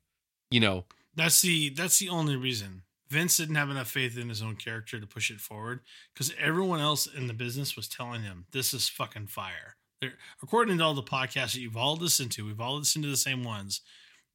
you 0.50 0.60
know, 0.60 0.84
That's 1.14 1.42
the 1.42 1.70
that's 1.70 1.98
the 1.98 2.08
only 2.08 2.36
reason. 2.36 2.82
Vince 3.08 3.36
didn't 3.36 3.56
have 3.56 3.70
enough 3.70 3.90
faith 3.90 4.16
in 4.16 4.28
his 4.28 4.40
own 4.40 4.54
character 4.54 5.00
to 5.00 5.06
push 5.06 5.32
it 5.32 5.40
forward 5.40 5.80
because 6.14 6.32
everyone 6.38 6.78
else 6.78 7.06
in 7.06 7.26
the 7.26 7.34
business 7.34 7.74
was 7.74 7.88
telling 7.88 8.22
him 8.22 8.46
this 8.52 8.72
is 8.72 8.88
fucking 8.88 9.26
fire. 9.26 9.74
They're, 10.00 10.14
according 10.42 10.78
to 10.78 10.84
all 10.84 10.94
the 10.94 11.02
podcasts 11.02 11.52
that 11.52 11.60
you've 11.60 11.76
all 11.76 11.96
listened 11.96 12.32
to, 12.32 12.46
we've 12.46 12.60
all 12.60 12.78
listened 12.78 13.04
to 13.04 13.10
the 13.10 13.16
same 13.16 13.44
ones. 13.44 13.80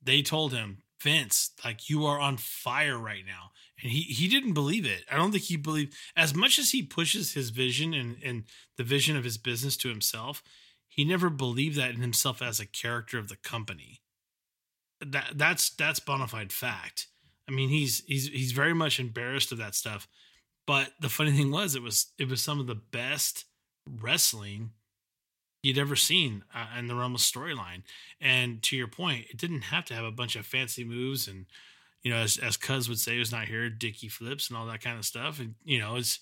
They 0.01 0.21
told 0.21 0.53
him, 0.53 0.83
Vince, 1.01 1.51
like 1.63 1.89
you 1.89 2.05
are 2.05 2.19
on 2.19 2.37
fire 2.37 2.97
right 2.97 3.25
now, 3.25 3.51
and 3.81 3.91
he 3.91 4.01
he 4.01 4.27
didn't 4.27 4.53
believe 4.53 4.85
it. 4.85 5.03
I 5.11 5.17
don't 5.17 5.31
think 5.31 5.43
he 5.43 5.57
believed 5.57 5.93
as 6.15 6.33
much 6.33 6.57
as 6.57 6.71
he 6.71 6.81
pushes 6.83 7.33
his 7.33 7.49
vision 7.49 7.93
and 7.93 8.17
and 8.23 8.43
the 8.77 8.83
vision 8.83 9.17
of 9.17 9.23
his 9.23 9.37
business 9.37 9.77
to 9.77 9.89
himself. 9.89 10.41
He 10.87 11.03
never 11.03 11.29
believed 11.29 11.77
that 11.77 11.91
in 11.91 12.01
himself 12.01 12.41
as 12.41 12.59
a 12.59 12.65
character 12.65 13.19
of 13.19 13.27
the 13.27 13.35
company 13.35 14.01
that 15.01 15.31
that's 15.35 15.69
that's 15.71 15.99
bona 15.99 16.27
fide 16.27 16.53
fact. 16.53 17.07
I 17.47 17.51
mean, 17.51 17.69
he's 17.69 18.03
he's 18.07 18.27
he's 18.27 18.51
very 18.51 18.73
much 18.73 18.99
embarrassed 18.99 19.51
of 19.51 19.57
that 19.59 19.75
stuff. 19.75 20.07
But 20.65 20.91
the 20.99 21.09
funny 21.09 21.31
thing 21.31 21.51
was, 21.51 21.75
it 21.75 21.81
was 21.81 22.07
it 22.17 22.27
was 22.27 22.41
some 22.41 22.59
of 22.59 22.67
the 22.67 22.75
best 22.75 23.45
wrestling 24.01 24.71
you'd 25.65 25.77
ever 25.79 25.95
seen 25.95 26.43
uh, 26.53 26.77
in 26.77 26.87
the 26.87 26.95
realm 26.95 27.15
of 27.15 27.21
storyline. 27.21 27.81
And 28.21 28.61
to 28.63 28.77
your 28.77 28.87
point, 28.87 29.25
it 29.31 29.37
didn't 29.37 29.63
have 29.63 29.85
to 29.85 29.95
have 29.95 30.05
a 30.05 30.11
bunch 30.11 30.35
of 30.35 30.45
fancy 30.45 30.83
moves 30.83 31.27
and 31.27 31.45
you 32.03 32.11
know, 32.11 32.17
as 32.17 32.37
as 32.37 32.55
Cuz 32.55 32.87
would 32.87 32.99
say, 32.99 33.17
was 33.17 33.31
not 33.31 33.47
here, 33.47 33.67
dicky 33.69 34.09
flips 34.09 34.47
and 34.47 34.57
all 34.57 34.67
that 34.67 34.81
kind 34.81 34.99
of 34.99 35.05
stuff. 35.05 35.39
And 35.39 35.55
you 35.63 35.79
know, 35.79 35.95
it's 35.95 36.19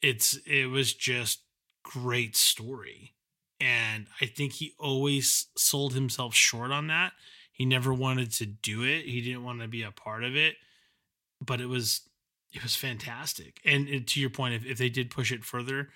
it's 0.00 0.36
it 0.46 0.66
was 0.70 0.94
just 0.94 1.40
great 1.82 2.36
story. 2.36 3.14
And 3.60 4.06
I 4.20 4.26
think 4.26 4.52
he 4.54 4.74
always 4.78 5.46
sold 5.56 5.94
himself 5.94 6.34
short 6.34 6.70
on 6.70 6.88
that 6.88 7.12
He 7.52 7.64
never 7.64 7.92
wanted 7.92 8.30
to 8.32 8.46
do 8.46 8.84
it. 8.84 9.06
He 9.06 9.20
didn't 9.20 9.44
want 9.44 9.60
to 9.62 9.68
be 9.68 9.82
a 9.82 9.90
part 9.90 10.22
of 10.24 10.36
it. 10.36 10.56
But 11.40 11.60
it 11.60 11.66
was 11.66 12.02
it 12.52 12.62
was 12.62 12.76
fantastic. 12.76 13.60
And, 13.64 13.88
and 13.88 14.06
to 14.08 14.20
your 14.20 14.30
point, 14.30 14.54
if, 14.54 14.64
if 14.64 14.78
they 14.78 14.88
did 14.88 15.10
push 15.10 15.32
it 15.32 15.44
further, 15.44 15.90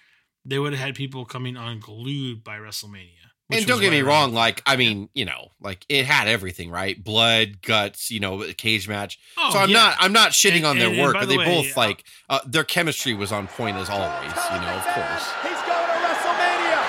they 0.45 0.59
would 0.59 0.73
have 0.73 0.81
had 0.81 0.95
people 0.95 1.25
coming 1.25 1.57
unglued 1.57 2.43
by 2.45 2.57
WrestleMania. 2.59 3.09
and 3.53 3.67
don't 3.67 3.81
get 3.81 3.91
me 3.91 4.01
wrong, 4.03 4.33
like 4.33 4.63
I 4.67 4.77
mean, 4.77 5.09
you 5.15 5.25
know, 5.25 5.49
like 5.61 5.85
it 5.89 6.07
had 6.07 6.29
everything, 6.29 6.71
right? 6.71 7.03
Blood, 7.03 7.63
guts, 7.63 8.11
you 8.11 8.21
know, 8.21 8.43
a 8.43 8.53
cage 8.55 8.89
match. 8.89 9.19
Oh, 9.37 9.51
so 9.53 9.59
I'm 9.59 9.71
yeah. 9.71 9.77
not 9.79 9.97
I'm 10.01 10.13
not 10.13 10.31
shitting 10.33 10.57
And- 10.59 10.67
on 10.67 10.79
their 10.79 10.89
and- 10.89 10.97
and 10.97 11.03
work, 11.05 11.15
by 11.15 11.21
but 11.21 11.27
the 11.29 11.35
they 11.35 11.39
way, 11.39 11.45
both 11.63 11.77
uh, 11.77 11.81
like 11.81 12.05
uh, 12.29 12.41
their 12.47 12.65
chemistry 12.65 13.13
was 13.15 13.33
on 13.33 13.47
point 13.49 13.77
as 13.77 13.91
always, 13.91 14.33
you 14.33 14.61
know, 14.61 14.75
of 14.77 14.85
course. 14.95 15.25
He's 15.43 15.61
going 15.67 15.87
to 15.91 15.99
WrestleMania. 16.07 16.81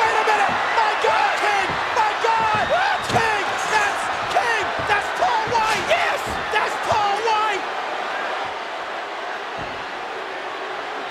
Wait 0.00 0.16
a 0.16 0.24
minute. 0.24 0.52
My 0.80 0.92
God, 1.04 1.32
King. 1.44 1.68
My 2.00 2.12
God. 2.24 2.64
King. 3.12 3.44
That's 3.76 4.02
King. 4.34 4.64
That's 4.88 5.08
Paul 5.20 5.44
Wight. 5.52 5.84
Yes. 5.92 6.20
That's 6.56 6.76
Paul 6.88 7.16
Wight. 7.28 7.62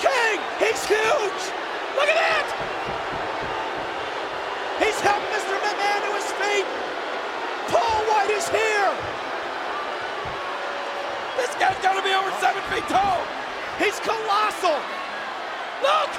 King. 0.02 0.38
He's 0.60 0.82
huge. 0.86 1.42
Look 1.96 2.08
at 2.12 2.18
that. 2.20 2.46
He's 4.82 5.00
helped 5.00 5.24
Mr. 5.32 5.56
McMahon 5.64 6.00
to 6.04 6.10
his 6.20 6.28
feet. 6.36 6.66
Paul 7.72 7.98
Wight 8.12 8.28
is 8.30 8.46
here. 8.52 8.92
This 11.40 11.52
guy's 11.56 11.80
got 11.82 11.96
to 11.96 12.04
be 12.70 12.76
over 12.76 12.82
seven 12.82 12.82
feet 12.82 12.88
tall. 12.88 13.20
He's 13.78 13.98
colossal. 14.00 14.78
Look! 15.82 16.12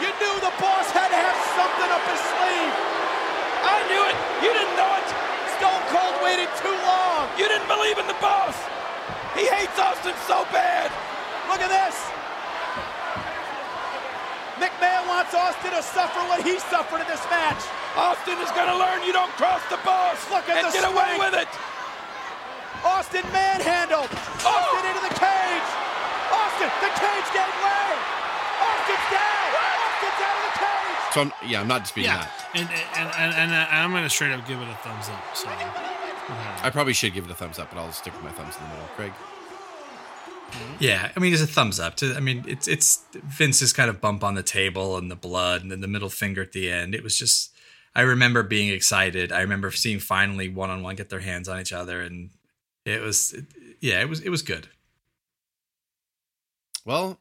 You 0.00 0.08
knew 0.16 0.34
the 0.40 0.54
boss 0.56 0.88
had 0.96 1.12
to 1.12 1.18
have 1.18 1.38
something 1.58 1.90
up 1.92 2.04
his 2.08 2.22
sleeve. 2.32 2.74
I 3.60 3.76
knew 3.90 4.02
it. 4.08 4.16
You 4.40 4.50
didn't 4.56 4.76
know 4.76 4.92
it. 4.96 5.08
Stone 5.60 5.82
Cold 5.92 6.16
waited 6.24 6.48
too 6.56 6.72
long. 6.72 7.28
You 7.36 7.48
didn't 7.48 7.68
believe 7.68 7.98
in 7.98 8.06
the 8.06 8.16
boss. 8.20 8.56
He 9.36 9.44
hates 9.44 9.76
Austin 9.78 10.14
so 10.24 10.44
bad. 10.48 10.88
Look 11.52 11.60
at 11.60 11.68
this. 11.68 11.96
McMahon 14.56 15.08
wants 15.08 15.32
Austin 15.34 15.72
to 15.72 15.82
suffer 15.82 16.20
what 16.28 16.44
he 16.44 16.58
suffered 16.58 17.00
in 17.00 17.08
this 17.08 17.24
match. 17.28 17.60
Austin 17.96 18.38
is 18.40 18.50
going 18.52 18.68
to 18.68 18.76
learn 18.76 19.04
you 19.04 19.12
don't 19.12 19.32
cross 19.36 19.60
the 19.68 19.80
boss 19.84 20.20
Look 20.30 20.48
at 20.48 20.64
and 20.64 20.68
the 20.68 20.72
get 20.72 20.84
away 20.84 21.16
with 21.18 21.34
it. 21.34 21.48
Austin 22.84 23.24
manhandled. 23.32 24.10
Austin 24.44 24.84
into 24.88 25.02
the 25.04 25.14
cage. 25.18 25.68
Austin, 26.32 26.70
the 26.80 26.92
cage 26.96 27.28
gave 27.32 27.54
way. 27.60 27.90
Austin's 28.60 29.06
down. 29.10 29.48
Austin's 29.60 30.20
out 30.20 30.36
of 30.36 30.44
the 30.48 30.54
cage. 30.58 31.14
So 31.14 31.20
I'm, 31.22 31.32
yeah, 31.48 31.60
I'm 31.60 31.68
not 31.68 31.82
disputing 31.82 32.10
yeah, 32.10 32.24
that. 32.24 32.32
and 32.54 32.68
and, 32.70 33.10
and 33.18 33.34
and 33.34 33.52
and 33.52 33.80
I'm 33.84 33.92
gonna 33.92 34.08
straight 34.08 34.32
up 34.32 34.46
give 34.46 34.60
it 34.60 34.68
a 34.68 34.74
thumbs 34.82 35.08
up. 35.08 35.36
So 35.36 35.48
uh, 35.48 36.60
I 36.62 36.70
probably 36.70 36.92
should 36.92 37.12
give 37.12 37.24
it 37.24 37.30
a 37.30 37.34
thumbs 37.34 37.58
up, 37.58 37.70
but 37.70 37.78
I'll 37.78 37.92
stick 37.92 38.14
with 38.14 38.22
my 38.22 38.30
thumbs 38.30 38.56
in 38.56 38.62
the 38.64 38.68
middle. 38.70 38.88
Craig. 38.96 39.12
Yeah, 40.78 41.12
I 41.16 41.20
mean, 41.20 41.32
it's 41.32 41.42
a 41.42 41.46
thumbs 41.46 41.78
up. 41.78 41.96
To 41.96 42.14
I 42.14 42.20
mean, 42.20 42.44
it's 42.48 42.66
it's 42.66 43.04
Vince's 43.12 43.72
kind 43.72 43.90
of 43.90 44.00
bump 44.00 44.24
on 44.24 44.34
the 44.34 44.42
table 44.42 44.96
and 44.96 45.10
the 45.10 45.16
blood 45.16 45.62
and 45.62 45.70
then 45.70 45.80
the 45.80 45.88
middle 45.88 46.08
finger 46.08 46.42
at 46.42 46.52
the 46.52 46.70
end. 46.70 46.94
It 46.94 47.02
was 47.02 47.16
just. 47.16 47.52
I 47.92 48.02
remember 48.02 48.44
being 48.44 48.72
excited. 48.72 49.32
I 49.32 49.40
remember 49.40 49.72
seeing 49.72 49.98
finally 49.98 50.48
one 50.48 50.70
on 50.70 50.82
one 50.84 50.94
get 50.94 51.08
their 51.10 51.20
hands 51.20 51.48
on 51.48 51.60
each 51.60 51.72
other, 51.72 52.00
and 52.02 52.30
it 52.90 53.02
was, 53.02 53.34
yeah, 53.80 54.00
it 54.00 54.08
was 54.08 54.20
it 54.20 54.30
was 54.30 54.42
good. 54.42 54.68
Well, 56.84 57.20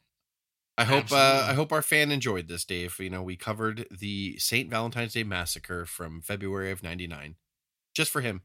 I 0.77 0.85
hope 0.85 1.11
uh, 1.11 1.47
I 1.49 1.53
hope 1.53 1.71
our 1.71 1.81
fan 1.81 2.11
enjoyed 2.11 2.47
this, 2.47 2.65
Dave. 2.65 2.99
You 2.99 3.09
know, 3.09 3.23
we 3.23 3.35
covered 3.35 3.87
the 3.91 4.37
Saint 4.39 4.69
Valentine's 4.69 5.13
Day 5.13 5.23
massacre 5.23 5.85
from 5.85 6.21
February 6.21 6.71
of 6.71 6.83
'99, 6.83 7.35
just 7.93 8.11
for 8.11 8.21
him. 8.21 8.43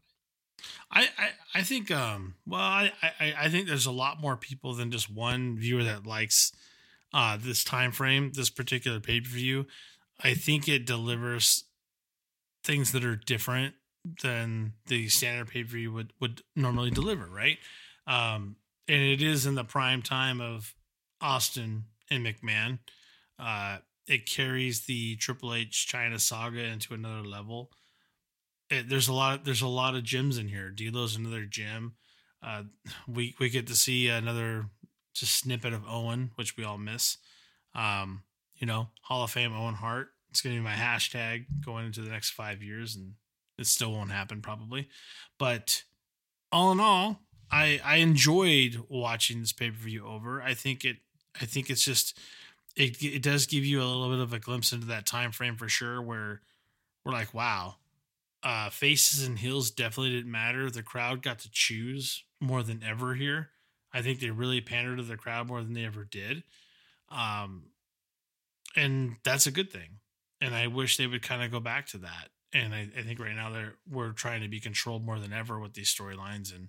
I, 0.90 1.08
I 1.18 1.30
I 1.54 1.62
think 1.62 1.90
um 1.90 2.36
well 2.46 2.60
I, 2.60 2.92
I 3.02 3.34
I 3.38 3.48
think 3.48 3.66
there's 3.66 3.86
a 3.86 3.92
lot 3.92 4.20
more 4.20 4.36
people 4.36 4.74
than 4.74 4.90
just 4.90 5.10
one 5.10 5.58
viewer 5.58 5.84
that 5.84 6.06
likes 6.06 6.52
uh 7.12 7.36
this 7.36 7.64
time 7.64 7.92
frame 7.92 8.32
this 8.32 8.50
particular 8.50 9.00
pay 9.00 9.20
per 9.20 9.28
view. 9.28 9.66
I 10.20 10.34
think 10.34 10.68
it 10.68 10.86
delivers 10.86 11.64
things 12.64 12.92
that 12.92 13.04
are 13.04 13.16
different 13.16 13.74
than 14.22 14.74
the 14.86 15.08
standard 15.08 15.48
pay 15.48 15.62
per 15.62 15.70
view 15.70 15.92
would 15.92 16.12
would 16.20 16.42
normally 16.54 16.90
deliver, 16.90 17.26
right? 17.26 17.58
Um, 18.06 18.56
and 18.86 19.02
it 19.02 19.22
is 19.22 19.46
in 19.46 19.54
the 19.54 19.64
prime 19.64 20.02
time 20.02 20.40
of 20.40 20.74
Austin 21.20 21.84
and 22.10 22.24
McMahon. 22.24 22.80
Uh, 23.38 23.78
it 24.06 24.26
carries 24.26 24.82
the 24.82 25.16
Triple 25.16 25.54
H 25.54 25.88
Chyna 25.90 26.20
saga 26.20 26.62
into 26.62 26.92
another 26.92 27.26
level 27.26 27.70
it, 28.70 28.88
there's 28.88 29.08
a 29.08 29.12
lot 29.12 29.44
there's 29.44 29.62
a 29.62 29.68
lot 29.68 29.94
of 29.94 30.04
gems 30.04 30.38
in 30.38 30.48
here. 30.48 30.70
D'Lo's 30.70 31.16
another 31.16 31.44
gem. 31.44 31.94
Uh, 32.42 32.64
we 33.06 33.34
we 33.38 33.48
get 33.48 33.66
to 33.68 33.76
see 33.76 34.08
another 34.08 34.66
just 35.14 35.34
snippet 35.34 35.72
of 35.72 35.84
Owen, 35.88 36.30
which 36.36 36.56
we 36.56 36.64
all 36.64 36.78
miss. 36.78 37.18
Um, 37.74 38.22
you 38.56 38.66
know, 38.66 38.88
Hall 39.02 39.24
of 39.24 39.30
Fame 39.30 39.54
Owen 39.54 39.74
Hart. 39.74 40.08
It's 40.30 40.40
gonna 40.40 40.56
be 40.56 40.60
my 40.60 40.74
hashtag 40.74 41.46
going 41.64 41.86
into 41.86 42.00
the 42.00 42.10
next 42.10 42.30
five 42.30 42.62
years, 42.62 42.96
and 42.96 43.12
it 43.58 43.66
still 43.66 43.92
won't 43.92 44.10
happen 44.10 44.40
probably. 44.40 44.88
But 45.38 45.84
all 46.52 46.72
in 46.72 46.80
all, 46.80 47.20
I 47.50 47.80
I 47.84 47.96
enjoyed 47.96 48.84
watching 48.88 49.40
this 49.40 49.52
pay 49.52 49.70
per 49.70 49.76
view 49.76 50.06
over. 50.06 50.42
I 50.42 50.54
think 50.54 50.84
it 50.84 50.96
I 51.40 51.46
think 51.46 51.70
it's 51.70 51.84
just 51.84 52.18
it 52.76 53.02
it 53.02 53.22
does 53.22 53.46
give 53.46 53.64
you 53.64 53.80
a 53.80 53.84
little 53.84 54.10
bit 54.10 54.20
of 54.20 54.32
a 54.32 54.38
glimpse 54.38 54.72
into 54.72 54.86
that 54.86 55.06
time 55.06 55.32
frame 55.32 55.56
for 55.56 55.68
sure, 55.68 56.00
where 56.02 56.42
we're 57.04 57.12
like, 57.12 57.34
wow, 57.34 57.76
uh, 58.42 58.70
faces 58.70 59.26
and 59.26 59.38
heels 59.38 59.70
definitely 59.70 60.12
didn't 60.12 60.30
matter. 60.30 60.70
The 60.70 60.82
crowd 60.82 61.22
got 61.22 61.38
to 61.40 61.50
choose 61.50 62.24
more 62.40 62.62
than 62.62 62.82
ever 62.82 63.14
here. 63.14 63.50
I 63.92 64.02
think 64.02 64.20
they 64.20 64.30
really 64.30 64.60
pandered 64.60 64.98
to 64.98 65.04
the 65.04 65.16
crowd 65.16 65.46
more 65.46 65.62
than 65.62 65.72
they 65.72 65.84
ever 65.84 66.04
did. 66.04 66.42
Um, 67.10 67.66
and 68.76 69.16
that's 69.24 69.46
a 69.46 69.52
good 69.52 69.70
thing. 69.70 70.00
And 70.40 70.54
I 70.54 70.66
wish 70.66 70.96
they 70.96 71.06
would 71.06 71.22
kind 71.22 71.42
of 71.42 71.50
go 71.50 71.60
back 71.60 71.86
to 71.88 71.98
that. 71.98 72.30
And 72.54 72.72
I, 72.72 72.88
I 72.96 73.02
think 73.02 73.18
right 73.18 73.34
now 73.34 73.50
they're 73.50 73.74
we're 73.90 74.12
trying 74.12 74.40
to 74.42 74.48
be 74.48 74.60
controlled 74.60 75.04
more 75.04 75.18
than 75.18 75.32
ever 75.32 75.58
with 75.58 75.74
these 75.74 75.92
storylines. 75.92 76.54
And 76.54 76.68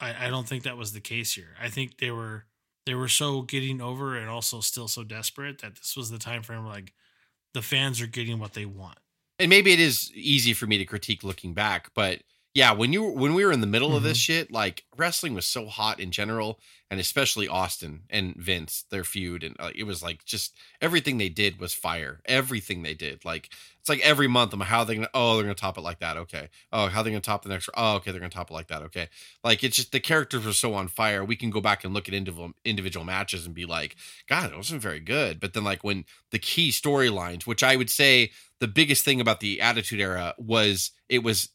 I, 0.00 0.26
I 0.26 0.30
don't 0.30 0.46
think 0.46 0.62
that 0.62 0.76
was 0.76 0.92
the 0.92 1.00
case 1.00 1.34
here. 1.34 1.56
I 1.60 1.68
think 1.68 1.98
they 1.98 2.12
were 2.12 2.44
they 2.86 2.94
were 2.94 3.08
so 3.08 3.42
getting 3.42 3.80
over 3.82 4.16
and 4.16 4.30
also 4.30 4.60
still 4.60 4.88
so 4.88 5.04
desperate 5.04 5.60
that 5.60 5.76
this 5.76 5.96
was 5.96 6.10
the 6.10 6.18
time 6.18 6.42
frame 6.42 6.64
where 6.64 6.72
like 6.72 6.94
the 7.52 7.62
fans 7.62 8.00
are 8.00 8.06
getting 8.06 8.38
what 8.38 8.54
they 8.54 8.64
want. 8.64 8.98
and 9.38 9.50
maybe 9.50 9.72
it 9.72 9.80
is 9.80 10.10
easy 10.14 10.52
for 10.54 10.66
me 10.66 10.78
to 10.78 10.84
critique 10.84 11.24
looking 11.24 11.54
back, 11.54 11.90
but 11.94 12.22
yeah, 12.58 12.72
when 12.72 12.92
you 12.92 13.04
when 13.04 13.34
we 13.34 13.44
were 13.44 13.52
in 13.52 13.60
the 13.60 13.68
middle 13.68 13.94
of 13.96 14.02
this 14.02 14.18
shit, 14.18 14.50
like 14.50 14.82
wrestling 14.96 15.32
was 15.32 15.46
so 15.46 15.66
hot 15.66 16.00
in 16.00 16.10
general, 16.10 16.58
and 16.90 16.98
especially 16.98 17.46
Austin 17.46 18.00
and 18.10 18.34
Vince, 18.34 18.84
their 18.90 19.04
feud, 19.04 19.44
and 19.44 19.54
uh, 19.60 19.70
it 19.76 19.84
was 19.84 20.02
like 20.02 20.24
just 20.24 20.56
everything 20.80 21.18
they 21.18 21.28
did 21.28 21.60
was 21.60 21.72
fire. 21.72 22.20
Everything 22.24 22.82
they 22.82 22.94
did, 22.94 23.24
like 23.24 23.50
it's 23.78 23.88
like 23.88 24.00
every 24.00 24.26
month, 24.26 24.52
I'm 24.52 24.58
like, 24.58 24.70
how 24.70 24.80
are 24.80 24.86
they 24.86 24.96
gonna? 24.96 25.08
Oh, 25.14 25.36
they're 25.36 25.44
gonna 25.44 25.54
top 25.54 25.78
it 25.78 25.82
like 25.82 26.00
that. 26.00 26.16
Okay. 26.16 26.48
Oh, 26.72 26.88
how 26.88 27.00
are 27.00 27.04
they 27.04 27.10
gonna 27.10 27.20
top 27.20 27.44
the 27.44 27.48
next? 27.48 27.68
Oh, 27.76 27.94
okay, 27.98 28.10
they're 28.10 28.18
gonna 28.18 28.28
top 28.28 28.50
it 28.50 28.54
like 28.54 28.66
that. 28.66 28.82
Okay. 28.82 29.08
Like 29.44 29.62
it's 29.62 29.76
just 29.76 29.92
the 29.92 30.00
characters 30.00 30.44
were 30.44 30.52
so 30.52 30.74
on 30.74 30.88
fire. 30.88 31.24
We 31.24 31.36
can 31.36 31.50
go 31.50 31.60
back 31.60 31.84
and 31.84 31.94
look 31.94 32.08
at 32.08 32.14
individual 32.14 32.54
individual 32.64 33.06
matches 33.06 33.46
and 33.46 33.54
be 33.54 33.66
like, 33.66 33.94
God, 34.28 34.50
it 34.50 34.56
wasn't 34.56 34.82
very 34.82 34.98
good. 34.98 35.38
But 35.38 35.52
then 35.52 35.62
like 35.62 35.84
when 35.84 36.06
the 36.32 36.40
key 36.40 36.70
storylines, 36.70 37.46
which 37.46 37.62
I 37.62 37.76
would 37.76 37.88
say 37.88 38.32
the 38.58 38.66
biggest 38.66 39.04
thing 39.04 39.20
about 39.20 39.38
the 39.38 39.60
Attitude 39.60 40.00
Era 40.00 40.34
was 40.38 40.90
it 41.08 41.22
was 41.22 41.50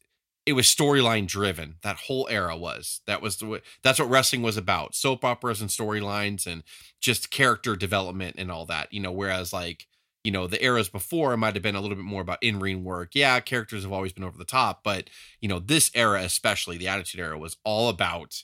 it 0.45 0.53
was 0.53 0.65
storyline 0.67 1.27
driven. 1.27 1.75
That 1.83 1.97
whole 1.97 2.27
era 2.29 2.55
was 2.57 3.01
that 3.07 3.21
was 3.21 3.37
the 3.37 3.45
way, 3.45 3.61
that's 3.83 3.99
what 3.99 4.09
wrestling 4.09 4.41
was 4.41 4.57
about: 4.57 4.95
soap 4.95 5.23
operas 5.23 5.61
and 5.61 5.69
storylines 5.69 6.45
and 6.47 6.63
just 7.01 7.31
character 7.31 7.75
development 7.75 8.35
and 8.37 8.51
all 8.51 8.65
that. 8.67 8.91
You 8.91 8.99
know, 9.01 9.11
whereas 9.11 9.53
like 9.53 9.87
you 10.23 10.31
know 10.31 10.47
the 10.47 10.63
eras 10.63 10.89
before 10.89 11.35
might 11.37 11.55
have 11.55 11.63
been 11.63 11.75
a 11.75 11.81
little 11.81 11.95
bit 11.97 12.05
more 12.05 12.21
about 12.21 12.43
in 12.43 12.59
ring 12.59 12.83
work. 12.83 13.11
Yeah, 13.13 13.39
characters 13.39 13.83
have 13.83 13.93
always 13.93 14.13
been 14.13 14.23
over 14.23 14.37
the 14.37 14.45
top, 14.45 14.83
but 14.83 15.09
you 15.41 15.49
know 15.49 15.59
this 15.59 15.91
era 15.93 16.21
especially 16.23 16.77
the 16.77 16.87
Attitude 16.87 17.21
Era 17.21 17.37
was 17.37 17.57
all 17.63 17.89
about 17.89 18.43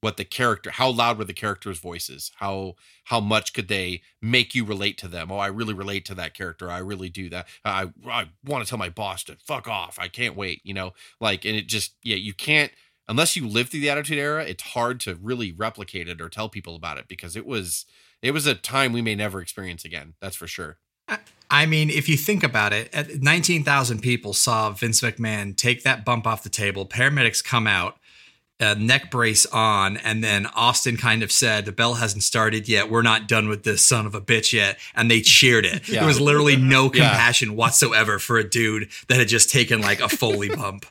what 0.00 0.16
the 0.16 0.24
character 0.24 0.70
how 0.70 0.90
loud 0.90 1.18
were 1.18 1.24
the 1.24 1.32
characters 1.32 1.78
voices? 1.78 2.30
How 2.36 2.74
how 3.04 3.20
much 3.20 3.52
could 3.52 3.68
they 3.68 4.02
make 4.22 4.54
you 4.54 4.64
relate 4.64 4.98
to 4.98 5.08
them? 5.08 5.30
Oh 5.30 5.38
i 5.38 5.46
really 5.46 5.74
relate 5.74 6.04
to 6.06 6.14
that 6.16 6.34
character. 6.34 6.70
I 6.70 6.78
really 6.78 7.08
do 7.08 7.28
that. 7.30 7.46
I 7.64 7.90
i 8.06 8.28
want 8.44 8.64
to 8.64 8.68
tell 8.68 8.78
my 8.78 8.88
boss 8.90 9.24
to 9.24 9.36
fuck 9.44 9.68
off. 9.68 9.98
I 9.98 10.08
can't 10.08 10.36
wait 10.36 10.60
you 10.64 10.74
know? 10.74 10.92
Like 11.20 11.44
and 11.44 11.56
it 11.56 11.66
just 11.66 11.94
yeah 12.02 12.16
you 12.16 12.34
can't 12.34 12.72
unless 13.08 13.36
you 13.36 13.48
live 13.48 13.68
through 13.68 13.80
the 13.80 13.90
attitude 13.90 14.18
era 14.18 14.44
it's 14.44 14.62
hard 14.62 15.00
to 15.00 15.14
really 15.16 15.52
replicate 15.52 16.08
it 16.08 16.20
or 16.20 16.28
tell 16.28 16.48
people 16.48 16.76
about 16.76 16.98
it 16.98 17.08
because 17.08 17.36
it 17.36 17.46
was 17.46 17.86
it 18.22 18.32
was 18.32 18.46
a 18.46 18.54
time 18.54 18.92
we 18.92 19.02
may 19.02 19.14
never 19.14 19.40
experience 19.40 19.84
again 19.84 20.14
that's 20.20 20.36
for 20.36 20.46
sure. 20.46 20.78
I 21.50 21.64
mean, 21.64 21.88
if 21.88 22.08
you 22.08 22.16
think 22.16 22.42
about 22.42 22.72
it, 22.72 23.22
19,000 23.22 24.00
people 24.00 24.34
saw 24.34 24.70
Vince 24.70 25.00
McMahon 25.00 25.56
take 25.56 25.82
that 25.82 26.04
bump 26.04 26.26
off 26.26 26.42
the 26.42 26.50
table. 26.50 26.84
Paramedics 26.84 27.42
come 27.42 27.66
out. 27.66 27.98
Uh, 28.60 28.74
neck 28.78 29.10
brace 29.10 29.46
on, 29.46 29.96
and 29.98 30.22
then 30.24 30.46
Austin 30.46 30.96
kind 30.96 31.22
of 31.22 31.30
said, 31.30 31.64
"The 31.64 31.72
bell 31.72 31.94
hasn't 31.94 32.22
started 32.24 32.68
yet. 32.68 32.90
We're 32.90 33.02
not 33.02 33.28
done 33.28 33.48
with 33.48 33.62
this 33.62 33.84
son 33.86 34.06
of 34.06 34.14
a 34.14 34.20
bitch 34.20 34.52
yet." 34.52 34.78
And 34.94 35.10
they 35.10 35.20
cheered 35.20 35.64
it. 35.64 35.88
Yeah. 35.88 36.00
There 36.00 36.08
was 36.08 36.20
literally 36.20 36.56
no 36.56 36.84
Yeah. 36.92 37.08
compassion 37.08 37.54
whatsoever 37.56 38.18
for 38.18 38.36
a 38.38 38.48
dude 38.48 38.88
that 39.08 39.18
had 39.18 39.28
just 39.28 39.50
taken 39.50 39.80
like 39.80 40.00
a 40.00 40.08
Foley 40.08 40.48
bump. 40.54 40.86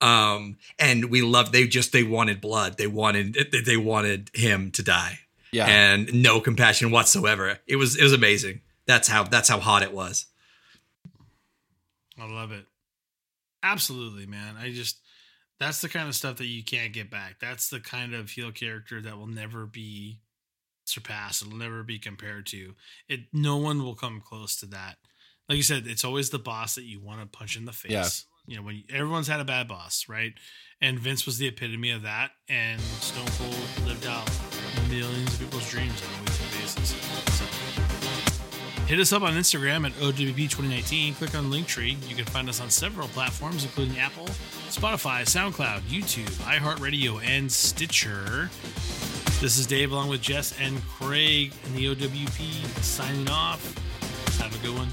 Um, 0.00 0.56
and 0.80 1.06
we 1.10 1.22
loved. 1.22 1.52
They 1.52 1.68
just 1.68 1.92
they 1.92 2.02
wanted 2.02 2.40
blood. 2.40 2.76
They 2.76 2.88
wanted 2.88 3.36
they 3.64 3.76
wanted 3.76 4.30
him 4.34 4.70
to 4.72 4.82
die. 4.82 5.20
Yeah. 5.52 5.66
and 5.66 6.12
no 6.22 6.40
compassion 6.40 6.90
whatsoever. 6.90 7.58
It 7.66 7.76
was 7.76 7.94
it 7.96 8.02
was 8.02 8.12
amazing. 8.14 8.62
That's 8.86 9.06
how 9.06 9.22
that's 9.22 9.48
how 9.48 9.60
hot 9.60 9.82
it 9.82 9.92
was. 9.92 10.26
I 12.20 12.26
love 12.26 12.52
it. 12.52 12.64
Absolutely, 13.62 14.26
man. 14.26 14.56
I 14.60 14.72
just 14.72 14.98
that's 15.62 15.80
the 15.80 15.88
kind 15.88 16.08
of 16.08 16.14
stuff 16.14 16.36
that 16.36 16.46
you 16.46 16.64
can't 16.64 16.92
get 16.92 17.10
back. 17.10 17.36
That's 17.40 17.70
the 17.70 17.80
kind 17.80 18.14
of 18.14 18.30
heel 18.30 18.50
character 18.50 19.00
that 19.00 19.16
will 19.16 19.28
never 19.28 19.64
be 19.66 20.20
surpassed. 20.84 21.42
It'll 21.42 21.56
never 21.56 21.82
be 21.82 21.98
compared 21.98 22.46
to. 22.46 22.74
It 23.08 23.20
no 23.32 23.56
one 23.58 23.82
will 23.82 23.94
come 23.94 24.20
close 24.20 24.56
to 24.56 24.66
that. 24.66 24.96
Like 25.48 25.56
you 25.56 25.62
said, 25.62 25.86
it's 25.86 26.04
always 26.04 26.30
the 26.30 26.38
boss 26.38 26.74
that 26.74 26.84
you 26.84 27.00
want 27.00 27.20
to 27.20 27.26
punch 27.26 27.56
in 27.56 27.64
the 27.64 27.72
face. 27.72 27.92
Yeah. 27.92 28.08
You 28.46 28.56
know, 28.56 28.62
when 28.66 28.76
you, 28.76 28.82
everyone's 28.90 29.28
had 29.28 29.40
a 29.40 29.44
bad 29.44 29.68
boss, 29.68 30.06
right? 30.08 30.32
And 30.80 30.98
Vince 30.98 31.26
was 31.26 31.38
the 31.38 31.46
epitome 31.46 31.90
of 31.90 32.02
that. 32.02 32.32
And 32.48 32.80
Stone 32.80 33.28
Cold 33.38 33.86
lived 33.86 34.06
out 34.06 34.28
millions 34.88 35.34
of 35.34 35.40
people's 35.40 35.70
dreams 35.70 36.02
on 36.02 36.18
a 36.18 36.20
weekly 36.22 36.60
basis. 36.60 36.88
So 37.38 37.51
Hit 38.86 39.00
us 39.00 39.12
up 39.12 39.22
on 39.22 39.32
Instagram 39.32 39.86
at 39.86 39.92
OWP2019. 39.92 41.14
Click 41.14 41.34
on 41.34 41.50
Linktree. 41.50 41.96
You 42.08 42.14
can 42.14 42.26
find 42.26 42.48
us 42.48 42.60
on 42.60 42.68
several 42.68 43.08
platforms, 43.08 43.64
including 43.64 43.98
Apple, 43.98 44.26
Spotify, 44.68 45.22
SoundCloud, 45.22 45.80
YouTube, 45.82 46.30
iHeartRadio, 46.42 47.22
and 47.24 47.50
Stitcher. 47.50 48.50
This 49.40 49.58
is 49.58 49.66
Dave 49.66 49.92
along 49.92 50.08
with 50.08 50.20
Jess 50.20 50.54
and 50.60 50.80
Craig 50.82 51.52
in 51.66 51.74
the 51.74 51.86
OWP 51.86 52.82
signing 52.82 53.28
off. 53.30 53.74
Have 54.38 54.54
a 54.54 54.66
good 54.66 54.76
one. 54.76 54.88